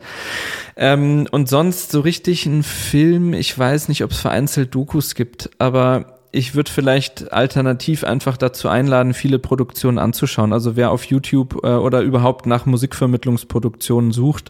Ähm, 0.76 1.28
und 1.32 1.49
sonst 1.49 1.91
so 1.91 2.02
richtig 2.02 2.45
ein 2.45 2.64
Film, 2.64 3.34
ich 3.34 3.57
weiß 3.57 3.90
nicht, 3.90 4.03
ob 4.03 4.11
es 4.11 4.20
vereinzelt 4.20 4.74
Dokus 4.74 5.15
gibt, 5.15 5.52
aber 5.60 6.14
ich 6.36 6.56
würde 6.56 6.72
vielleicht 6.72 7.32
alternativ 7.32 8.03
einfach 8.03 8.38
dazu 8.38 8.68
einladen, 8.68 9.14
viele 9.14 9.38
Produktionen 9.38 9.99
anzuschauen. 9.99 10.52
Also 10.52 10.76
wer 10.76 10.90
auf 10.90 11.06
YouTube 11.06 11.60
äh, 11.64 11.76
oder 11.76 12.02
überhaupt 12.02 12.48
nach 12.48 12.65
Musikvermittlungsproduktionen 12.65 14.11
sucht, 14.11 14.49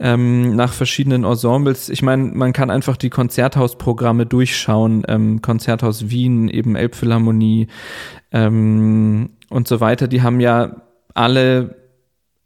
ähm, 0.00 0.56
nach 0.56 0.72
verschiedenen 0.72 1.22
Ensembles. 1.22 1.88
Ich 1.88 2.02
meine, 2.02 2.24
man 2.24 2.52
kann 2.52 2.68
einfach 2.68 2.96
die 2.96 3.10
Konzerthausprogramme 3.10 4.26
durchschauen. 4.26 5.04
Ähm, 5.06 5.40
Konzerthaus 5.40 6.10
Wien, 6.10 6.48
eben 6.48 6.74
Elbphilharmonie 6.74 7.68
ähm, 8.32 9.30
und 9.50 9.68
so 9.68 9.78
weiter. 9.78 10.08
Die 10.08 10.22
haben 10.22 10.40
ja 10.40 10.82
alle 11.14 11.83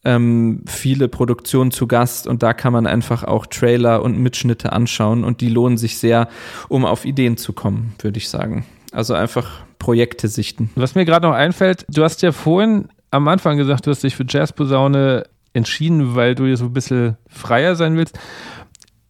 ähm, 0.09 0.63
viele 0.67 1.07
Produktionen 1.07 1.71
zu 1.71 1.87
Gast 1.87 2.27
und 2.27 2.43
da 2.43 2.55
kann 2.55 2.73
man 2.73 2.87
einfach 2.87 3.25
auch 3.25 3.45
Trailer 3.45 4.03
und 4.03 4.19
Mitschnitte 4.19 4.73
anschauen 4.73 5.23
und 5.23 5.43
die 5.43 5.51
lohnen 5.51 5.77
sich 5.77 5.99
sehr, 5.99 6.29
um 6.69 6.87
auf 6.87 7.05
Ideen 7.05 7.37
zu 7.37 7.53
kommen, 7.53 7.93
würde 8.01 8.17
ich 8.17 8.31
sagen. 8.31 8.65
Also 8.91 9.13
einfach 9.13 9.61
Projekte 9.79 10.29
sichten. 10.29 10.71
Was 10.77 10.95
mir 10.95 11.05
gerade 11.05 11.27
noch 11.27 11.35
einfällt, 11.35 11.85
du 11.91 12.03
hast 12.05 12.23
ja 12.23 12.33
vorhin 12.33 12.89
am 13.11 13.29
Anfang 13.29 13.59
gesagt, 13.59 13.87
du 13.87 13.91
hast 13.91 14.03
dich 14.03 14.17
für 14.17 14.25
Jazzposaune 14.27 15.25
entschieden, 15.53 16.15
weil 16.15 16.35
du 16.35 16.47
hier 16.47 16.57
so 16.57 16.65
ein 16.65 16.73
bisschen 16.73 17.19
freier 17.29 17.77
sein 17.77 17.99
willst. 17.99 18.19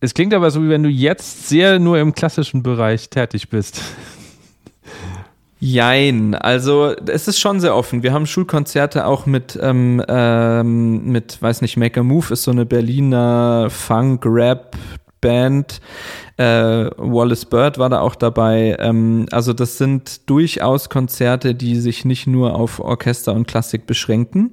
Es 0.01 0.15
klingt 0.15 0.35
aber 0.35 0.51
so, 0.51 0.65
wie 0.65 0.69
wenn 0.69 0.83
du 0.83 0.89
jetzt 0.89 1.49
sehr 1.49 1.79
nur 1.79 1.99
im 1.99 2.12
klassischen 2.12 2.65
Bereich 2.65 3.09
tätig 3.09 3.51
bist. 3.51 3.83
Jein, 5.60 6.36
also 6.36 6.94
es 7.06 7.26
ist 7.26 7.40
schon 7.40 7.59
sehr 7.59 7.74
offen. 7.74 8.05
Wir 8.05 8.12
haben 8.12 8.26
Schulkonzerte 8.26 9.06
auch 9.06 9.26
mit, 9.26 9.59
ähm, 9.60 10.02
ähm, 10.06 11.05
mit, 11.10 11.43
weiß 11.43 11.62
nicht, 11.62 11.76
Make 11.76 12.01
a 12.01 12.02
Move 12.05 12.32
ist 12.32 12.44
so 12.44 12.52
eine 12.52 12.64
Berliner 12.64 13.68
Funk-Rap-Band. 15.20 15.81
Äh, 16.36 16.90
Wallace 16.97 17.45
Bird 17.47 17.78
war 17.78 17.89
da 17.89 18.01
auch 18.01 18.15
dabei. 18.15 18.77
Ähm, 18.78 19.27
also 19.32 19.53
das 19.53 19.78
sind 19.78 20.28
durchaus 20.31 20.89
Konzerte, 20.89 21.55
die 21.55 21.77
sich 21.77 22.05
nicht 22.05 22.27
nur 22.27 22.55
auf 22.55 22.78
Orchester 22.81 23.32
und 23.32 23.49
Klassik 23.49 23.86
beschränken. 23.86 24.53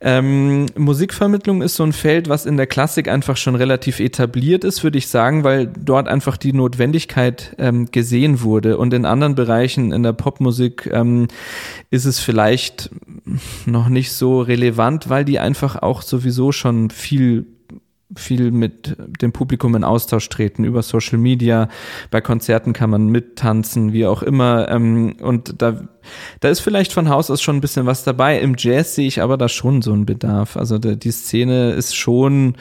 Ähm, 0.00 0.66
Musikvermittlung 0.76 1.62
ist 1.62 1.76
so 1.76 1.84
ein 1.84 1.92
Feld, 1.92 2.28
was 2.28 2.44
in 2.44 2.56
der 2.56 2.66
Klassik 2.66 3.08
einfach 3.08 3.36
schon 3.36 3.54
relativ 3.54 3.98
etabliert 3.98 4.62
ist, 4.62 4.84
würde 4.84 4.98
ich 4.98 5.08
sagen, 5.08 5.42
weil 5.42 5.66
dort 5.66 6.06
einfach 6.06 6.36
die 6.36 6.52
Notwendigkeit 6.52 7.54
ähm, 7.58 7.90
gesehen 7.90 8.42
wurde. 8.42 8.76
Und 8.76 8.92
in 8.92 9.06
anderen 9.06 9.34
Bereichen 9.36 9.92
in 9.92 10.02
der 10.02 10.12
Popmusik 10.12 10.90
ähm, 10.92 11.28
ist 11.90 12.04
es 12.04 12.18
vielleicht 12.18 12.90
noch 13.64 13.88
nicht 13.88 14.12
so 14.12 14.40
relevant, 14.40 15.08
weil 15.08 15.24
die 15.24 15.38
einfach 15.38 15.76
auch 15.76 16.02
sowieso 16.02 16.52
schon 16.52 16.90
viel 16.90 17.46
viel 18.14 18.52
mit 18.52 18.96
dem 19.20 19.32
Publikum 19.32 19.74
in 19.74 19.82
Austausch 19.82 20.28
treten 20.28 20.62
über 20.64 20.82
Social 20.82 21.18
Media. 21.18 21.68
Bei 22.10 22.20
Konzerten 22.20 22.72
kann 22.72 22.90
man 22.90 23.08
mittanzen, 23.08 23.92
wie 23.92 24.06
auch 24.06 24.22
immer. 24.22 24.68
Ähm, 24.68 25.16
und 25.20 25.60
da, 25.60 25.88
da 26.38 26.48
ist 26.48 26.60
vielleicht 26.60 26.92
von 26.92 27.08
Haus 27.08 27.30
aus 27.30 27.42
schon 27.42 27.56
ein 27.56 27.60
bisschen 27.60 27.86
was 27.86 28.04
dabei. 28.04 28.38
Im 28.38 28.54
Jazz 28.56 28.94
sehe 28.94 29.08
ich 29.08 29.22
aber 29.22 29.36
da 29.36 29.48
schon 29.48 29.82
so 29.82 29.92
einen 29.92 30.06
Bedarf. 30.06 30.56
Also 30.56 30.78
die 30.78 31.10
Szene 31.10 31.72
ist 31.72 31.96
schon, 31.96 32.54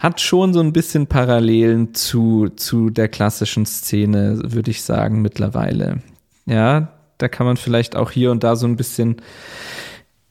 hat 0.00 0.20
schon 0.20 0.52
so 0.52 0.60
ein 0.60 0.72
bisschen 0.72 1.06
Parallelen 1.06 1.94
zu, 1.94 2.48
zu 2.48 2.90
der 2.90 3.08
klassischen 3.08 3.66
Szene, 3.66 4.40
würde 4.42 4.72
ich 4.72 4.82
sagen, 4.82 5.22
mittlerweile. 5.22 6.02
Ja, 6.44 6.92
da 7.18 7.28
kann 7.28 7.46
man 7.46 7.56
vielleicht 7.56 7.94
auch 7.94 8.10
hier 8.10 8.32
und 8.32 8.42
da 8.42 8.56
so 8.56 8.66
ein 8.66 8.76
bisschen, 8.76 9.22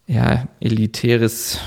ja, 0.08 0.48
elitäres 0.60 1.60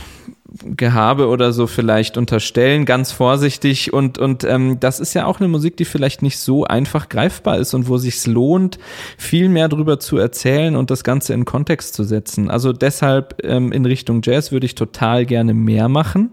Gehabe 0.65 1.29
oder 1.29 1.53
so 1.53 1.67
vielleicht 1.67 2.17
unterstellen, 2.17 2.85
ganz 2.85 3.13
vorsichtig. 3.13 3.93
Und, 3.93 4.19
und 4.19 4.45
ähm, 4.45 4.79
das 4.81 5.01
ist 5.01 5.15
ja 5.15 5.27
auch 5.27 5.41
eine 5.41 5.49
Musik, 5.49 5.77
die 5.77 5.85
vielleicht 5.85 6.23
nicht 6.23 6.39
so 6.39 6.65
einfach 6.65 7.09
greifbar 7.09 7.59
ist 7.59 7.75
und 7.75 7.89
wo 7.89 7.99
sich 7.99 8.27
lohnt, 8.27 8.79
viel 9.17 9.49
mehr 9.49 9.69
darüber 9.69 9.99
zu 9.99 10.19
erzählen 10.19 10.77
und 10.77 10.91
das 10.91 11.05
Ganze 11.05 11.35
in 11.35 11.45
Kontext 11.45 11.95
zu 11.95 12.05
setzen. 12.05 12.51
Also 12.51 12.73
deshalb 12.73 13.45
ähm, 13.45 13.73
in 13.73 13.87
Richtung 13.87 14.21
Jazz 14.23 14.53
würde 14.53 14.67
ich 14.67 14.75
total 14.75 15.27
gerne 15.27 15.55
mehr 15.55 15.89
machen. 15.89 16.31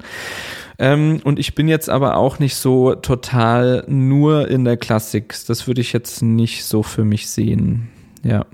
Ähm, 0.80 1.22
und 1.24 1.40
ich 1.40 1.56
bin 1.56 1.68
jetzt 1.68 1.90
aber 1.90 2.18
auch 2.18 2.40
nicht 2.40 2.56
so 2.56 2.96
total 2.96 3.84
nur 3.88 4.48
in 4.48 4.64
der 4.64 4.78
Klassik. 4.78 5.36
Das 5.48 5.68
würde 5.68 5.82
ich 5.82 5.94
jetzt 5.94 6.22
nicht 6.22 6.66
so 6.66 6.84
für 6.84 7.04
mich 7.04 7.30
sehen. 7.30 7.90
Ja. 8.24 8.46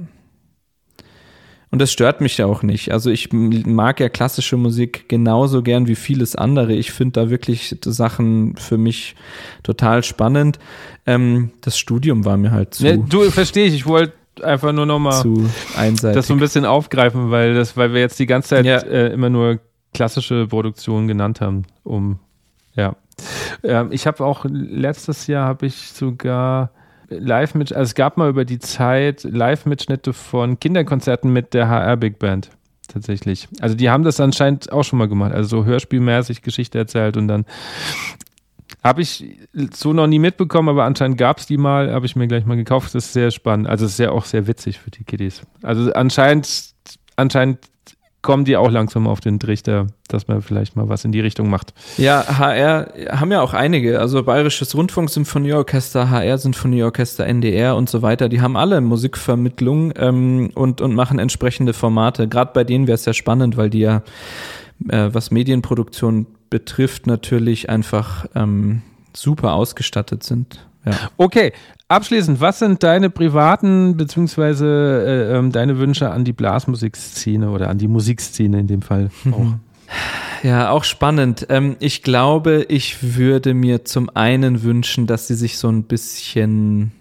Und 1.74 1.80
das 1.80 1.92
stört 1.92 2.22
mich 2.22 2.38
ja 2.38 2.46
auch 2.46 2.62
nicht. 2.62 2.92
Also 2.92 3.10
ich 3.10 3.34
mag 3.34 4.00
ja 4.00 4.08
klassische 4.08 4.58
Musik 4.58 5.10
genauso 5.10 5.64
gern 5.64 5.88
wie 5.88 5.96
vieles 5.96 6.36
andere. 6.36 6.74
Ich 6.74 6.92
finde 6.92 7.20
da 7.20 7.30
wirklich 7.32 7.76
Sachen 7.84 8.56
für 8.58 8.78
mich 8.78 9.16
total 9.64 10.04
spannend. 10.04 10.60
Ähm, 11.08 11.50
das 11.62 11.80
Studium 11.80 12.26
war 12.26 12.38
mir 12.38 12.52
halt 12.52 12.76
zu. 12.76 12.86
Ja, 12.86 12.96
du 12.96 13.24
verstehe 13.32 13.66
ich. 13.66 13.74
Ich 13.74 13.88
wollte 13.88 14.14
einfach 14.44 14.72
nur 14.72 14.86
nochmal 14.86 15.14
das 15.16 16.28
so 16.28 16.34
ein 16.36 16.40
bisschen 16.40 16.66
aufgreifen, 16.66 17.32
weil 17.32 17.56
das, 17.56 17.76
weil 17.76 17.92
wir 17.92 18.02
jetzt 18.02 18.20
die 18.20 18.28
ganze 18.28 18.50
Zeit 18.50 18.68
ja. 18.68 18.78
äh, 18.78 19.12
immer 19.12 19.32
nur 19.32 19.60
klassische 19.96 20.46
Produktionen 20.46 21.08
genannt 21.08 21.42
haben, 21.42 21.64
um 21.84 22.20
ja. 22.76 22.96
Ähm, 23.64 23.88
ich 23.90 24.06
habe 24.06 24.24
auch 24.24 24.46
letztes 24.48 25.26
Jahr 25.26 25.48
habe 25.48 25.66
ich 25.66 25.92
sogar 25.92 26.70
live 27.20 27.56
mit, 27.56 27.74
also 27.74 27.90
es 27.90 27.96
gab 27.96 28.18
mal 28.18 28.30
über 28.30 28.46
die 28.46 28.60
Zeit 28.60 29.24
Live-Mitschnitte 29.24 30.14
von 30.14 30.60
Kinderkonzerten 30.60 31.32
mit 31.32 31.54
der 31.54 31.70
HR 31.70 31.98
Big 31.98 32.20
Band. 32.20 32.50
Tatsächlich. 32.88 33.48
Also 33.60 33.76
die 33.76 33.90
haben 33.90 34.04
das 34.04 34.20
anscheinend 34.20 34.72
auch 34.72 34.84
schon 34.84 35.00
mal 35.00 35.08
gemacht. 35.08 35.32
Also 35.32 35.58
so 35.58 35.66
hörspielmäßig 35.66 36.42
Geschichte 36.42 36.78
erzählt 36.78 37.18
und 37.18 37.28
dann 37.28 37.46
habe 38.84 39.02
ich 39.02 39.38
so 39.74 39.94
noch 39.94 40.08
nie 40.08 40.20
mitbekommen, 40.20 40.70
aber 40.70 40.84
anscheinend 40.84 41.18
gab 41.18 41.38
es 41.38 41.46
die 41.46 41.58
mal, 41.58 41.92
habe 41.94 42.06
ich 42.06 42.16
mir 42.16 42.28
gleich 42.28 42.46
mal 42.46 42.58
gekauft. 42.58 42.94
Das 42.94 43.06
ist 43.06 43.14
sehr 43.14 43.32
spannend. 43.32 43.68
Also 43.68 43.86
es 43.86 43.94
ist 43.94 44.00
ja 44.00 44.12
auch 44.12 44.26
sehr 44.26 44.46
witzig 44.48 44.80
für 44.80 44.92
die 44.92 45.06
Kiddies. 45.06 45.42
Also 45.62 45.94
anscheinend, 45.94 46.74
anscheinend 47.16 47.60
kommen 48.24 48.46
die 48.46 48.58
auch 48.58 48.72
langsam 48.72 49.06
auf 49.06 49.20
den 49.20 49.40
Trichter, 49.40 49.88
dass 50.08 50.28
man 50.28 50.42
vielleicht 50.42 50.76
mal 50.76 50.90
was 50.90 51.06
in 51.06 51.12
die 51.12 51.20
Richtung 51.20 51.50
macht. 51.50 51.74
Ja, 51.98 52.40
HR 52.40 52.88
haben 53.10 53.32
ja 53.32 53.42
auch 53.42 53.54
einige, 53.54 54.00
also 54.00 54.24
Bayerisches 54.24 54.74
Rundfunksymphonieorchester, 54.76 56.10
HR 56.10 56.38
Sinfonieorchester, 56.38 57.28
NDR 57.28 57.76
und 57.76 57.90
so 57.90 58.02
weiter, 58.02 58.30
die 58.30 58.42
haben 58.42 58.56
alle 58.56 58.82
Musikvermittlung 58.82 59.94
ähm, 59.98 60.52
und, 60.56 60.82
und 60.82 60.96
machen 60.96 61.20
entsprechende 61.20 61.74
Formate. 61.74 62.28
Gerade 62.28 62.52
bei 62.54 62.64
denen 62.64 62.88
wäre 62.88 62.96
es 62.96 63.06
ja 63.06 63.14
spannend, 63.14 63.58
weil 63.58 63.70
die 63.70 63.82
ja, 63.82 64.04
äh, 64.88 65.10
was 65.12 65.30
Medienproduktion 65.30 66.26
betrifft, 66.50 67.06
natürlich 67.08 67.70
einfach 67.70 68.26
ähm, 68.36 68.82
super 69.14 69.54
ausgestattet 69.54 70.24
sind 70.24 70.66
Ja. 70.86 70.94
Okay, 71.18 71.54
abschließend, 71.94 72.42
was 72.42 72.60
sind 72.60 72.84
deine 72.84 73.10
privaten 73.10 73.98
beziehungsweise 73.98 74.66
äh, 75.06 75.38
ähm, 75.38 75.52
deine 75.52 75.78
Wünsche 75.78 76.10
an 76.12 76.26
die 76.26 76.34
Blasmusikszene 76.34 77.50
oder 77.50 77.70
an 77.70 77.78
die 77.78 77.88
Musikszene 77.88 78.60
in 78.60 78.68
dem 78.68 78.82
Fall 78.82 79.10
auch? 79.32 79.54
Ja, 80.44 80.72
auch 80.72 80.84
spannend. 80.84 81.48
Ähm, 81.50 81.78
ich 81.80 82.04
glaube, 82.04 82.66
ich 82.68 83.16
würde 83.16 83.54
mir 83.54 83.86
zum 83.86 84.10
einen 84.14 84.64
wünschen, 84.64 85.08
dass 85.08 85.28
sie 85.28 85.36
sich 85.36 85.58
so 85.58 85.70
ein 85.70 85.84
bisschen 85.84 86.92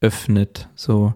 öffnet. 0.00 0.68
So, 0.74 1.14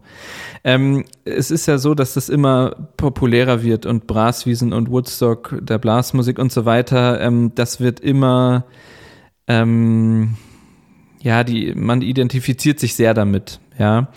ähm, 0.65 1.05
es 1.25 1.51
ist 1.51 1.67
ja 1.67 1.79
so, 1.79 1.95
dass 1.95 2.15
das 2.15 2.29
immer 2.29 2.91
populärer 2.97 3.63
wird 3.63 3.85
und 3.85 4.07
Braswiesen 4.07 4.73
und 4.73 4.91
Woodstock, 4.91 5.59
der 5.61 5.79
Blasmusik 5.79 6.39
und 6.39 6.53
so 6.53 6.65
weiter, 6.65 7.21
ähm, 7.21 7.53
das 7.55 7.81
wird 7.81 8.01
immer, 8.01 8.65
ähm, 9.49 10.37
ja, 11.21 11.45
die 11.45 11.75
man 11.75 12.03
identifiziert 12.03 12.81
sich 12.81 12.95
sehr 12.95 13.15
damit, 13.15 13.61
ja. 13.79 14.09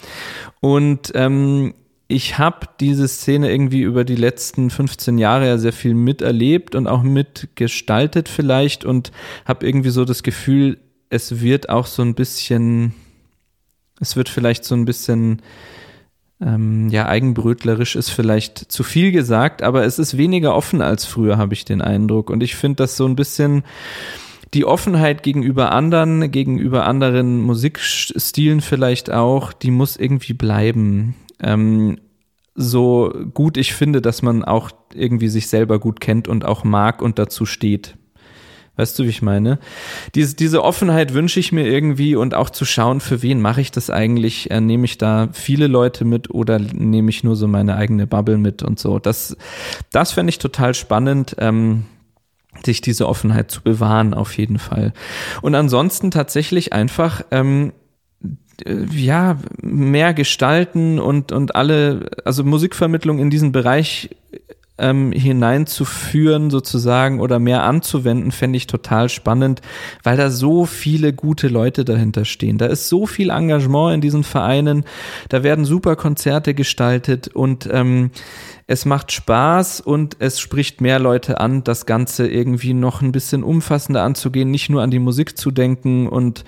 Und 0.59 1.11
ähm, 1.15 1.73
ich 2.07 2.37
habe 2.37 2.67
diese 2.79 3.07
Szene 3.07 3.51
irgendwie 3.51 3.81
über 3.81 4.03
die 4.03 4.15
letzten 4.15 4.69
15 4.69 5.17
Jahre 5.17 5.47
ja 5.47 5.57
sehr 5.57 5.73
viel 5.73 5.93
miterlebt 5.93 6.75
und 6.75 6.87
auch 6.87 7.03
mitgestaltet 7.03 8.29
vielleicht 8.29 8.83
und 8.83 9.11
habe 9.45 9.65
irgendwie 9.65 9.91
so 9.91 10.05
das 10.05 10.23
Gefühl, 10.23 10.79
es 11.09 11.41
wird 11.41 11.69
auch 11.69 11.85
so 11.85 12.01
ein 12.01 12.15
bisschen 12.15 12.93
es 13.99 14.15
wird 14.15 14.29
vielleicht 14.29 14.63
so 14.63 14.75
ein 14.75 14.85
bisschen, 14.85 15.41
ähm, 16.41 16.89
ja, 16.89 17.07
eigenbrötlerisch 17.07 17.95
ist 17.95 18.09
vielleicht 18.09 18.71
zu 18.71 18.83
viel 18.83 19.11
gesagt, 19.11 19.61
aber 19.61 19.83
es 19.83 19.99
ist 19.99 20.17
weniger 20.17 20.55
offen 20.55 20.81
als 20.81 21.05
früher, 21.05 21.37
habe 21.37 21.53
ich 21.53 21.65
den 21.65 21.81
Eindruck. 21.81 22.29
Und 22.29 22.41
ich 22.41 22.55
finde 22.55 22.77
das 22.77 22.95
so 22.95 23.05
ein 23.05 23.15
bisschen 23.15 23.63
die 24.53 24.65
Offenheit 24.65 25.23
gegenüber 25.23 25.71
anderen, 25.71 26.31
gegenüber 26.31 26.85
anderen 26.85 27.41
Musikstilen 27.41 28.61
vielleicht 28.61 29.11
auch, 29.11 29.53
die 29.53 29.71
muss 29.71 29.95
irgendwie 29.95 30.33
bleiben. 30.33 31.15
Ähm, 31.39 31.97
so 32.55 33.13
gut 33.33 33.57
ich 33.57 33.73
finde, 33.73 34.01
dass 34.01 34.21
man 34.21 34.43
auch 34.43 34.71
irgendwie 34.93 35.29
sich 35.29 35.47
selber 35.47 35.79
gut 35.79 36.01
kennt 36.01 36.27
und 36.27 36.45
auch 36.45 36.63
mag 36.63 37.01
und 37.01 37.17
dazu 37.19 37.45
steht. 37.45 37.95
Weißt 38.75 38.97
du, 38.97 39.03
wie 39.03 39.09
ich 39.09 39.21
meine? 39.21 39.59
Diese, 40.15 40.35
diese 40.35 40.63
Offenheit 40.63 41.13
wünsche 41.13 41.39
ich 41.41 41.51
mir 41.51 41.67
irgendwie 41.67 42.15
und 42.15 42.33
auch 42.33 42.49
zu 42.49 42.63
schauen, 42.63 43.01
für 43.01 43.21
wen 43.21 43.41
mache 43.41 43.59
ich 43.59 43.71
das 43.71 43.89
eigentlich? 43.89 44.51
Äh, 44.51 44.61
nehme 44.61 44.85
ich 44.85 44.97
da 44.97 45.27
viele 45.33 45.67
Leute 45.67 46.05
mit 46.05 46.29
oder 46.29 46.59
nehme 46.59 47.09
ich 47.09 47.25
nur 47.25 47.35
so 47.35 47.47
meine 47.49 47.75
eigene 47.75 48.07
Bubble 48.07 48.37
mit 48.37 48.63
und 48.63 48.79
so? 48.79 48.97
Das, 48.97 49.35
das 49.91 50.13
fände 50.13 50.29
ich 50.29 50.39
total 50.39 50.73
spannend. 50.73 51.35
Ähm, 51.39 51.83
sich 52.65 52.81
diese 52.81 53.07
Offenheit 53.07 53.51
zu 53.51 53.61
bewahren, 53.61 54.13
auf 54.13 54.37
jeden 54.37 54.59
Fall. 54.59 54.93
Und 55.41 55.55
ansonsten 55.55 56.11
tatsächlich 56.11 56.73
einfach, 56.73 57.23
ähm, 57.31 57.73
äh, 58.65 58.85
ja, 58.91 59.37
mehr 59.61 60.13
gestalten 60.13 60.99
und, 60.99 61.31
und 61.31 61.55
alle, 61.55 62.09
also 62.25 62.43
Musikvermittlung 62.43 63.19
in 63.19 63.29
diesen 63.29 63.51
Bereich 63.51 64.09
ähm, 64.79 65.11
hineinzuführen 65.11 66.49
sozusagen 66.49 67.19
oder 67.19 67.39
mehr 67.39 67.63
anzuwenden, 67.63 68.31
fände 68.31 68.57
ich 68.57 68.67
total 68.67 69.09
spannend, 69.09 69.61
weil 70.03 70.17
da 70.17 70.29
so 70.29 70.65
viele 70.65 71.13
gute 71.13 71.47
Leute 71.47 71.85
dahinter 71.85 72.25
stehen. 72.25 72.57
Da 72.57 72.67
ist 72.67 72.89
so 72.89 73.05
viel 73.05 73.29
Engagement 73.29 73.95
in 73.95 74.01
diesen 74.01 74.23
Vereinen, 74.23 74.85
da 75.29 75.43
werden 75.43 75.65
super 75.65 75.95
Konzerte 75.95 76.53
gestaltet 76.53 77.27
und 77.27 77.69
ähm, 77.71 78.11
es 78.71 78.85
macht 78.85 79.11
Spaß 79.11 79.81
und 79.81 80.17
es 80.19 80.39
spricht 80.39 80.79
mehr 80.79 80.99
Leute 80.99 81.39
an, 81.39 81.63
das 81.63 81.87
Ganze 81.87 82.27
irgendwie 82.27 82.75
noch 82.75 83.01
ein 83.01 83.11
bisschen 83.11 83.43
umfassender 83.43 84.03
anzugehen, 84.03 84.51
nicht 84.51 84.69
nur 84.69 84.83
an 84.83 84.91
die 84.91 84.99
Musik 84.99 85.39
zu 85.39 85.49
denken 85.49 86.07
und, 86.07 86.43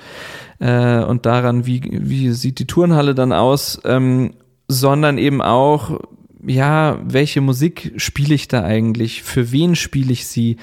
äh, 0.59 1.03
und 1.03 1.25
daran, 1.25 1.65
wie, 1.65 1.81
wie 1.83 2.29
sieht 2.29 2.59
die 2.59 2.67
Turnhalle 2.67 3.15
dann 3.15 3.33
aus, 3.33 3.81
ähm, 3.85 4.35
sondern 4.67 5.17
eben 5.17 5.41
auch 5.41 5.99
ja, 6.45 6.99
welche 7.03 7.41
Musik 7.41 7.93
spiele 7.97 8.33
ich 8.33 8.47
da 8.47 8.63
eigentlich? 8.63 9.23
Für 9.23 9.51
wen 9.51 9.75
spiele 9.75 10.11
ich 10.11 10.27
sie? 10.27 10.57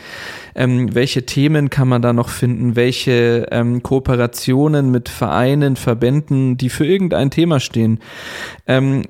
Ähm, 0.54 0.94
welche 0.94 1.24
Themen 1.26 1.70
kann 1.70 1.88
man 1.88 2.02
da 2.02 2.12
noch 2.12 2.28
finden? 2.28 2.76
Welche 2.76 3.46
ähm, 3.50 3.82
Kooperationen 3.82 4.90
mit 4.90 5.08
Vereinen, 5.08 5.76
Verbänden, 5.76 6.56
die 6.56 6.68
für 6.68 6.86
irgendein 6.86 7.30
Thema 7.30 7.60
stehen? 7.60 8.00
Ähm, 8.66 9.04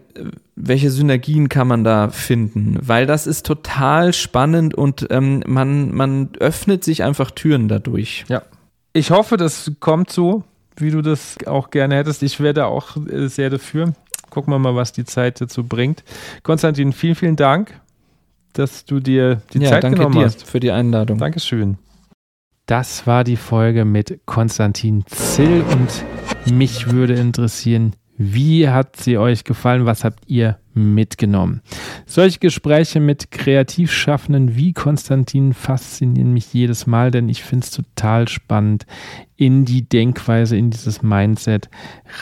welche 0.56 0.90
Synergien 0.90 1.48
kann 1.48 1.68
man 1.68 1.84
da 1.84 2.10
finden? 2.10 2.78
Weil 2.80 3.06
das 3.06 3.26
ist 3.26 3.46
total 3.46 4.12
spannend 4.12 4.74
und 4.74 5.06
ähm, 5.10 5.42
man, 5.46 5.94
man 5.94 6.30
öffnet 6.40 6.84
sich 6.84 7.02
einfach 7.02 7.30
Türen 7.30 7.68
dadurch. 7.68 8.24
Ja. 8.28 8.42
Ich 8.92 9.10
hoffe, 9.10 9.36
das 9.36 9.70
kommt 9.80 10.10
so, 10.10 10.42
wie 10.76 10.90
du 10.90 11.02
das 11.02 11.36
auch 11.46 11.70
gerne 11.70 11.96
hättest. 11.96 12.22
Ich 12.22 12.40
werde 12.40 12.66
auch 12.66 12.96
äh, 12.96 13.28
sehr 13.28 13.50
dafür. 13.50 13.94
Gucken 14.30 14.52
wir 14.52 14.58
mal, 14.58 14.74
was 14.74 14.92
die 14.92 15.04
Zeit 15.04 15.40
dazu 15.40 15.64
bringt. 15.64 16.04
Konstantin, 16.42 16.92
vielen, 16.92 17.14
vielen 17.14 17.36
Dank, 17.36 17.80
dass 18.52 18.84
du 18.84 19.00
dir 19.00 19.42
die 19.52 19.60
ja, 19.60 19.70
Zeit 19.70 19.84
danke 19.84 19.98
genommen 19.98 20.18
dir 20.18 20.24
hast. 20.24 20.46
für 20.46 20.60
die 20.60 20.70
Einladung. 20.70 21.18
Dankeschön. 21.18 21.78
Das 22.66 23.06
war 23.06 23.24
die 23.24 23.36
Folge 23.36 23.84
mit 23.86 24.20
Konstantin 24.26 25.04
Zill 25.06 25.62
und 25.62 26.04
mich 26.52 26.90
würde 26.90 27.14
interessieren, 27.14 27.94
wie 28.20 28.68
hat 28.68 28.96
sie 28.96 29.16
euch 29.16 29.44
gefallen? 29.44 29.86
Was 29.86 30.02
habt 30.02 30.24
ihr 30.26 30.58
mitgenommen? 30.74 31.62
Solche 32.04 32.40
Gespräche 32.40 32.98
mit 32.98 33.30
Kreativschaffenden 33.30 34.56
wie 34.56 34.72
Konstantin 34.72 35.54
faszinieren 35.54 36.32
mich 36.32 36.52
jedes 36.52 36.88
Mal, 36.88 37.12
denn 37.12 37.28
ich 37.28 37.44
finde 37.44 37.64
es 37.64 37.70
total 37.70 38.26
spannend, 38.26 38.86
in 39.36 39.64
die 39.64 39.88
Denkweise, 39.88 40.56
in 40.56 40.70
dieses 40.70 41.00
Mindset 41.00 41.70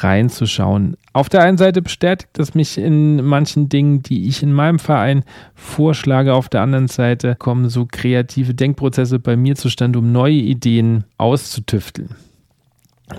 reinzuschauen. 0.03 0.99
Auf 1.15 1.31
der 1.31 1.43
einen 1.43 1.57
Seite 1.57 1.81
bestätigt 1.81 2.39
es 2.39 2.55
mich 2.55 2.77
in 2.77 3.25
manchen 3.25 3.71
Dingen, 3.71 4.03
die 4.03 4.29
ich 4.29 4.43
in 4.43 4.53
meinem 4.53 4.79
Verein 4.79 5.25
vorschlage. 5.55 6.35
Auf 6.35 6.51
der 6.51 6.61
anderen 6.61 6.89
Seite 6.89 7.37
kommen 7.39 7.71
so 7.71 7.87
kreative 7.91 8.53
Denkprozesse 8.53 9.19
bei 9.19 9.35
mir 9.35 9.57
zustande, 9.57 9.99
um 9.99 10.13
neue 10.13 10.35
Ideen 10.35 11.05
auszutüfteln. 11.17 12.11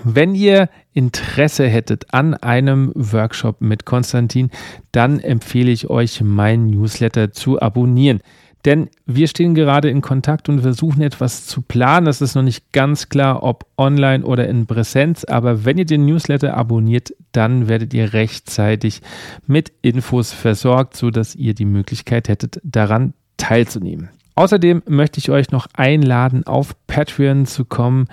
Wenn 0.04 0.34
ihr 0.34 0.68
Interesse 0.92 1.66
hättet 1.66 2.12
an 2.12 2.34
einem 2.34 2.92
Workshop 2.94 3.60
mit 3.60 3.84
Konstantin, 3.84 4.50
dann 4.92 5.18
empfehle 5.18 5.70
ich 5.70 5.88
euch, 5.88 6.20
meinen 6.20 6.66
Newsletter 6.66 7.32
zu 7.32 7.60
abonnieren. 7.60 8.20
Denn 8.64 8.90
wir 9.06 9.28
stehen 9.28 9.54
gerade 9.54 9.88
in 9.88 10.02
Kontakt 10.02 10.48
und 10.48 10.60
versuchen 10.60 11.00
etwas 11.00 11.46
zu 11.46 11.62
planen. 11.62 12.06
Es 12.06 12.20
ist 12.20 12.34
noch 12.34 12.42
nicht 12.42 12.72
ganz 12.72 13.08
klar, 13.08 13.42
ob 13.42 13.66
online 13.78 14.24
oder 14.24 14.48
in 14.48 14.66
Präsenz. 14.66 15.24
Aber 15.24 15.64
wenn 15.64 15.78
ihr 15.78 15.86
den 15.86 16.04
Newsletter 16.04 16.54
abonniert, 16.54 17.14
dann 17.32 17.68
werdet 17.68 17.94
ihr 17.94 18.12
rechtzeitig 18.12 19.00
mit 19.46 19.72
Infos 19.80 20.32
versorgt, 20.32 20.96
sodass 20.96 21.34
ihr 21.34 21.54
die 21.54 21.64
Möglichkeit 21.64 22.28
hättet, 22.28 22.60
daran 22.64 23.14
teilzunehmen. 23.36 24.10
Außerdem 24.34 24.82
möchte 24.86 25.18
ich 25.18 25.30
euch 25.30 25.50
noch 25.50 25.66
einladen, 25.74 26.46
auf 26.46 26.76
Patreon 26.86 27.44
zu 27.46 27.64
kommen 27.64 28.06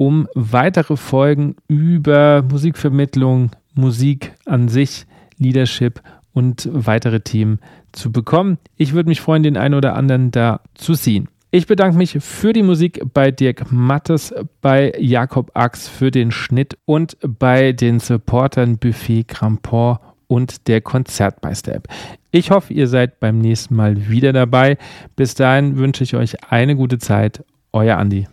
um 0.00 0.26
weitere 0.34 0.96
Folgen 0.96 1.56
über 1.68 2.40
Musikvermittlung, 2.40 3.50
Musik 3.74 4.32
an 4.46 4.68
sich, 4.68 5.04
Leadership 5.36 6.00
und 6.32 6.66
weitere 6.72 7.20
Themen 7.20 7.58
zu 7.92 8.10
bekommen. 8.10 8.56
Ich 8.78 8.94
würde 8.94 9.10
mich 9.10 9.20
freuen, 9.20 9.42
den 9.42 9.58
einen 9.58 9.74
oder 9.74 9.94
anderen 9.94 10.30
da 10.30 10.62
zu 10.72 10.94
sehen. 10.94 11.28
Ich 11.50 11.66
bedanke 11.66 11.98
mich 11.98 12.16
für 12.18 12.54
die 12.54 12.62
Musik 12.62 13.02
bei 13.12 13.30
Dirk 13.30 13.70
Mattes, 13.70 14.32
bei 14.62 14.94
Jakob 14.98 15.50
Ax 15.52 15.86
für 15.86 16.10
den 16.10 16.30
Schnitt 16.30 16.78
und 16.86 17.18
bei 17.20 17.72
den 17.72 18.00
Supportern 18.00 18.78
Buffet 18.78 19.24
Crampon 19.24 19.98
und 20.28 20.66
der 20.66 20.80
Konzertmeister-App. 20.80 21.88
Ich 22.30 22.50
hoffe, 22.50 22.72
ihr 22.72 22.86
seid 22.86 23.20
beim 23.20 23.38
nächsten 23.38 23.76
Mal 23.76 24.08
wieder 24.08 24.32
dabei. 24.32 24.78
Bis 25.14 25.34
dahin 25.34 25.76
wünsche 25.76 26.04
ich 26.04 26.16
euch 26.16 26.50
eine 26.50 26.74
gute 26.74 26.96
Zeit. 26.96 27.44
Euer 27.74 27.98
Andi. 27.98 28.30